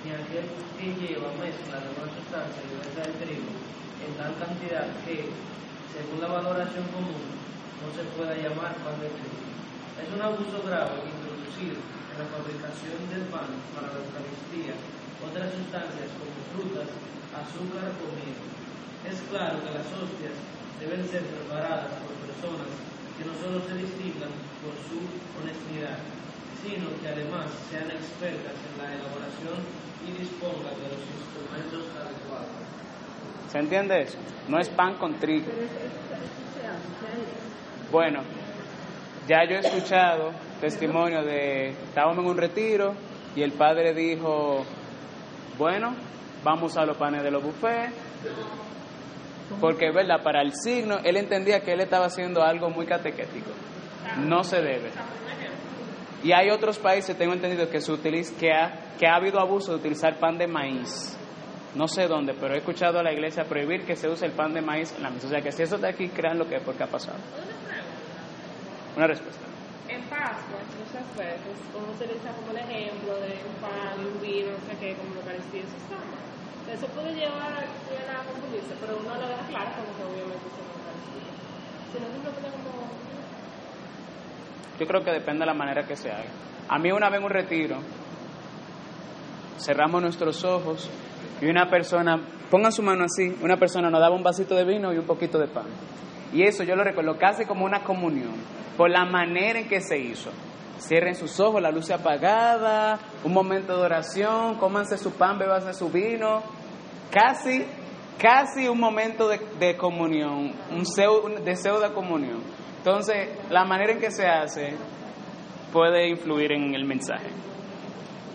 ni 0.05 0.13
aquel 0.13 0.47
que 0.77 0.95
lleva 0.95 1.33
mezcla 1.41 1.81
de 1.81 1.89
una 1.97 2.07
sustancia 2.13 2.63
diversa 2.67 3.01
del 3.09 3.17
trigo 3.23 3.51
en 3.99 4.11
tal 4.15 4.35
cantidad 4.39 4.87
que, 5.03 5.31
según 5.95 6.19
la 6.23 6.31
valoración 6.31 6.87
común, 6.95 7.19
no 7.83 7.89
se 7.95 8.07
pueda 8.15 8.35
llamar 8.35 8.75
pan 8.83 8.99
de 9.03 9.11
trigo. 9.11 9.43
Es 9.99 10.09
un 10.11 10.23
abuso 10.23 10.63
grave 10.67 11.03
introducir 11.03 11.79
en 11.79 12.17
la 12.19 12.27
fabricación 12.31 12.99
del 13.11 13.27
pan 13.31 13.51
para 13.75 13.91
la 13.91 14.03
Eucaristía 14.03 14.75
otras 15.25 15.51
sustancias 15.55 16.09
como 16.19 16.35
frutas, 16.55 16.89
azúcar 17.35 17.91
o 17.99 18.07
miel. 18.15 18.39
Es 19.07 19.19
claro 19.31 19.59
que 19.63 19.71
las 19.75 19.89
hostias 19.91 20.37
deben 20.79 21.03
ser 21.09 21.23
preparadas 21.27 21.99
por 22.03 22.15
personas 22.23 22.71
que 23.19 23.25
no 23.27 23.35
solo 23.35 23.59
se 23.67 23.75
distingan 23.75 24.31
por 24.63 24.75
su 24.87 24.99
honestidad, 25.43 25.99
sino 26.63 26.91
que 27.03 27.09
además 27.09 27.51
sean 27.71 27.91
expertas 27.91 28.55
en 28.55 28.75
la 28.79 28.95
elaboración 28.95 29.59
y 30.07 30.19
dispongan 30.19 30.75
de 30.79 30.87
los 30.95 31.03
instrumentos 31.03 31.85
adecuados. 31.99 32.55
¿Se 33.51 33.59
entiende 33.59 34.03
eso? 34.03 34.19
No 34.49 34.59
es 34.59 34.69
pan 34.69 34.95
con 34.95 35.15
trigo. 35.15 35.51
Bueno, 37.91 38.21
ya 39.27 39.45
yo 39.45 39.57
he 39.57 39.61
escuchado 39.61 40.33
testimonio 40.61 41.25
de, 41.25 41.71
estábamos 41.71 42.19
en 42.19 42.31
un 42.31 42.37
retiro 42.37 42.95
y 43.35 43.43
el 43.43 43.53
padre 43.53 43.95
dijo, 43.95 44.65
bueno, 45.59 45.95
vamos 46.45 46.77
a 46.77 46.85
los 46.85 46.97
panes 46.97 47.23
de 47.23 47.31
los 47.31 47.43
buffets, 47.43 47.93
porque, 49.61 49.91
¿verdad? 49.91 50.23
Para 50.23 50.43
el 50.43 50.53
signo, 50.55 50.99
él 51.03 51.17
entendía 51.17 51.61
que 51.61 51.73
él 51.73 51.81
estaba 51.81 52.07
haciendo 52.07 52.43
algo 52.43 52.71
muy 52.71 52.87
catequético. 52.87 53.51
No 54.25 54.45
se 54.45 54.61
debe. 54.61 54.91
Y 56.23 56.33
hay 56.33 56.51
otros 56.51 56.79
países, 56.79 57.17
tengo 57.17 57.33
entendido, 57.33 57.69
que, 57.71 57.81
se 57.81 57.93
utiliza, 57.93 58.39
que, 58.39 58.53
ha, 58.53 58.95
que 58.99 59.07
ha 59.07 59.17
habido 59.17 59.41
abuso 59.41 59.73
de 59.73 59.79
utilizar 59.79 60.19
pan 60.19 60.37
de 60.37 60.47
maíz. 60.47 61.17
No 61.75 61.87
sé 61.87 62.09
dónde, 62.09 62.35
pero 62.35 62.55
he 62.55 62.59
escuchado 62.59 62.99
a 62.99 63.03
la 63.03 63.13
iglesia 63.13 63.45
prohibir 63.45 63.85
que 63.85 63.95
se 63.95 64.09
use 64.09 64.27
el 64.27 64.33
pan 64.33 64.53
de 64.53 64.61
maíz 64.61 64.93
en 64.97 65.03
la 65.03 65.11
misa. 65.11 65.27
O 65.27 65.31
sea 65.31 65.41
que 65.41 65.53
si 65.53 65.63
eso 65.63 65.77
está 65.77 65.89
aquí, 65.89 66.09
crean 66.09 66.39
lo 66.39 66.49
que 66.49 66.57
es 66.57 66.63
porque 66.63 66.83
ha 66.83 66.89
pasado. 66.89 67.19
Una 68.97 69.07
respuesta. 69.07 69.48
Pascua, 70.09 70.61
muchas 70.81 71.09
veces, 71.17 71.57
uno 71.77 71.93
utiliza 71.93 72.33
como 72.33 72.51
el 72.53 72.59
ejemplo 72.65 73.15
de 73.21 73.37
un 73.45 73.55
pan 73.61 73.97
un 74.01 74.21
vino, 74.21 74.53
no 74.53 74.61
sé 74.65 74.73
qué, 74.81 74.97
como 74.97 75.15
la 75.15 75.21
Eucaristía, 75.21 75.63
eso 75.63 75.77
está 75.77 75.97
mal. 76.01 76.25
Eso 76.69 76.87
puede 76.89 77.15
llevar 77.15 77.53
a, 77.53 77.61
a 77.61 78.25
confundirse, 78.25 78.75
pero 78.81 78.97
uno 78.99 79.15
lo 79.15 79.29
deja 79.29 79.45
claro 79.49 79.71
como 79.77 79.91
que 79.97 80.05
obviamente 80.05 80.45
es 80.49 80.57
una 80.57 80.73
Eucaristía. 80.81 81.33
Si 81.93 81.97
no, 82.01 82.07
simplemente 82.09 82.49
como... 82.57 82.89
Yo 84.79 84.87
creo 84.87 85.05
que 85.05 85.11
depende 85.13 85.41
de 85.41 85.47
la 85.47 85.55
manera 85.55 85.87
que 85.87 85.97
se 85.97 86.11
haga. 86.11 86.31
A 86.69 86.79
mí 86.79 86.93
una 86.93 87.09
vez 87.11 87.19
en 87.19 87.25
un 87.25 87.31
retiro, 87.31 87.77
cerramos 89.59 90.03
nuestros 90.03 90.45
ojos 90.45 90.89
y 91.41 91.47
una 91.47 91.69
persona, 91.69 92.21
pongan 92.51 92.73
su 92.73 92.83
mano 92.83 93.05
así, 93.05 93.37
una 93.43 93.57
persona 93.57 93.91
nos 93.91 94.01
daba 94.01 94.15
un 94.15 94.23
vasito 94.23 94.55
de 94.55 94.65
vino 94.65 94.93
y 94.93 94.99
un 94.99 95.07
poquito 95.07 95.39
de 95.39 95.49
pan. 95.49 95.67
Y 96.33 96.43
eso 96.43 96.63
yo 96.65 96.77
lo 96.77 96.85
recuerdo 96.85 97.17
casi 97.19 97.45
como 97.45 97.65
una 97.65 97.83
comunión, 97.85 98.35
por 98.77 98.91
la 98.91 99.05
manera 99.05 99.59
en 99.59 99.69
que 99.69 99.81
se 99.81 99.99
hizo. 99.99 100.31
Cierren 100.79 101.15
sus 101.15 101.41
ojos, 101.41 101.61
la 101.61 101.71
luz 101.71 101.91
apagada, 101.91 102.99
un 103.25 103.33
momento 103.33 103.77
de 103.77 103.83
oración, 103.83 104.57
cómanse 104.59 104.97
su 104.97 105.13
pan, 105.13 105.39
bebanse 105.39 105.73
su 105.75 105.89
vino. 105.91 106.43
Casi, 107.11 107.65
casi 108.19 108.69
un 108.69 108.79
momento 108.79 109.29
de, 109.29 109.77
comunión, 109.77 110.53
un, 110.71 110.85
seu- 110.85 111.25
un 111.25 111.45
deseo 111.45 111.81
de 111.81 111.93
comunión. 111.93 112.41
Entonces, 112.77 113.29
la 113.51 113.65
manera 113.65 113.93
en 113.93 113.99
que 113.99 114.11
se 114.11 114.27
hace 114.27 114.77
puede 115.73 116.09
influir 116.09 116.53
en 116.53 116.75
el 116.75 116.85
mensaje. 116.85 117.31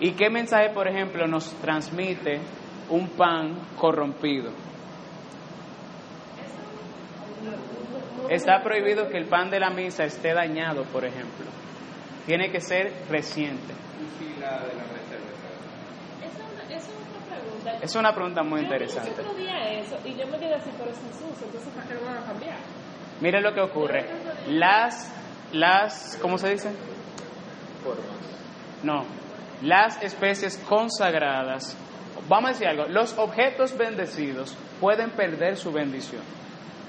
¿Y 0.02 0.12
qué 0.12 0.30
mensaje, 0.30 0.72
por 0.72 0.88
ejemplo, 0.88 1.26
nos 1.28 1.46
transmite 1.62 2.40
un 2.90 3.08
pan 3.10 3.56
corrompido? 3.80 4.52
Está 8.30 8.62
prohibido 8.64 9.10
que 9.10 9.18
el 9.18 9.26
pan 9.28 9.50
de 9.50 9.60
la 9.60 9.70
misa 9.70 10.04
esté 10.06 10.34
dañado, 10.34 10.84
por 10.86 11.06
ejemplo. 11.06 11.46
Tiene 12.26 12.52
que 12.52 12.60
ser 12.62 12.94
reciente. 13.10 13.74
Y 13.74 14.24
si 14.24 14.40
la 14.40 14.60
de 14.60 14.74
la 14.76 14.84
reserva. 14.84 15.28
Esa 16.22 16.28
es 16.28 16.54
una- 16.54 16.64
esa 16.64 16.78
es 16.78 16.84
otra 16.88 17.36
pregunta. 17.38 17.78
Es 17.82 17.96
una 17.96 18.14
pregunta 18.14 18.44
muy 18.44 18.60
Yo 18.60 18.64
interesante. 18.66 19.12
hice 19.12 19.22
otro 19.22 19.34
día 19.36 19.70
eso 19.80 19.98
y 20.06 20.16
yo 20.16 20.26
me 20.28 20.38
quedé 20.38 20.56
así, 20.56 20.70
pero 20.78 20.90
es 20.92 20.98
Jesús, 20.98 21.44
entonces 21.44 21.70
¿para 21.74 21.88
qué 21.88 21.94
lo 21.96 22.06
van 22.06 22.18
a 22.18 22.26
cambiar? 22.26 22.56
Mire 23.22 23.42
lo 23.42 23.54
que 23.54 23.62
ocurre. 23.62 24.06
Las, 24.48 25.12
las, 25.52 26.18
¿cómo 26.22 26.38
se 26.38 26.50
dice? 26.50 26.72
No, 28.84 29.06
las 29.62 30.02
especies 30.02 30.58
consagradas. 30.68 31.76
Vamos 32.28 32.50
a 32.50 32.54
decir 32.54 32.68
algo. 32.68 32.86
Los 32.88 33.18
objetos 33.18 33.78
bendecidos 33.78 34.56
pueden 34.80 35.12
perder 35.12 35.58
su 35.58 35.72
bendición 35.72 36.22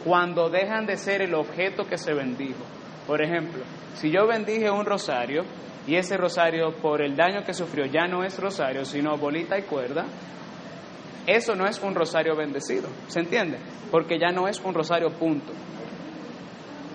cuando 0.05 0.51
dejan 0.51 0.87
de 0.87 0.97
ser 0.97 1.23
el 1.23 1.35
objeto 1.35 1.87
que 1.87 1.97
se 1.97 2.13
bendijo. 2.13 2.63
Por 3.07 3.23
ejemplo, 3.23 3.63
si 3.95 4.11
yo 4.11 4.27
bendije 4.27 4.71
un 4.71 4.85
rosario 4.85 5.45
y 5.87 5.97
ese 5.97 6.17
rosario 6.17 6.75
por 6.81 7.03
el 7.03 7.17
daño 7.17 7.43
que 7.45 7.55
sufrió 7.55 7.87
ya 7.87 8.07
no 8.07 8.23
es 8.23 8.39
rosario, 8.39 8.85
sino 8.85 9.17
bolita 9.17 9.59
y 9.59 9.63
cuerda, 9.63 10.05
eso 11.27 11.55
no 11.55 11.67
es 11.67 11.81
un 11.83 11.95
rosario 11.95 12.37
bendecido. 12.37 12.89
¿Se 13.09 13.21
entiende? 13.21 13.59
Porque 13.91 14.19
ya 14.19 14.31
no 14.31 14.47
es 14.47 14.61
un 14.61 14.75
rosario 14.75 15.09
punto. 15.11 15.53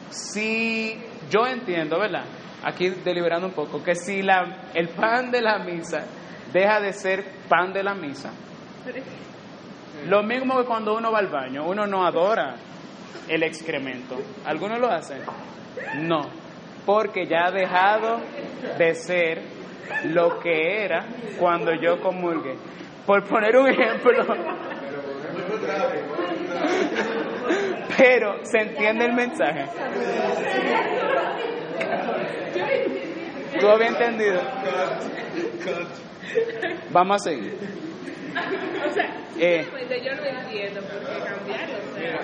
Si 0.09 0.95
yo 1.29 1.45
entiendo, 1.47 1.99
¿verdad? 1.99 2.25
Aquí 2.63 2.89
deliberando 2.89 3.47
un 3.47 3.53
poco, 3.53 3.83
que 3.83 3.95
si 3.95 4.21
la, 4.21 4.69
el 4.73 4.89
pan 4.89 5.31
de 5.31 5.41
la 5.41 5.59
misa 5.59 6.05
deja 6.51 6.79
de 6.79 6.93
ser 6.93 7.23
pan 7.47 7.71
de 7.73 7.83
la 7.83 7.93
misa, 7.95 8.31
lo 10.07 10.23
mismo 10.23 10.57
que 10.57 10.65
cuando 10.65 10.95
uno 10.95 11.11
va 11.11 11.19
al 11.19 11.27
baño, 11.27 11.65
uno 11.67 11.85
no 11.87 12.05
adora 12.05 12.55
el 13.29 13.43
excremento. 13.43 14.17
¿Algunos 14.45 14.79
lo 14.79 14.89
hacen? 14.91 15.21
No, 16.01 16.21
porque 16.85 17.25
ya 17.27 17.45
ha 17.45 17.51
dejado 17.51 18.19
de 18.77 18.95
ser 18.95 19.41
lo 20.05 20.39
que 20.39 20.83
era 20.83 21.05
cuando 21.39 21.71
yo 21.73 22.01
comulgué. 22.01 22.55
Por 23.05 23.23
poner 23.23 23.55
un 23.57 23.69
ejemplo, 23.69 24.23
pero 27.97 28.43
¿se 28.43 28.59
entiende 28.59 29.05
el 29.05 29.13
mensaje? 29.13 29.65
¿Tú 33.59 33.67
habías 33.67 33.91
entendido? 33.91 34.41
Vamos 36.91 37.15
a 37.15 37.29
seguir. 37.29 37.88
O 38.89 38.93
sea, 38.93 39.05
Eh. 39.39 39.63
simplemente 39.63 40.01
yo 40.03 40.15
no 40.15 40.23
entiendo 40.25 40.81
por 40.81 40.99
qué 40.99 41.19
cambiarlo. 41.23 41.75
O 41.89 41.93
sea, 41.99 42.19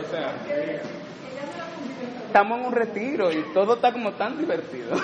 O 0.00 0.04
sea, 0.10 0.34
Estamos 2.26 2.58
en 2.60 2.66
un 2.66 2.72
retiro 2.72 3.32
y 3.32 3.42
todo 3.52 3.74
está 3.74 3.92
como 3.92 4.12
tan 4.12 4.38
divertido. 4.38 4.94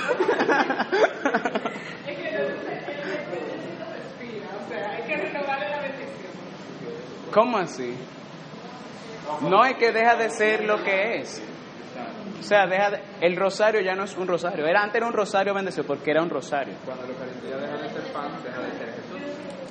es 2.06 2.16
que 2.16 2.28
o 4.54 4.68
sea, 4.68 4.90
hay 4.92 5.02
que 5.02 5.16
renovarle 5.16 5.68
la 5.70 5.80
bendición. 5.80 6.10
¿Cómo 7.32 7.58
así? 7.58 7.96
No 9.42 9.64
es 9.64 9.74
que 9.76 9.90
deja 9.92 10.14
de 10.16 10.30
ser 10.30 10.64
lo 10.64 10.82
que 10.84 11.16
es. 11.18 11.42
O 12.38 12.42
sea, 12.42 12.66
deja 12.66 12.90
de- 12.90 13.02
el 13.22 13.34
rosario 13.36 13.80
ya 13.80 13.94
no 13.96 14.04
es 14.04 14.16
un 14.16 14.28
rosario. 14.28 14.64
Era 14.66 14.82
antes 14.82 14.94
era 14.96 15.06
un 15.06 15.12
rosario 15.12 15.52
bendecido 15.52 15.84
porque 15.84 16.12
era 16.12 16.22
un 16.22 16.30
rosario. 16.30 16.74
cuando 16.84 17.04
la 17.06 17.12
Eucaristía 17.12 17.56
deja 17.56 17.76
de 17.82 17.88
ser 17.90 18.02
pan, 18.12 18.30
deja 18.44 18.60
de 18.60 18.70
ser 18.72 18.88
Jesús. 18.94 19.20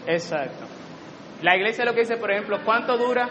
Exacto. 0.07 0.65
La 1.41 1.55
iglesia 1.55 1.85
lo 1.85 1.93
que 1.93 2.01
dice, 2.01 2.17
por 2.17 2.31
ejemplo, 2.31 2.59
¿cuánto 2.63 2.97
dura? 2.97 3.29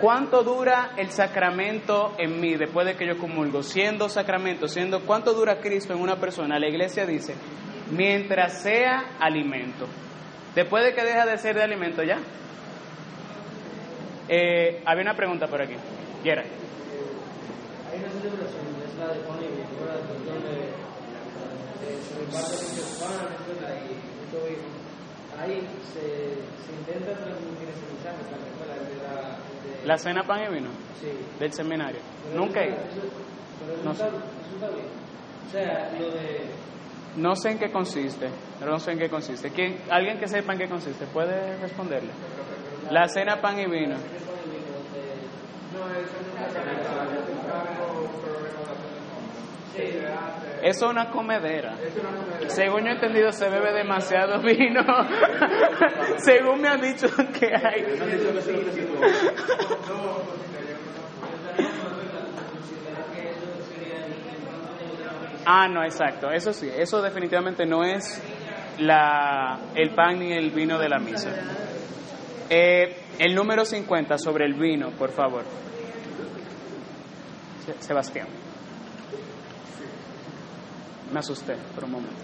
¿Cuánto 0.00 0.44
dura 0.44 0.92
el 0.96 1.10
sacramento 1.10 2.14
en 2.18 2.40
mí 2.40 2.54
después 2.56 2.86
de 2.86 2.94
que 2.94 3.06
yo 3.06 3.18
comulgo? 3.18 3.62
Siendo 3.64 4.08
sacramento, 4.08 4.68
siendo 4.68 5.00
¿cuánto 5.04 5.32
dura 5.32 5.58
Cristo 5.60 5.92
en 5.92 6.00
una 6.00 6.16
persona? 6.16 6.58
La 6.58 6.68
iglesia 6.68 7.04
dice, 7.04 7.34
mientras 7.90 8.62
sea 8.62 9.16
alimento. 9.18 9.86
Después 10.54 10.84
de 10.84 10.94
que 10.94 11.04
deja 11.04 11.26
de 11.26 11.36
ser 11.38 11.56
de 11.56 11.64
alimento, 11.64 12.02
¿ya? 12.04 12.18
Eh, 14.28 14.82
había 14.84 15.02
una 15.02 15.14
pregunta 15.14 15.46
por 15.46 15.62
aquí. 15.62 15.74
Yera. 16.22 16.42
Hay 16.42 17.98
una 17.98 18.10
celebración, 18.10 18.66
es 18.86 18.94
la 18.98 19.06
de 19.08 19.20
¿verdad? 23.48 23.76
Y 23.82 23.94
mucho 24.20 24.46
vino. 24.46 24.78
Ahí 25.40 25.60
se, 25.92 26.00
se 26.00 26.72
intenta 26.78 27.12
transmitir 27.22 27.68
ese 27.68 27.86
mensaje 27.92 28.22
para 28.28 28.42
la 28.42 28.48
escuela 28.48 28.74
de 28.74 28.96
la... 28.96 29.80
de- 29.80 29.86
La 29.86 29.98
cena 29.98 30.22
pan 30.24 30.42
y 30.50 30.54
vino 30.54 30.70
Sí. 31.00 31.08
del 31.38 31.52
seminario. 31.52 32.00
Pero 32.28 32.40
Nunca 32.44 32.60
he 32.60 32.68
eso 32.68 32.74
ido. 32.74 32.84
Pero 33.60 33.72
eso 33.74 33.84
No 33.84 33.92
eso 33.92 34.04
está 34.54 34.68
bien. 34.70 34.86
O 35.46 35.50
sea, 35.50 35.90
lo 35.98 36.10
de... 36.10 36.40
No 37.16 37.34
sé 37.36 37.50
en 37.50 37.58
qué 37.58 37.70
consiste, 37.72 38.28
pero 38.58 38.70
no 38.72 38.78
sé 38.78 38.92
en 38.92 38.98
qué 38.98 39.08
consiste. 39.08 39.50
¿Quién, 39.50 39.76
¿Alguien 39.90 40.18
que 40.18 40.28
sepa 40.28 40.52
en 40.52 40.58
qué 40.58 40.68
consiste 40.68 41.06
puede 41.06 41.56
responderle? 41.58 42.10
La 42.90 43.08
cena 43.08 43.40
pan 43.40 43.58
y 43.58 43.66
vino. 43.66 43.96
Es 50.62 50.82
una 50.82 51.10
comedera. 51.10 51.74
Según 52.48 52.82
yo 52.82 52.88
he 52.88 52.92
entendido, 52.94 53.30
se 53.32 53.48
bebe 53.48 53.72
demasiado 53.72 54.40
vino. 54.42 54.82
Según 56.18 56.60
me 56.60 56.68
han 56.68 56.80
dicho 56.80 57.06
que 57.38 57.46
hay. 57.46 57.84
Ah, 65.44 65.66
no, 65.68 65.82
exacto. 65.84 66.30
Eso 66.30 66.52
sí, 66.52 66.68
eso 66.76 67.00
definitivamente 67.00 67.64
no 67.64 67.82
es 67.84 68.20
la, 68.78 69.58
el 69.74 69.90
pan 69.94 70.18
ni 70.18 70.32
el 70.32 70.50
vino 70.50 70.78
de 70.78 70.88
la 70.88 70.98
misa. 70.98 71.30
Eh, 72.50 72.96
el 73.18 73.34
número 73.34 73.64
50 73.64 74.18
sobre 74.18 74.44
el 74.46 74.54
vino, 74.54 74.90
por 74.90 75.10
favor. 75.10 75.44
Se- 77.64 77.82
Sebastián. 77.82 78.26
Me 81.08 81.20
asusté 81.20 81.56
por 81.72 81.88
un 81.88 81.92
momento. 81.96 82.20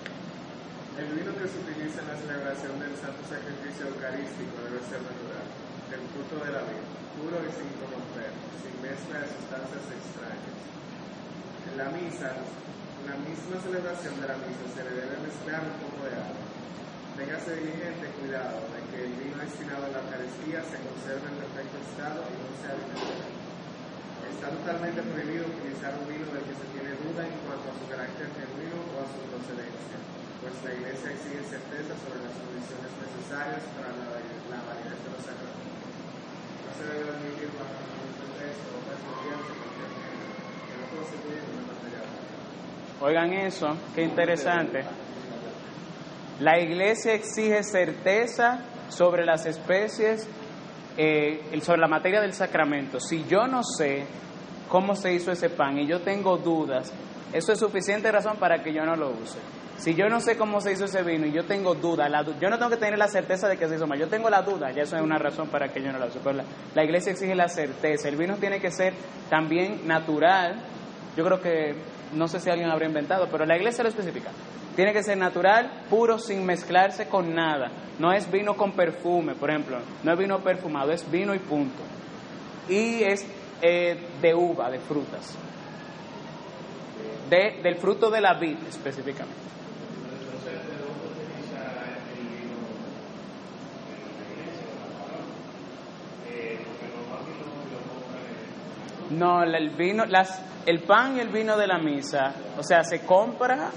El 1.00 1.08
vino 1.16 1.32
que 1.40 1.48
se 1.48 1.56
utiliza 1.56 2.04
en 2.04 2.08
la 2.12 2.20
celebración 2.20 2.76
del 2.76 2.92
santo 3.00 3.24
sacrificio 3.24 3.88
eucarístico 3.88 4.60
debe 4.60 4.76
ser 4.84 5.00
natural, 5.00 5.48
del 5.88 6.04
fruto 6.12 6.36
de 6.44 6.52
la 6.52 6.62
vid, 6.68 6.84
puro 7.16 7.40
y 7.40 7.48
sin 7.48 7.64
corromper, 7.80 8.28
sin 8.60 8.76
mezcla 8.84 9.24
de 9.24 9.28
sustancias 9.40 9.88
extrañas. 9.88 10.58
En 11.64 11.74
la 11.80 11.88
misa, 11.96 12.28
en 12.36 13.06
la 13.08 13.16
misma 13.24 13.56
celebración 13.64 14.20
de 14.20 14.26
la 14.28 14.36
misa 14.44 14.64
se 14.68 14.84
le 14.84 14.92
debe 15.00 15.16
mezclar 15.16 15.64
un 15.64 15.76
poco 15.80 16.04
de 16.04 16.14
agua. 16.20 16.44
Téngase 17.16 17.56
diligente 17.56 18.04
cuidado 18.20 18.68
de 18.68 18.80
que 18.92 18.98
el 19.00 19.16
vino 19.16 19.40
destinado 19.40 19.88
a 19.88 19.92
la 19.96 20.00
Eucaristía 20.04 20.60
se 20.60 20.76
conserve 20.76 21.24
en 21.24 21.40
perfecto 21.40 21.76
estado 21.88 22.20
y 22.20 22.36
no 22.36 22.52
sea 22.60 22.76
vinagre. 22.76 23.43
Está 24.30 24.48
totalmente 24.50 25.00
prohibido 25.02 25.46
utilizar 25.48 25.92
un 25.98 26.06
vino 26.08 26.26
del 26.32 26.44
que 26.44 26.54
se 26.56 26.66
tiene 26.72 26.92
duda 27.00 27.24
en 27.24 27.36
cuanto 27.44 27.66
a 27.68 27.74
su 27.76 27.84
carácter 27.88 28.28
genuino 28.36 28.76
o 28.92 29.02
a 29.02 29.06
su 29.08 29.20
procedencia, 29.28 29.96
pues 30.40 30.52
la 30.64 30.72
Iglesia 30.72 31.08
exige 31.16 31.42
certeza 31.48 31.92
sobre 32.04 32.20
las 32.24 32.34
condiciones 32.36 32.92
necesarias 32.92 33.64
para 33.72 33.88
la, 33.96 34.06
la 34.14 34.60
validez 34.68 34.98
de 35.00 35.10
los 35.12 35.22
sacramentos. 35.24 35.92
No 36.64 36.70
se 36.76 36.84
debe 36.84 37.08
admitir 37.08 37.48
bajo 37.56 37.76
ningún 37.80 38.12
pretexto 38.20 38.68
o 38.68 38.80
confianza 38.84 39.50
cualquier 39.56 39.90
que 39.92 40.74
no 40.76 40.86
constituye 40.92 41.40
una 41.44 41.64
materia 41.72 42.00
prima. 42.04 43.00
Oigan 43.00 43.30
eso, 43.48 43.68
qué 43.94 44.02
interesante. 44.04 44.84
La 46.40 46.58
iglesia 46.58 47.14
exige 47.14 47.62
certeza 47.62 48.60
sobre 48.88 49.24
las 49.24 49.46
especies, 49.46 50.28
eh, 50.96 51.60
sobre 51.62 51.80
la 51.80 51.88
materia 51.88 52.20
del 52.20 52.32
sacramento. 52.32 53.00
Si 53.00 53.24
yo 53.24 53.46
no 53.46 53.62
sé 53.62 54.04
cómo 54.68 54.94
se 54.94 55.12
hizo 55.12 55.32
ese 55.32 55.50
pan 55.50 55.78
y 55.78 55.86
yo 55.86 56.00
tengo 56.00 56.36
dudas, 56.36 56.92
eso 57.32 57.52
es 57.52 57.58
suficiente 57.58 58.10
razón 58.12 58.36
para 58.38 58.62
que 58.62 58.72
yo 58.72 58.84
no 58.84 58.94
lo 58.96 59.10
use. 59.10 59.38
Si 59.76 59.94
yo 59.94 60.08
no 60.08 60.20
sé 60.20 60.36
cómo 60.36 60.60
se 60.60 60.72
hizo 60.72 60.84
ese 60.84 61.02
vino 61.02 61.26
y 61.26 61.32
yo 61.32 61.44
tengo 61.44 61.74
duda, 61.74 62.08
la 62.08 62.22
yo 62.22 62.48
no 62.48 62.58
tengo 62.58 62.70
que 62.70 62.76
tener 62.76 62.96
la 62.96 63.08
certeza 63.08 63.48
de 63.48 63.56
que 63.56 63.68
se 63.68 63.74
hizo 63.74 63.86
mal, 63.86 63.98
yo 63.98 64.08
tengo 64.08 64.30
la 64.30 64.42
duda, 64.42 64.70
ya 64.70 64.82
eso 64.82 64.96
es 64.96 65.02
una 65.02 65.18
razón 65.18 65.48
para 65.48 65.68
que 65.68 65.82
yo 65.82 65.90
no 65.90 65.98
lo 65.98 66.06
use. 66.06 66.20
Pero 66.22 66.36
la, 66.36 66.44
la 66.74 66.84
iglesia 66.84 67.12
exige 67.12 67.34
la 67.34 67.48
certeza, 67.48 68.08
el 68.08 68.16
vino 68.16 68.36
tiene 68.36 68.60
que 68.60 68.70
ser 68.70 68.94
también 69.28 69.86
natural, 69.86 70.62
yo 71.16 71.24
creo 71.24 71.40
que, 71.40 71.74
no 72.14 72.28
sé 72.28 72.38
si 72.38 72.50
alguien 72.50 72.68
lo 72.68 72.74
habrá 72.74 72.86
inventado, 72.86 73.26
pero 73.30 73.44
la 73.44 73.56
iglesia 73.56 73.82
lo 73.82 73.90
especifica. 73.90 74.30
Tiene 74.76 74.92
que 74.92 75.02
ser 75.04 75.16
natural, 75.16 75.84
puro, 75.88 76.18
sin 76.18 76.44
mezclarse 76.44 77.06
con 77.06 77.32
nada. 77.34 77.70
No 77.98 78.12
es 78.12 78.30
vino 78.30 78.56
con 78.56 78.72
perfume, 78.72 79.34
por 79.34 79.50
ejemplo. 79.50 79.78
No 80.02 80.12
es 80.12 80.18
vino 80.18 80.40
perfumado, 80.40 80.90
es 80.90 81.08
vino 81.10 81.34
y 81.34 81.38
punto. 81.38 81.82
Y 82.68 83.04
es 83.04 83.24
eh, 83.62 83.96
de 84.20 84.34
uva, 84.34 84.70
de 84.70 84.80
frutas. 84.80 85.36
De, 87.30 87.60
del 87.62 87.76
fruto 87.76 88.10
de 88.10 88.20
la 88.20 88.34
vid 88.34 88.56
específicamente. 88.68 89.44
No, 99.10 99.44
el 99.44 99.70
vino, 99.70 100.04
las, 100.06 100.42
el 100.66 100.80
pan 100.80 101.16
y 101.16 101.20
el 101.20 101.28
vino 101.28 101.56
de 101.56 101.68
la 101.68 101.78
misa, 101.78 102.34
o 102.58 102.62
sea, 102.64 102.82
se 102.82 103.04
compra 103.04 103.70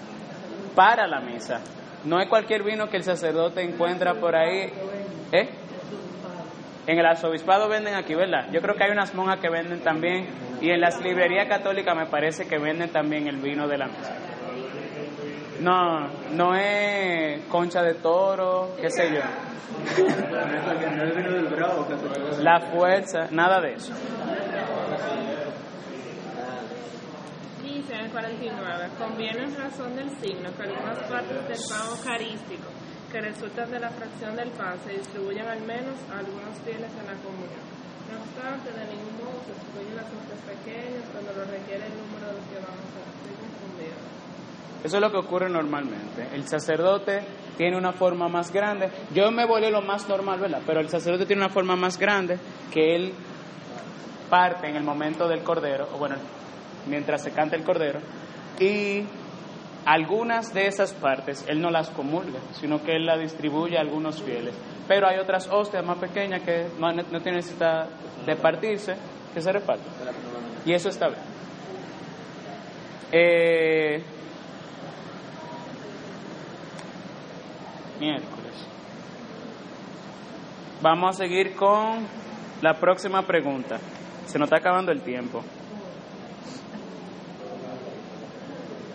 para 0.78 1.08
la 1.08 1.20
misa. 1.22 1.60
No 2.06 2.22
es 2.22 2.30
cualquier 2.30 2.62
vino 2.62 2.88
que 2.88 2.98
el 2.98 3.04
sacerdote 3.04 3.64
encuentra 3.64 4.14
por 4.14 4.36
ahí. 4.36 4.72
¿Eh? 5.32 5.50
En 6.86 7.00
el 7.00 7.06
arzobispado 7.06 7.68
venden 7.68 7.96
aquí, 7.96 8.14
¿verdad? 8.14 8.50
Yo 8.52 8.62
creo 8.62 8.76
que 8.76 8.84
hay 8.84 8.92
unas 8.92 9.16
monjas 9.16 9.40
que 9.40 9.50
venden 9.50 9.80
también. 9.80 10.28
Y 10.62 10.70
en 10.70 10.80
las 10.80 11.02
librerías 11.02 11.48
católicas 11.48 11.98
me 11.98 12.06
parece 12.06 12.48
que 12.48 12.60
venden 12.60 12.92
también 12.92 13.28
el 13.28 13.38
vino 13.38 13.68
de 13.68 13.78
la 13.80 13.88
misa. 13.88 14.16
No, 15.62 16.10
no 16.34 16.56
es 16.56 17.44
concha 17.48 17.82
de 17.82 17.96
toro, 17.96 18.76
qué 18.80 18.92
sé 18.92 19.16
yo. 19.16 19.22
La 22.44 22.60
fuerza, 22.72 23.28
nada 23.32 23.60
de 23.62 23.74
eso. 23.74 23.94
Dice 27.88 28.04
el 28.04 28.12
49, 28.12 28.90
conviene 29.00 29.44
en 29.46 29.56
razón 29.56 29.96
del 29.96 30.10
signo 30.20 30.52
que 30.58 30.64
algunas 30.64 31.00
partes 31.08 31.48
del 31.48 31.62
pan 31.72 31.88
eucarístico 31.96 32.68
que 33.10 33.22
resultan 33.22 33.72
de 33.72 33.80
la 33.80 33.90
fracción 33.92 34.36
del 34.36 34.50
pan 34.50 34.76
se 34.84 34.92
distribuyan 34.92 35.48
al 35.48 35.62
menos 35.62 35.96
a 36.12 36.20
algunos 36.20 36.60
fieles 36.66 36.92
en 36.92 37.08
la 37.08 37.16
comunión. 37.24 37.64
No 38.12 38.20
obstante, 38.20 38.76
de 38.76 38.92
ningún 38.92 39.16
modo 39.24 39.40
se 39.46 39.56
excluyen 39.56 39.96
las 39.96 40.04
cosas 40.04 40.36
pequeñas 40.44 41.08
cuando 41.14 41.32
lo 41.32 41.46
requiere 41.46 41.86
el 41.88 41.96
número 41.96 42.28
de 42.28 42.34
los 42.36 42.46
que 42.52 42.56
vamos 42.60 42.92
a 42.92 43.00
estoy 43.08 43.36
confundida. 43.40 43.96
Eso 44.84 44.98
es 44.98 45.02
lo 45.02 45.10
que 45.10 45.18
ocurre 45.26 45.50
normalmente. 45.50 46.28
El 46.34 46.46
sacerdote 46.46 47.24
tiene 47.56 47.78
una 47.78 47.94
forma 47.94 48.28
más 48.28 48.52
grande. 48.52 48.92
Yo 49.14 49.32
me 49.32 49.46
volé 49.46 49.72
lo 49.72 49.82
más 49.82 50.10
normal, 50.10 50.42
¿verdad? 50.42 50.60
Pero 50.68 50.82
el 50.82 50.90
sacerdote 50.90 51.26
tiene 51.26 51.42
una 51.42 51.54
forma 51.54 51.78
más 51.78 51.98
grande 51.98 52.38
que 52.70 52.98
él 52.98 53.14
parte 54.30 54.68
en 54.68 54.76
el 54.76 54.84
momento 54.84 55.26
del 55.30 55.42
cordero, 55.42 55.88
o 55.94 55.98
bueno, 55.98 56.18
mientras 56.88 57.24
se 57.24 57.32
canta 57.32 57.56
el 57.56 57.64
cordero, 57.64 58.00
y 58.60 59.04
algunas 59.86 60.54
de 60.54 60.68
esas 60.68 60.94
partes 60.94 61.46
él 61.48 61.62
no 61.62 61.70
las 61.70 61.90
comulga, 61.90 62.40
sino 62.54 62.84
que 62.84 62.96
él 62.96 63.06
las 63.06 63.20
distribuye 63.20 63.78
a 63.78 63.82
algunos 63.82 64.22
fieles. 64.22 64.54
Pero 64.88 65.08
hay 65.08 65.18
otras 65.18 65.48
hostias 65.48 65.86
más 65.86 65.98
pequeñas 65.98 66.42
que 66.42 66.68
no, 66.80 66.92
no 66.92 67.22
tienen 67.22 67.36
necesidad 67.36 67.88
de 68.26 68.36
partirse, 68.36 68.96
que 69.34 69.42
se 69.42 69.52
reparten. 69.52 69.88
Y 70.66 70.74
eso 70.74 70.90
está 70.90 71.08
bien. 71.08 71.22
Eh, 73.12 74.04
miércoles. 78.00 78.68
Vamos 80.82 81.16
a 81.16 81.18
seguir 81.18 81.56
con 81.56 82.06
la 82.62 82.74
próxima 82.74 83.22
pregunta. 83.22 83.80
Se 84.26 84.38
nos 84.38 84.48
está 84.48 84.58
acabando 84.58 84.92
el 84.92 85.02
tiempo. 85.02 85.44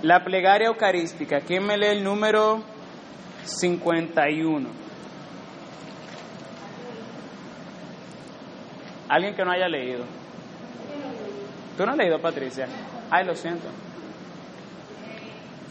La 0.03 0.25
plegaria 0.25 0.67
eucarística. 0.67 1.43
¿Quién 1.43 1.65
me 1.65 1.77
lee 1.77 1.99
el 1.99 2.03
número 2.03 2.61
51? 3.45 4.69
Alguien 9.09 9.37
que 9.37 9.45
no 9.45 9.53
haya 9.53 9.69
leído. 9.69 10.05
¿Tú 11.77 11.87
no 11.87 11.93
has 11.93 11.99
leído, 11.99 12.21
Patricia? 12.21 12.67
Ay, 13.13 13.25
lo 13.25 13.37
siento. 13.37 13.69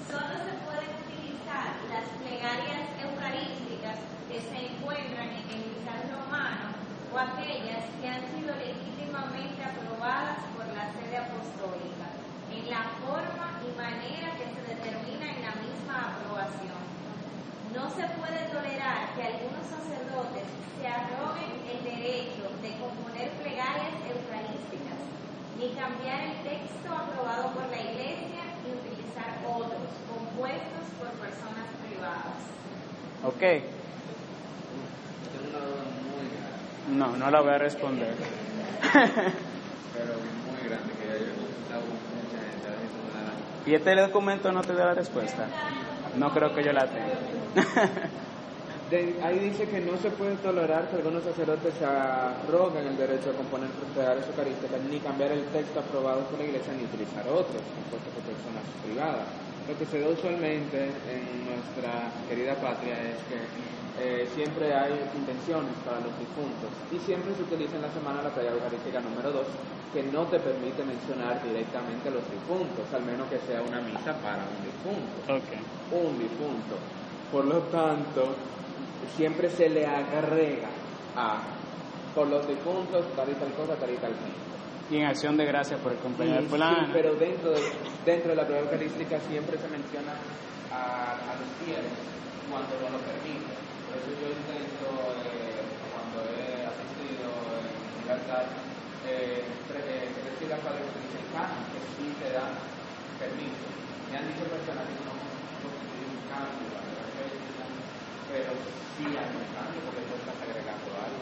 Solo 0.08 0.36
se 0.48 0.56
pueden 0.64 0.96
utilizar 1.04 1.76
las 1.92 2.08
plegarias 2.24 2.88
eucarísticas 3.04 4.00
que 4.32 4.40
se 4.40 4.66
encuentran 4.66 5.28
en 5.28 5.50
el 5.50 5.76
misal 5.76 6.08
romano 6.08 6.72
o 7.14 7.20
aquellas 7.20 7.84
que 8.00 8.08
han 8.08 8.24
sido 8.32 8.56
legítimamente 8.56 9.62
aprobadas 9.62 10.38
por 10.56 10.68
la 10.74 10.90
sede 10.94 11.18
apostólica, 11.18 12.08
en 12.56 12.70
la 12.70 12.84
forma 13.04 13.51
y 13.62 13.70
manera 13.78 14.34
que 14.38 14.48
se 14.50 14.62
determina 14.74 15.26
en 15.30 15.42
la 15.46 15.54
misma 15.62 16.18
aprobación. 16.18 16.82
No 17.74 17.90
se 17.94 18.06
puede 18.18 18.42
tolerar 18.50 19.14
que 19.16 19.24
algunos 19.24 19.66
sacerdotes 19.70 20.50
se 20.80 20.88
arroguen 20.88 21.62
el 21.70 21.80
derecho 21.86 22.50
de 22.62 22.74
componer 22.82 23.30
plegarias 23.38 23.94
eucarísticas, 24.10 25.00
ni 25.58 25.70
cambiar 25.78 26.22
el 26.22 26.38
texto 26.44 26.90
aprobado 26.90 27.54
por 27.54 27.70
la 27.70 27.80
Iglesia 27.80 28.44
y 28.66 28.74
utilizar 28.74 29.40
otros 29.46 29.94
compuestos 30.10 30.86
por 30.98 31.10
personas 31.22 31.70
privadas. 31.86 32.42
Ok. 33.24 33.64
No, 36.90 37.16
no 37.16 37.32
la 37.32 37.42
voy 37.42 37.54
a 37.54 37.58
responder. 37.58 38.16
Pero 38.92 40.14
muy 40.50 40.68
grande 40.68 40.94
que 40.94 41.08
ya 41.08 41.18
yo 41.20 42.11
¿Y 43.66 43.76
este 43.76 43.96
documento 43.96 44.52
no 44.52 44.62
te 44.62 44.74
da 44.74 44.86
la 44.86 44.94
respuesta? 44.94 45.46
No 46.18 46.32
creo 46.34 46.54
que 46.54 46.64
yo 46.64 46.74
la 46.74 46.88
tenga. 46.88 47.20
Ahí 49.24 49.40
dice 49.40 49.70
que 49.70 49.80
no 49.80 49.96
se 49.98 50.12
puede 50.12 50.36
tolerar 50.38 50.90
que 50.90 50.98
algunos 50.98 51.24
sacerdotes 51.24 51.74
se 51.76 51.86
arroguen 51.86 52.88
el 52.88 52.98
derecho 52.98 53.30
a 53.30 53.34
componer 53.34 53.70
plegarias 53.94 54.28
eucarísticas, 54.28 54.82
ni 54.90 55.00
cambiar 55.00 55.32
el 55.32 55.46
texto 55.46 55.80
aprobado 55.80 56.28
por 56.28 56.40
la 56.40 56.46
iglesia, 56.46 56.74
ni 56.74 56.84
utilizar 56.84 57.24
otros 57.30 57.64
compuestos 57.72 58.12
por 58.12 58.24
personas 58.28 58.68
privadas. 58.84 59.28
Lo 59.70 59.78
que 59.80 59.86
se 59.86 60.02
da 60.02 60.10
usualmente 60.10 60.92
en 61.08 61.48
nuestra 61.48 62.12
querida 62.28 62.56
patria 62.56 63.00
es 63.00 63.16
que 63.32 63.40
eh, 64.00 64.28
siempre 64.34 64.74
hay 64.74 64.94
intenciones 65.16 65.74
para 65.86 66.00
los 66.00 66.14
difuntos 66.18 66.72
y 66.92 67.00
siempre 67.00 67.36
se 67.36 67.44
utiliza 67.44 67.76
en 67.76 67.82
la 67.84 67.92
semana 67.92 68.22
la 68.24 68.30
plegaria 68.30 68.58
eucarística 68.58 69.00
número 69.02 69.32
2 69.32 69.46
que 69.94 70.04
no 70.04 70.24
te 70.28 70.40
permite 70.40 70.84
mencionar 70.86 71.44
directamente 71.44 72.08
a 72.08 72.12
los 72.12 72.24
difuntos, 72.32 72.88
al 72.94 73.04
menos 73.04 73.28
que 73.28 73.38
sea 73.40 73.62
una 73.62 73.82
misa 73.82 74.16
para 74.24 74.48
un 74.48 74.64
difunto 74.64 75.20
ok. 75.28 75.52
un 75.92 76.20
difunto. 76.20 76.76
Por 77.32 77.46
lo 77.46 77.60
tanto, 77.68 78.36
siempre 79.16 79.50
se 79.50 79.70
le 79.70 79.86
agrega 79.86 80.70
a 81.16 81.40
por 82.16 82.28
los 82.28 82.48
difuntos 82.48 83.06
tal 83.16 83.30
y 83.30 83.34
tal 83.34 83.52
cosa, 83.54 83.76
tal 83.76 83.90
y 83.90 83.98
tal 83.98 84.12
fin. 84.12 84.34
Y 84.92 84.98
en 85.00 85.06
acción 85.08 85.38
de 85.38 85.46
gracias 85.46 85.80
por 85.80 85.94
el 85.94 86.00
de 86.18 86.40
sí, 86.42 86.46
fulano. 86.48 86.90
pero 86.92 87.16
dentro 87.16 87.52
de, 87.52 87.62
dentro 88.06 88.30
de 88.32 88.36
la 88.36 88.46
prueba 88.46 88.64
eucarística 88.64 89.20
siempre 89.30 89.58
se 89.58 89.68
menciona 89.70 90.12
a, 90.72 91.12
a 91.14 91.36
los 91.40 91.48
fieles 91.64 91.92
cuando 92.52 92.76
no 92.84 92.98
lo 92.98 93.00
permite. 93.00 93.21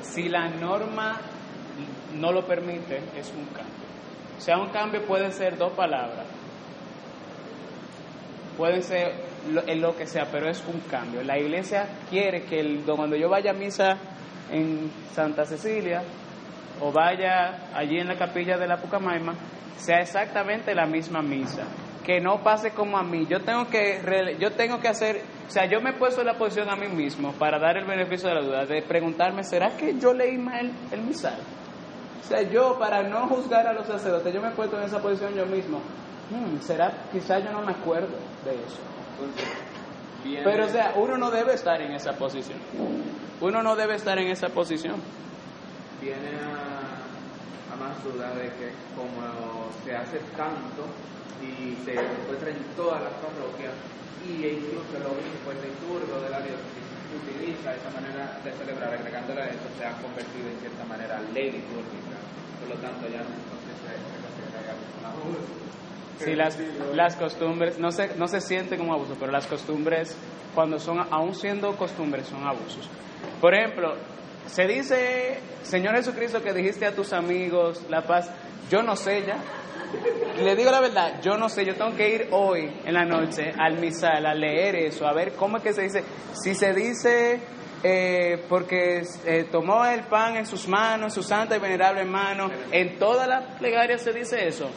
Si 0.01 0.27
la 0.27 0.49
norma 0.49 1.17
no 2.15 2.31
lo 2.31 2.45
permite, 2.45 2.97
es 3.15 3.29
un 3.29 3.45
cambio. 3.45 3.73
O 4.37 4.41
sea, 4.41 4.57
un 4.57 4.69
cambio 4.69 5.05
puede 5.05 5.31
ser 5.31 5.57
dos 5.57 5.71
palabras. 5.73 6.25
Pueden 8.57 8.83
ser 8.83 9.28
lo, 9.51 9.67
en 9.67 9.81
lo 9.81 9.95
que 9.95 10.05
sea, 10.05 10.25
pero 10.31 10.49
es 10.49 10.63
un 10.65 10.79
cambio. 10.81 11.23
La 11.23 11.37
iglesia 11.37 11.87
quiere 12.09 12.43
que 12.43 12.81
cuando 12.85 13.15
yo 13.15 13.29
vaya 13.29 13.51
a 13.51 13.53
misa 13.53 13.97
en 14.51 14.91
Santa 15.13 15.45
Cecilia 15.45 16.01
o 16.81 16.91
vaya 16.91 17.69
allí 17.73 17.99
en 17.99 18.07
la 18.07 18.17
capilla 18.17 18.57
de 18.57 18.67
la 18.67 18.77
Pucamaima, 18.77 19.33
sea 19.77 19.99
exactamente 19.99 20.73
la 20.73 20.85
misma 20.85 21.21
misa. 21.21 21.63
Que 22.05 22.19
no 22.19 22.41
pase 22.41 22.71
como 22.71 22.97
a 22.97 23.03
mí. 23.03 23.27
Yo 23.27 23.41
tengo 23.41 23.67
que, 23.67 24.37
yo 24.39 24.51
tengo 24.51 24.79
que 24.79 24.87
hacer, 24.87 25.21
o 25.47 25.51
sea, 25.51 25.65
yo 25.65 25.79
me 25.81 25.91
he 25.91 25.93
puesto 25.93 26.21
en 26.21 26.27
la 26.27 26.37
posición 26.37 26.69
a 26.69 26.75
mí 26.75 26.87
mismo 26.87 27.33
para 27.33 27.59
dar 27.59 27.77
el 27.77 27.85
beneficio 27.85 28.29
de 28.29 28.35
la 28.35 28.41
duda, 28.41 28.65
de 28.65 28.81
preguntarme, 28.81 29.43
¿será 29.43 29.75
que 29.77 29.97
yo 29.99 30.13
leí 30.13 30.37
mal 30.37 30.71
el, 30.91 30.99
el 30.99 31.01
misal? 31.01 31.37
O 32.21 32.27
sea, 32.27 32.41
yo 32.43 32.77
para 32.79 33.03
no 33.03 33.27
juzgar 33.27 33.67
a 33.67 33.73
los 33.73 33.87
sacerdotes, 33.87 34.33
yo 34.33 34.41
me 34.41 34.49
he 34.49 34.51
puesto 34.51 34.77
en 34.77 34.83
esa 34.83 34.99
posición 35.01 35.33
yo 35.33 35.45
mismo. 35.45 35.79
Hmm, 36.29 36.59
¿Será? 36.61 36.91
Quizás 37.11 37.43
yo 37.43 37.51
no 37.51 37.61
me 37.61 37.71
acuerdo 37.71 38.15
de 38.45 38.53
eso. 38.53 38.98
Pero, 40.43 40.65
o 40.65 40.69
sea, 40.69 40.93
uno 40.95 41.17
no 41.17 41.31
debe 41.31 41.53
estar 41.53 41.81
en 41.81 41.93
esa 41.93 42.13
posición. 42.13 42.59
Uno 43.41 43.63
no 43.63 43.75
debe 43.75 43.95
estar 43.95 44.17
en 44.19 44.27
esa 44.27 44.49
posición. 44.49 44.99
viene 46.01 46.35
a, 46.39 47.73
a 47.73 47.75
más 47.75 48.03
duda 48.03 48.33
de 48.35 48.47
que 48.55 48.71
como 48.95 49.71
se 49.83 49.95
hace 49.95 50.19
tanto 50.35 50.87
y 51.41 51.75
se 51.83 51.93
encuentra 51.93 52.51
en 52.51 52.63
todas 52.75 53.01
las 53.03 53.13
parroquias 53.19 53.73
y 54.27 54.43
e 54.43 54.53
incluso 54.59 54.91
el 54.95 55.05
obispo, 55.07 55.51
el 55.51 55.59
liturgo 55.63 56.19
de 56.19 56.29
la 56.29 56.39
diócesis 56.43 56.87
utiliza 57.15 57.73
esa 57.75 57.89
manera 57.91 58.39
de 58.43 58.51
celebrar 58.51 58.93
agregándole 58.93 59.41
a 59.41 59.47
eso 59.47 59.67
se 59.77 59.85
ha 59.85 59.95
convertido 60.03 60.47
en 60.51 60.59
cierta 60.59 60.83
manera 60.85 61.19
ley 61.33 61.51
litúrgica 61.51 62.19
por 62.59 62.69
lo 62.69 62.75
tanto 62.83 63.07
ya 63.07 63.23
no 63.23 63.31
entonces 63.31 63.75
se 63.79 63.91
se 63.95 64.17
considera 64.19 64.75
un 64.75 65.05
abuso 65.07 65.78
Sí, 66.19 66.35
las, 66.35 66.57
las 66.93 67.15
costumbres, 67.15 67.79
no 67.79 67.91
se, 67.91 68.15
no 68.15 68.27
se 68.27 68.41
siente 68.41 68.77
como 68.77 68.93
abuso, 68.93 69.15
pero 69.19 69.31
las 69.31 69.47
costumbres, 69.47 70.17
cuando 70.53 70.77
son, 70.77 70.99
aún 71.11 71.33
siendo 71.33 71.75
costumbres, 71.77 72.27
son 72.27 72.45
abusos. 72.45 72.89
Por 73.39 73.53
ejemplo, 73.53 73.95
se 74.45 74.67
dice, 74.67 75.39
Señor 75.63 75.95
Jesucristo, 75.95 76.41
que 76.43 76.53
dijiste 76.53 76.85
a 76.85 76.93
tus 76.93 77.13
amigos 77.13 77.85
la 77.89 78.01
paz, 78.01 78.29
yo 78.69 78.81
no 78.81 78.95
sé 78.95 79.23
ya. 79.25 79.37
Le 80.43 80.55
digo 80.55 80.71
la 80.71 80.81
verdad, 80.81 81.21
yo 81.21 81.37
no 81.37 81.49
sé, 81.49 81.65
yo 81.65 81.75
tengo 81.75 81.95
que 81.95 82.13
ir 82.13 82.27
hoy 82.31 82.69
en 82.85 82.93
la 82.93 83.05
noche 83.05 83.51
al 83.57 83.79
misal 83.79 84.25
a 84.25 84.33
leer 84.35 84.75
eso, 84.75 85.07
a 85.07 85.13
ver 85.13 85.33
cómo 85.33 85.57
es 85.57 85.63
que 85.63 85.73
se 85.73 85.83
dice. 85.83 86.03
Si 86.33 86.53
se 86.53 86.73
dice 86.73 87.39
eh, 87.81 88.43
porque 88.49 89.03
eh, 89.25 89.47
tomó 89.49 89.85
el 89.85 90.01
pan 90.03 90.35
en 90.35 90.45
sus 90.45 90.67
manos, 90.67 91.13
su 91.13 91.23
santa 91.23 91.55
y 91.55 91.59
venerable 91.59 92.03
mano, 92.03 92.49
en 92.71 92.99
toda 92.99 93.25
la 93.25 93.57
plegaria 93.57 93.97
se 93.97 94.11
dice 94.11 94.47
eso. 94.47 94.69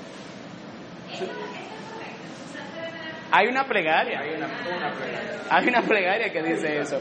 Hay 3.33 3.49
una 3.49 3.65
plegaria. 3.65 4.21
hay 4.21 4.35
una, 4.35 4.47
una 4.47 4.93
plegaria. 4.93 5.41
Hay 5.51 5.69
una 5.69 5.83
plegaria 5.83 6.33
que 6.33 6.43
dice 6.43 6.79
eso. 6.79 7.01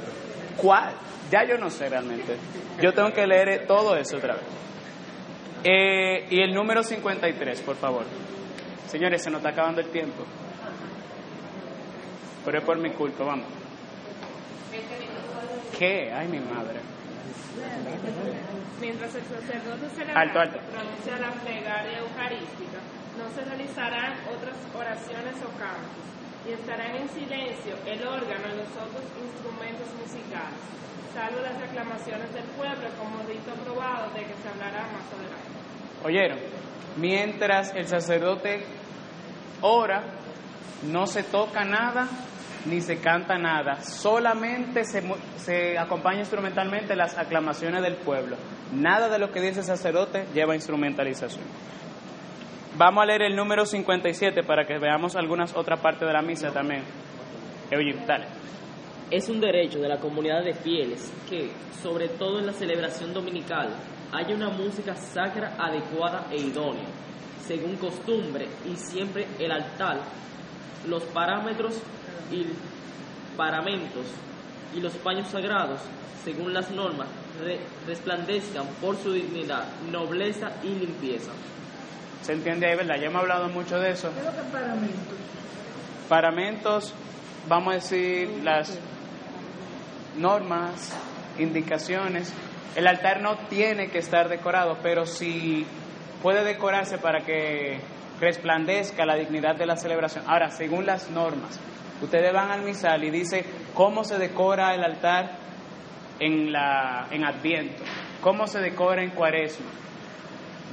¿Cuál? 0.58 0.94
Ya 1.30 1.44
yo 1.46 1.58
no 1.58 1.70
sé 1.70 1.90
realmente. 1.90 2.36
Yo 2.82 2.94
tengo 2.94 3.12
que 3.12 3.26
leer 3.28 3.66
todo 3.68 3.96
eso 3.96 4.18
otra 4.18 4.36
vez. 4.36 4.44
Eh, 5.64 6.28
y 6.30 6.42
el 6.42 6.54
número 6.54 6.84
53, 6.84 7.62
por 7.62 7.76
favor. 7.76 8.06
Señores, 8.88 9.22
se 9.24 9.30
nos 9.30 9.40
está 9.40 9.50
acabando 9.50 9.82
el 9.82 9.88
tiempo. 9.90 10.24
Pero 12.44 12.58
es 12.58 12.64
por 12.64 12.78
mi 12.80 12.92
culpa, 12.92 13.24
vamos. 13.24 13.46
¿Qué? 15.78 16.12
Ay, 16.14 16.28
mi 16.28 16.40
madre. 16.40 16.80
Mientras 18.80 19.14
el 19.16 19.24
sacerdote 19.24 19.90
celebra 19.96 20.22
Alto, 20.22 20.40
alto. 20.40 20.58
pronuncia 20.72 21.18
la 21.20 21.32
plegaria 21.42 22.00
eucarística, 22.00 22.80
no 23.18 23.30
se 23.36 23.46
realizarán 23.46 24.14
otras 24.36 24.56
oraciones 24.74 25.36
o 25.44 25.50
cantos, 25.60 26.06
y 26.48 26.54
estarán 26.54 26.96
en 26.96 27.10
silencio 27.10 27.76
el 27.86 28.08
órgano 28.08 28.48
y 28.54 28.58
los 28.58 28.70
otros 28.76 29.04
instrumentos 29.22 29.88
musicales, 30.00 30.60
salvo 31.14 31.40
las 31.42 31.60
reclamaciones 31.60 32.34
del 32.34 32.46
pueblo 32.58 32.90
como 32.98 33.24
rito 33.28 33.52
probado 33.64 34.12
de 34.14 34.22
que 34.22 34.34
se 34.34 34.50
hablará 34.50 34.84
más 34.84 35.06
adelante. 35.14 35.52
¿Oyeron? 36.04 36.40
Mientras 36.98 37.74
el 37.76 37.88
sacerdote 37.88 38.66
ora, 39.62 40.04
no 40.84 41.06
se 41.06 41.24
toca 41.24 41.64
nada 41.64 42.08
ni 42.66 42.82
se 42.82 42.98
canta 43.00 43.38
nada, 43.38 43.82
solamente 43.82 44.84
se 44.84 45.78
acompaña 45.80 46.20
instrumentalmente 46.20 46.96
las 46.96 47.18
aclamaciones 47.18 47.82
del 47.82 47.96
pueblo. 47.96 48.36
Nada 48.72 49.10
de 49.10 49.18
lo 49.18 49.32
que 49.32 49.42
dice 49.42 49.62
el 49.62 49.66
sacerdote 49.66 50.28
lleva 50.34 50.56
instrumentalización. 50.56 51.44
Vamos 52.78 53.04
a 53.04 53.06
leer 53.06 53.24
el 53.24 53.36
número 53.36 53.66
57 53.66 54.44
para 54.44 54.66
que 54.66 54.78
veamos 54.80 55.16
algunas 55.16 55.56
otras 55.56 55.80
partes 55.82 56.08
de 56.08 56.14
la 56.14 56.22
misa 56.22 56.52
también. 56.52 56.84
Oye, 57.76 57.96
dale. 58.08 58.26
Es 59.10 59.28
un 59.28 59.42
derecho 59.42 59.80
de 59.80 59.90
la 59.90 59.98
comunidad 60.00 60.44
de 60.44 60.54
fieles 60.54 61.12
que, 61.30 61.52
sobre 61.84 62.08
todo 62.08 62.40
en 62.40 62.46
la 62.46 62.54
celebración 62.54 63.14
dominical, 63.14 63.70
haya 64.14 64.34
una 64.36 64.50
música 64.50 64.96
sacra 64.96 65.56
adecuada 65.60 66.28
e 66.32 66.38
idónea, 66.38 66.86
según 67.46 67.76
costumbre, 67.76 68.48
y 68.72 68.76
siempre 68.78 69.28
el 69.38 69.52
altar, 69.52 69.98
los 70.88 71.04
parámetros 71.04 71.78
y 72.32 72.46
paramentos 73.36 74.06
y 74.76 74.80
los 74.80 74.94
paños 74.94 75.28
sagrados, 75.28 75.82
según 76.24 76.54
las 76.54 76.72
normas, 76.72 77.08
re- 77.44 77.60
resplandezcan 77.88 78.66
por 78.80 78.96
su 78.96 79.12
dignidad, 79.12 79.66
nobleza 79.92 80.52
y 80.64 80.68
limpieza. 80.70 81.32
¿Se 82.24 82.34
entiende 82.34 82.68
ahí, 82.68 82.76
verdad? 82.76 82.96
Ya 83.00 83.08
hemos 83.08 83.22
hablado 83.22 83.50
mucho 83.50 83.80
de 83.80 83.92
eso. 83.92 84.12
¿Qué 84.14 84.20
es 84.20 84.26
lo 84.26 84.32
que 84.32 84.40
es 84.40 84.46
paramento? 84.48 85.16
Paramentos, 86.08 86.94
vamos 87.48 87.72
a 87.72 87.76
decir, 87.76 88.30
las 88.44 88.78
normas, 90.18 90.96
indicaciones. 91.40 92.34
El 92.76 92.88
altar 92.88 93.22
no 93.22 93.38
tiene 93.50 93.90
que 93.90 93.98
estar 93.98 94.30
decorado, 94.30 94.78
pero 94.84 95.06
sí 95.06 95.66
puede 96.22 96.44
decorarse 96.44 96.98
para 96.98 97.22
que 97.22 97.80
resplandezca 98.20 99.06
la 99.06 99.16
dignidad 99.16 99.56
de 99.56 99.66
la 99.66 99.76
celebración. 99.76 100.24
Ahora, 100.28 100.52
según 100.52 100.86
las 100.86 101.10
normas, 101.10 101.60
ustedes 102.02 102.32
van 102.32 102.52
al 102.52 102.62
misal 102.62 103.04
y 103.04 103.10
dice 103.10 103.46
cómo 103.74 104.04
se 104.04 104.18
decora 104.18 104.76
el 104.76 104.84
altar 104.84 105.32
en, 106.20 106.52
la, 106.52 107.08
en 107.10 107.26
Adviento, 107.26 107.84
cómo 108.22 108.46
se 108.46 108.60
decora 108.60 109.04
en 109.04 109.10
Cuaresma. 109.10 109.72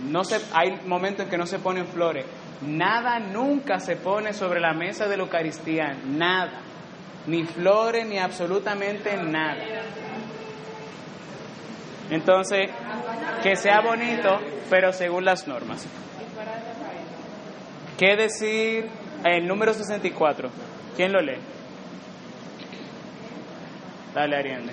No 0.07 0.24
se, 0.24 0.40
hay 0.53 0.80
momentos 0.86 1.24
en 1.24 1.30
que 1.30 1.38
no 1.38 1.46
se 1.46 1.59
ponen 1.59 1.86
flores. 1.86 2.24
Nada 2.62 3.18
nunca 3.18 3.78
se 3.78 3.96
pone 3.96 4.32
sobre 4.32 4.61
la 4.61 4.72
mesa 4.72 5.07
de 5.07 5.16
la 5.16 5.22
Eucaristía, 5.24 5.96
nada. 6.07 6.61
Ni 7.26 7.44
flores, 7.44 8.07
ni 8.07 8.18
absolutamente 8.18 9.16
nada. 9.16 9.64
Entonces, 12.11 12.70
que 13.42 13.57
sea 13.57 13.80
bonito, 13.80 14.38
pero 14.70 14.92
según 14.92 15.24
las 15.24 15.46
normas. 15.46 15.86
¿Qué 17.99 18.16
decir 18.16 18.88
el 19.24 19.46
número 19.46 19.74
64? 19.74 20.51
¿Quién 20.96 21.12
lo 21.12 21.20
lee? 21.20 21.38
Dale, 24.14 24.36
Ariane. 24.36 24.72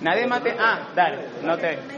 Nadie 0.00 0.26
mate. 0.26 0.54
Ah, 0.58 0.88
dale, 0.94 1.28
no 1.42 1.56
te. 1.56 1.93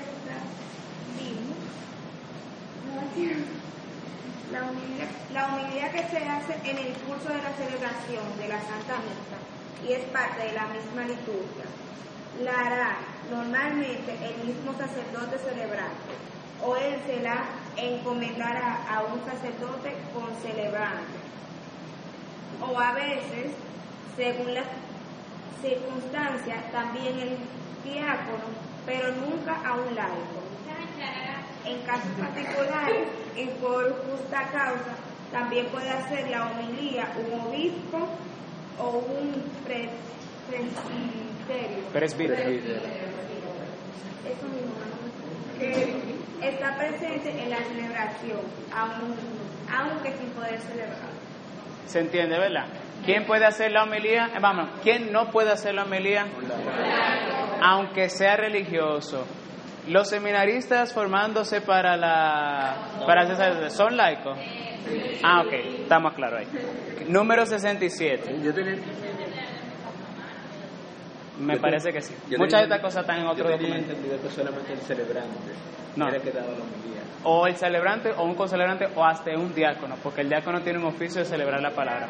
La 4.52 5.48
humildad, 5.48 5.90
que 5.90 6.08
se 6.08 6.24
hace 6.24 6.54
en 6.64 6.78
el 6.78 6.92
curso 7.04 7.28
de 7.28 7.42
la 7.42 7.52
celebración 7.52 8.24
de 8.38 8.48
la 8.48 8.60
Santa 8.60 8.96
Misa 9.04 9.38
y 9.86 9.92
es 9.92 10.04
parte 10.06 10.46
de 10.46 10.52
la 10.54 10.66
misma 10.68 11.02
liturgia, 11.02 11.66
la 12.42 12.52
hará 12.52 12.96
normalmente 13.30 14.12
el 14.12 14.46
mismo 14.46 14.72
sacerdote 14.78 15.38
celebrante 15.38 16.14
o 16.64 16.74
él 16.76 16.96
se 17.06 17.20
la 17.20 17.44
encomendará 17.76 18.86
a 18.88 19.02
un 19.02 19.20
sacerdote 19.26 19.94
con 20.14 20.34
celebrante 20.40 21.18
o 22.62 22.80
a 22.80 22.92
veces, 22.92 23.52
según 24.16 24.54
las 24.54 24.66
circunstancias, 25.60 26.72
también 26.72 27.18
el 27.18 27.36
diácono, 27.84 28.48
pero 28.86 29.12
nunca 29.12 29.60
a 29.66 29.74
un 29.74 29.94
laico. 29.94 30.45
En 31.66 31.78
casos 31.82 32.10
particulares, 32.18 33.08
y 33.36 33.46
por 33.60 33.92
justa 34.06 34.48
causa, 34.52 34.94
también 35.32 35.66
puede 35.66 35.90
hacer 35.90 36.28
la 36.30 36.48
homilía 36.50 37.12
un 37.16 37.40
obispo 37.40 38.08
o 38.78 38.90
un 38.98 39.42
pre- 39.64 39.90
presbiterio. 40.48 41.84
Presbítero. 41.92 42.50
Eso 44.24 44.46
mismo, 44.48 44.74
que 45.58 46.48
está 46.48 46.76
presente 46.76 47.30
en 47.42 47.50
la 47.50 47.56
celebración, 47.58 48.40
aun- 48.72 49.16
aunque 49.74 50.12
sin 50.16 50.30
poder 50.30 50.60
celebrar. 50.60 51.16
¿Se 51.86 52.00
entiende, 52.00 52.38
verdad? 52.38 52.66
¿Quién 53.04 53.24
puede 53.26 53.44
hacer 53.46 53.70
la 53.72 53.84
homilía? 53.84 54.30
Eh, 54.34 54.38
Vamos, 54.40 54.68
¿quién 54.82 55.12
no 55.12 55.30
puede 55.30 55.50
hacer 55.52 55.74
la 55.74 55.84
homilía? 55.84 56.26
Aunque 57.62 58.08
sea 58.08 58.36
religioso. 58.36 59.24
Los 59.88 60.08
seminaristas 60.08 60.92
formándose 60.92 61.60
para 61.60 61.96
la 61.96 62.74
para 63.06 63.70
son 63.70 63.96
laicos. 63.96 64.38
Ah, 65.22 65.42
ok, 65.46 65.52
estamos 65.82 66.14
claros 66.14 66.40
ahí. 66.40 67.06
Número 67.08 67.46
67. 67.46 68.40
Yo 68.42 68.52
tenía, 68.54 68.76
Me 71.38 71.54
yo 71.54 71.60
parece 71.60 71.92
que 71.92 72.00
sí. 72.00 72.14
Muchas 72.36 72.60
de 72.60 72.64
estas 72.64 72.80
cosas 72.80 73.02
están 73.02 73.20
en 73.20 73.26
otro 73.26 73.44
yo 73.48 73.56
tenía 73.56 73.76
documento. 73.76 73.92
entendido 73.92 74.22
que 74.22 74.30
solamente 74.30 74.72
el 74.72 74.78
celebrante 74.80 75.52
No. 75.96 76.08
era 76.08 76.18
que 76.18 76.30
daba 76.30 76.46
la 76.48 76.52
homilía. 76.54 77.02
O 77.24 77.46
el 77.46 77.56
celebrante, 77.56 78.10
o 78.10 78.24
un 78.24 78.34
concelebrante, 78.34 78.88
o 78.94 79.04
hasta 79.04 79.30
un 79.36 79.54
diácono, 79.54 79.96
porque 80.02 80.20
el 80.22 80.28
diácono 80.28 80.60
tiene 80.62 80.78
un 80.78 80.86
oficio 80.86 81.20
de 81.20 81.26
celebrar 81.26 81.60
la 81.60 81.70
palabra. 81.70 82.08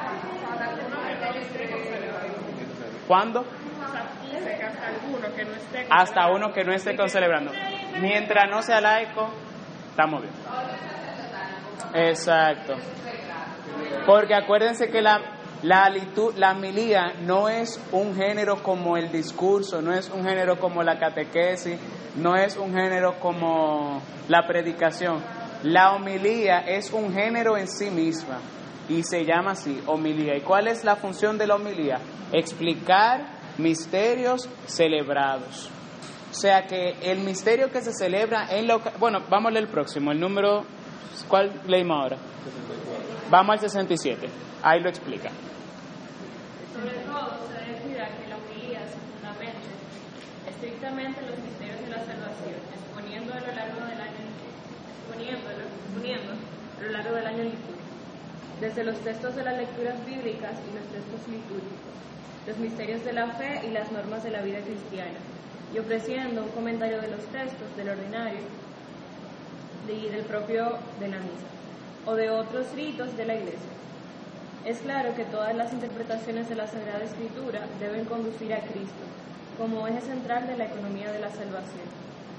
¿Cuándo? 3.08 3.44
Hasta 4.36 4.86
alguno 4.88 5.34
que 5.34 5.44
no 5.44 5.52
esté 5.54 5.86
Hasta 5.90 6.26
uno 6.30 6.52
que 6.52 6.64
no 6.64 6.72
esté 6.72 6.96
concelebrando. 6.96 7.52
Mientras 8.00 8.44
no 8.50 8.62
sea 8.62 8.80
laico, 8.80 9.28
estamos 9.90 10.22
bien. 10.22 10.34
Exacto. 11.94 12.74
Porque 14.06 14.34
acuérdense 14.34 14.88
que 14.90 15.00
la, 15.02 15.20
la, 15.62 15.88
litu- 15.90 16.34
la 16.36 16.54
milía 16.54 17.14
no 17.22 17.48
es 17.48 17.80
un 17.92 18.14
género 18.14 18.62
como 18.62 18.96
el 18.96 19.10
discurso, 19.10 19.80
no 19.82 19.92
es 19.92 20.08
un 20.10 20.24
género 20.24 20.58
como 20.58 20.82
la 20.82 20.98
catequesis, 20.98 21.78
no 22.16 22.36
es 22.36 22.56
un 22.56 22.72
género 22.74 23.18
como 23.20 24.00
la 24.28 24.46
predicación. 24.46 25.22
La 25.62 25.92
homilía 25.94 26.60
es 26.60 26.92
un 26.92 27.12
género 27.12 27.56
en 27.56 27.66
sí 27.68 27.90
misma 27.90 28.38
y 28.88 29.02
se 29.02 29.24
llama 29.24 29.52
así, 29.52 29.82
homilía. 29.86 30.36
¿Y 30.36 30.42
cuál 30.42 30.68
es 30.68 30.84
la 30.84 30.96
función 30.96 31.38
de 31.38 31.46
la 31.46 31.56
homilía? 31.56 31.98
Explicar 32.32 33.35
misterios 33.58 34.48
celebrados. 34.66 35.70
O 36.30 36.34
sea 36.34 36.66
que 36.66 36.96
el 37.02 37.20
misterio 37.20 37.70
que 37.70 37.80
se 37.80 37.92
celebra 37.92 38.48
en 38.50 38.66
la... 38.66 38.76
Bueno, 38.98 39.22
vamos 39.30 39.48
a 39.48 39.52
leer 39.52 39.64
el 39.64 39.70
próximo, 39.70 40.12
el 40.12 40.20
número... 40.20 40.64
¿Cuál 41.28 41.62
leímos 41.66 41.96
ahora? 41.98 42.18
Vamos 43.30 43.54
al 43.54 43.60
67. 43.60 44.28
Ahí 44.62 44.80
lo 44.80 44.88
explica. 44.88 45.30
Sobre 46.74 46.94
todo, 47.08 47.48
se 47.48 47.64
debe 47.64 47.80
cuidar 47.80 48.10
que 48.18 48.28
la 48.28 48.36
homilía 48.36 48.80
se 48.84 49.00
fundamente 49.00 49.66
estrictamente 50.46 51.20
en 51.20 51.26
los 51.26 51.38
misterios 51.40 51.80
de 51.80 51.88
la 51.88 52.04
salvación, 52.04 52.60
exponiendo 52.68 53.32
a 53.32 53.40
lo 53.40 53.52
largo 53.54 53.80
del 53.80 54.00
año, 54.00 54.22
exponiéndolo, 55.00 55.64
exponiendo 55.64 56.32
a 56.32 56.82
lo 56.82 56.90
largo 56.90 57.14
del 57.16 57.26
año 57.26 57.42
litúrgico, 57.44 57.86
desde 58.60 58.84
los 58.84 58.98
textos 59.00 59.36
de 59.36 59.44
las 59.44 59.56
lecturas 59.56 60.04
bíblicas 60.04 60.52
y 60.52 60.76
los 60.76 60.86
textos 60.92 61.28
litúrgicos, 61.28 61.96
los 62.46 62.56
misterios 62.58 63.04
de 63.04 63.12
la 63.12 63.26
fe 63.28 63.62
y 63.66 63.72
las 63.72 63.90
normas 63.90 64.22
de 64.22 64.30
la 64.30 64.42
vida 64.42 64.60
cristiana, 64.60 65.18
y 65.74 65.78
ofreciendo 65.78 66.44
un 66.44 66.50
comentario 66.50 67.00
de 67.00 67.08
los 67.08 67.24
textos 67.26 67.76
del 67.76 67.90
ordinario 67.90 68.40
y 69.88 70.08
del 70.08 70.24
propio 70.24 70.78
de 71.00 71.08
la 71.08 71.18
misa, 71.18 71.50
o 72.06 72.14
de 72.14 72.30
otros 72.30 72.66
ritos 72.74 73.16
de 73.16 73.26
la 73.26 73.34
iglesia. 73.34 73.74
Es 74.64 74.78
claro 74.78 75.14
que 75.14 75.24
todas 75.24 75.54
las 75.54 75.72
interpretaciones 75.72 76.48
de 76.48 76.56
la 76.56 76.66
Sagrada 76.66 77.04
Escritura 77.04 77.60
deben 77.78 78.04
conducir 78.04 78.52
a 78.52 78.60
Cristo 78.60 79.04
como 79.58 79.86
eje 79.86 80.00
central 80.00 80.46
de 80.46 80.56
la 80.56 80.66
economía 80.66 81.10
de 81.12 81.20
la 81.20 81.30
salvación, 81.30 81.86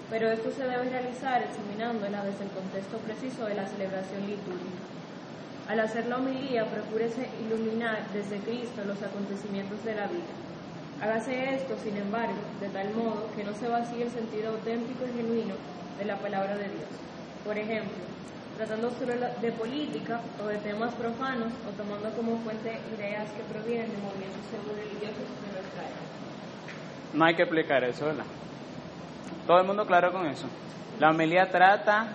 pero 0.09 0.29
esto 0.31 0.51
se 0.51 0.63
debe 0.63 0.89
realizar 0.89 1.41
examinándola 1.41 2.23
desde 2.23 2.43
el 2.43 2.51
contexto 2.51 2.97
preciso 2.97 3.45
de 3.45 3.55
la 3.55 3.67
celebración 3.67 4.21
litúrgica. 4.27 4.96
Al 5.67 5.79
hacer 5.81 6.07
la 6.07 6.15
homilía, 6.15 6.65
procúrese 6.65 7.27
iluminar 7.45 7.99
desde 8.13 8.39
Cristo 8.39 8.83
los 8.85 9.01
acontecimientos 9.03 9.83
de 9.83 9.95
la 9.95 10.07
vida. 10.07 10.31
Hágase 11.01 11.55
esto, 11.55 11.75
sin 11.83 11.97
embargo, 11.97 12.39
de 12.61 12.69
tal 12.69 12.93
modo 12.93 13.27
que 13.35 13.43
no 13.43 13.53
se 13.53 13.67
vacíe 13.67 14.03
el 14.03 14.11
sentido 14.11 14.51
auténtico 14.51 15.03
y 15.05 15.17
genuino 15.17 15.55
de 15.99 16.05
la 16.05 16.15
palabra 16.17 16.55
de 16.55 16.69
Dios. 16.69 16.89
Por 17.43 17.57
ejemplo, 17.57 17.97
tratando 18.55 18.89
solo 18.91 19.13
de 19.41 19.51
política 19.51 20.21
o 20.41 20.47
de 20.47 20.57
temas 20.57 20.93
profanos 20.95 21.51
o 21.67 21.71
tomando 21.75 22.09
como 22.15 22.39
fuente 22.39 22.79
ideas 22.97 23.27
que 23.31 23.43
provienen 23.53 23.91
de 23.91 23.97
movimientos 23.97 24.41
pseudo-religiosos 24.49 25.27
de 25.43 25.51
nuestra 25.51 25.83
época. 25.83 26.07
No 27.13 27.25
hay 27.25 27.35
que 27.35 27.43
explicar 27.43 27.83
eso, 27.83 28.05
¿verdad? 28.05 28.25
Todo 29.45 29.59
el 29.59 29.67
mundo 29.67 29.85
claro 29.85 30.11
con 30.13 30.25
eso. 30.25 30.47
La 30.99 31.11
homilía 31.11 31.51
trata 31.51 32.07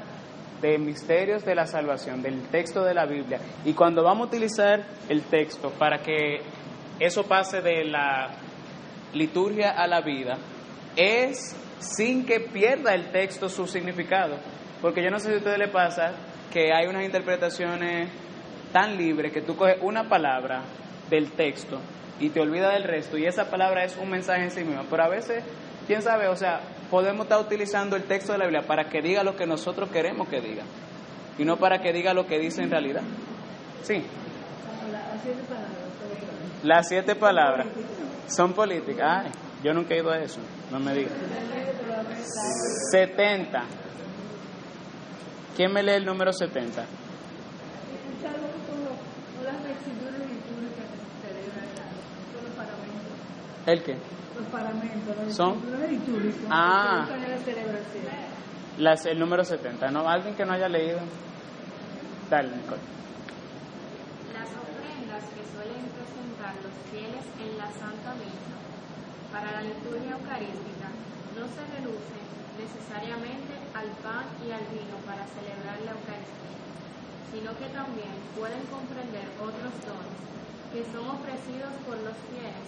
de 0.63 0.79
misterios 0.79 1.45
de 1.45 1.55
la 1.55 1.67
salvación, 1.67 2.23
del 2.23 2.49
texto 2.49 2.83
de 2.85 2.95
la 2.95 3.05
Biblia. 3.05 3.41
Y 3.65 3.75
cuando 3.75 4.03
vamos 4.03 4.27
a 4.27 4.29
utilizar 4.29 4.87
el 5.09 5.23
texto 5.23 5.71
para 5.71 5.99
que 5.99 6.41
eso 7.01 7.25
pase 7.25 7.61
de 7.61 7.85
la 7.85 8.31
liturgia 9.13 9.73
a 9.73 9.87
la 9.87 10.01
vida, 10.01 10.39
es 10.97 11.57
sin 11.81 12.25
que 12.25 12.41
pierda 12.41 12.95
el 12.95 13.11
texto 13.11 13.49
su 13.49 13.67
significado. 13.67 14.37
Porque 14.81 15.03
yo 15.03 15.11
no 15.11 15.19
sé 15.19 15.29
si 15.29 15.35
a 15.35 15.39
ustedes 15.39 15.59
les 15.59 15.71
pasa 15.71 16.13
que 16.53 16.73
hay 16.73 16.87
unas 16.87 17.05
interpretaciones 17.05 18.09
tan 18.73 18.97
libres 18.97 19.33
que 19.33 19.43
tú 19.43 19.57
coges 19.57 19.77
una 19.83 20.09
palabra 20.09 20.63
del 21.11 21.33
texto 21.33 21.79
y 22.21 22.31
te 22.31 22.41
olvidas 22.41 22.75
del 22.75 22.85
resto 22.85 23.19
y 23.19 23.27
esa 23.27 23.51
palabra 23.51 23.85
es 23.85 23.97
un 23.97 24.09
mensaje 24.09 24.45
en 24.45 24.51
sí 24.51 24.65
misma. 24.65 24.85
Pero 24.89 25.03
a 25.03 25.09
veces, 25.09 25.43
quién 25.87 26.03
sabe, 26.03 26.29
o 26.29 26.37
sea, 26.37 26.61
podemos 26.91 27.25
estar 27.25 27.41
utilizando 27.41 27.97
el 27.97 28.05
texto 28.05 28.33
de 28.33 28.39
la 28.39 28.45
Biblia 28.47 28.63
para 28.67 28.89
que 28.89 29.01
diga 29.03 29.23
lo 29.25 29.37
que 29.37 29.47
nosotros 29.47 29.91
queremos 29.91 30.29
que 30.29 30.41
diga 30.41 30.63
y 31.39 31.45
no 31.45 31.57
para 31.57 31.81
que 31.81 31.93
diga 31.93 32.13
lo 32.15 32.27
que 32.27 32.39
dice 32.39 32.63
en 32.63 32.71
realidad. 32.71 33.03
Sí, 33.83 34.03
Las 36.63 36.89
siete 36.89 37.15
palabras. 37.17 37.67
son 38.29 38.53
políticas. 38.53 39.25
Ay, 39.25 39.31
yo 39.65 39.73
nunca 39.73 39.95
he 39.95 39.99
ido 39.99 40.11
a 40.11 40.19
eso, 40.19 40.41
no 40.71 40.79
me 40.79 40.95
digas. 40.95 41.13
70. 42.93 43.65
¿Quién 45.57 45.73
me 45.73 45.83
lee 45.83 45.93
el 45.93 46.05
número 46.07 46.33
70? 46.33 46.83
Es 46.83 46.87
algo 48.25 48.47
como 48.69 48.89
como 48.89 49.45
las 49.45 49.63
vestiduras 49.63 50.19
litúrgicas 50.21 50.87
que 50.89 50.99
se 50.99 51.29
celebran 51.29 51.67
son 52.33 52.45
los 52.45 52.55
paramentos. 52.55 53.67
¿El 53.67 53.83
qué? 53.83 53.97
Los 54.43 54.51
paramentos, 54.51 55.17
las 55.17 55.37
¿Son? 55.37 55.55
litúrgicas 55.89 56.51
Ah. 56.51 57.07
Las, 58.79 59.07
el 59.07 59.19
número 59.21 59.45
70, 59.45 59.91
¿no? 59.91 60.09
¿Alguien 60.09 60.35
que 60.35 60.45
no 60.45 60.53
haya 60.55 60.69
leído? 60.69 60.99
Dale, 62.29 62.49
Nicole. 62.57 62.83
Las 64.35 64.49
ofrendas 64.51 65.23
que 65.31 65.43
suelen 65.55 65.85
presentar 65.95 66.57
los 66.59 66.75
fieles 66.91 67.23
en 67.39 67.53
la 67.59 67.69
Santa 67.71 68.17
Misa 68.19 68.57
para 69.31 69.53
la 69.53 69.63
liturgia 69.63 70.17
eucarística 70.19 70.89
no 71.39 71.45
se 71.53 71.63
reducen 71.79 72.25
necesariamente 72.59 73.53
al 73.79 73.87
pan 74.03 74.27
y 74.43 74.51
al 74.51 74.65
vino 74.75 74.97
para 75.07 75.23
celebrar 75.37 75.79
la 75.87 75.93
Eucaristía, 75.95 76.59
sino 77.31 77.53
que 77.61 77.69
también 77.71 78.11
pueden 78.35 78.65
comprender 78.73 79.29
otros 79.39 79.73
dones 79.87 80.19
que 80.75 80.83
son 80.91 81.05
ofrecidos 81.13 81.71
por 81.85 82.01
los 82.01 82.17
fieles 82.33 82.67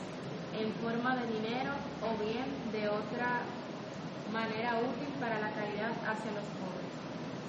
en 0.61 0.71
forma 0.83 1.17
de 1.17 1.27
dinero 1.27 1.73
o 2.03 2.15
bien 2.23 2.47
de 2.71 2.89
otra 2.89 3.43
manera 4.33 4.79
útil 4.79 5.11
para 5.21 5.39
la 5.39 5.51
caridad 5.51 5.95
hacia 6.07 6.31
los 6.35 6.47
pobres. 6.59 6.91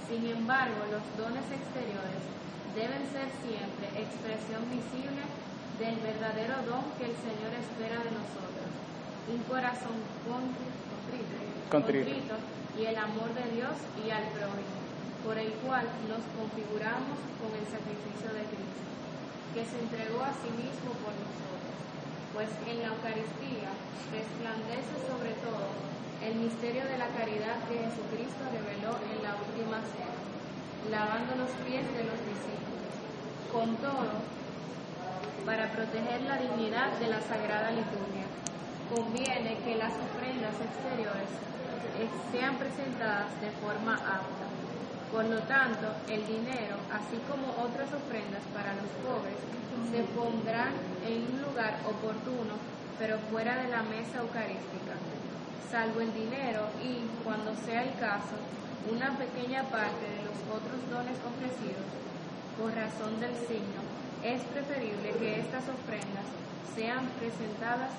Sin 0.10 0.26
embargo, 0.26 0.86
los 0.90 1.06
dones 1.18 1.46
exteriores 1.50 2.22
deben 2.78 3.04
ser 3.10 3.30
siempre 3.42 3.88
expresión 3.96 4.62
visible 4.70 5.24
del 5.80 5.96
verdadero 6.00 6.62
don 6.68 6.84
que 7.00 7.10
el 7.12 7.18
Señor 7.20 7.52
espera 7.56 8.00
de 8.00 8.12
nosotros, 8.12 8.70
un 9.28 9.42
corazón 9.48 9.98
contrito, 11.72 12.36
y 12.78 12.86
el 12.86 12.98
amor 13.00 13.32
de 13.34 13.48
Dios 13.56 13.76
y 14.00 14.12
al 14.12 14.28
prójimo, 14.36 14.80
por 15.24 15.40
el 15.40 15.52
cual 15.64 15.88
nos 16.12 16.24
configuramos 16.36 17.18
con 17.40 17.52
el 17.56 17.66
sacrificio 17.68 18.30
de 18.36 18.44
Cristo, 18.52 18.84
que 19.56 19.64
se 19.64 19.80
entregó 19.80 20.24
a 20.24 20.36
sí 20.36 20.52
mismo 20.52 20.92
por 21.00 21.16
nosotros, 21.16 21.55
pues 22.36 22.52
en 22.68 22.84
la 22.84 22.92
Eucaristía 22.92 23.72
resplandece 24.12 24.92
sobre 25.08 25.32
todo 25.40 25.72
el 26.20 26.36
misterio 26.36 26.84
de 26.84 27.00
la 27.00 27.08
caridad 27.16 27.64
que 27.72 27.80
Jesucristo 27.80 28.44
reveló 28.52 29.00
en 29.08 29.24
la 29.24 29.40
última 29.40 29.80
cena, 29.96 30.20
lavando 30.92 31.40
los 31.40 31.52
pies 31.64 31.88
de 31.96 32.04
los 32.04 32.20
discípulos. 32.28 32.92
Con 33.56 33.80
todo, 33.80 34.20
para 35.48 35.72
proteger 35.72 36.28
la 36.28 36.36
dignidad 36.36 36.92
de 37.00 37.08
la 37.08 37.24
Sagrada 37.24 37.72
Liturgia, 37.72 38.28
conviene 38.92 39.56
que 39.64 39.80
las 39.80 39.96
ofrendas 39.96 40.60
exteriores 40.60 41.32
eh, 42.04 42.10
sean 42.36 42.60
presentadas 42.60 43.32
de 43.40 43.52
forma 43.64 43.96
apta. 43.96 44.55
Por 45.12 45.26
lo 45.26 45.40
tanto, 45.48 45.88
el 46.10 46.26
dinero, 46.28 46.76
así 46.92 47.18
como 47.30 47.48
otras 47.62 47.88
ofrendas 47.94 48.44
para 48.54 48.76
los 48.76 48.90
pobres, 49.06 49.38
se 49.92 50.04
pondrán 50.12 50.74
en 51.08 51.24
un 51.32 51.42
lugar 51.42 51.80
oportuno, 51.88 52.56
pero 53.00 53.20
fuera 53.32 53.56
de 53.62 53.70
la 53.70 53.84
mesa 53.84 54.20
eucarística, 54.20 54.96
salvo 55.72 56.02
el 56.02 56.14
dinero 56.14 56.68
y, 56.84 57.04
cuando 57.24 57.56
sea 57.66 57.84
el 57.84 57.94
caso, 58.00 58.36
una 58.92 59.18
pequeña 59.18 59.64
parte 59.64 60.06
de 60.06 60.24
los 60.24 60.38
otros 60.52 60.80
dones 60.92 61.18
ofrecidos 61.24 61.88
por 62.60 62.74
razón 62.74 63.20
del 63.20 63.36
signo, 63.48 63.82
es 64.24 64.42
preferible 64.52 65.12
que 65.20 65.40
estas 65.40 65.64
ofrendas 65.70 66.28
sean 66.76 67.08
presentadas 67.20 67.92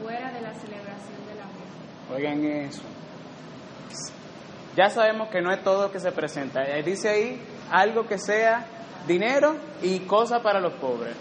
fuera 0.00 0.32
de 0.32 0.40
la 0.40 0.52
celebración 0.54 1.20
de 1.28 1.34
la 1.34 1.48
mesa. 1.48 2.14
Oigan 2.14 2.44
eso. 2.44 2.82
Ya 4.76 4.88
sabemos 4.90 5.28
que 5.28 5.40
no 5.40 5.52
es 5.52 5.62
todo 5.62 5.86
lo 5.86 5.92
que 5.92 6.00
se 6.00 6.10
presenta. 6.12 6.62
Eh, 6.64 6.82
Dice 6.82 7.08
ahí 7.08 7.40
algo 7.70 8.06
que 8.06 8.18
sea 8.18 8.66
dinero 9.06 9.56
y 9.82 10.00
cosa 10.00 10.40
para 10.42 10.60
los 10.60 10.72
pobres. 10.74 11.14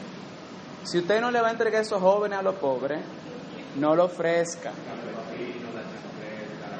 Si 0.84 0.98
usted 0.98 1.22
no 1.22 1.32
le 1.32 1.40
va 1.42 1.48
a 1.50 1.52
entregar 1.52 1.82
esos 1.82 2.02
jóvenes 2.02 2.40
a 2.40 2.42
los 2.42 2.56
pobres, 2.56 3.00
no 3.78 3.96
lo 3.96 4.06
ofrezca. 4.06 4.72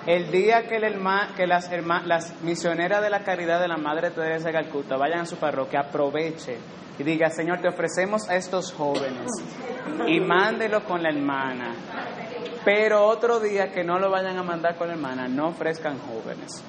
El 0.06 0.32
día 0.32 0.68
que, 0.68 0.76
el 0.76 1.00
que 1.38 1.48
las, 1.48 1.72
herma- 1.72 2.04
las 2.04 2.34
misioneras 2.44 3.02
de 3.02 3.10
la 3.10 3.24
caridad 3.24 3.62
de 3.62 3.70
la 3.70 3.78
Madre 3.78 4.12
Teresa 4.12 4.48
de 4.48 4.54
Calcuta 4.54 4.98
vayan 4.98 5.20
a 5.22 5.26
su 5.26 5.38
parroquia, 5.38 5.80
aproveche 5.88 6.58
y 7.00 7.04
diga, 7.04 7.30
Señor, 7.30 7.62
te 7.62 7.70
ofrecemos 7.70 8.28
a 8.30 8.36
estos 8.36 8.74
jóvenes 8.74 9.28
y 10.08 10.20
mándelo 10.20 10.84
con 10.84 11.02
la 11.02 11.10
hermana. 11.10 11.74
Pero 12.66 13.06
otro 13.06 13.40
día 13.40 13.72
que 13.72 13.84
no 13.84 14.00
lo 14.00 14.10
vayan 14.10 14.38
a 14.38 14.44
mandar 14.44 14.76
con 14.76 14.88
la 14.88 14.94
hermana, 14.94 15.28
no 15.28 15.48
ofrezcan 15.48 15.98
jóvenes. 16.00 16.64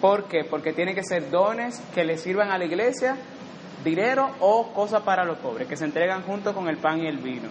¿Por 0.00 0.24
qué? 0.24 0.44
Porque 0.48 0.72
tienen 0.72 0.94
que 0.94 1.04
ser 1.04 1.30
dones 1.30 1.80
que 1.94 2.04
le 2.04 2.18
sirvan 2.18 2.50
a 2.50 2.58
la 2.58 2.64
iglesia, 2.64 3.16
dinero 3.82 4.30
o 4.40 4.72
cosas 4.72 5.02
para 5.02 5.24
los 5.24 5.38
pobres, 5.38 5.66
que 5.68 5.76
se 5.76 5.84
entregan 5.84 6.22
junto 6.22 6.54
con 6.54 6.68
el 6.68 6.76
pan 6.76 7.00
y 7.00 7.06
el 7.06 7.18
vino. 7.18 7.48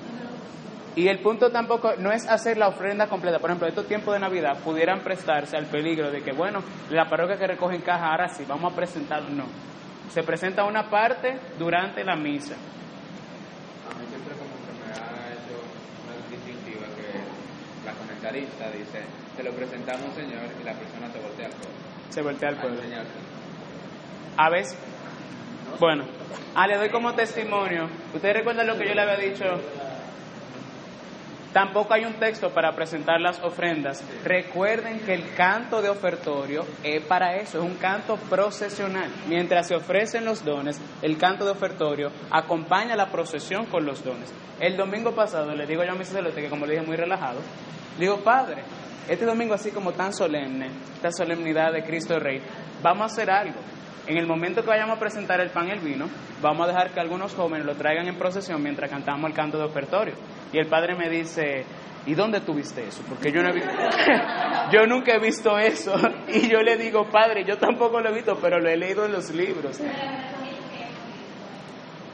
Y 0.95 1.09
el 1.09 1.20
punto 1.20 1.51
tampoco 1.51 1.95
no 1.97 2.11
es 2.11 2.26
hacer 2.26 2.57
la 2.57 2.70
ofrenda 2.70 3.07
completa. 3.07 3.39
Por 3.39 3.49
ejemplo, 3.49 3.68
estos 3.68 3.86
tiempos 3.86 4.13
de 4.13 4.20
Navidad 4.22 4.59
pudieran 4.63 5.01
prestarse 5.01 5.57
al 5.57 5.66
peligro 5.66 6.09
de 6.09 6.22
que, 6.22 6.32
bueno, 6.32 6.59
la 6.89 7.09
parroquia 7.09 7.38
que 7.38 7.47
recoge 7.47 7.76
en 7.76 7.82
caja, 7.82 8.11
ahora 8.11 8.30
sí, 8.30 8.45
vamos 8.47 8.72
a 8.72 8.76
presentarlo. 8.76 9.30
No. 9.30 9.43
Se 10.09 10.24
presenta 10.24 10.63
una 10.63 10.89
parte 10.89 11.38
durante 11.59 12.01
la 12.05 12.16
misa. 12.16 12.55
A 12.55 13.99
mí 13.99 14.05
siempre 14.07 14.36
como 14.36 14.55
que 14.63 14.72
me 14.80 14.93
ha 14.93 15.34
hecho 15.34 15.59
una 16.05 16.16
distintiva 16.32 16.88
que 16.95 17.86
la 17.86 17.91
comentarista 18.26 18.69
dice, 18.71 19.01
te 19.36 19.43
lo 19.43 19.51
presentamos 19.51 20.13
Señor 20.15 20.49
y 20.59 20.63
la 20.63 20.73
persona 20.73 21.11
se 21.11 21.19
voltea 21.19 21.45
al 21.45 21.51
pueblo. 21.51 21.76
Se 22.09 22.21
voltea 22.21 22.49
al 22.49 22.55
pueblo. 22.57 22.82
Señor. 22.82 23.05
A 24.38 24.49
veces, 24.49 24.78
bueno, 25.80 26.05
ah, 26.55 26.67
le 26.67 26.78
doy 26.78 26.89
como 26.89 27.13
testimonio. 27.13 27.88
¿Ustedes 28.13 28.36
recuerdan 28.36 28.67
lo 28.67 28.78
que 28.78 28.88
yo 28.88 28.93
le 28.93 29.01
había 29.01 29.17
dicho? 29.17 29.45
Tampoco 31.53 31.93
hay 31.93 32.03
un 32.03 32.15
texto 32.15 32.49
para 32.49 32.76
presentar 32.76 33.21
las 33.21 33.41
ofrendas. 33.41 34.03
Recuerden 34.26 34.99
que 34.99 35.13
el 35.13 35.34
canto 35.36 35.82
de 35.82 35.88
ofertorio 35.88 36.65
es 36.84 37.01
para 37.05 37.38
eso, 37.38 37.59
es 37.59 37.63
un 37.63 37.76
canto 37.76 38.17
procesional. 38.17 39.09
Mientras 39.30 39.69
se 39.69 39.76
ofrecen 39.76 40.26
los 40.26 40.43
dones, 40.43 40.82
el 41.01 41.17
canto 41.17 41.45
de 41.45 41.51
ofertorio 41.51 42.11
acompaña 42.30 42.97
la 42.97 43.09
procesión 43.09 43.67
con 43.67 43.86
los 43.86 44.03
dones. 44.03 44.34
El 44.59 44.76
domingo 44.76 45.15
pasado 45.15 45.55
le 45.55 45.65
digo 45.65 45.82
yo 45.86 45.93
a 45.93 45.95
mi 45.95 46.03
sacerdote, 46.03 46.41
que 46.41 46.49
como 46.49 46.65
le 46.65 46.73
dije 46.73 46.86
muy 46.86 46.97
relajado, 46.97 47.39
digo, 47.97 48.23
Padre, 48.23 48.63
este 49.07 49.25
domingo 49.25 49.53
así 49.53 49.71
como 49.71 49.91
tan 49.93 50.13
solemne, 50.13 50.67
esta 50.95 51.11
solemnidad 51.11 51.71
de 51.71 51.83
Cristo 51.83 52.19
Rey, 52.19 52.41
vamos 52.81 53.03
a 53.03 53.05
hacer 53.05 53.29
algo. 53.29 53.59
En 54.07 54.17
el 54.17 54.27
momento 54.27 54.61
que 54.61 54.67
vayamos 54.67 54.97
a 54.97 54.99
presentar 54.99 55.39
el 55.41 55.49
pan 55.49 55.67
y 55.67 55.71
el 55.71 55.79
vino, 55.79 56.07
vamos 56.41 56.65
a 56.65 56.71
dejar 56.71 56.91
que 56.91 56.99
algunos 56.99 57.33
jóvenes 57.33 57.65
lo 57.65 57.75
traigan 57.75 58.07
en 58.07 58.17
procesión 58.17 58.61
mientras 58.61 58.89
cantamos 58.89 59.29
el 59.29 59.35
canto 59.35 59.57
de 59.57 59.63
ofertorio. 59.63 60.13
Y 60.53 60.59
el 60.59 60.67
padre 60.67 60.95
me 60.95 61.09
dice, 61.09 61.65
¿y 62.05 62.13
dónde 62.13 62.41
tuviste 62.41 62.87
eso? 62.87 63.03
Porque 63.09 63.31
yo 63.31 63.41
no 63.41 63.49
he 63.49 63.53
visto, 63.53 63.69
yo 64.71 64.85
nunca 64.85 65.15
he 65.15 65.19
visto 65.19 65.57
eso. 65.57 65.95
Y 66.27 66.47
yo 66.47 66.59
le 66.59 66.77
digo, 66.77 67.09
padre, 67.09 67.43
yo 67.45 67.57
tampoco 67.57 67.99
lo 67.99 68.09
he 68.09 68.13
visto, 68.13 68.37
pero 68.39 68.59
lo 68.59 68.69
he 68.69 68.77
leído 68.77 69.05
en 69.05 69.11
los 69.11 69.31
libros. 69.31 69.79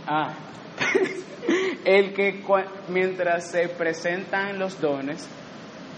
Ah, 0.08 0.34
el 1.86 2.14
que 2.14 2.42
mientras 2.88 3.52
se 3.52 3.68
presentan 3.70 4.60
los 4.60 4.80
dones, 4.80 5.28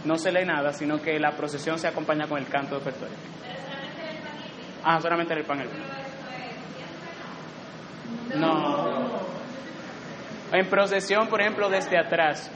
no 0.06 0.18
se 0.18 0.32
lee 0.32 0.46
nada, 0.46 0.74
sino 0.74 1.02
que 1.02 1.20
la 1.20 1.32
procesión 1.32 1.80
se 1.80 1.88
acompaña 1.88 2.28
con 2.28 2.38
el 2.38 2.48
canto 2.48 2.76
de 2.76 2.82
ofertorio. 2.82 3.16
Ah, 4.84 5.00
solamente 5.00 5.34
el 5.34 5.46
pan 5.46 5.62
el 5.62 5.70
vino. 5.70 5.84
No. 8.36 9.22
En 10.52 10.68
procesión, 10.70 11.28
por 11.28 11.42
ejemplo, 11.42 11.70
desde 11.70 11.98
atrás. 11.98 12.52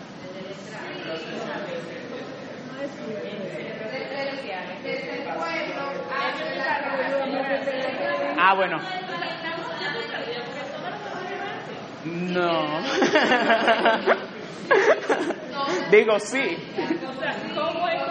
Ah, 8.39 8.53
bueno. 8.55 8.77
No. 12.05 12.81
Digo 15.91 16.19
sí. 16.19 16.57
¿Cómo 17.55 17.87
es 17.87 18.07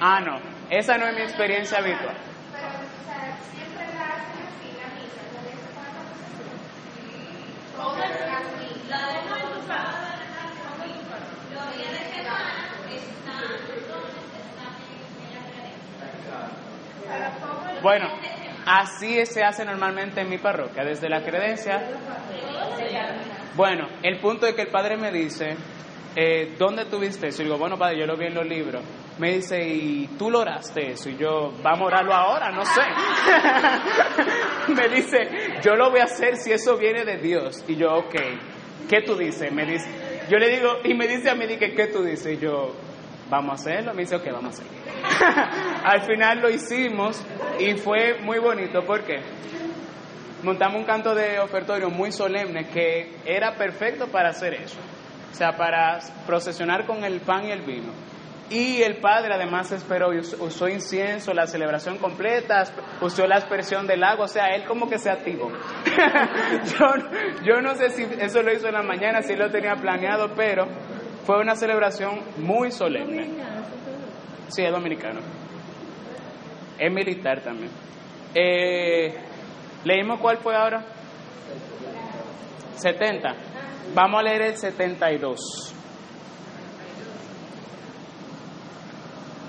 Ah, 0.00 0.20
no. 0.20 0.38
Esa 0.70 0.98
no 0.98 1.06
es 1.06 1.14
mi 1.14 1.22
experiencia 1.22 1.78
habitual. 1.78 2.16
Bueno, 17.82 18.08
así 18.80 19.24
se 19.26 19.42
hace 19.42 19.64
normalmente 19.64 20.20
en 20.20 20.28
mi 20.28 20.38
parroquia, 20.38 20.84
desde 20.84 21.08
la 21.08 21.22
credencia. 21.22 21.82
Bueno, 23.54 23.88
el 24.02 24.20
punto 24.20 24.46
es 24.46 24.54
que 24.54 24.62
el 24.62 24.68
padre 24.68 24.96
me 24.96 25.10
dice, 25.10 25.56
eh, 26.14 26.54
¿dónde 26.58 26.84
tuviste 26.86 27.28
eso? 27.28 27.42
Y 27.42 27.46
digo, 27.46 27.58
bueno, 27.58 27.78
padre, 27.78 27.98
yo 28.00 28.06
lo 28.06 28.16
vi 28.16 28.26
en 28.26 28.34
los 28.34 28.46
libros. 28.46 28.82
Me 29.18 29.32
dice, 29.32 29.66
¿y 29.66 30.08
tú 30.18 30.30
lo 30.30 30.40
oraste 30.40 30.90
eso? 30.90 31.08
Y 31.08 31.16
yo, 31.16 31.52
vamos 31.62 31.80
a 31.80 31.84
orarlo 31.84 32.14
ahora, 32.14 32.50
no 32.50 32.64
sé. 32.64 32.82
me 34.74 34.88
dice, 34.94 35.18
yo 35.62 35.74
lo 35.74 35.90
voy 35.90 36.00
a 36.00 36.04
hacer 36.04 36.36
si 36.36 36.52
eso 36.52 36.76
viene 36.76 37.04
de 37.04 37.16
Dios. 37.16 37.64
Y 37.66 37.76
yo, 37.76 37.94
ok, 37.94 38.14
¿qué 38.88 39.00
tú 39.06 39.16
dices? 39.16 39.50
Me 39.52 39.64
dice, 39.64 39.88
yo 40.28 40.36
le 40.36 40.48
digo, 40.48 40.80
y 40.84 40.92
me 40.92 41.08
dice 41.08 41.30
a 41.30 41.34
mí, 41.34 41.46
¿qué 41.56 41.86
tú 41.86 42.02
dices? 42.02 42.34
Y 42.34 42.38
yo, 42.38 42.74
vamos 43.30 43.50
a 43.52 43.54
hacerlo. 43.54 43.92
Me 43.94 44.02
dice, 44.02 44.16
ok, 44.16 44.24
vamos 44.32 44.58
a 44.60 44.62
hacerlo. 44.62 44.72
Al 45.84 46.02
final 46.02 46.40
lo 46.40 46.50
hicimos 46.50 47.22
y 47.58 47.74
fue 47.74 48.18
muy 48.22 48.38
bonito. 48.38 48.82
¿Por 48.84 49.02
qué? 49.04 49.16
montamos 50.42 50.76
un 50.78 50.84
canto 50.84 51.14
de 51.14 51.40
ofertorio 51.40 51.88
muy 51.90 52.12
solemne 52.12 52.66
que 52.68 53.16
era 53.24 53.54
perfecto 53.56 54.06
para 54.08 54.28
hacer 54.28 54.54
eso. 54.54 54.78
O 55.32 55.34
sea, 55.34 55.56
para 55.56 55.98
procesionar 56.26 56.86
con 56.86 57.02
el 57.04 57.20
pan 57.20 57.46
y 57.46 57.50
el 57.50 57.62
vino. 57.62 57.92
Y 58.48 58.80
el 58.82 58.98
padre 58.98 59.34
además 59.34 59.72
esperó 59.72 60.12
y 60.14 60.18
us- 60.18 60.36
usó 60.38 60.68
incienso, 60.68 61.34
la 61.34 61.48
celebración 61.48 61.98
completa, 61.98 62.62
usó 63.00 63.26
la 63.26 63.36
aspersión 63.36 63.88
del 63.88 64.04
agua, 64.04 64.26
o 64.26 64.28
sea, 64.28 64.54
él 64.54 64.64
como 64.66 64.88
que 64.88 64.98
se 64.98 65.10
activó. 65.10 65.50
yo, 67.42 67.60
no 67.60 67.74
sé 67.74 67.90
si 67.90 68.02
eso 68.20 68.42
lo 68.42 68.52
hizo 68.52 68.68
en 68.68 68.74
la 68.74 68.82
mañana, 68.82 69.22
si 69.22 69.34
lo 69.34 69.50
tenía 69.50 69.74
planeado, 69.74 70.32
pero 70.36 70.66
fue 71.26 71.40
una 71.40 71.56
celebración 71.56 72.20
muy 72.38 72.70
solemne. 72.70 73.28
Sí, 74.48 74.62
es 74.62 74.70
dominicano. 74.70 75.18
Es 76.78 76.92
militar 76.92 77.40
también. 77.40 77.70
Eh, 78.32 79.12
¿Leímos 79.84 80.20
cuál 80.20 80.38
fue 80.38 80.54
ahora? 80.54 80.84
70. 82.76 83.34
Vamos 83.92 84.20
a 84.20 84.22
leer 84.22 84.42
el 84.42 84.56
72. 84.56 85.74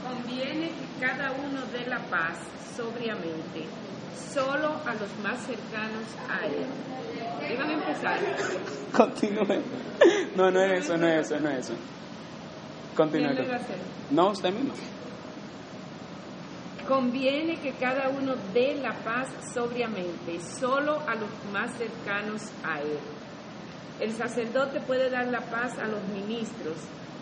Conviene 0.04 0.70
que 0.70 1.06
cada 1.06 1.32
uno 1.32 1.62
dé 1.72 1.86
la 1.86 2.00
paz 2.10 2.40
sobriamente, 2.76 3.66
solo 4.34 4.70
a 4.84 4.94
los 4.96 5.16
más 5.22 5.46
cercanos 5.46 6.06
a 6.28 6.44
él. 6.48 6.66
Iban 7.52 7.70
a 7.70 7.74
empezar. 7.74 8.20
Continúe. 8.96 9.62
No, 10.36 10.52
no 10.52 10.62
es 10.62 10.86
eso, 10.86 10.98
no 10.98 11.08
es 11.08 11.26
eso, 11.26 11.40
no 11.40 11.50
es 11.50 11.60
eso. 11.60 11.74
Continúe. 12.96 13.30
No, 14.12 14.30
usted 14.30 14.54
mismo. 14.54 14.74
Conviene 16.88 17.58
que 17.58 17.74
cada 17.74 18.10
uno 18.10 18.36
dé 18.54 18.76
la 18.76 18.94
paz 18.94 19.28
sobriamente, 19.54 20.40
solo 20.40 21.00
a 21.08 21.16
los 21.16 21.30
más 21.52 21.76
cercanos 21.78 22.44
a 22.64 22.80
él. 22.80 22.98
El 24.00 24.14
sacerdote 24.14 24.80
puede 24.82 25.10
dar 25.10 25.28
la 25.28 25.42
paz 25.42 25.78
a 25.80 25.88
los 25.88 26.02
ministros, 26.08 26.78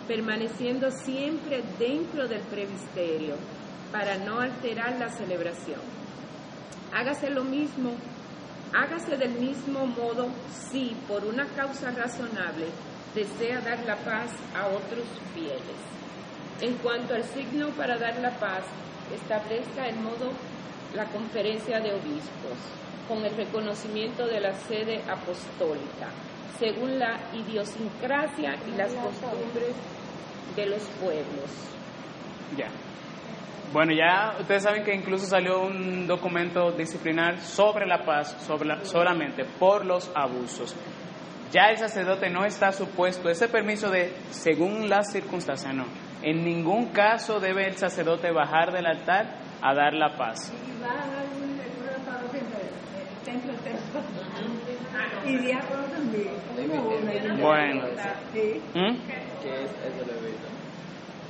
permaneciendo 0.07 0.91
siempre 0.91 1.63
dentro 1.79 2.27
del 2.27 2.41
presbiterio, 2.41 3.35
para 3.91 4.17
no 4.17 4.39
alterar 4.39 4.99
la 4.99 5.09
celebración. 5.09 5.79
Hágase 6.93 7.29
lo 7.29 7.43
mismo, 7.43 7.91
hágase 8.75 9.15
del 9.17 9.31
mismo 9.31 9.85
modo 9.87 10.27
si, 10.71 10.95
por 11.07 11.23
una 11.25 11.45
causa 11.55 11.91
razonable, 11.91 12.67
desea 13.13 13.61
dar 13.61 13.79
la 13.85 13.95
paz 13.95 14.31
a 14.53 14.67
otros 14.67 15.05
fieles. 15.33 15.79
En 16.61 16.75
cuanto 16.75 17.15
al 17.15 17.23
signo 17.23 17.69
para 17.69 17.97
dar 17.97 18.17
la 18.19 18.31
paz, 18.31 18.63
establezca 19.13 19.87
el 19.87 19.95
modo 19.97 20.31
la 20.93 21.05
conferencia 21.05 21.79
de 21.79 21.93
obispos, 21.93 22.57
con 23.07 23.23
el 23.23 23.35
reconocimiento 23.35 24.25
de 24.27 24.39
la 24.39 24.53
sede 24.53 25.01
apostólica, 25.09 26.09
según 26.59 26.99
la 26.99 27.19
idiosincrasia 27.33 28.55
y 28.67 28.77
las 28.77 28.91
costumbres 28.93 29.75
de 30.55 30.65
los 30.65 30.81
pueblos. 31.01 31.51
Ya. 32.57 32.69
Bueno, 33.73 33.91
ya 33.93 34.35
ustedes 34.39 34.63
saben 34.63 34.83
que 34.83 34.93
incluso 34.95 35.25
salió 35.25 35.61
un 35.61 36.07
documento 36.07 36.71
disciplinar 36.71 37.39
sobre 37.41 37.85
la 37.85 38.05
paz, 38.05 38.35
sobre 38.45 38.67
la- 38.69 38.85
solamente 38.85 39.43
por 39.59 39.85
los 39.85 40.09
abusos. 40.15 40.75
Ya 41.51 41.69
el 41.69 41.77
sacerdote 41.77 42.29
no 42.29 42.45
está 42.45 42.71
supuesto, 42.71 43.29
ese 43.29 43.47
permiso 43.49 43.89
de 43.89 44.13
según 44.29 44.89
las 44.89 45.11
circunstancias, 45.11 45.73
no. 45.73 45.85
En 46.21 46.43
ningún 46.43 46.87
caso 46.87 47.39
debe 47.39 47.65
el 47.67 47.75
sacerdote 47.75 48.31
bajar 48.31 48.71
del 48.71 48.85
altar 48.85 49.25
a 49.61 49.73
dar 49.73 49.93
la 49.93 50.15
paz. 50.17 50.51
Y 50.53 50.81
va 50.81 50.91
a 50.91 50.95
dar 50.95 51.25
un 51.35 52.05
para 52.05 52.21
los 52.21 52.33
el 52.33 52.41
templo 53.25 53.53
templo. 53.63 54.01
Y 55.25 55.37
diácono 55.37 55.83
también. 55.85 56.29
Uno, 56.57 56.81
uno. 57.33 57.43
Bueno. 57.43 57.81
Sí. 58.33 58.61
¿Mm? 58.73 58.97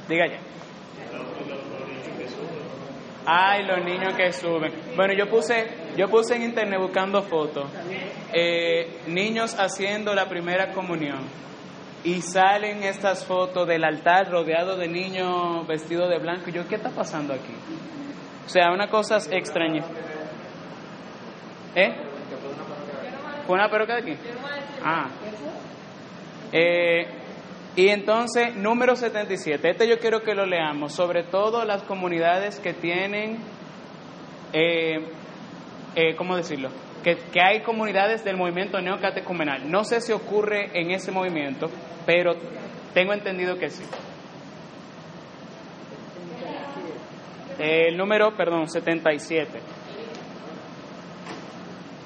Diga 0.08 0.28
ya. 0.28 0.40
Ay, 3.26 3.64
los 3.66 3.84
niños 3.84 4.14
que 4.16 4.32
suben. 4.32 4.72
Bueno, 4.96 5.14
yo 5.18 5.28
puse, 5.28 5.68
yo 5.98 6.08
puse 6.08 6.36
en 6.36 6.44
internet 6.44 6.80
buscando 6.80 7.24
fotos, 7.24 7.70
eh, 8.32 9.00
niños 9.08 9.56
haciendo 9.60 10.14
la 10.14 10.28
primera 10.28 10.72
comunión 10.72 11.20
y 12.04 12.22
salen 12.22 12.84
estas 12.84 13.26
fotos 13.26 13.68
del 13.68 13.84
altar 13.84 14.30
rodeado 14.30 14.78
de 14.78 14.88
niños 14.88 15.66
vestidos 15.68 16.08
de 16.10 16.20
blanco. 16.20 16.52
Yo, 16.52 16.68
¿qué 16.68 16.76
está 16.76 16.92
pasando 16.92 17.34
aquí? 17.34 17.54
O 18.46 18.50
sea, 18.50 18.72
una 18.72 18.88
cosa 18.88 19.18
extraña. 19.32 19.84
¿Eh? 21.76 21.96
¿Fue 23.48 23.56
una 23.56 23.70
peruca 23.70 23.96
de 23.96 24.02
aquí? 24.02 24.20
Ah. 24.84 25.08
Eh, 26.52 27.08
y 27.76 27.90
entonces, 27.90 28.56
número 28.56 28.96
77, 28.96 29.70
este 29.70 29.88
yo 29.88 30.00
quiero 30.00 30.22
que 30.22 30.34
lo 30.34 30.46
leamos, 30.46 30.94
sobre 30.94 31.24
todo 31.24 31.66
las 31.66 31.84
comunidades 31.84 32.60
que 32.60 32.74
tienen, 32.74 33.40
eh, 34.54 35.06
eh, 35.96 36.16
¿cómo 36.16 36.36
decirlo? 36.36 36.70
Que, 37.04 37.18
que 37.32 37.42
hay 37.42 37.62
comunidades 37.62 38.24
del 38.24 38.38
movimiento 38.38 38.80
neocatecumenal. 38.82 39.70
No 39.70 39.84
sé 39.84 40.02
si 40.02 40.12
ocurre 40.12 40.72
en 40.74 40.92
ese 40.92 41.12
movimiento, 41.12 41.70
pero 42.06 42.34
tengo 42.94 43.14
entendido 43.14 43.58
que 43.58 43.70
sí. 43.70 43.84
El 47.58 47.96
número, 47.96 48.36
perdón, 48.36 48.68
77. 48.68 49.60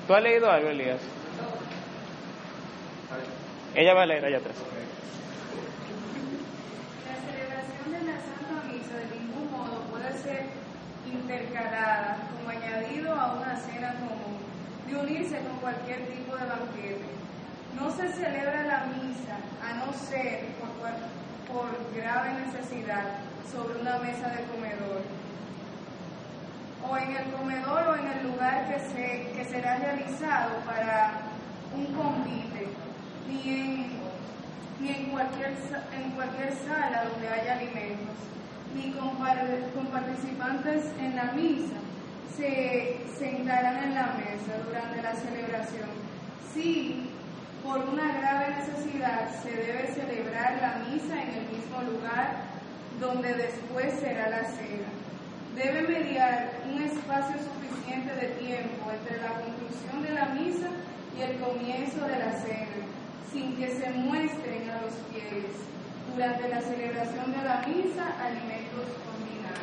¿Tú 0.08 0.14
has 0.14 0.24
leído 0.24 0.50
algo, 0.50 0.70
Elías? 0.70 1.02
Ella 3.76 3.94
va 3.94 4.04
a 4.04 4.06
leer 4.06 4.26
allá 4.26 4.38
atrás. 4.38 4.56
La 7.08 7.16
celebración 7.16 7.91
de 7.91 8.12
la 8.12 8.20
Santa 8.20 8.64
Misa 8.68 8.98
de 8.98 9.06
ningún 9.20 9.52
modo 9.52 9.82
puede 9.91 10.12
ser 10.18 10.46
intercalada 11.14 12.18
como 12.36 12.49
añadido 12.49 13.14
a 13.14 13.34
una 13.34 13.56
cena 13.57 13.94
común, 13.95 14.38
de 14.88 14.95
unirse 14.95 15.40
con 15.40 15.57
cualquier 15.57 16.07
tipo 16.07 16.36
de 16.36 16.45
banquete. 16.45 17.10
No 17.76 17.91
se 17.91 18.11
celebra 18.14 18.64
la 18.64 18.86
misa 18.88 19.38
a 19.64 19.86
no 19.86 19.94
ser 19.94 20.45
por, 20.60 20.69
por 21.53 21.69
grave 21.95 22.34
necesidad 22.45 23.03
sobre 23.52 23.81
una 23.81 23.98
mesa 23.99 24.30
de 24.30 24.44
comedor 24.45 25.02
o 26.88 26.98
en 26.98 27.15
el 27.15 27.31
comedor 27.31 27.88
o 27.90 27.95
en 27.95 28.07
el 28.07 28.31
lugar 28.31 28.68
que, 28.68 28.80
se, 28.80 29.31
que 29.34 29.45
será 29.45 29.77
realizado 29.77 30.56
para 30.65 31.11
un 31.76 31.86
convite, 31.94 32.68
ni 33.27 33.49
en, 33.49 33.91
ni 34.80 34.90
en, 34.90 35.06
cualquier, 35.11 35.56
en 35.94 36.11
cualquier 36.11 36.53
sala 36.68 37.06
donde 37.11 37.27
haya 37.27 37.53
alimentos, 37.53 38.15
ni 38.76 38.91
con, 38.91 39.16
par- 39.18 39.46
con 39.76 39.86
participantes 39.88 40.86
en 41.00 41.16
la 41.16 41.32
misa, 41.34 41.76
se 42.36 42.98
sentarán 43.18 43.84
en 43.84 43.96
la 43.96 44.08
mesa 44.18 44.54
durante 44.66 45.02
la 45.02 45.14
celebración. 45.16 45.90
Si 46.54 47.10
por 47.64 47.80
una 47.90 48.14
grave 48.20 48.56
necesidad 48.58 49.30
se 49.44 49.52
debe 49.52 49.88
celebrar 49.94 50.58
la 50.62 50.86
misa 50.90 51.14
en 51.22 51.30
el 51.30 51.46
mismo 51.52 51.82
lugar 51.91 52.48
donde 53.00 53.34
después 53.34 53.94
será 54.00 54.30
la 54.30 54.44
cena. 54.46 54.88
Debe 55.56 55.82
mediar 55.88 56.52
un 56.72 56.82
espacio 56.82 57.36
suficiente 57.38 58.14
de 58.16 58.28
tiempo 58.40 58.91
entre 58.91 59.18
la 59.22 59.34
conclusión 59.34 60.04
de 60.04 60.12
la 60.14 60.26
misa 60.28 60.68
y 61.18 61.22
el 61.22 61.38
comienzo 61.40 62.06
de 62.08 62.20
la 62.20 62.32
cena, 62.40 62.80
sin 63.32 63.56
que 63.58 63.68
se 63.70 63.90
muestren 63.91 64.70
a 64.70 64.82
los 64.82 64.94
fieles 65.12 65.52
durante 66.14 66.48
la 66.49 66.61
celebración 66.61 67.31
de 67.31 67.44
la 67.44 67.61
misa 67.68 68.06
alimentos 68.19 68.86
combinados. 69.06 69.60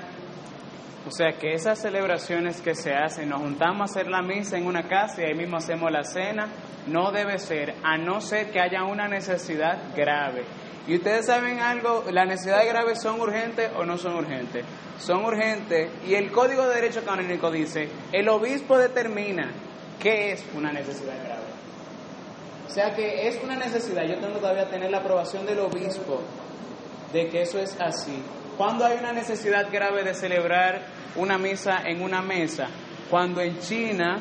O 1.07 1.11
sea 1.11 1.33
que 1.39 1.53
esas 1.53 1.79
celebraciones 1.81 2.61
que 2.61 2.75
se 2.75 2.93
hacen, 2.93 3.29
nos 3.29 3.41
juntamos 3.41 3.81
a 3.81 3.85
hacer 3.85 4.09
la 4.09 4.23
misa 4.23 4.57
en 4.59 4.67
una 4.67 4.89
casa 4.89 5.23
y 5.23 5.25
ahí 5.27 5.35
mismo 5.35 5.57
hacemos 5.57 5.91
la 5.91 6.03
cena, 6.03 6.49
no 6.87 7.13
debe 7.13 7.39
ser, 7.39 7.75
a 7.83 7.97
no 7.97 8.21
ser 8.21 8.51
que 8.51 8.61
haya 8.61 8.85
una 8.85 9.09
necesidad 9.09 9.95
grave. 9.95 10.45
Y 10.89 10.97
ustedes 10.97 11.27
saben 11.27 11.61
algo, 11.61 12.05
las 12.11 12.27
necesidades 12.27 12.69
graves 12.69 13.01
son 13.01 13.21
urgentes 13.21 13.71
o 13.77 13.85
no 13.85 13.99
son 13.99 14.17
urgentes. 14.17 14.65
Son 14.99 15.25
urgentes 15.25 15.91
y 16.07 16.15
el 16.15 16.31
Código 16.31 16.67
de 16.69 16.77
Derecho 16.77 17.05
Canónico 17.05 17.51
dice, 17.51 17.89
el 18.13 18.29
obispo 18.29 18.79
determina 18.79 19.51
qué 20.01 20.33
es 20.33 20.45
una 20.55 20.73
necesidad 20.73 21.15
grave. 21.25 21.36
O 22.67 22.71
sea 22.71 22.95
que 22.95 23.29
es 23.29 23.43
una 23.43 23.57
necesidad, 23.57 24.05
yo 24.05 24.17
tengo 24.17 24.39
todavía 24.39 24.69
tener 24.69 24.91
la 24.91 24.99
aprobación 24.99 25.47
del 25.47 25.61
obispo 25.61 26.21
de 27.13 27.29
que 27.29 27.43
eso 27.43 27.59
es 27.59 27.77
así. 27.81 28.23
Cuando 28.57 28.85
hay 28.85 28.99
una 28.99 29.13
necesidad 29.13 29.71
grave 29.71 30.03
de 30.03 30.15
celebrar 30.15 30.83
una 31.15 31.39
misa 31.39 31.83
en 31.85 32.03
una 32.03 32.23
mesa, 32.23 32.67
cuando 33.11 33.41
en 33.41 33.59
China 33.61 34.19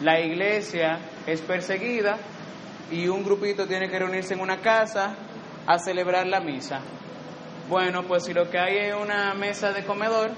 la 0.00 0.20
iglesia 0.20 0.98
es 1.26 1.40
perseguida 1.42 2.16
y 2.90 3.06
un 3.08 3.22
grupito 3.22 3.66
tiene 3.66 3.88
que 3.88 3.98
reunirse 3.98 4.34
en 4.34 4.40
una 4.40 4.60
casa 4.60 5.14
a 5.66 5.78
celebrar 5.78 6.26
la 6.26 6.40
misa. 6.40 6.80
Bueno, 7.68 8.04
pues 8.04 8.24
si 8.24 8.32
lo 8.32 8.48
que 8.48 8.58
hay 8.58 8.78
es 8.78 8.94
una 8.94 9.34
mesa 9.34 9.72
de 9.72 9.84
comedor, 9.84 10.30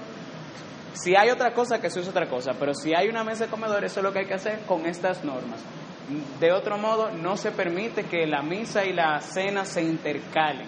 si 0.93 1.15
hay 1.15 1.29
otra 1.29 1.53
cosa, 1.53 1.79
que 1.79 1.89
se 1.89 2.01
use 2.01 2.09
otra 2.09 2.27
cosa, 2.27 2.51
pero 2.59 2.73
si 2.73 2.93
hay 2.93 3.07
una 3.07 3.23
mesa 3.23 3.45
de 3.45 3.49
comedor, 3.49 3.85
eso 3.85 4.01
es 4.01 4.03
lo 4.03 4.11
que 4.11 4.19
hay 4.19 4.25
que 4.25 4.33
hacer 4.33 4.59
con 4.67 4.85
estas 4.85 5.23
normas. 5.23 5.61
De 6.39 6.51
otro 6.51 6.77
modo, 6.77 7.11
no 7.11 7.37
se 7.37 7.51
permite 7.51 8.03
que 8.05 8.25
la 8.27 8.41
misa 8.41 8.83
y 8.85 8.93
la 8.93 9.19
cena 9.21 9.65
se 9.65 9.81
intercalen. 9.81 10.67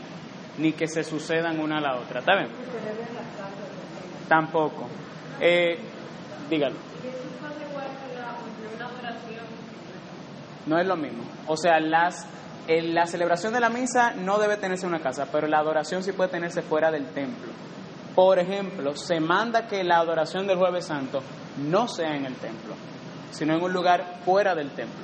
ni 0.58 0.72
que 0.74 0.88
se 0.88 1.04
sucedan 1.04 1.60
una 1.60 1.80
a 1.80 1.82
la 1.82 1.96
otra. 1.96 2.20
¿Está 2.20 2.36
bien? 2.36 2.50
Tampoco. 4.30 4.88
Eh, 5.42 5.80
dígalo. 6.50 6.76
No 10.66 10.80
es 10.80 10.88
lo 10.88 10.96
mismo. 10.96 11.24
O 11.48 11.58
sea, 11.58 11.80
las, 11.80 12.26
el- 12.68 12.94
la 12.94 13.06
celebración 13.06 13.52
de 13.54 13.60
la 13.60 13.70
misa 13.70 14.14
no 14.14 14.38
debe 14.38 14.58
tenerse 14.58 14.86
en 14.86 14.94
una 14.94 15.02
casa, 15.04 15.28
pero 15.32 15.48
la 15.48 15.58
adoración 15.60 16.04
sí 16.04 16.12
puede 16.14 16.30
tenerse 16.30 16.62
fuera 16.62 16.90
del 16.92 17.08
templo. 17.08 17.52
Por 18.16 18.40
ejemplo, 18.40 18.96
se 18.96 19.20
manda 19.20 19.68
que 19.68 19.84
la 19.84 19.98
adoración 19.98 20.46
del 20.48 20.58
jueves 20.58 20.86
santo 20.86 21.22
no 21.58 21.88
sea 21.88 22.16
en 22.16 22.26
el 22.26 22.36
templo, 22.36 22.76
sino 23.34 23.56
en 23.56 23.64
un 23.64 23.74
lugar 23.74 24.20
fuera 24.24 24.56
del 24.56 24.70
templo. 24.72 25.04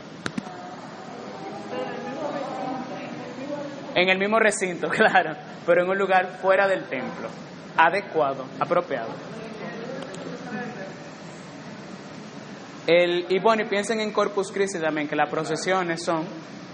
En 3.96 4.08
el 4.08 4.18
mismo 4.18 4.40
recinto, 4.40 4.88
claro, 4.90 5.36
pero 5.66 5.84
en 5.84 5.90
un 5.90 5.98
lugar 5.98 6.38
fuera 6.42 6.68
del 6.68 6.84
templo, 6.84 7.28
adecuado, 7.76 8.46
apropiado. 8.60 9.10
El, 12.88 13.26
y 13.30 13.40
bueno, 13.40 13.64
y 13.64 13.66
piensen 13.66 14.00
en 14.00 14.12
Corpus 14.12 14.52
Christi 14.52 14.80
también, 14.80 15.08
que 15.08 15.16
las 15.16 15.30
procesiones 15.30 16.04
son 16.04 16.26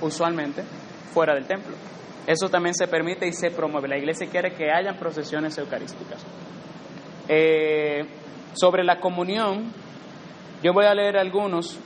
usualmente 0.02 0.64
fuera 1.14 1.34
del 1.34 1.46
templo. 1.46 1.76
Eso 2.28 2.50
también 2.50 2.74
se 2.74 2.88
permite 2.88 3.28
y 3.28 3.34
se 3.34 3.52
promueve. 3.52 3.88
La 3.88 3.98
iglesia 3.98 4.28
quiere 4.28 4.54
que 4.54 4.72
hayan 4.72 4.98
procesiones 4.98 5.58
eucarísticas. 5.58 6.26
Eh, 7.28 8.06
sobre 8.54 8.84
la 8.84 9.00
comunión, 9.00 9.72
yo 10.64 10.74
voy 10.74 10.86
a 10.86 10.94
leer 10.94 11.18
algunos, 11.18 11.78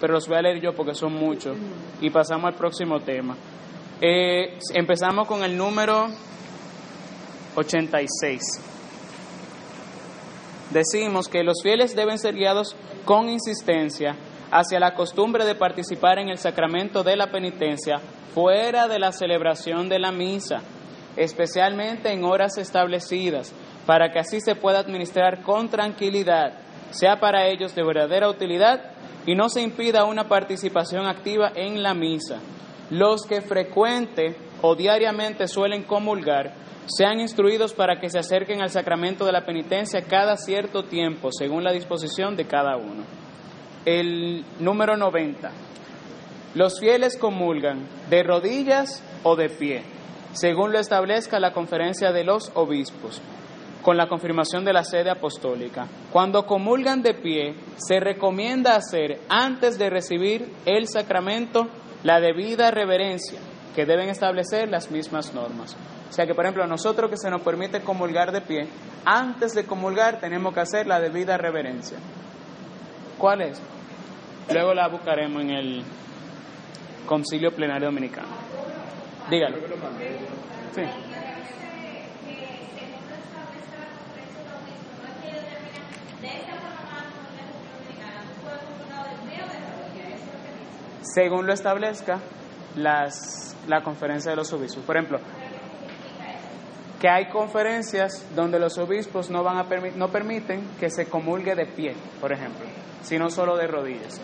pero 0.00 0.14
los 0.14 0.28
voy 0.28 0.38
a 0.38 0.42
leer 0.42 0.60
yo 0.60 0.74
porque 0.74 0.94
son 0.94 1.14
muchos. 1.14 1.56
Y 2.00 2.10
pasamos 2.10 2.46
al 2.46 2.54
próximo 2.54 3.00
tema. 3.00 3.36
Eh, 4.00 4.58
empezamos 4.74 5.28
con 5.28 5.44
el 5.44 5.56
número 5.56 6.08
86 7.54 8.72
decimos 10.72 11.28
que 11.28 11.44
los 11.44 11.62
fieles 11.62 11.94
deben 11.94 12.18
ser 12.18 12.34
guiados 12.34 12.74
con 13.04 13.28
insistencia 13.28 14.16
hacia 14.50 14.80
la 14.80 14.94
costumbre 14.94 15.44
de 15.44 15.54
participar 15.54 16.18
en 16.18 16.28
el 16.28 16.38
sacramento 16.38 17.02
de 17.02 17.16
la 17.16 17.30
penitencia 17.30 18.00
fuera 18.34 18.88
de 18.88 18.98
la 18.98 19.12
celebración 19.12 19.88
de 19.88 19.98
la 19.98 20.12
misa, 20.12 20.62
especialmente 21.16 22.12
en 22.12 22.24
horas 22.24 22.56
establecidas, 22.58 23.52
para 23.86 24.10
que 24.10 24.18
así 24.18 24.40
se 24.40 24.54
pueda 24.54 24.78
administrar 24.78 25.42
con 25.42 25.68
tranquilidad, 25.68 26.54
sea 26.92 27.18
para 27.20 27.48
ellos 27.48 27.74
de 27.74 27.84
verdadera 27.84 28.28
utilidad 28.28 28.92
y 29.26 29.34
no 29.34 29.48
se 29.48 29.62
impida 29.62 30.04
una 30.04 30.28
participación 30.28 31.06
activa 31.06 31.52
en 31.54 31.82
la 31.82 31.94
misa. 31.94 32.38
Los 32.90 33.22
que 33.26 33.40
frecuente 33.40 34.36
o 34.60 34.74
diariamente 34.74 35.48
suelen 35.48 35.82
comulgar 35.82 36.54
sean 36.86 37.20
instruidos 37.20 37.72
para 37.72 38.00
que 38.00 38.10
se 38.10 38.18
acerquen 38.18 38.60
al 38.60 38.70
sacramento 38.70 39.24
de 39.24 39.32
la 39.32 39.46
penitencia 39.46 40.02
cada 40.02 40.36
cierto 40.36 40.84
tiempo, 40.84 41.30
según 41.32 41.64
la 41.64 41.72
disposición 41.72 42.36
de 42.36 42.46
cada 42.46 42.76
uno. 42.76 43.04
El 43.84 44.44
número 44.58 44.96
90. 44.96 45.50
Los 46.54 46.80
fieles 46.80 47.16
comulgan 47.16 47.86
de 48.10 48.22
rodillas 48.22 49.02
o 49.22 49.36
de 49.36 49.48
pie, 49.48 49.82
según 50.32 50.72
lo 50.72 50.78
establezca 50.78 51.40
la 51.40 51.52
conferencia 51.52 52.12
de 52.12 52.24
los 52.24 52.50
obispos, 52.54 53.22
con 53.82 53.96
la 53.96 54.08
confirmación 54.08 54.64
de 54.64 54.72
la 54.72 54.84
sede 54.84 55.10
apostólica. 55.10 55.86
Cuando 56.12 56.46
comulgan 56.46 57.02
de 57.02 57.14
pie, 57.14 57.56
se 57.76 58.00
recomienda 58.00 58.76
hacer, 58.76 59.20
antes 59.28 59.78
de 59.78 59.90
recibir 59.90 60.52
el 60.64 60.86
sacramento, 60.88 61.68
la 62.04 62.20
debida 62.20 62.70
reverencia, 62.70 63.40
que 63.74 63.84
deben 63.84 64.08
establecer 64.08 64.68
las 64.68 64.90
mismas 64.90 65.34
normas. 65.34 65.76
O 66.08 66.12
sea 66.12 66.26
que, 66.26 66.34
por 66.34 66.44
ejemplo, 66.44 66.66
nosotros 66.66 67.10
que 67.10 67.16
se 67.16 67.30
nos 67.30 67.42
permite 67.42 67.80
comulgar 67.80 68.32
de 68.32 68.40
pie, 68.42 68.68
antes 69.04 69.52
de 69.54 69.64
comulgar 69.64 70.20
tenemos 70.20 70.54
que 70.54 70.60
hacer 70.60 70.86
la 70.86 71.00
debida 71.00 71.36
reverencia. 71.36 71.98
¿Cuál 73.18 73.42
es? 73.42 73.60
Luego 74.52 74.74
la 74.74 74.88
buscaremos 74.88 75.42
en 75.42 75.50
el 75.50 75.82
Concilio 77.06 77.50
Plenario 77.52 77.88
Dominicano. 77.88 78.28
Dígalo. 79.30 79.58
Sí. 80.74 80.82
Según 91.02 91.46
lo 91.46 91.52
establezca 91.52 92.20
las, 92.76 93.56
la 93.66 93.82
conferencia 93.82 94.30
de 94.30 94.36
los 94.36 94.52
obispos. 94.52 94.84
Por 94.84 94.96
ejemplo, 94.96 95.18
que 97.00 97.08
hay 97.08 97.28
conferencias 97.28 98.24
donde 98.34 98.58
los 98.58 98.78
obispos 98.78 99.28
no, 99.28 99.42
van 99.42 99.58
a 99.58 99.64
permi- 99.68 99.92
no 99.94 100.08
permiten 100.08 100.68
que 100.78 100.88
se 100.90 101.06
comulgue 101.06 101.54
de 101.54 101.66
pie, 101.66 101.94
por 102.20 102.32
ejemplo, 102.32 102.64
sino 103.02 103.28
solo 103.28 103.56
de 103.56 103.66
rodillas. 103.66 104.20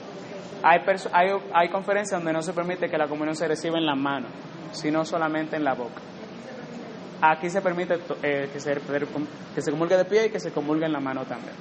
Hay, 0.63 0.79
hay, 1.13 1.29
hay 1.53 1.69
conferencias 1.71 2.21
donde 2.21 2.33
no 2.33 2.43
se 2.43 2.53
permite 2.53 2.89
que 2.89 2.97
la 2.97 3.09
comunión 3.09 3.35
se 3.35 3.49
reciba 3.49 3.79
en 3.79 3.87
la 3.87 3.95
mano, 3.97 4.29
sino 4.73 5.05
solamente 5.05 5.57
en 5.57 5.65
la 5.65 5.75
boca. 5.75 6.01
Aquí 7.21 7.51
se 7.51 7.61
permite 7.61 7.95
eh, 8.23 8.49
que, 8.53 8.61
se, 8.61 8.75
que 9.55 9.61
se 9.63 9.71
comulgue 9.73 9.97
de 9.97 10.05
pie 10.05 10.27
y 10.27 10.31
que 10.31 10.39
se 10.39 10.53
comulgue 10.53 10.87
en 10.87 10.93
la 10.93 11.01
mano 11.01 11.25
también. 11.25 11.55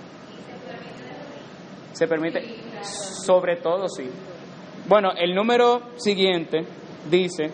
Se 1.93 2.07
permite, 2.07 2.43
sobre 2.83 3.55
todo 3.55 3.89
sí. 3.89 4.07
Bueno, 4.87 5.11
el 5.17 5.35
número 5.35 5.81
siguiente 5.97 6.63
dice, 7.09 7.51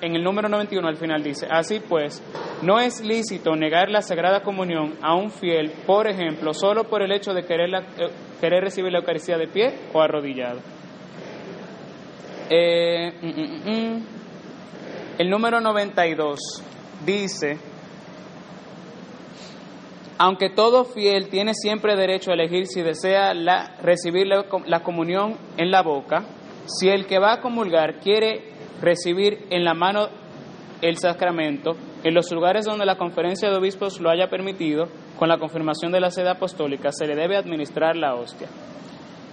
en 0.00 0.14
el 0.16 0.22
número 0.22 0.48
91 0.48 0.86
al 0.88 0.96
final 0.96 1.22
dice, 1.22 1.46
así 1.50 1.80
pues, 1.80 2.22
no 2.62 2.78
es 2.78 3.00
lícito 3.04 3.54
negar 3.56 3.90
la 3.90 4.02
Sagrada 4.02 4.42
Comunión 4.42 4.94
a 5.02 5.14
un 5.14 5.30
fiel, 5.30 5.72
por 5.86 6.08
ejemplo, 6.08 6.54
solo 6.54 6.84
por 6.84 7.02
el 7.02 7.12
hecho 7.12 7.32
de 7.32 7.44
querer, 7.44 7.70
la- 7.70 7.80
eh, 7.98 8.10
querer 8.40 8.62
recibir 8.62 8.92
la 8.92 8.98
Eucaristía 9.00 9.38
de 9.38 9.48
pie 9.48 9.74
o 9.92 10.00
arrodillado. 10.00 10.60
Eh, 12.48 13.12
mm, 13.20 13.26
mm, 13.26 13.94
mm. 13.96 14.02
El 15.18 15.30
número 15.30 15.60
92 15.60 16.38
dice, 17.04 17.58
aunque 20.22 20.50
todo 20.50 20.84
fiel 20.84 21.30
tiene 21.30 21.54
siempre 21.54 21.96
derecho 21.96 22.30
a 22.30 22.34
elegir 22.34 22.66
si 22.66 22.82
desea 22.82 23.32
recibir 23.82 24.26
la, 24.26 24.80
comunión 24.82 25.38
en 25.56 25.70
la 25.70 25.82
boca, 25.82 26.26
si 26.66 26.90
el 26.90 27.06
que 27.06 27.18
va 27.18 27.32
a 27.32 27.40
comulgar 27.40 28.00
quiere 28.00 28.52
recibir 28.82 29.46
en 29.48 29.64
la 29.64 29.72
mano 29.72 30.08
el 30.82 30.98
sacramento, 30.98 31.70
en 32.04 32.12
los 32.12 32.30
lugares 32.32 32.66
donde 32.66 32.84
la 32.84 32.98
conferencia 32.98 33.48
de 33.48 33.56
obispos 33.56 33.98
lo 33.98 34.10
haya 34.10 34.28
permitido, 34.28 34.88
con 35.18 35.30
la 35.30 35.38
confirmación 35.38 35.90
de 35.90 36.00
la 36.00 36.10
sede 36.10 36.28
apostólica, 36.28 36.92
se 36.92 37.06
le 37.06 37.16
debe 37.16 37.38
administrar 37.38 37.96
la 37.96 38.14
hostia. 38.14 38.48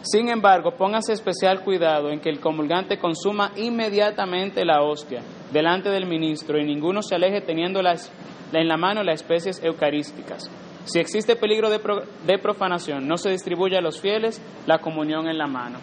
Sin 0.03 0.29
embargo, 0.29 0.77
póngase 0.77 1.11
especial 1.11 1.65
cuidado 1.65 2.11
en 2.11 2.21
que 2.21 2.29
el 2.29 2.39
comulgante 2.39 2.97
consuma 2.97 3.51
inmediatamente 3.57 4.63
la 4.63 4.81
hostia 4.83 5.19
delante 5.51 5.89
del 5.89 6.05
ministro 6.05 6.57
y 6.57 6.63
ninguno 6.63 7.01
se 7.01 7.15
aleje 7.15 7.41
teniendo 7.41 7.81
en 7.81 8.67
la 8.69 8.77
mano 8.77 9.03
las 9.03 9.21
especies 9.21 9.61
eucarísticas. 9.61 10.49
Si 10.87 10.99
existe 10.99 11.35
peligro 11.35 11.69
de, 11.69 11.79
pro- 11.79 12.03
de 12.25 12.37
profanación, 12.39 13.07
no 13.07 13.17
se 13.17 13.29
distribuye 13.29 13.77
a 13.77 13.81
los 13.81 13.99
fieles 13.99 14.41
la 14.65 14.79
comunión 14.79 15.27
en 15.27 15.37
la 15.37 15.45
mano. 15.47 15.79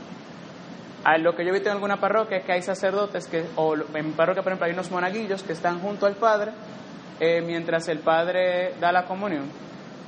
A 1.04 1.18
lo 1.18 1.34
que 1.36 1.44
yo 1.44 1.50
he 1.50 1.52
visto 1.52 1.68
en 1.68 1.74
alguna 1.74 1.98
parroquia 1.98 2.38
es 2.38 2.44
que 2.46 2.52
hay 2.52 2.62
sacerdotes 2.62 3.26
que, 3.26 3.44
o 3.56 3.74
en 3.76 4.12
parroquia, 4.12 4.42
por 4.42 4.52
ejemplo, 4.52 4.66
hay 4.66 4.72
unos 4.72 4.90
monaguillos 4.90 5.42
que 5.42 5.52
están 5.52 5.80
junto 5.80 6.06
al 6.06 6.14
Padre 6.14 6.52
eh, 7.20 7.42
mientras 7.42 7.86
el 7.88 7.98
Padre 7.98 8.72
da 8.80 8.90
la 8.92 9.04
comunión. 9.04 9.44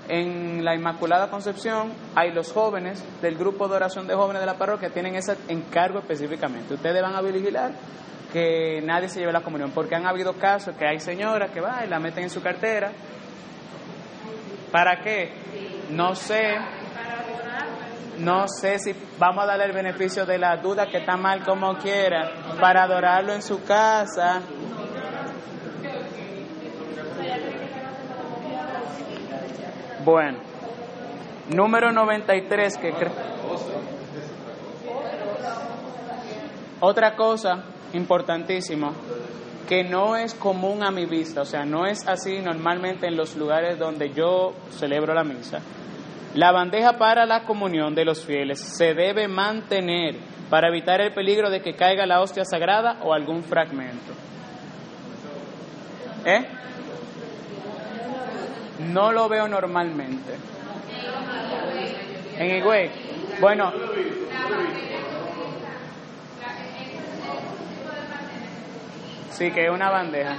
En 0.09 0.65
la 0.65 0.75
Inmaculada 0.75 1.29
Concepción 1.29 1.93
hay 2.15 2.33
los 2.33 2.53
jóvenes 2.53 3.05
del 3.21 3.37
grupo 3.37 3.69
de 3.69 3.75
oración 3.77 4.07
de 4.07 4.15
jóvenes 4.15 4.41
de 4.41 4.47
la 4.47 4.55
parroquia, 4.57 4.89
tienen 4.89 5.17
ese 5.17 5.37
encargo 5.49 5.99
específicamente. 5.99 6.73
Ustedes 6.75 7.03
van 7.03 7.15
a 7.15 7.21
vigilar 7.21 7.73
que 8.33 8.81
nadie 8.83 9.09
se 9.11 9.21
lleve 9.21 9.33
la 9.33 9.43
comunión, 9.43 9.73
porque 9.73 9.95
han 9.97 10.07
habido 10.07 10.33
casos 10.35 10.75
que 10.77 10.87
hay 10.87 11.01
señoras 11.01 11.51
que 11.51 11.61
van 11.61 11.85
y 11.85 11.89
la 11.89 11.99
meten 11.99 12.25
en 12.25 12.31
su 12.31 12.41
cartera. 12.41 12.93
¿Para 14.71 15.01
qué? 15.01 15.33
No 15.91 16.15
sé. 16.15 16.57
No 18.19 18.49
sé 18.49 18.79
si 18.79 18.95
vamos 19.19 19.45
a 19.45 19.47
darle 19.47 19.67
el 19.67 19.73
beneficio 19.73 20.25
de 20.25 20.39
la 20.39 20.57
duda 20.57 20.87
que 20.87 20.99
está 20.99 21.17
mal 21.17 21.45
como 21.45 21.77
quiera, 21.77 22.57
para 22.59 22.85
adorarlo 22.85 23.35
en 23.35 23.43
su 23.43 23.63
casa. 23.63 24.41
Bueno, 30.03 30.39
número 31.55 31.93
93 31.93 32.79
que 32.79 32.93
Otra 36.81 37.17
cosa 37.17 37.65
importantísima 37.93 38.93
que 39.67 39.85
no 39.85 40.17
es 40.17 40.35
común 40.35 40.83
a 40.83 40.91
mi 40.91 41.07
vista, 41.07 41.43
o 41.43 41.45
sea, 41.45 41.65
no 41.65 41.87
es 41.87 42.07
así 42.07 42.41
normalmente 42.41 43.07
en 43.07 43.17
los 43.17 43.37
lugares 43.37 43.79
donde 43.79 44.13
yo 44.13 44.55
celebro 44.71 45.13
la 45.15 45.25
misa. 45.25 45.61
La 46.35 46.53
bandeja 46.53 46.99
para 46.99 47.27
la 47.27 47.45
comunión 47.45 47.95
de 47.95 48.05
los 48.05 48.25
fieles 48.25 48.61
se 48.61 48.95
debe 48.95 49.27
mantener 49.27 50.17
para 50.51 50.69
evitar 50.69 51.01
el 51.01 51.13
peligro 51.13 51.51
de 51.51 51.61
que 51.61 51.75
caiga 51.75 52.07
la 52.07 52.21
hostia 52.21 52.45
sagrada 52.45 52.99
o 53.03 53.13
algún 53.13 53.43
fragmento. 53.43 54.13
¿Eh? 56.25 56.47
No 58.93 59.13
lo 59.13 59.29
veo 59.29 59.49
normalmente. 59.49 60.35
En 62.39 62.57
Higüey. 62.57 62.91
Bueno, 63.41 63.73
sí, 69.37 69.51
que 69.51 69.67
es 69.67 69.71
una 69.71 69.91
bandeja. 69.91 70.37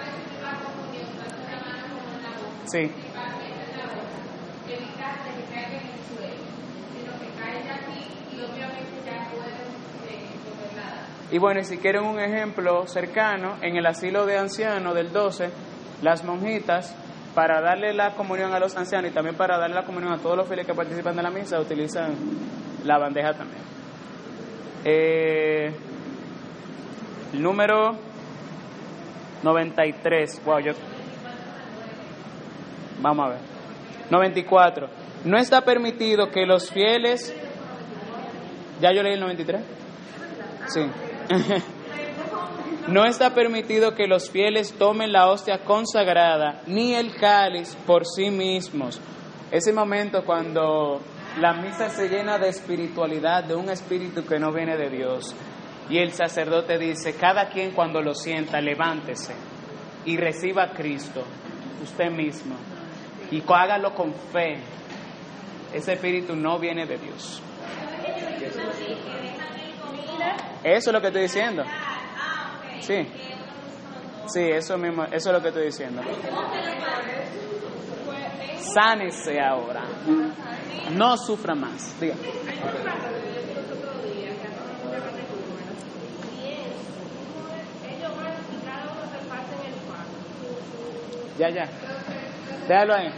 Sí. 2.66 2.92
Y 11.30 11.40
bueno, 11.40 11.60
y 11.60 11.66
si 11.66 11.78
quieren 11.78 12.06
un 12.06 12.20
ejemplo 12.20 12.88
cercano, 12.88 13.58
en 13.62 13.76
el 13.76 13.86
asilo 13.86 14.26
de 14.26 14.38
ancianos 14.38 14.96
del 14.96 15.12
12, 15.12 15.50
las 16.02 16.24
monjitas, 16.24 16.96
para 17.36 17.62
darle 17.62 17.94
la 17.94 18.16
comunión 18.16 18.54
a 18.54 18.60
los 18.60 18.76
ancianos 18.76 19.12
y 19.12 19.14
también 19.14 19.36
para 19.36 19.60
darle 19.60 19.76
la 19.76 19.86
comunión 19.86 20.14
a 20.14 20.18
todos 20.18 20.38
los 20.38 20.48
fieles 20.48 20.66
que 20.66 20.74
participan 20.74 21.16
de 21.16 21.22
la 21.22 21.30
misa, 21.30 21.60
utilizan 21.60 22.16
la 22.86 22.98
bandeja 22.98 23.34
también. 23.34 23.62
Eh, 24.86 25.72
el 27.34 27.44
número 27.44 27.98
93, 29.44 30.42
wow, 30.46 30.60
yo... 30.60 30.74
Vamos 33.02 33.26
a 33.26 33.30
ver. 33.30 33.40
94. 34.10 34.90
No 35.26 35.38
está 35.38 35.62
permitido 35.62 36.30
que 36.32 36.46
los 36.46 36.72
fieles... 36.72 37.34
¿Ya 38.82 38.94
yo 38.94 39.02
leí 39.02 39.14
el 39.14 39.20
93? 39.20 39.62
Sí. 40.68 40.82
no 42.88 43.06
está 43.06 43.34
permitido 43.34 43.96
que 43.96 44.08
los 44.08 44.30
fieles 44.30 44.74
tomen 44.74 45.12
la 45.12 45.30
hostia 45.30 45.60
consagrada 45.60 46.62
ni 46.68 46.94
el 46.94 47.16
cáliz 47.16 47.76
por 47.86 48.06
sí 48.06 48.30
mismos. 48.30 49.02
Ese 49.52 49.74
momento 49.74 50.24
cuando 50.26 51.02
la 51.40 51.54
misa 51.54 51.90
se 51.90 52.10
llena 52.10 52.38
de 52.38 52.50
espiritualidad, 52.50 53.44
de 53.44 53.56
un 53.56 53.70
espíritu 53.70 54.26
que 54.26 54.40
no 54.40 54.52
viene 54.52 54.78
de 54.78 54.90
Dios. 54.90 55.36
Y 55.90 56.00
el 56.00 56.12
sacerdote 56.12 56.78
dice, 56.78 57.16
cada 57.16 57.50
quien 57.50 57.72
cuando 57.72 58.02
lo 58.02 58.14
sienta, 58.14 58.60
levántese 58.60 59.34
y 60.06 60.18
reciba 60.18 60.64
a 60.64 60.70
Cristo, 60.72 61.24
usted 61.82 62.10
mismo, 62.10 62.56
y 63.32 63.44
hágalo 63.48 63.94
con 63.94 64.14
fe. 64.14 64.58
Ese 65.74 65.94
espíritu 65.94 66.36
no 66.36 66.60
viene 66.60 66.86
de 66.86 66.98
Dios. 66.98 67.42
Eso 70.64 70.90
es 70.90 70.94
lo 70.94 71.02
que 71.02 71.08
estoy 71.08 71.24
diciendo. 71.24 71.64
Sí. 72.80 73.08
Sí, 74.28 74.42
eso 74.42 74.78
mismo, 74.78 75.04
eso 75.06 75.30
es 75.30 75.36
lo 75.36 75.42
que 75.42 75.48
estoy 75.50 75.66
diciendo. 75.66 76.02
Sánese 78.60 79.40
ahora. 79.42 79.84
No 80.92 81.18
sufra 81.18 81.56
más. 81.56 82.00
Diga. 82.00 82.16
Ya, 91.38 91.50
ya. 91.50 91.70
Déjalo 92.68 92.96
ahí. 92.96 93.10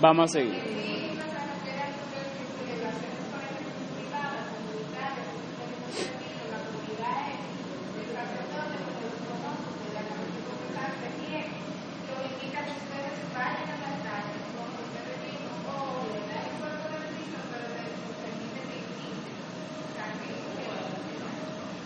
Vamos 0.00 0.30
a 0.30 0.38
seguir. 0.38 1.13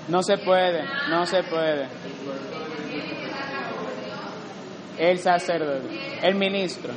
No 0.09 0.23
se 0.23 0.39
puede, 0.39 0.85
no 1.11 1.27
se 1.27 1.43
puede. 1.43 1.87
El 4.99 5.19
sacerdote, 5.19 5.89
el 6.23 6.35
ministro. 6.35 6.93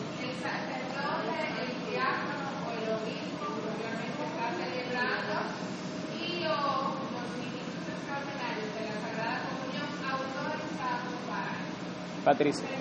Patricia. 12.24 12.81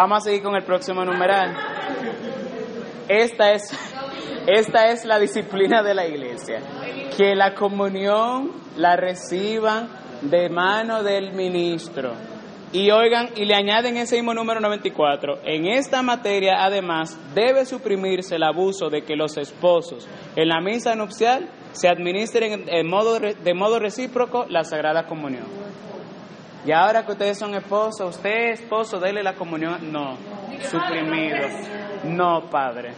Vamos 0.00 0.16
a 0.16 0.30
seguir 0.30 0.42
con 0.42 0.56
el 0.56 0.64
próximo 0.64 1.04
numeral. 1.04 1.54
Esta 3.06 3.52
es, 3.52 3.70
esta 4.46 4.88
es 4.88 5.04
la 5.04 5.18
disciplina 5.18 5.82
de 5.82 5.92
la 5.92 6.06
iglesia. 6.06 6.62
Que 7.14 7.34
la 7.34 7.52
comunión 7.54 8.50
la 8.78 8.96
reciban 8.96 9.90
de 10.22 10.48
mano 10.48 11.02
del 11.02 11.34
ministro. 11.34 12.14
Y 12.72 12.90
oigan, 12.90 13.28
y 13.36 13.44
le 13.44 13.54
añaden 13.54 13.98
ese 13.98 14.16
mismo 14.16 14.32
número 14.32 14.58
94. 14.60 15.40
En 15.44 15.66
esta 15.66 16.00
materia, 16.00 16.64
además, 16.64 17.18
debe 17.34 17.66
suprimirse 17.66 18.36
el 18.36 18.44
abuso 18.44 18.88
de 18.88 19.02
que 19.02 19.16
los 19.16 19.36
esposos 19.36 20.08
en 20.34 20.48
la 20.48 20.62
misa 20.62 20.94
nupcial 20.94 21.50
se 21.72 21.88
administren 21.88 22.64
en 22.68 22.88
modo, 22.88 23.20
de 23.20 23.54
modo 23.54 23.78
recíproco 23.78 24.46
la 24.48 24.64
Sagrada 24.64 25.04
Comunión. 25.04 25.69
Y 26.64 26.72
ahora 26.72 27.06
que 27.06 27.12
ustedes 27.12 27.38
son 27.38 27.54
esposos, 27.54 28.16
usted 28.16 28.50
esposo, 28.52 28.98
dele 29.00 29.22
la 29.22 29.34
comunión. 29.34 29.92
No, 29.92 30.18
suprimido. 30.70 31.48
No, 32.04 32.50
padre. 32.50 32.92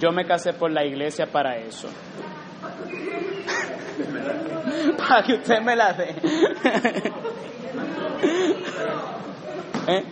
Yo 0.00 0.12
me 0.12 0.24
casé 0.24 0.52
por 0.52 0.70
la 0.70 0.84
iglesia 0.84 1.26
para 1.26 1.56
eso. 1.56 1.88
para 4.96 5.24
que 5.24 5.32
usted 5.34 5.60
me 5.60 5.74
la 5.74 5.92
dé. 5.92 6.08
¿Eh? 9.88 10.04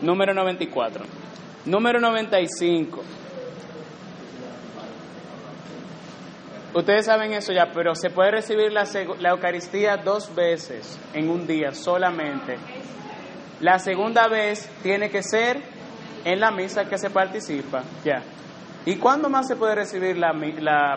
Número 0.00 0.34
94. 0.34 1.04
Número 1.66 2.00
95. 2.00 3.00
Ustedes 6.72 7.06
saben 7.06 7.32
eso 7.32 7.52
ya, 7.52 7.72
pero 7.74 7.96
se 7.96 8.10
puede 8.10 8.30
recibir 8.30 8.72
la, 8.72 8.84
la, 9.18 9.30
Eucaristía 9.30 9.96
dos 9.96 10.32
veces 10.34 11.00
en 11.12 11.28
un 11.28 11.44
día 11.44 11.72
solamente. 11.72 12.58
La 13.60 13.80
segunda 13.80 14.28
vez 14.28 14.70
tiene 14.82 15.10
que 15.10 15.22
ser 15.22 15.60
en 16.24 16.38
la 16.38 16.52
misa 16.52 16.84
que 16.84 16.96
se 16.96 17.10
participa, 17.10 17.82
ya. 18.04 18.22
¿Y 18.86 18.96
cuándo 18.96 19.28
más 19.28 19.48
se 19.48 19.56
puede 19.56 19.74
recibir 19.74 20.16
la, 20.16 20.32
la 20.32 20.96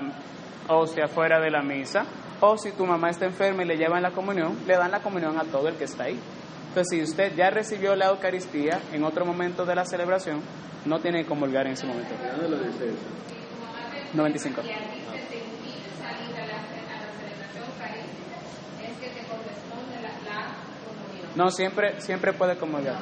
hostia 0.68 1.08
fuera 1.08 1.40
de 1.40 1.50
la 1.50 1.64
misa? 1.64 2.06
O 2.40 2.56
si 2.56 2.72
tu 2.74 2.86
mamá 2.86 3.10
está 3.10 3.26
enferma 3.26 3.64
y 3.64 3.66
le 3.66 3.76
llevan 3.76 4.04
la 4.04 4.12
comunión, 4.12 4.60
le 4.68 4.78
dan 4.78 4.92
la 4.92 5.00
comunión 5.00 5.40
a 5.40 5.44
todo 5.44 5.68
el 5.70 5.76
que 5.76 5.86
está 5.86 6.04
ahí. 6.04 6.20
Entonces, 6.68 6.88
si 6.90 7.02
usted 7.02 7.36
ya 7.36 7.50
recibió 7.50 7.96
la 7.96 8.10
Eucaristía 8.10 8.80
en 8.92 9.04
otro 9.04 9.26
momento 9.26 9.66
de 9.66 9.76
la 9.76 9.86
celebración, 9.86 10.40
no 10.86 11.00
tiene 11.00 11.24
que 11.24 11.30
comulgar 11.30 11.66
en 11.66 11.74
ese 11.74 11.88
momento. 11.88 12.14
95. 14.14 14.62
No, 21.36 21.50
siempre, 21.50 22.00
siempre 22.00 22.34
puede 22.34 22.58
comulgar. 22.58 22.96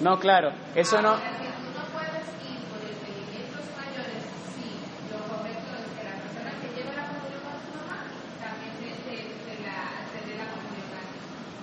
No, 0.00 0.18
claro, 0.18 0.52
eso 0.74 1.00
no. 1.00 1.16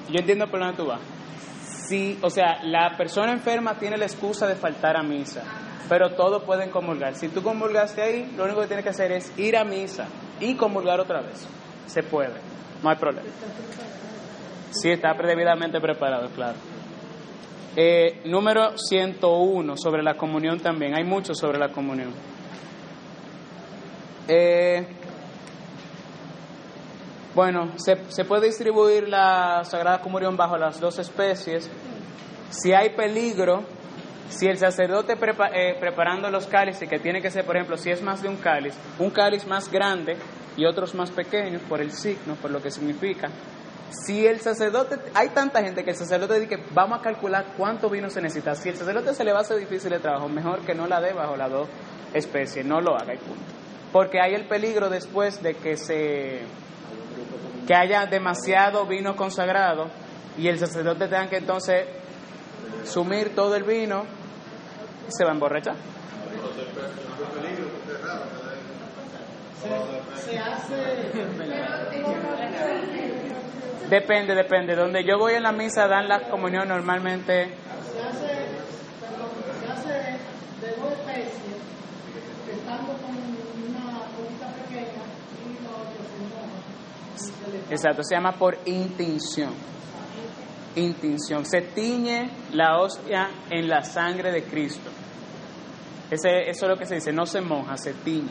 Yo 0.09 0.19
entiendo 0.19 0.47
por 0.47 0.59
dónde 0.59 0.75
tú 0.75 0.85
vas. 0.87 0.99
Sí, 1.87 2.17
o 2.21 2.29
sea, 2.29 2.63
la 2.63 2.97
persona 2.97 3.31
enferma 3.31 3.75
tiene 3.77 3.97
la 3.97 4.05
excusa 4.05 4.47
de 4.47 4.55
faltar 4.55 4.97
a 4.97 5.03
misa, 5.03 5.43
pero 5.89 6.11
todos 6.11 6.43
pueden 6.43 6.69
comulgar. 6.69 7.15
Si 7.15 7.27
tú 7.27 7.41
comulgaste 7.43 8.01
ahí, 8.01 8.33
lo 8.37 8.45
único 8.45 8.61
que 8.61 8.67
tienes 8.67 8.83
que 8.83 8.89
hacer 8.89 9.11
es 9.11 9.37
ir 9.37 9.57
a 9.57 9.63
misa 9.63 10.07
y 10.39 10.55
comulgar 10.55 10.99
otra 10.99 11.21
vez. 11.21 11.47
Se 11.87 12.03
puede. 12.03 12.35
No 12.81 12.89
hay 12.89 12.95
problema. 12.95 13.27
Sí, 14.71 14.89
está 14.89 15.13
debidamente 15.13 15.79
preparado, 15.79 16.29
claro. 16.29 16.57
Eh, 17.75 18.21
número 18.25 18.77
101, 18.77 19.77
sobre 19.77 20.03
la 20.03 20.15
comunión 20.15 20.59
también. 20.59 20.95
Hay 20.95 21.03
mucho 21.03 21.33
sobre 21.33 21.57
la 21.57 21.69
comunión. 21.69 22.13
Eh, 24.27 24.87
bueno, 27.33 27.71
se, 27.77 28.11
se 28.11 28.25
puede 28.25 28.47
distribuir 28.47 29.07
la 29.07 29.63
Sagrada 29.63 30.01
Comunión 30.01 30.35
bajo 30.35 30.57
las 30.57 30.79
dos 30.79 30.99
especies. 30.99 31.69
Si 32.49 32.73
hay 32.73 32.89
peligro, 32.89 33.63
si 34.31 34.47
el 34.47 34.57
sacerdote 34.57 35.15
prepa- 35.17 35.51
eh, 35.53 35.75
preparando 35.79 36.29
los 36.29 36.47
cálices, 36.47 36.89
que 36.89 36.99
tiene 36.99 37.21
que 37.21 37.29
ser, 37.29 37.45
por 37.45 37.55
ejemplo, 37.55 37.77
si 37.77 37.91
es 37.91 38.01
más 38.01 38.21
de 38.21 38.29
un 38.29 38.37
cáliz, 38.37 38.73
un 38.97 39.11
cáliz 39.11 39.45
más 39.45 39.69
grande 39.71 40.17
y 40.57 40.65
otros 40.65 40.95
más 40.95 41.11
pequeños, 41.11 41.61
por 41.63 41.81
el 41.81 41.91
signo, 41.91 42.35
por 42.35 42.49
lo 42.51 42.61
que 42.61 42.71
significa. 42.71 43.29
Si 43.89 44.25
el 44.25 44.39
sacerdote, 44.39 44.97
hay 45.13 45.29
tanta 45.29 45.61
gente 45.61 45.83
que 45.83 45.91
el 45.91 45.97
sacerdote 45.97 46.39
dice 46.39 46.57
vamos 46.73 46.99
a 46.99 47.01
calcular 47.01 47.45
cuánto 47.57 47.89
vino 47.89 48.09
se 48.09 48.21
necesita. 48.21 48.55
Si 48.55 48.69
el 48.69 48.77
sacerdote 48.77 49.13
se 49.13 49.23
le 49.25 49.33
va 49.33 49.39
a 49.39 49.41
hacer 49.41 49.57
difícil 49.57 49.91
el 49.91 50.01
trabajo, 50.01 50.29
mejor 50.29 50.61
que 50.61 50.73
no 50.73 50.87
la 50.87 51.01
dé 51.01 51.11
bajo 51.11 51.35
las 51.35 51.51
dos 51.51 51.67
especies, 52.13 52.65
no 52.65 52.79
lo 52.79 52.95
haga 52.95 53.13
y 53.13 53.17
punto. 53.17 53.43
Porque 53.91 54.21
hay 54.21 54.33
el 54.33 54.47
peligro 54.47 54.89
después 54.89 55.43
de 55.43 55.55
que 55.55 55.75
se 55.75 56.39
que 57.67 57.75
haya 57.75 58.05
demasiado 58.05 58.85
vino 58.85 59.15
consagrado 59.17 59.87
y 60.37 60.47
el 60.47 60.57
sacerdote 60.57 61.05
tenga 61.07 61.27
que 61.29 61.37
entonces 61.37 61.85
sumir 62.85 63.35
todo 63.35 63.55
el 63.55 63.63
vino 63.63 64.05
se 65.09 65.23
va 65.23 65.31
a 65.31 65.33
emborrachar. 65.33 65.75
Se 70.25 70.39
hace. 70.39 70.75
Depende, 73.89 74.33
depende. 74.35 74.75
Donde 74.75 75.03
yo 75.03 75.17
voy 75.17 75.33
en 75.33 75.43
la 75.43 75.51
misa 75.51 75.87
dan 75.87 76.07
la 76.07 76.29
comunión 76.29 76.67
normalmente. 76.67 77.49
Se 77.91 78.01
hace, 78.01 79.91
de 80.61 80.69
dos 80.77 80.91
especies, 80.93 81.57
estando 82.49 82.93
con 82.93 83.11
una 83.69 83.99
copita 84.15 84.47
pequeña 84.63 85.03
y 85.35 85.47
lo 85.61 85.73
que 85.91 85.99
se 86.07 86.15
moja. 86.29 87.69
Exacto, 87.69 88.03
se 88.03 88.15
llama 88.15 88.31
por 88.31 88.57
intinción. 88.65 89.53
Se 90.73 91.61
tiñe 91.61 92.29
la 92.53 92.79
hostia 92.79 93.29
en 93.49 93.67
la 93.67 93.83
sangre 93.83 94.31
de 94.31 94.43
Cristo. 94.43 94.89
Ese, 96.09 96.49
eso 96.49 96.65
es 96.65 96.69
lo 96.69 96.77
que 96.77 96.85
se 96.85 96.95
dice, 96.95 97.11
no 97.11 97.25
se 97.25 97.41
moja, 97.41 97.77
se 97.77 97.93
tiñe. 97.93 98.29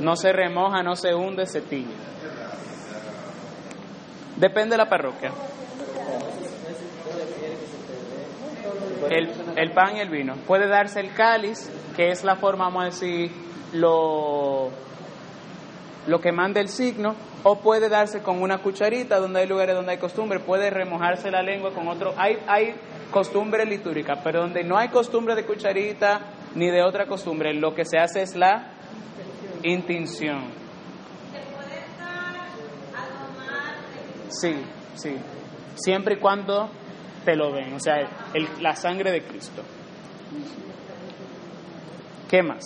No 0.00 0.16
se 0.16 0.32
remoja, 0.32 0.82
no 0.82 0.94
se 0.96 1.14
hunde, 1.14 1.46
se 1.46 1.60
tiñe. 1.60 1.94
Depende 4.36 4.72
de 4.72 4.78
la 4.78 4.88
parroquia. 4.88 5.32
El, 9.10 9.30
el 9.56 9.72
pan 9.72 9.96
y 9.96 10.00
el 10.00 10.10
vino. 10.10 10.34
Puede 10.46 10.68
darse 10.68 11.00
el 11.00 11.12
cáliz, 11.12 11.70
que 11.94 12.10
es 12.10 12.24
la 12.24 12.36
forma, 12.36 12.64
vamos 12.64 12.82
a 12.82 12.86
decir, 12.86 13.30
lo, 13.72 14.70
lo 16.06 16.20
que 16.20 16.32
manda 16.32 16.60
el 16.60 16.68
signo, 16.68 17.14
o 17.42 17.58
puede 17.60 17.88
darse 17.88 18.22
con 18.22 18.40
una 18.42 18.58
cucharita, 18.58 19.18
donde 19.18 19.40
hay 19.40 19.46
lugares 19.48 19.74
donde 19.74 19.92
hay 19.92 19.98
costumbre, 19.98 20.40
puede 20.40 20.70
remojarse 20.70 21.30
la 21.30 21.42
lengua 21.42 21.72
con 21.72 21.88
otro. 21.88 22.14
Hay, 22.16 22.38
hay 22.46 22.74
costumbre 23.10 23.64
litúrgica, 23.64 24.20
pero 24.22 24.40
donde 24.42 24.62
no 24.64 24.76
hay 24.78 24.88
costumbre 24.88 25.34
de 25.34 25.44
cucharita 25.44 26.20
ni 26.54 26.70
de 26.70 26.82
otra 26.82 27.06
costumbre, 27.06 27.52
lo 27.54 27.74
que 27.74 27.84
se 27.84 27.98
hace 27.98 28.22
es 28.22 28.34
la 28.36 28.72
intinción. 29.62 30.44
Sí, 34.28 34.54
sí. 34.96 35.16
Siempre 35.76 36.14
y 36.14 36.18
cuando 36.18 36.70
te 37.24 37.34
lo 37.36 37.52
ven, 37.52 37.72
o 37.74 37.80
sea, 37.80 37.96
el- 38.34 38.48
la 38.60 38.74
sangre 38.74 39.10
de 39.12 39.22
Cristo. 39.22 39.62
¿Qué 42.28 42.42
más? 42.42 42.64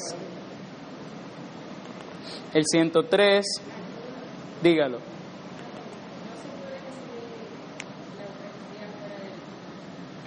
El 2.52 2.64
103, 2.64 3.46
dígalo. 4.62 4.98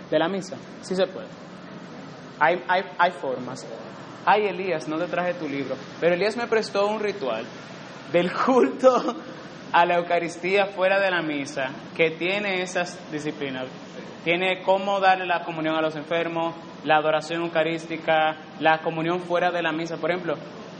¿De 0.09 0.19
la 0.19 0.27
misa? 0.29 0.57
Sí 0.81 0.95
se 0.95 1.07
puede. 1.07 1.27
Hay, 2.39 2.63
hay, 2.67 2.83
hay 2.97 3.11
formas. 3.11 3.65
Ay, 4.25 4.45
Elías, 4.45 4.87
no 4.87 4.97
te 4.97 5.07
traje 5.07 5.33
tu 5.33 5.49
libro. 5.49 5.75
Pero 5.99 6.13
Elías 6.13 6.37
me 6.37 6.47
prestó 6.47 6.87
un 6.87 6.99
ritual 6.99 7.45
del 8.11 8.31
culto 8.31 9.15
a 9.71 9.85
la 9.85 9.95
Eucaristía 9.95 10.67
fuera 10.67 10.99
de 10.99 11.09
la 11.09 11.21
misa 11.21 11.71
que 11.97 12.11
tiene 12.11 12.61
esas 12.61 12.99
disciplinas. 13.11 13.65
Tiene 14.23 14.61
cómo 14.63 14.99
darle 14.99 15.25
la 15.25 15.43
comunión 15.43 15.75
a 15.75 15.81
los 15.81 15.95
enfermos, 15.95 16.55
la 16.85 16.97
adoración 16.97 17.41
eucarística, 17.41 18.37
la 18.59 18.79
comunión 18.79 19.19
fuera 19.19 19.51
de 19.51 19.61
la 19.61 19.71
misa. 19.71 19.97
Por 19.97 20.11
ejemplo, 20.11 20.35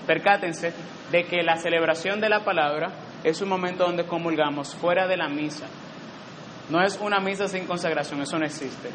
percátense 0.05 0.73
de 1.11 1.23
que 1.25 1.43
la 1.43 1.57
celebración 1.57 2.19
de 2.19 2.29
la 2.29 2.43
palabra 2.43 2.91
es 3.23 3.41
un 3.41 3.49
momento 3.49 3.85
donde 3.85 4.05
comulgamos 4.05 4.75
fuera 4.75 5.07
de 5.07 5.17
la 5.17 5.29
misa. 5.29 5.65
No 6.69 6.81
es 6.83 6.97
una 7.01 7.19
misa 7.19 7.47
sin 7.47 7.65
consagración, 7.65 8.21
eso 8.21 8.37
no 8.39 8.45
existe. 8.45 8.89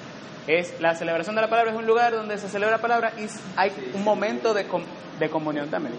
Es 0.47 0.80
la 0.80 0.94
celebración 0.94 1.36
de 1.36 1.43
la 1.43 1.48
palabra 1.48 1.72
es 1.72 1.76
un 1.78 1.86
lugar 1.86 2.12
donde 2.14 2.39
se 2.39 2.48
celebra 2.48 2.76
la 2.76 2.82
palabra 2.82 3.12
y 3.18 3.26
hay 3.56 3.70
un 3.94 4.02
momento 4.02 4.55
de, 4.55 4.64
com- 4.66 4.85
de 5.18 5.28
comunión 5.28 5.68
también. 5.68 5.94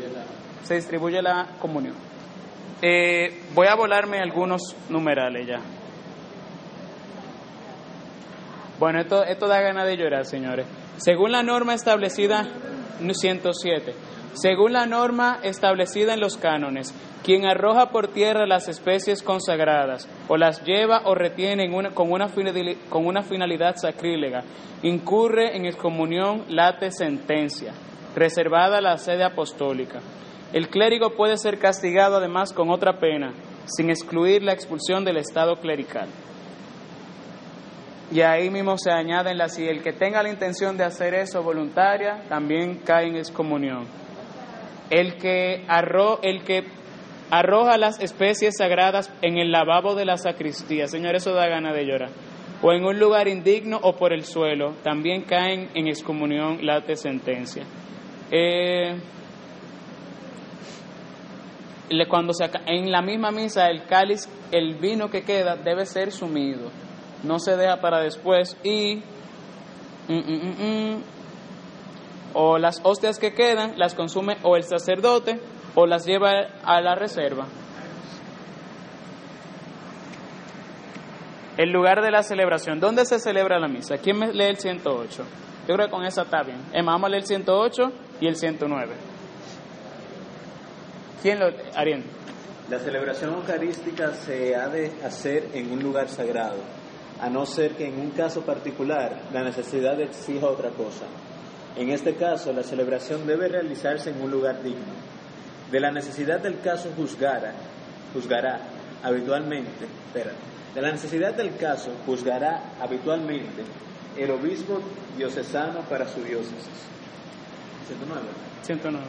Se 0.63 0.75
distribuye 0.75 1.21
la 1.21 1.47
comunión. 1.59 1.93
Eh, 2.81 3.43
voy 3.53 3.67
a 3.67 3.75
volarme 3.75 4.17
algunos 4.19 4.75
numerales 4.89 5.47
ya. 5.47 5.59
Bueno, 8.79 8.99
esto, 9.01 9.23
esto 9.25 9.47
da 9.47 9.59
ganas 9.61 9.85
de 9.85 9.97
llorar, 9.97 10.25
señores. 10.25 10.65
Según 10.97 11.31
la 11.31 11.43
norma 11.43 11.73
establecida, 11.73 12.47
107, 12.99 13.93
según 14.33 14.73
la 14.73 14.85
norma 14.85 15.39
establecida 15.43 16.13
en 16.13 16.19
los 16.19 16.37
cánones, 16.37 16.93
quien 17.23 17.45
arroja 17.45 17.89
por 17.91 18.07
tierra 18.07 18.45
las 18.45 18.67
especies 18.67 19.21
consagradas 19.23 20.07
o 20.27 20.37
las 20.37 20.63
lleva 20.63 21.01
o 21.05 21.15
retiene 21.15 21.69
con, 21.93 22.11
una 22.11 22.27
con 22.89 23.05
una 23.05 23.23
finalidad 23.23 23.75
sacrílega, 23.75 24.43
incurre 24.83 25.55
en 25.57 25.65
excomunión 25.65 26.45
late 26.49 26.91
sentencia, 26.91 27.73
reservada 28.15 28.81
la 28.81 28.97
sede 28.97 29.23
apostólica. 29.23 29.99
El 30.53 30.69
clérigo 30.69 31.11
puede 31.15 31.37
ser 31.37 31.59
castigado 31.59 32.17
además 32.17 32.53
con 32.53 32.69
otra 32.71 32.99
pena, 32.99 33.33
sin 33.65 33.89
excluir 33.89 34.41
la 34.41 34.53
expulsión 34.53 35.05
del 35.05 35.17
estado 35.17 35.57
clerical. 35.57 36.07
Y 38.11 38.21
ahí 38.21 38.49
mismo 38.49 38.75
se 38.77 38.89
añaden 38.91 39.37
las, 39.37 39.53
si 39.53 39.67
el 39.67 39.83
que 39.83 39.93
tenga 39.93 40.23
la 40.23 40.29
intención 40.29 40.75
de 40.75 40.83
hacer 40.83 41.13
eso 41.13 41.43
voluntaria, 41.43 42.23
también 42.27 42.79
cae 42.83 43.07
en 43.07 43.17
excomunión. 43.17 43.85
El 44.89 45.17
que, 45.17 45.63
arro, 45.67 46.19
el 46.23 46.43
que 46.43 46.63
arroja 47.29 47.77
las 47.77 47.99
especies 47.99 48.55
sagradas 48.57 49.11
en 49.21 49.37
el 49.37 49.51
lavabo 49.51 49.95
de 49.95 50.05
la 50.05 50.17
sacristía, 50.17 50.87
señor, 50.87 51.15
eso 51.15 51.33
da 51.33 51.47
gana 51.47 51.73
de 51.73 51.85
llorar, 51.85 52.09
o 52.61 52.71
en 52.73 52.83
un 52.83 52.99
lugar 52.99 53.27
indigno 53.27 53.79
o 53.81 53.95
por 53.95 54.13
el 54.13 54.23
suelo, 54.23 54.73
también 54.83 55.23
caen 55.23 55.69
en 55.75 55.87
excomunión 55.87 56.65
late 56.65 56.95
sentencia. 56.95 57.63
Eh, 58.31 58.95
cuando 62.07 62.33
se, 62.33 62.49
en 62.67 62.91
la 62.91 63.01
misma 63.01 63.31
misa 63.31 63.67
el 63.67 63.83
cáliz, 63.85 64.27
el 64.51 64.75
vino 64.75 65.09
que 65.09 65.23
queda 65.23 65.55
debe 65.55 65.85
ser 65.85 66.11
sumido, 66.11 66.69
no 67.23 67.39
se 67.39 67.55
deja 67.57 67.77
para 67.77 67.99
después 67.99 68.57
y 68.63 69.01
mm, 70.07 70.13
mm, 70.13 70.33
mm, 70.33 70.93
mm, 70.95 71.03
o 72.33 72.57
las 72.57 72.81
hostias 72.83 73.19
que 73.19 73.33
quedan 73.33 73.77
las 73.77 73.95
consume 73.95 74.37
o 74.43 74.55
el 74.55 74.63
sacerdote 74.63 75.39
o 75.75 75.85
las 75.85 76.05
lleva 76.05 76.31
a 76.63 76.81
la 76.81 76.95
reserva. 76.95 77.45
El 81.57 81.71
lugar 81.71 82.01
de 82.01 82.11
la 82.11 82.23
celebración. 82.23 82.79
¿Dónde 82.79 83.05
se 83.05 83.19
celebra 83.19 83.59
la 83.59 83.67
misa? 83.67 83.97
¿Quién 83.97 84.19
lee 84.19 84.45
el 84.45 84.57
108? 84.57 85.23
Yo 85.67 85.75
creo 85.75 85.87
que 85.87 85.91
con 85.91 86.05
esa 86.05 86.21
está 86.21 86.41
bien. 86.41 86.57
Emma, 86.73 86.93
vamos 86.93 87.07
a 87.07 87.09
leer 87.09 87.23
el 87.23 87.27
108 87.27 87.91
y 88.21 88.27
el 88.27 88.35
109. 88.35 88.93
¿Quién 91.21 91.39
lo 91.39 91.47
Ariel? 91.75 92.03
La 92.69 92.79
celebración 92.79 93.33
eucarística 93.33 94.13
se 94.13 94.55
ha 94.55 94.69
de 94.69 94.91
hacer 95.03 95.49
en 95.53 95.71
un 95.71 95.81
lugar 95.81 96.07
sagrado, 96.07 96.59
a 97.19 97.29
no 97.29 97.45
ser 97.45 97.75
que 97.75 97.87
en 97.87 97.99
un 97.99 98.11
caso 98.11 98.41
particular 98.41 99.23
la 99.33 99.43
necesidad 99.43 99.99
exija 99.99 100.47
otra 100.47 100.69
cosa. 100.69 101.05
En 101.75 101.89
este 101.89 102.15
caso, 102.15 102.51
la 102.51 102.63
celebración 102.63 103.25
debe 103.25 103.47
realizarse 103.47 104.09
en 104.09 104.21
un 104.21 104.31
lugar 104.31 104.61
digno. 104.63 104.93
De 105.71 105.79
la 105.79 105.91
necesidad 105.91 106.39
del 106.39 106.59
caso 106.61 106.89
juzgará, 106.95 107.53
juzgará 108.13 108.59
habitualmente, 109.03 109.85
espera, 110.07 110.31
de 110.75 110.81
la 110.81 110.91
necesidad 110.91 111.33
del 111.33 111.55
caso 111.55 111.89
juzgará 112.05 112.61
habitualmente 112.81 113.63
el 114.17 114.31
obispo 114.31 114.81
diocesano 115.17 115.81
para 115.81 116.07
su 116.07 116.21
diócesis. 116.23 116.79
109. 117.87 118.21
109. 118.63 119.05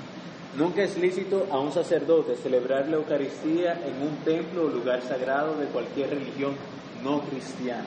Nunca 0.56 0.82
es 0.82 0.96
lícito 0.98 1.46
a 1.50 1.58
un 1.58 1.72
sacerdote 1.72 2.36
celebrar 2.36 2.88
la 2.88 2.96
Eucaristía 2.96 3.72
en 3.74 4.02
un 4.06 4.16
templo 4.24 4.64
o 4.64 4.68
lugar 4.68 5.00
sagrado 5.02 5.56
de 5.56 5.66
cualquier 5.66 6.10
religión 6.10 6.54
no 7.02 7.20
cristiana. 7.22 7.84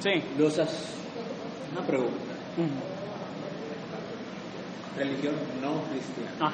Sí. 0.00 0.22
Los 0.38 0.58
as- 0.58 0.90
Una 1.72 1.86
pregunta. 1.86 2.14
Religión 4.96 5.34
no 5.60 5.82
cristiana. 5.90 6.30
Ah. 6.40 6.52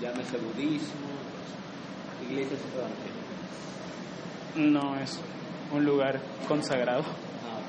Llámese 0.00 0.38
budismo, 0.38 1.08
iglesias 2.28 2.60
evangélicas. 2.74 3.14
No 4.56 4.96
es 5.00 5.20
un 5.72 5.84
lugar 5.84 6.20
consagrado. 6.48 7.02
Ah, 7.02 7.60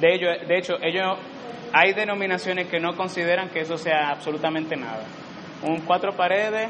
De, 0.00 0.14
ello, 0.14 0.28
de 0.46 0.58
hecho, 0.58 0.74
ellos, 0.80 1.18
hay 1.72 1.92
denominaciones 1.94 2.68
que 2.68 2.78
no 2.78 2.96
consideran 2.96 3.50
que 3.50 3.60
eso 3.60 3.76
sea 3.76 4.10
absolutamente 4.10 4.76
nada. 4.76 5.04
Un 5.62 5.80
cuatro 5.80 6.12
paredes 6.16 6.68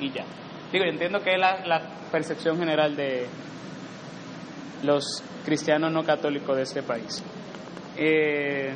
y 0.00 0.10
ya. 0.10 0.24
Digo, 0.72 0.84
yo 0.84 0.90
entiendo 0.90 1.20
que 1.20 1.32
es 1.32 1.38
la, 1.38 1.64
la 1.66 1.82
percepción 2.10 2.58
general 2.58 2.96
de 2.96 3.26
los 4.82 5.22
cristianos 5.44 5.92
no 5.92 6.04
católicos 6.04 6.56
de 6.56 6.62
este 6.62 6.82
país. 6.82 7.22
Eh, 7.96 8.72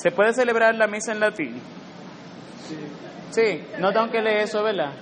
¿Se 0.00 0.10
puede 0.10 0.32
celebrar 0.32 0.74
la 0.74 0.86
misa 0.86 1.12
en 1.12 1.20
latín? 1.20 1.60
Sí, 3.30 3.62
no 3.78 3.92
tengo 3.92 4.10
que 4.10 4.20
leer 4.22 4.42
eso, 4.42 4.62
¿verdad? 4.62 4.92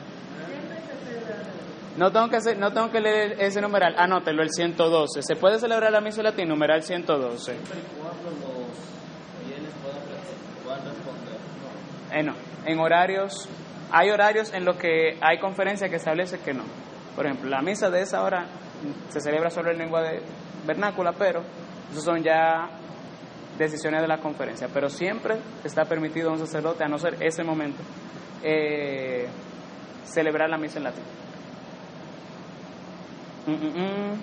No 1.97 2.13
tengo 2.13 2.29
que 2.29 2.37
hacer- 2.37 2.59
no 2.59 2.73
tengo 2.73 2.91
que 2.91 3.01
leer 3.01 3.37
ese 3.41 3.61
numeral. 3.61 3.95
Anótelo, 3.99 4.43
el 4.43 4.51
112. 4.51 5.23
¿Se 5.23 5.37
puede 5.37 5.59
celebrar 5.59 5.91
la 5.93 6.01
misa 6.01 6.21
en 6.21 6.25
latín? 6.25 6.49
Numeral 6.49 6.83
112. 6.83 7.55
cuando 7.57 8.31
los 8.31 9.47
fieles 9.47 9.73
puedan, 9.83 10.01
puedan 10.65 10.95
responder. 10.95 11.37
Eh, 12.13 12.23
no. 12.23 12.35
En 12.71 12.79
horarios, 12.81 13.49
hay 13.91 14.11
horarios 14.11 14.53
en 14.53 14.65
los 14.65 14.77
que 14.77 15.17
hay 15.23 15.39
conferencias 15.39 15.89
que 15.89 15.97
establece 15.97 16.39
que 16.41 16.53
no. 16.53 16.65
Por 17.15 17.25
ejemplo, 17.27 17.49
la 17.49 17.63
misa 17.63 17.89
de 17.89 18.03
esa 18.03 18.23
hora 18.23 18.47
se 19.09 19.21
celebra 19.21 19.49
solo 19.51 19.71
en 19.71 19.79
lengua 19.79 20.03
de 20.03 20.21
vernácula, 20.67 21.13
pero 21.17 21.43
eso 21.93 22.01
son 22.03 22.23
ya 22.23 22.69
decisiones 23.59 24.01
de 24.01 24.09
la 24.09 24.19
conferencia. 24.19 24.69
Pero 24.73 24.89
siempre 24.89 25.37
está 25.65 25.85
permitido 25.85 26.31
a 26.31 26.33
un 26.33 26.39
sacerdote, 26.39 26.85
a 26.85 26.89
no 26.89 26.99
ser 26.99 27.17
ese 27.21 27.43
momento, 27.43 27.83
eh, 28.43 29.27
celebrar 30.05 30.49
la 30.49 30.59
misa 30.59 30.79
en 30.79 30.85
latín. 30.85 31.05
Mm, 33.47 33.53
mm, 33.53 33.83
mm. 33.83 34.19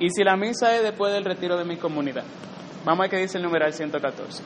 Y 0.00 0.10
si 0.10 0.24
la 0.24 0.36
misa 0.36 0.74
es 0.74 0.82
después 0.82 1.12
del 1.12 1.24
retiro 1.24 1.56
de 1.56 1.64
mi 1.64 1.76
comunidad, 1.76 2.24
vamos 2.84 3.00
a 3.00 3.02
ver 3.02 3.10
qué 3.10 3.16
dice 3.18 3.36
el 3.36 3.44
numeral 3.44 3.72
114. 3.72 4.42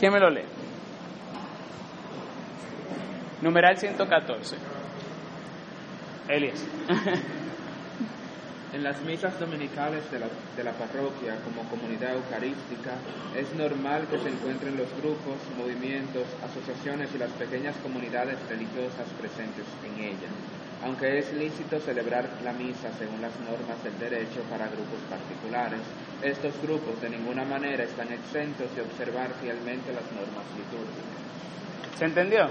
¿Quién 0.00 0.12
me 0.12 0.18
lo 0.18 0.30
lee? 0.30 0.44
Numeral 3.40 3.76
114. 3.76 4.56
Elias. 6.28 6.66
En 8.76 8.84
las 8.84 9.00
misas 9.00 9.40
dominicales 9.40 10.04
de 10.12 10.18
la, 10.18 10.26
de 10.54 10.62
la 10.62 10.72
parroquia 10.72 11.40
como 11.48 11.66
comunidad 11.70 12.12
eucarística 12.12 12.92
es 13.34 13.48
normal 13.56 14.06
que 14.06 14.18
se 14.18 14.28
encuentren 14.28 14.76
los 14.76 14.92
grupos, 15.00 15.40
movimientos, 15.56 16.28
asociaciones 16.44 17.08
y 17.14 17.16
las 17.16 17.30
pequeñas 17.40 17.74
comunidades 17.82 18.36
religiosas 18.50 19.08
presentes 19.18 19.64
en 19.80 20.04
ella, 20.04 20.28
aunque 20.84 21.18
es 21.18 21.32
lícito 21.32 21.80
celebrar 21.80 22.28
la 22.44 22.52
misa 22.52 22.92
según 22.98 23.22
las 23.22 23.32
normas 23.48 23.82
del 23.82 23.96
derecho 23.98 24.44
para 24.50 24.68
grupos 24.68 25.00
particulares. 25.08 25.80
Estos 26.20 26.52
grupos 26.60 27.00
de 27.00 27.08
ninguna 27.08 27.46
manera 27.46 27.82
están 27.82 28.12
exentos 28.12 28.68
de 28.76 28.82
observar 28.82 29.32
fielmente 29.40 29.88
las 29.88 30.04
normas 30.12 30.44
litúrgicas. 30.52 31.96
¿Se 31.96 32.04
entendió? 32.04 32.50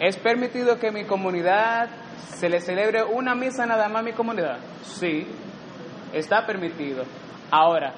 ¿Es 0.00 0.16
permitido 0.16 0.78
que 0.78 0.90
mi 0.90 1.04
comunidad 1.04 2.05
se 2.34 2.48
le 2.48 2.60
celebre 2.60 3.04
una 3.04 3.34
misa 3.34 3.66
nada 3.66 3.88
más 3.88 4.00
a 4.00 4.04
mi 4.04 4.12
comunidad? 4.12 4.58
Sí, 4.82 5.26
está 6.12 6.46
permitido. 6.46 7.04
Ahora, 7.50 7.94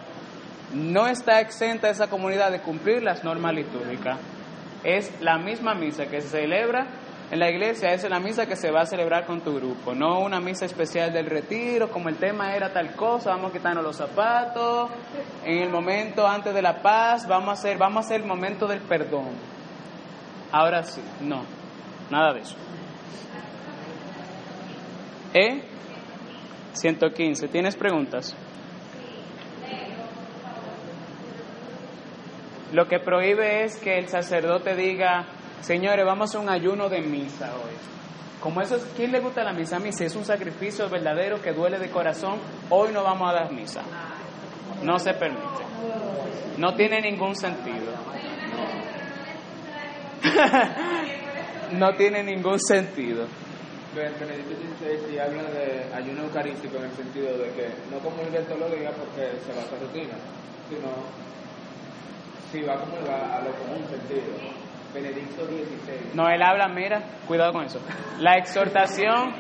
no 0.72 1.06
está 1.06 1.40
exenta 1.40 1.88
esa 1.88 2.08
comunidad 2.08 2.50
de 2.50 2.60
cumplir 2.60 3.02
las 3.02 3.24
normas 3.24 3.54
litúrgicas. 3.54 4.18
Es 4.84 5.20
la 5.20 5.38
misma 5.38 5.74
misa 5.74 6.06
que 6.06 6.20
se 6.20 6.28
celebra 6.28 6.86
en 7.30 7.38
la 7.40 7.50
iglesia, 7.50 7.92
es 7.92 8.08
la 8.08 8.20
misa 8.20 8.46
que 8.46 8.56
se 8.56 8.70
va 8.70 8.82
a 8.82 8.86
celebrar 8.86 9.26
con 9.26 9.42
tu 9.42 9.54
grupo, 9.54 9.94
no 9.94 10.20
una 10.20 10.40
misa 10.40 10.64
especial 10.64 11.12
del 11.12 11.26
retiro, 11.26 11.90
como 11.90 12.08
el 12.08 12.16
tema 12.16 12.54
era 12.54 12.72
tal 12.72 12.94
cosa, 12.94 13.30
vamos 13.30 13.50
a 13.50 13.52
quitarnos 13.52 13.84
los 13.84 13.96
zapatos, 13.96 14.90
en 15.44 15.58
el 15.58 15.68
momento 15.68 16.26
antes 16.26 16.54
de 16.54 16.62
la 16.62 16.80
paz, 16.80 17.26
vamos 17.28 17.50
a 17.50 17.52
hacer, 17.52 17.76
vamos 17.76 18.04
a 18.04 18.06
hacer 18.06 18.22
el 18.22 18.26
momento 18.26 18.66
del 18.66 18.80
perdón. 18.80 19.28
Ahora 20.50 20.82
sí, 20.84 21.02
no, 21.20 21.42
nada 22.10 22.32
de 22.32 22.40
eso. 22.40 22.56
¿Eh? 25.34 25.62
115. 26.72 27.48
¿Tienes 27.48 27.76
preguntas? 27.76 28.34
Lo 32.72 32.86
que 32.86 32.98
prohíbe 32.98 33.64
es 33.64 33.76
que 33.78 33.98
el 33.98 34.08
sacerdote 34.08 34.74
diga, 34.76 35.26
señores, 35.60 36.04
vamos 36.04 36.34
a 36.34 36.38
un 36.38 36.50
ayuno 36.50 36.88
de 36.88 37.00
misa 37.00 37.54
hoy. 37.54 37.72
Como 38.40 38.60
eso 38.60 38.76
es, 38.76 38.84
¿quién 38.96 39.10
le 39.10 39.20
gusta 39.20 39.42
la 39.42 39.52
misa? 39.52 39.76
A 39.76 39.80
mí, 39.80 39.90
si 39.92 40.04
es 40.04 40.14
un 40.14 40.24
sacrificio 40.24 40.88
verdadero 40.88 41.40
que 41.40 41.52
duele 41.52 41.78
de 41.78 41.90
corazón, 41.90 42.38
hoy 42.68 42.92
no 42.92 43.02
vamos 43.02 43.30
a 43.30 43.34
dar 43.34 43.52
misa. 43.52 43.82
No 44.82 44.98
se 44.98 45.14
permite. 45.14 45.64
No 46.58 46.74
tiene 46.74 47.00
ningún 47.00 47.34
sentido. 47.34 47.92
no 51.72 51.94
tiene 51.94 52.22
ningún 52.22 52.60
sentido. 52.60 53.26
Ben- 53.98 54.14
Benedicto 54.18 54.54
XVI 54.86 55.18
habla 55.18 55.42
de 55.50 55.94
ayuno 55.94 56.22
eucarístico 56.24 56.76
en 56.78 56.84
el 56.84 56.92
sentido 56.92 57.36
de 57.38 57.50
que 57.52 57.68
no 57.90 57.98
comulgue 57.98 58.38
todos 58.42 58.60
los 58.60 58.72
días 58.78 58.94
porque 58.96 59.38
se 59.44 59.52
va 59.52 59.60
a 59.60 59.64
hacer 59.64 59.80
rutina, 59.80 60.14
sino 60.68 60.88
si 62.52 62.62
va 62.62 62.74
a 62.74 62.80
comulgar 62.80 63.20
a 63.32 63.40
lo 63.42 63.50
común 63.52 63.84
sentido. 63.88 64.68
Benedicto 64.94 65.44
XVI. 65.44 66.14
No, 66.14 66.30
él 66.30 66.40
habla, 66.42 66.66
mira, 66.68 67.02
cuidado 67.26 67.52
con 67.52 67.64
eso. 67.66 67.78
La 68.20 68.36
exhortación, 68.38 69.34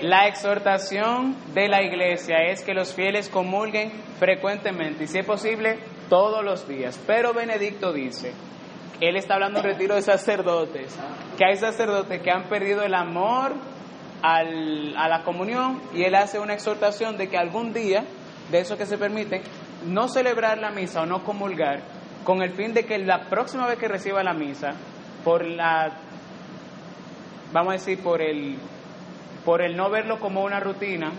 la 0.00 0.26
exhortación 0.26 1.36
de 1.52 1.68
la 1.68 1.82
iglesia 1.82 2.36
es 2.48 2.62
que 2.64 2.72
los 2.72 2.94
fieles 2.94 3.28
comulguen 3.28 3.90
frecuentemente 4.18 5.04
y 5.04 5.06
si 5.06 5.18
es 5.18 5.26
posible 5.26 5.78
todos 6.08 6.42
los 6.42 6.66
días. 6.66 6.98
Pero 7.06 7.34
Benedicto 7.34 7.92
dice, 7.92 8.32
él 9.02 9.16
está 9.16 9.34
hablando 9.34 9.60
de 9.60 9.68
retiro 9.68 9.94
de 9.96 10.02
sacerdotes, 10.02 10.98
que 11.36 11.44
hay 11.44 11.56
sacerdotes 11.56 12.22
que 12.22 12.30
han 12.30 12.44
perdido 12.48 12.82
el 12.82 12.94
amor 12.94 13.52
al- 14.22 14.96
a 14.96 15.08
la 15.08 15.22
comunión 15.22 15.80
y 15.94 16.04
él 16.04 16.14
hace 16.14 16.38
una 16.38 16.54
exhortación 16.54 17.16
de 17.16 17.28
que 17.28 17.38
algún 17.38 17.72
día, 17.72 18.04
de 18.50 18.58
eso 18.60 18.76
que 18.76 18.86
se 18.86 18.98
permiten, 18.98 19.42
no 19.86 20.08
celebrar 20.08 20.58
la 20.58 20.70
misa 20.70 21.02
o 21.02 21.06
no 21.06 21.22
comulgar 21.24 21.80
con 22.24 22.42
el 22.42 22.52
fin 22.52 22.74
de 22.74 22.84
que 22.84 22.98
la 22.98 23.28
próxima 23.30 23.66
vez 23.66 23.78
que 23.78 23.88
reciba 23.88 24.22
la 24.22 24.34
misa, 24.34 24.70
por 25.24 25.44
la, 25.46 25.90
vamos 27.52 27.70
a 27.70 27.72
decir, 27.74 27.98
por 28.02 28.20
el, 28.20 28.58
por 29.44 29.62
el 29.62 29.76
no 29.76 29.88
verlo 29.90 30.20
como 30.20 30.42
una 30.44 30.60
rutina, 30.60 31.10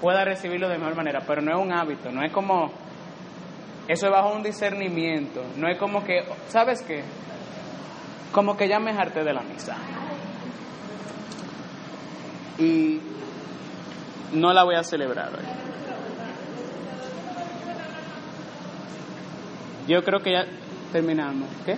pueda 0.00 0.24
recibirlo 0.24 0.68
de 0.68 0.78
mejor 0.78 0.94
manera, 0.96 1.20
pero 1.26 1.42
no 1.42 1.56
es 1.56 1.62
un 1.62 1.72
hábito, 1.72 2.10
no 2.10 2.22
es 2.24 2.32
como, 2.32 2.70
eso 3.88 4.06
es 4.06 4.12
bajo 4.12 4.32
un 4.34 4.42
discernimiento, 4.42 5.42
no 5.56 5.68
es 5.68 5.78
como 5.78 6.02
que, 6.04 6.24
¿sabes 6.48 6.82
qué? 6.82 7.02
Como 8.32 8.56
que 8.56 8.68
ya 8.68 8.78
me 8.78 8.90
harté 8.92 9.22
de 9.24 9.32
la 9.32 9.42
misa. 9.42 9.76
Y 12.58 13.00
no 14.32 14.52
la 14.52 14.64
voy 14.64 14.76
a 14.76 14.82
celebrar 14.82 15.30
hoy. 15.30 15.44
Yo 19.88 20.02
creo 20.02 20.20
que 20.20 20.32
ya 20.32 20.46
terminamos. 20.92 21.48
¿Qué? 21.64 21.76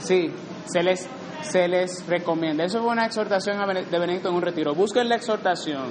Sí, 0.00 0.32
se 0.66 0.82
les, 0.82 1.08
se 1.42 1.68
les 1.68 2.06
recomienda. 2.06 2.64
Eso 2.64 2.82
fue 2.82 2.90
una 2.90 3.06
exhortación 3.06 3.58
de 3.58 3.98
Benedicto 3.98 4.28
en 4.28 4.34
un 4.34 4.42
retiro. 4.42 4.74
Busquen 4.74 5.08
la 5.08 5.16
exhortación. 5.16 5.88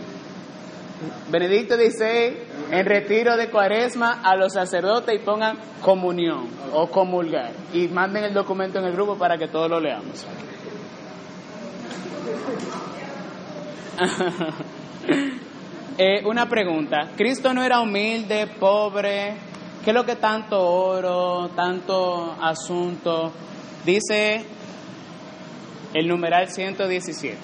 Benedicto 1.30 1.78
dice 1.78 2.46
en 2.72 2.86
retiro 2.86 3.38
de 3.38 3.50
cuaresma 3.50 4.22
a 4.22 4.36
los 4.36 4.54
sacerdotes 4.54 5.16
y 5.16 5.24
pongan 5.24 5.58
comunión 5.82 6.50
o 6.74 6.88
comulgar. 6.88 7.52
Y 7.74 7.88
manden 7.88 8.26
el 8.26 8.34
documento 8.34 8.80
en 8.80 8.86
el 8.86 8.92
grupo 8.94 9.18
para 9.18 9.38
que 9.38 9.48
todos 9.48 9.70
lo 9.70 9.80
leamos. 9.80 10.26
Eh, 16.02 16.24
una 16.24 16.48
pregunta. 16.48 17.10
Cristo 17.18 17.54
no 17.54 17.62
era 17.62 17.82
humilde, 17.82 18.48
pobre. 18.58 19.34
¿Qué 19.84 19.90
es 19.90 19.94
lo 19.94 20.06
que 20.06 20.16
tanto 20.16 20.58
oro, 20.58 21.50
tanto 21.50 22.38
asunto? 22.42 23.34
Dice 23.86 24.46
el 25.94 26.08
numeral 26.08 26.48
117. 26.48 27.38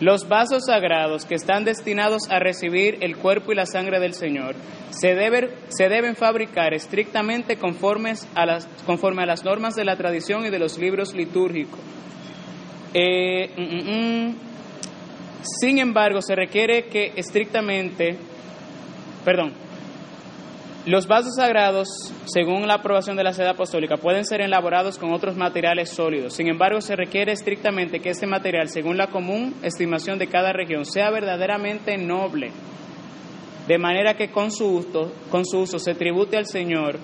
Los 0.00 0.26
vasos 0.26 0.64
sagrados 0.66 1.24
que 1.24 1.36
están 1.36 1.64
destinados 1.64 2.28
a 2.30 2.40
recibir 2.40 2.98
el 3.00 3.16
cuerpo 3.16 3.52
y 3.52 3.54
la 3.54 3.66
sangre 3.66 4.00
del 4.00 4.14
Señor 4.14 4.56
se 4.90 5.14
deben, 5.14 6.16
fabricar 6.16 6.74
estrictamente 6.74 7.58
conformes 7.58 8.26
a 8.34 8.44
las, 8.44 8.66
conforme 8.86 9.22
a 9.22 9.26
las 9.26 9.44
normas 9.44 9.76
de 9.76 9.84
la 9.84 9.96
tradición 9.96 10.46
y 10.46 10.50
de 10.50 10.58
los 10.58 10.78
libros 10.78 11.14
litúrgicos. 11.14 11.78
Eh, 12.92 13.50
mm, 13.56 13.62
mm, 13.62 14.28
mm. 14.30 14.47
Sin 15.42 15.78
embargo, 15.78 16.20
se 16.20 16.34
requiere 16.34 16.86
que 16.86 17.12
estrictamente, 17.16 18.16
perdón, 19.24 19.52
los 20.86 21.06
vasos 21.06 21.34
sagrados, 21.36 21.88
según 22.24 22.66
la 22.66 22.74
aprobación 22.74 23.16
de 23.16 23.22
la 23.22 23.34
sede 23.34 23.50
apostólica, 23.50 23.98
pueden 23.98 24.24
ser 24.24 24.40
elaborados 24.40 24.98
con 24.98 25.12
otros 25.12 25.36
materiales 25.36 25.90
sólidos. 25.90 26.34
Sin 26.34 26.48
embargo, 26.48 26.80
se 26.80 26.96
requiere 26.96 27.32
estrictamente 27.32 28.00
que 28.00 28.10
este 28.10 28.26
material, 28.26 28.68
según 28.68 28.96
la 28.96 29.08
común 29.08 29.54
estimación 29.62 30.18
de 30.18 30.28
cada 30.28 30.52
región, 30.52 30.86
sea 30.86 31.10
verdaderamente 31.10 31.98
noble, 31.98 32.52
de 33.66 33.78
manera 33.78 34.14
que 34.14 34.30
con 34.30 34.50
su 34.50 34.66
uso, 34.66 35.12
con 35.30 35.44
su 35.44 35.58
uso 35.58 35.78
se 35.78 35.94
tribute 35.94 36.38
al 36.38 36.46
Señor 36.46 36.98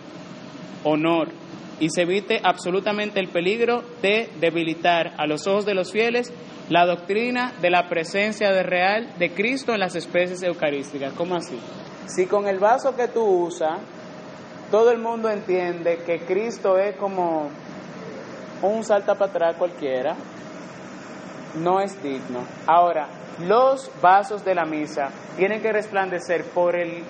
honor 0.82 1.43
y 1.84 1.90
se 1.90 2.00
evite 2.00 2.40
absolutamente 2.42 3.20
el 3.20 3.28
peligro 3.28 3.82
de 4.00 4.30
debilitar 4.40 5.12
a 5.18 5.26
los 5.26 5.46
ojos 5.46 5.66
de 5.66 5.74
los 5.74 5.92
fieles 5.92 6.32
la 6.70 6.86
doctrina 6.86 7.52
de 7.60 7.68
la 7.68 7.90
presencia 7.90 8.52
de 8.52 8.62
real 8.62 9.12
de 9.18 9.34
Cristo 9.34 9.74
en 9.74 9.80
las 9.80 9.94
especies 9.94 10.42
eucarísticas. 10.42 11.12
¿Cómo 11.12 11.36
así? 11.36 11.60
Si 12.06 12.24
con 12.24 12.48
el 12.48 12.58
vaso 12.58 12.96
que 12.96 13.08
tú 13.08 13.22
usas, 13.22 13.80
todo 14.70 14.92
el 14.92 14.98
mundo 14.98 15.28
entiende 15.28 15.98
que 16.06 16.20
Cristo 16.20 16.78
es 16.78 16.96
como 16.96 17.50
un 18.62 18.82
salta 18.82 19.14
para 19.14 19.30
atrás 19.30 19.56
cualquiera, 19.58 20.16
no 21.56 21.80
es 21.80 22.02
digno. 22.02 22.46
Ahora, 22.66 23.08
los 23.40 23.90
vasos 24.00 24.42
de 24.42 24.54
la 24.54 24.64
misa 24.64 25.10
tienen 25.36 25.60
que 25.60 25.70
resplandecer 25.70 26.44
por 26.46 26.76
el 26.76 27.04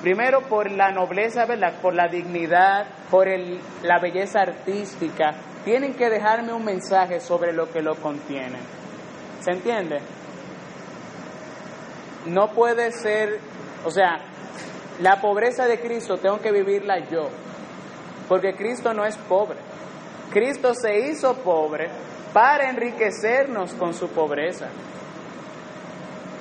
primero 0.00 0.42
por 0.42 0.70
la 0.70 0.90
nobleza, 0.90 1.44
¿verdad? 1.46 1.80
Por 1.80 1.94
la 1.94 2.08
dignidad, 2.08 2.86
por 3.10 3.26
la 3.82 3.98
belleza 4.00 4.40
artística. 4.40 5.34
Tienen 5.64 5.94
que 5.94 6.08
dejarme 6.08 6.52
un 6.52 6.64
mensaje 6.64 7.20
sobre 7.20 7.52
lo 7.52 7.70
que 7.70 7.82
lo 7.82 7.94
contienen. 7.96 8.60
¿Se 9.40 9.50
entiende? 9.50 9.98
No 12.26 12.52
puede 12.52 12.90
ser, 12.92 13.40
o 13.84 13.90
sea, 13.90 14.18
la 15.00 15.20
pobreza 15.20 15.66
de 15.66 15.80
Cristo 15.80 16.16
tengo 16.16 16.40
que 16.40 16.52
vivirla 16.52 16.98
yo, 17.08 17.28
porque 18.28 18.54
Cristo 18.54 18.92
no 18.92 19.04
es 19.04 19.16
pobre. 19.16 19.58
Cristo 20.30 20.74
se 20.74 21.08
hizo 21.08 21.34
pobre 21.38 21.88
para 22.32 22.68
enriquecernos 22.68 23.72
con 23.74 23.94
su 23.94 24.08
pobreza. 24.08 24.68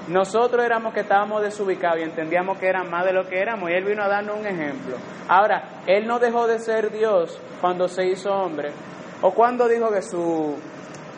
Nosotros 0.08 0.64
éramos 0.64 0.94
que 0.94 1.02
estábamos 1.02 1.42
desubicados 1.42 2.00
y 2.00 2.04
entendíamos 2.04 2.58
que 2.58 2.68
eran 2.68 2.90
más 2.90 3.06
de 3.06 3.12
lo 3.12 3.26
que 3.28 3.40
éramos 3.40 3.70
y 3.70 3.74
Él 3.74 3.84
vino 3.84 4.04
a 4.04 4.08
darnos 4.08 4.40
un 4.40 4.46
ejemplo. 4.46 4.96
Ahora, 5.28 5.82
Él 5.86 6.08
no 6.08 6.20
dejó 6.20 6.48
de 6.48 6.60
ser 6.60 6.92
Dios 6.92 7.40
cuando 7.60 7.88
se 7.88 8.06
hizo 8.06 8.32
hombre 8.32 8.72
o 9.22 9.32
cuando 9.34 9.68
dijo 9.68 9.90
su... 10.02 10.58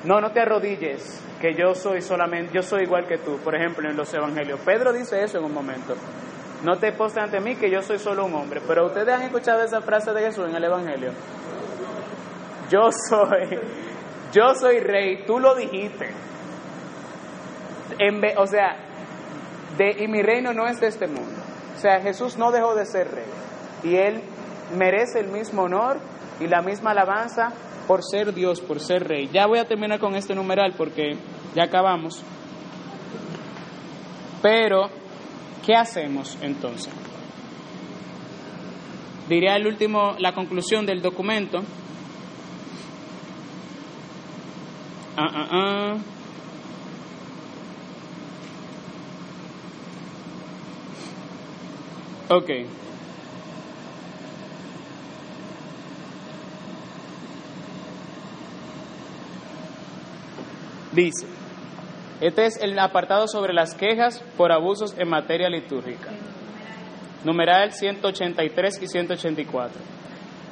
No, 0.05 0.21
no 0.21 0.31
te 0.31 0.39
arrodilles, 0.39 1.21
que 1.39 1.53
yo 1.53 1.75
soy 1.75 2.01
solamente, 2.01 2.53
yo 2.53 2.61
soy 2.61 2.83
igual 2.83 3.05
que 3.05 3.17
tú, 3.17 3.37
por 3.37 3.55
ejemplo, 3.55 3.89
en 3.89 3.97
los 3.97 4.13
evangelios. 4.13 4.59
Pedro 4.61 4.93
dice 4.93 5.21
eso 5.23 5.39
en 5.39 5.45
un 5.45 5.53
momento. 5.53 5.93
No 6.63 6.77
te 6.77 6.91
postes 6.91 7.23
ante 7.23 7.39
mí 7.39 7.55
que 7.55 7.71
yo 7.71 7.81
soy 7.81 7.99
solo 7.99 8.25
un 8.25 8.33
hombre. 8.33 8.61
Pero 8.67 8.87
ustedes 8.87 9.09
han 9.09 9.21
escuchado 9.23 9.63
esa 9.63 9.81
frase 9.81 10.11
de 10.13 10.21
Jesús 10.21 10.47
en 10.49 10.55
el 10.55 10.63
Evangelio. 10.63 11.11
Yo 12.69 12.89
soy, 13.09 13.59
yo 14.31 14.53
soy 14.55 14.79
rey, 14.79 15.23
tú 15.25 15.39
lo 15.39 15.55
dijiste. 15.55 16.09
O 18.37 18.47
sea, 18.47 18.77
y 19.97 20.07
mi 20.07 20.21
reino 20.21 20.53
no 20.53 20.67
es 20.67 20.79
de 20.79 20.87
este 20.87 21.07
mundo. 21.07 21.41
O 21.75 21.79
sea, 21.79 22.01
Jesús 22.01 22.37
no 22.37 22.51
dejó 22.51 22.75
de 22.75 22.85
ser 22.85 23.11
rey. 23.11 23.25
Y 23.83 23.95
él 23.95 24.21
merece 24.77 25.19
el 25.19 25.27
mismo 25.27 25.63
honor 25.63 25.99
y 26.39 26.47
la 26.47 26.61
misma 26.61 26.91
alabanza 26.91 27.53
por 27.87 28.03
ser 28.03 28.33
Dios, 28.33 28.61
por 28.61 28.79
ser 28.79 29.07
rey. 29.07 29.29
Ya 29.33 29.47
voy 29.47 29.59
a 29.59 29.65
terminar 29.65 29.99
con 29.99 30.15
este 30.15 30.35
numeral 30.35 30.73
porque 30.77 31.17
ya 31.55 31.63
acabamos. 31.63 32.23
Pero 34.41 34.89
¿Qué 35.69 35.75
hacemos 35.75 36.35
entonces? 36.41 36.91
Diría 39.27 39.55
el 39.55 39.67
último, 39.67 40.15
la 40.17 40.33
conclusión 40.33 40.83
del 40.83 40.99
documento. 40.99 41.59
Ah, 45.15 45.27
ah, 45.31 45.47
ah. 45.51 45.97
Ok. 52.29 52.49
Dice, 60.91 61.27
este 62.21 62.45
es 62.45 62.61
el 62.61 62.77
apartado 62.77 63.27
sobre 63.27 63.53
las 63.53 63.73
quejas 63.73 64.23
por 64.37 64.51
abusos 64.51 64.95
en 64.97 65.09
materia 65.09 65.49
litúrgica. 65.49 66.09
Numeral 67.23 67.73
183 67.73 68.81
y 68.81 68.87
184. 68.87 69.81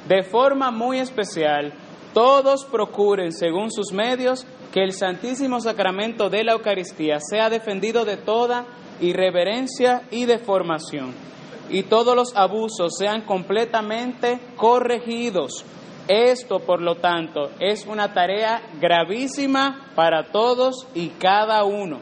De 0.08 0.22
forma 0.22 0.70
muy 0.70 0.98
especial, 0.98 1.72
todos 2.12 2.64
procuren, 2.64 3.32
según 3.32 3.70
sus 3.70 3.92
medios, 3.92 4.46
que 4.72 4.82
el 4.82 4.92
Santísimo 4.92 5.60
Sacramento 5.60 6.28
de 6.28 6.44
la 6.44 6.52
Eucaristía 6.52 7.18
sea 7.20 7.50
defendido 7.50 8.04
de 8.04 8.16
toda 8.16 8.66
irreverencia 9.00 10.02
y 10.10 10.24
deformación, 10.24 11.14
y 11.70 11.84
todos 11.84 12.14
los 12.16 12.34
abusos 12.36 12.96
sean 12.98 13.22
completamente 13.22 14.38
corregidos 14.56 15.64
esto, 16.08 16.60
por 16.60 16.80
lo 16.80 16.94
tanto, 16.96 17.50
es 17.60 17.86
una 17.86 18.14
tarea 18.14 18.62
gravísima 18.80 19.90
para 19.94 20.32
todos 20.32 20.86
y 20.94 21.10
cada 21.10 21.64
uno, 21.64 22.00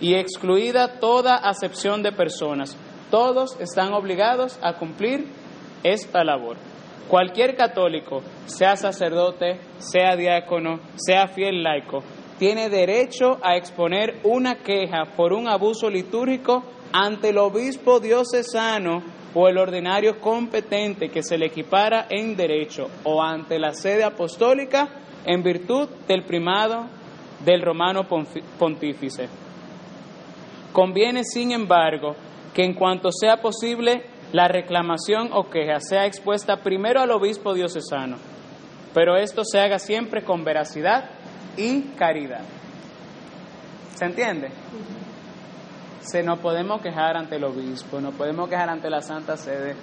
y 0.00 0.14
excluida 0.14 0.98
toda 0.98 1.36
acepción 1.36 2.02
de 2.02 2.10
personas. 2.10 2.76
Todos 3.12 3.56
están 3.60 3.94
obligados 3.94 4.58
a 4.60 4.74
cumplir 4.74 5.28
esta 5.84 6.24
labor. 6.24 6.56
Cualquier 7.08 7.54
católico, 7.54 8.22
sea 8.46 8.76
sacerdote, 8.76 9.60
sea 9.78 10.16
diácono, 10.16 10.80
sea 10.96 11.28
fiel 11.28 11.62
laico, 11.62 12.02
tiene 12.40 12.68
derecho 12.68 13.38
a 13.40 13.56
exponer 13.56 14.18
una 14.24 14.56
queja 14.56 15.04
por 15.16 15.32
un 15.32 15.46
abuso 15.46 15.88
litúrgico 15.88 16.64
ante 16.96 17.30
el 17.30 17.38
obispo 17.38 17.98
diocesano 17.98 19.02
o 19.34 19.48
el 19.48 19.58
ordinario 19.58 20.20
competente 20.20 21.08
que 21.08 21.24
se 21.24 21.36
le 21.36 21.46
equipara 21.46 22.06
en 22.08 22.36
derecho 22.36 22.88
o 23.02 23.20
ante 23.20 23.58
la 23.58 23.74
sede 23.74 24.04
apostólica 24.04 24.88
en 25.26 25.42
virtud 25.42 25.88
del 26.06 26.22
primado 26.22 26.86
del 27.44 27.62
romano 27.62 28.06
pontífice. 28.58 29.28
Conviene, 30.72 31.24
sin 31.24 31.50
embargo, 31.50 32.14
que 32.54 32.64
en 32.64 32.74
cuanto 32.74 33.10
sea 33.10 33.38
posible, 33.38 34.04
la 34.32 34.46
reclamación 34.46 35.30
o 35.32 35.50
queja 35.50 35.80
sea 35.80 36.06
expuesta 36.06 36.62
primero 36.62 37.00
al 37.00 37.10
obispo 37.10 37.54
diocesano, 37.54 38.18
pero 38.94 39.16
esto 39.16 39.42
se 39.44 39.58
haga 39.58 39.80
siempre 39.80 40.22
con 40.22 40.44
veracidad 40.44 41.10
y 41.56 41.80
caridad. 41.96 42.42
¿Se 43.96 44.04
entiende? 44.04 44.50
Se 46.04 46.22
nos 46.22 46.38
podemos 46.38 46.80
quejar 46.82 47.16
ante 47.16 47.36
el 47.36 47.44
obispo, 47.44 48.00
nos 48.00 48.14
podemos 48.14 48.48
quejar 48.48 48.68
ante 48.68 48.90
la 48.90 49.00
Santa 49.00 49.36
Sede. 49.36 49.74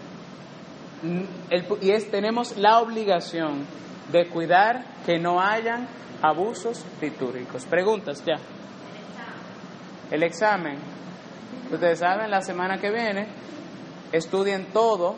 y 1.81 1.91
es, 1.91 2.11
tenemos 2.11 2.57
la 2.57 2.79
obligación 2.79 3.65
de 4.11 4.27
cuidar 4.27 4.85
que 5.05 5.17
no 5.17 5.41
hayan 5.41 5.87
abusos 6.21 6.85
litúrgicos. 7.01 7.65
Preguntas 7.65 8.23
ya. 8.25 8.35
El 10.11 10.23
examen. 10.23 10.77
Ustedes 11.71 11.99
saben, 11.99 12.29
la 12.29 12.41
semana 12.41 12.77
que 12.77 12.91
viene, 12.91 13.27
estudien 14.11 14.67
todo. 14.73 15.15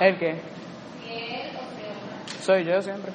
¿El 0.00 0.18
qué? 0.18 0.40
Soy 2.40 2.64
yo 2.64 2.80
siempre. 2.82 3.12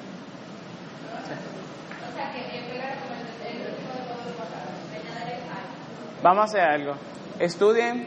Vamos 6.22 6.40
a 6.40 6.44
hacer 6.44 6.60
algo. 6.60 6.94
Estudien 7.38 8.06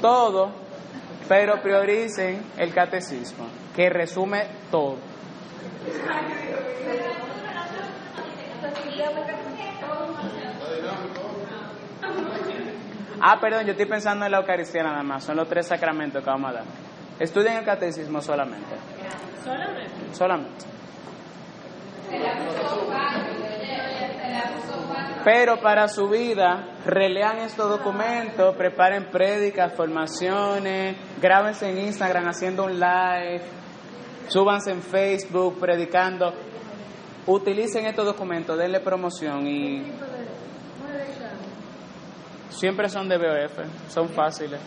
todo, 0.00 0.50
pero 1.28 1.60
prioricen 1.60 2.42
el 2.56 2.72
catecismo, 2.72 3.46
que 3.74 3.90
resume 3.90 4.46
todo. 4.70 4.96
Ah, 13.20 13.38
perdón, 13.40 13.64
yo 13.64 13.72
estoy 13.72 13.86
pensando 13.86 14.24
en 14.24 14.32
la 14.32 14.38
Eucaristía 14.38 14.82
nada 14.82 15.02
más. 15.02 15.24
Son 15.24 15.36
los 15.36 15.48
tres 15.48 15.66
sacramentos 15.66 16.22
que 16.22 16.30
vamos 16.30 16.50
a 16.50 16.54
dar. 16.54 16.64
Estudien 17.18 17.56
el 17.56 17.64
catecismo 17.64 18.20
solamente. 18.20 18.76
Solamente. 19.42 20.14
Solamente. 20.14 20.66
Pero 25.24 25.60
para 25.60 25.88
su 25.88 26.08
vida, 26.08 26.76
relean 26.86 27.38
estos 27.38 27.68
documentos, 27.68 28.56
preparen 28.56 29.10
prédicas, 29.10 29.74
formaciones, 29.74 30.96
grábense 31.20 31.68
en 31.68 31.78
Instagram 31.78 32.28
haciendo 32.28 32.64
un 32.64 32.78
live, 32.78 33.42
súbanse 34.28 34.70
en 34.70 34.80
Facebook 34.80 35.58
predicando. 35.58 36.32
Utilicen 37.26 37.84
estos 37.86 38.06
documentos, 38.06 38.56
denle 38.56 38.80
promoción 38.80 39.46
y 39.46 39.92
siempre 42.50 42.88
son 42.88 43.08
de 43.08 43.18
BOF, 43.18 43.58
son 43.92 44.08
fáciles. 44.08 44.60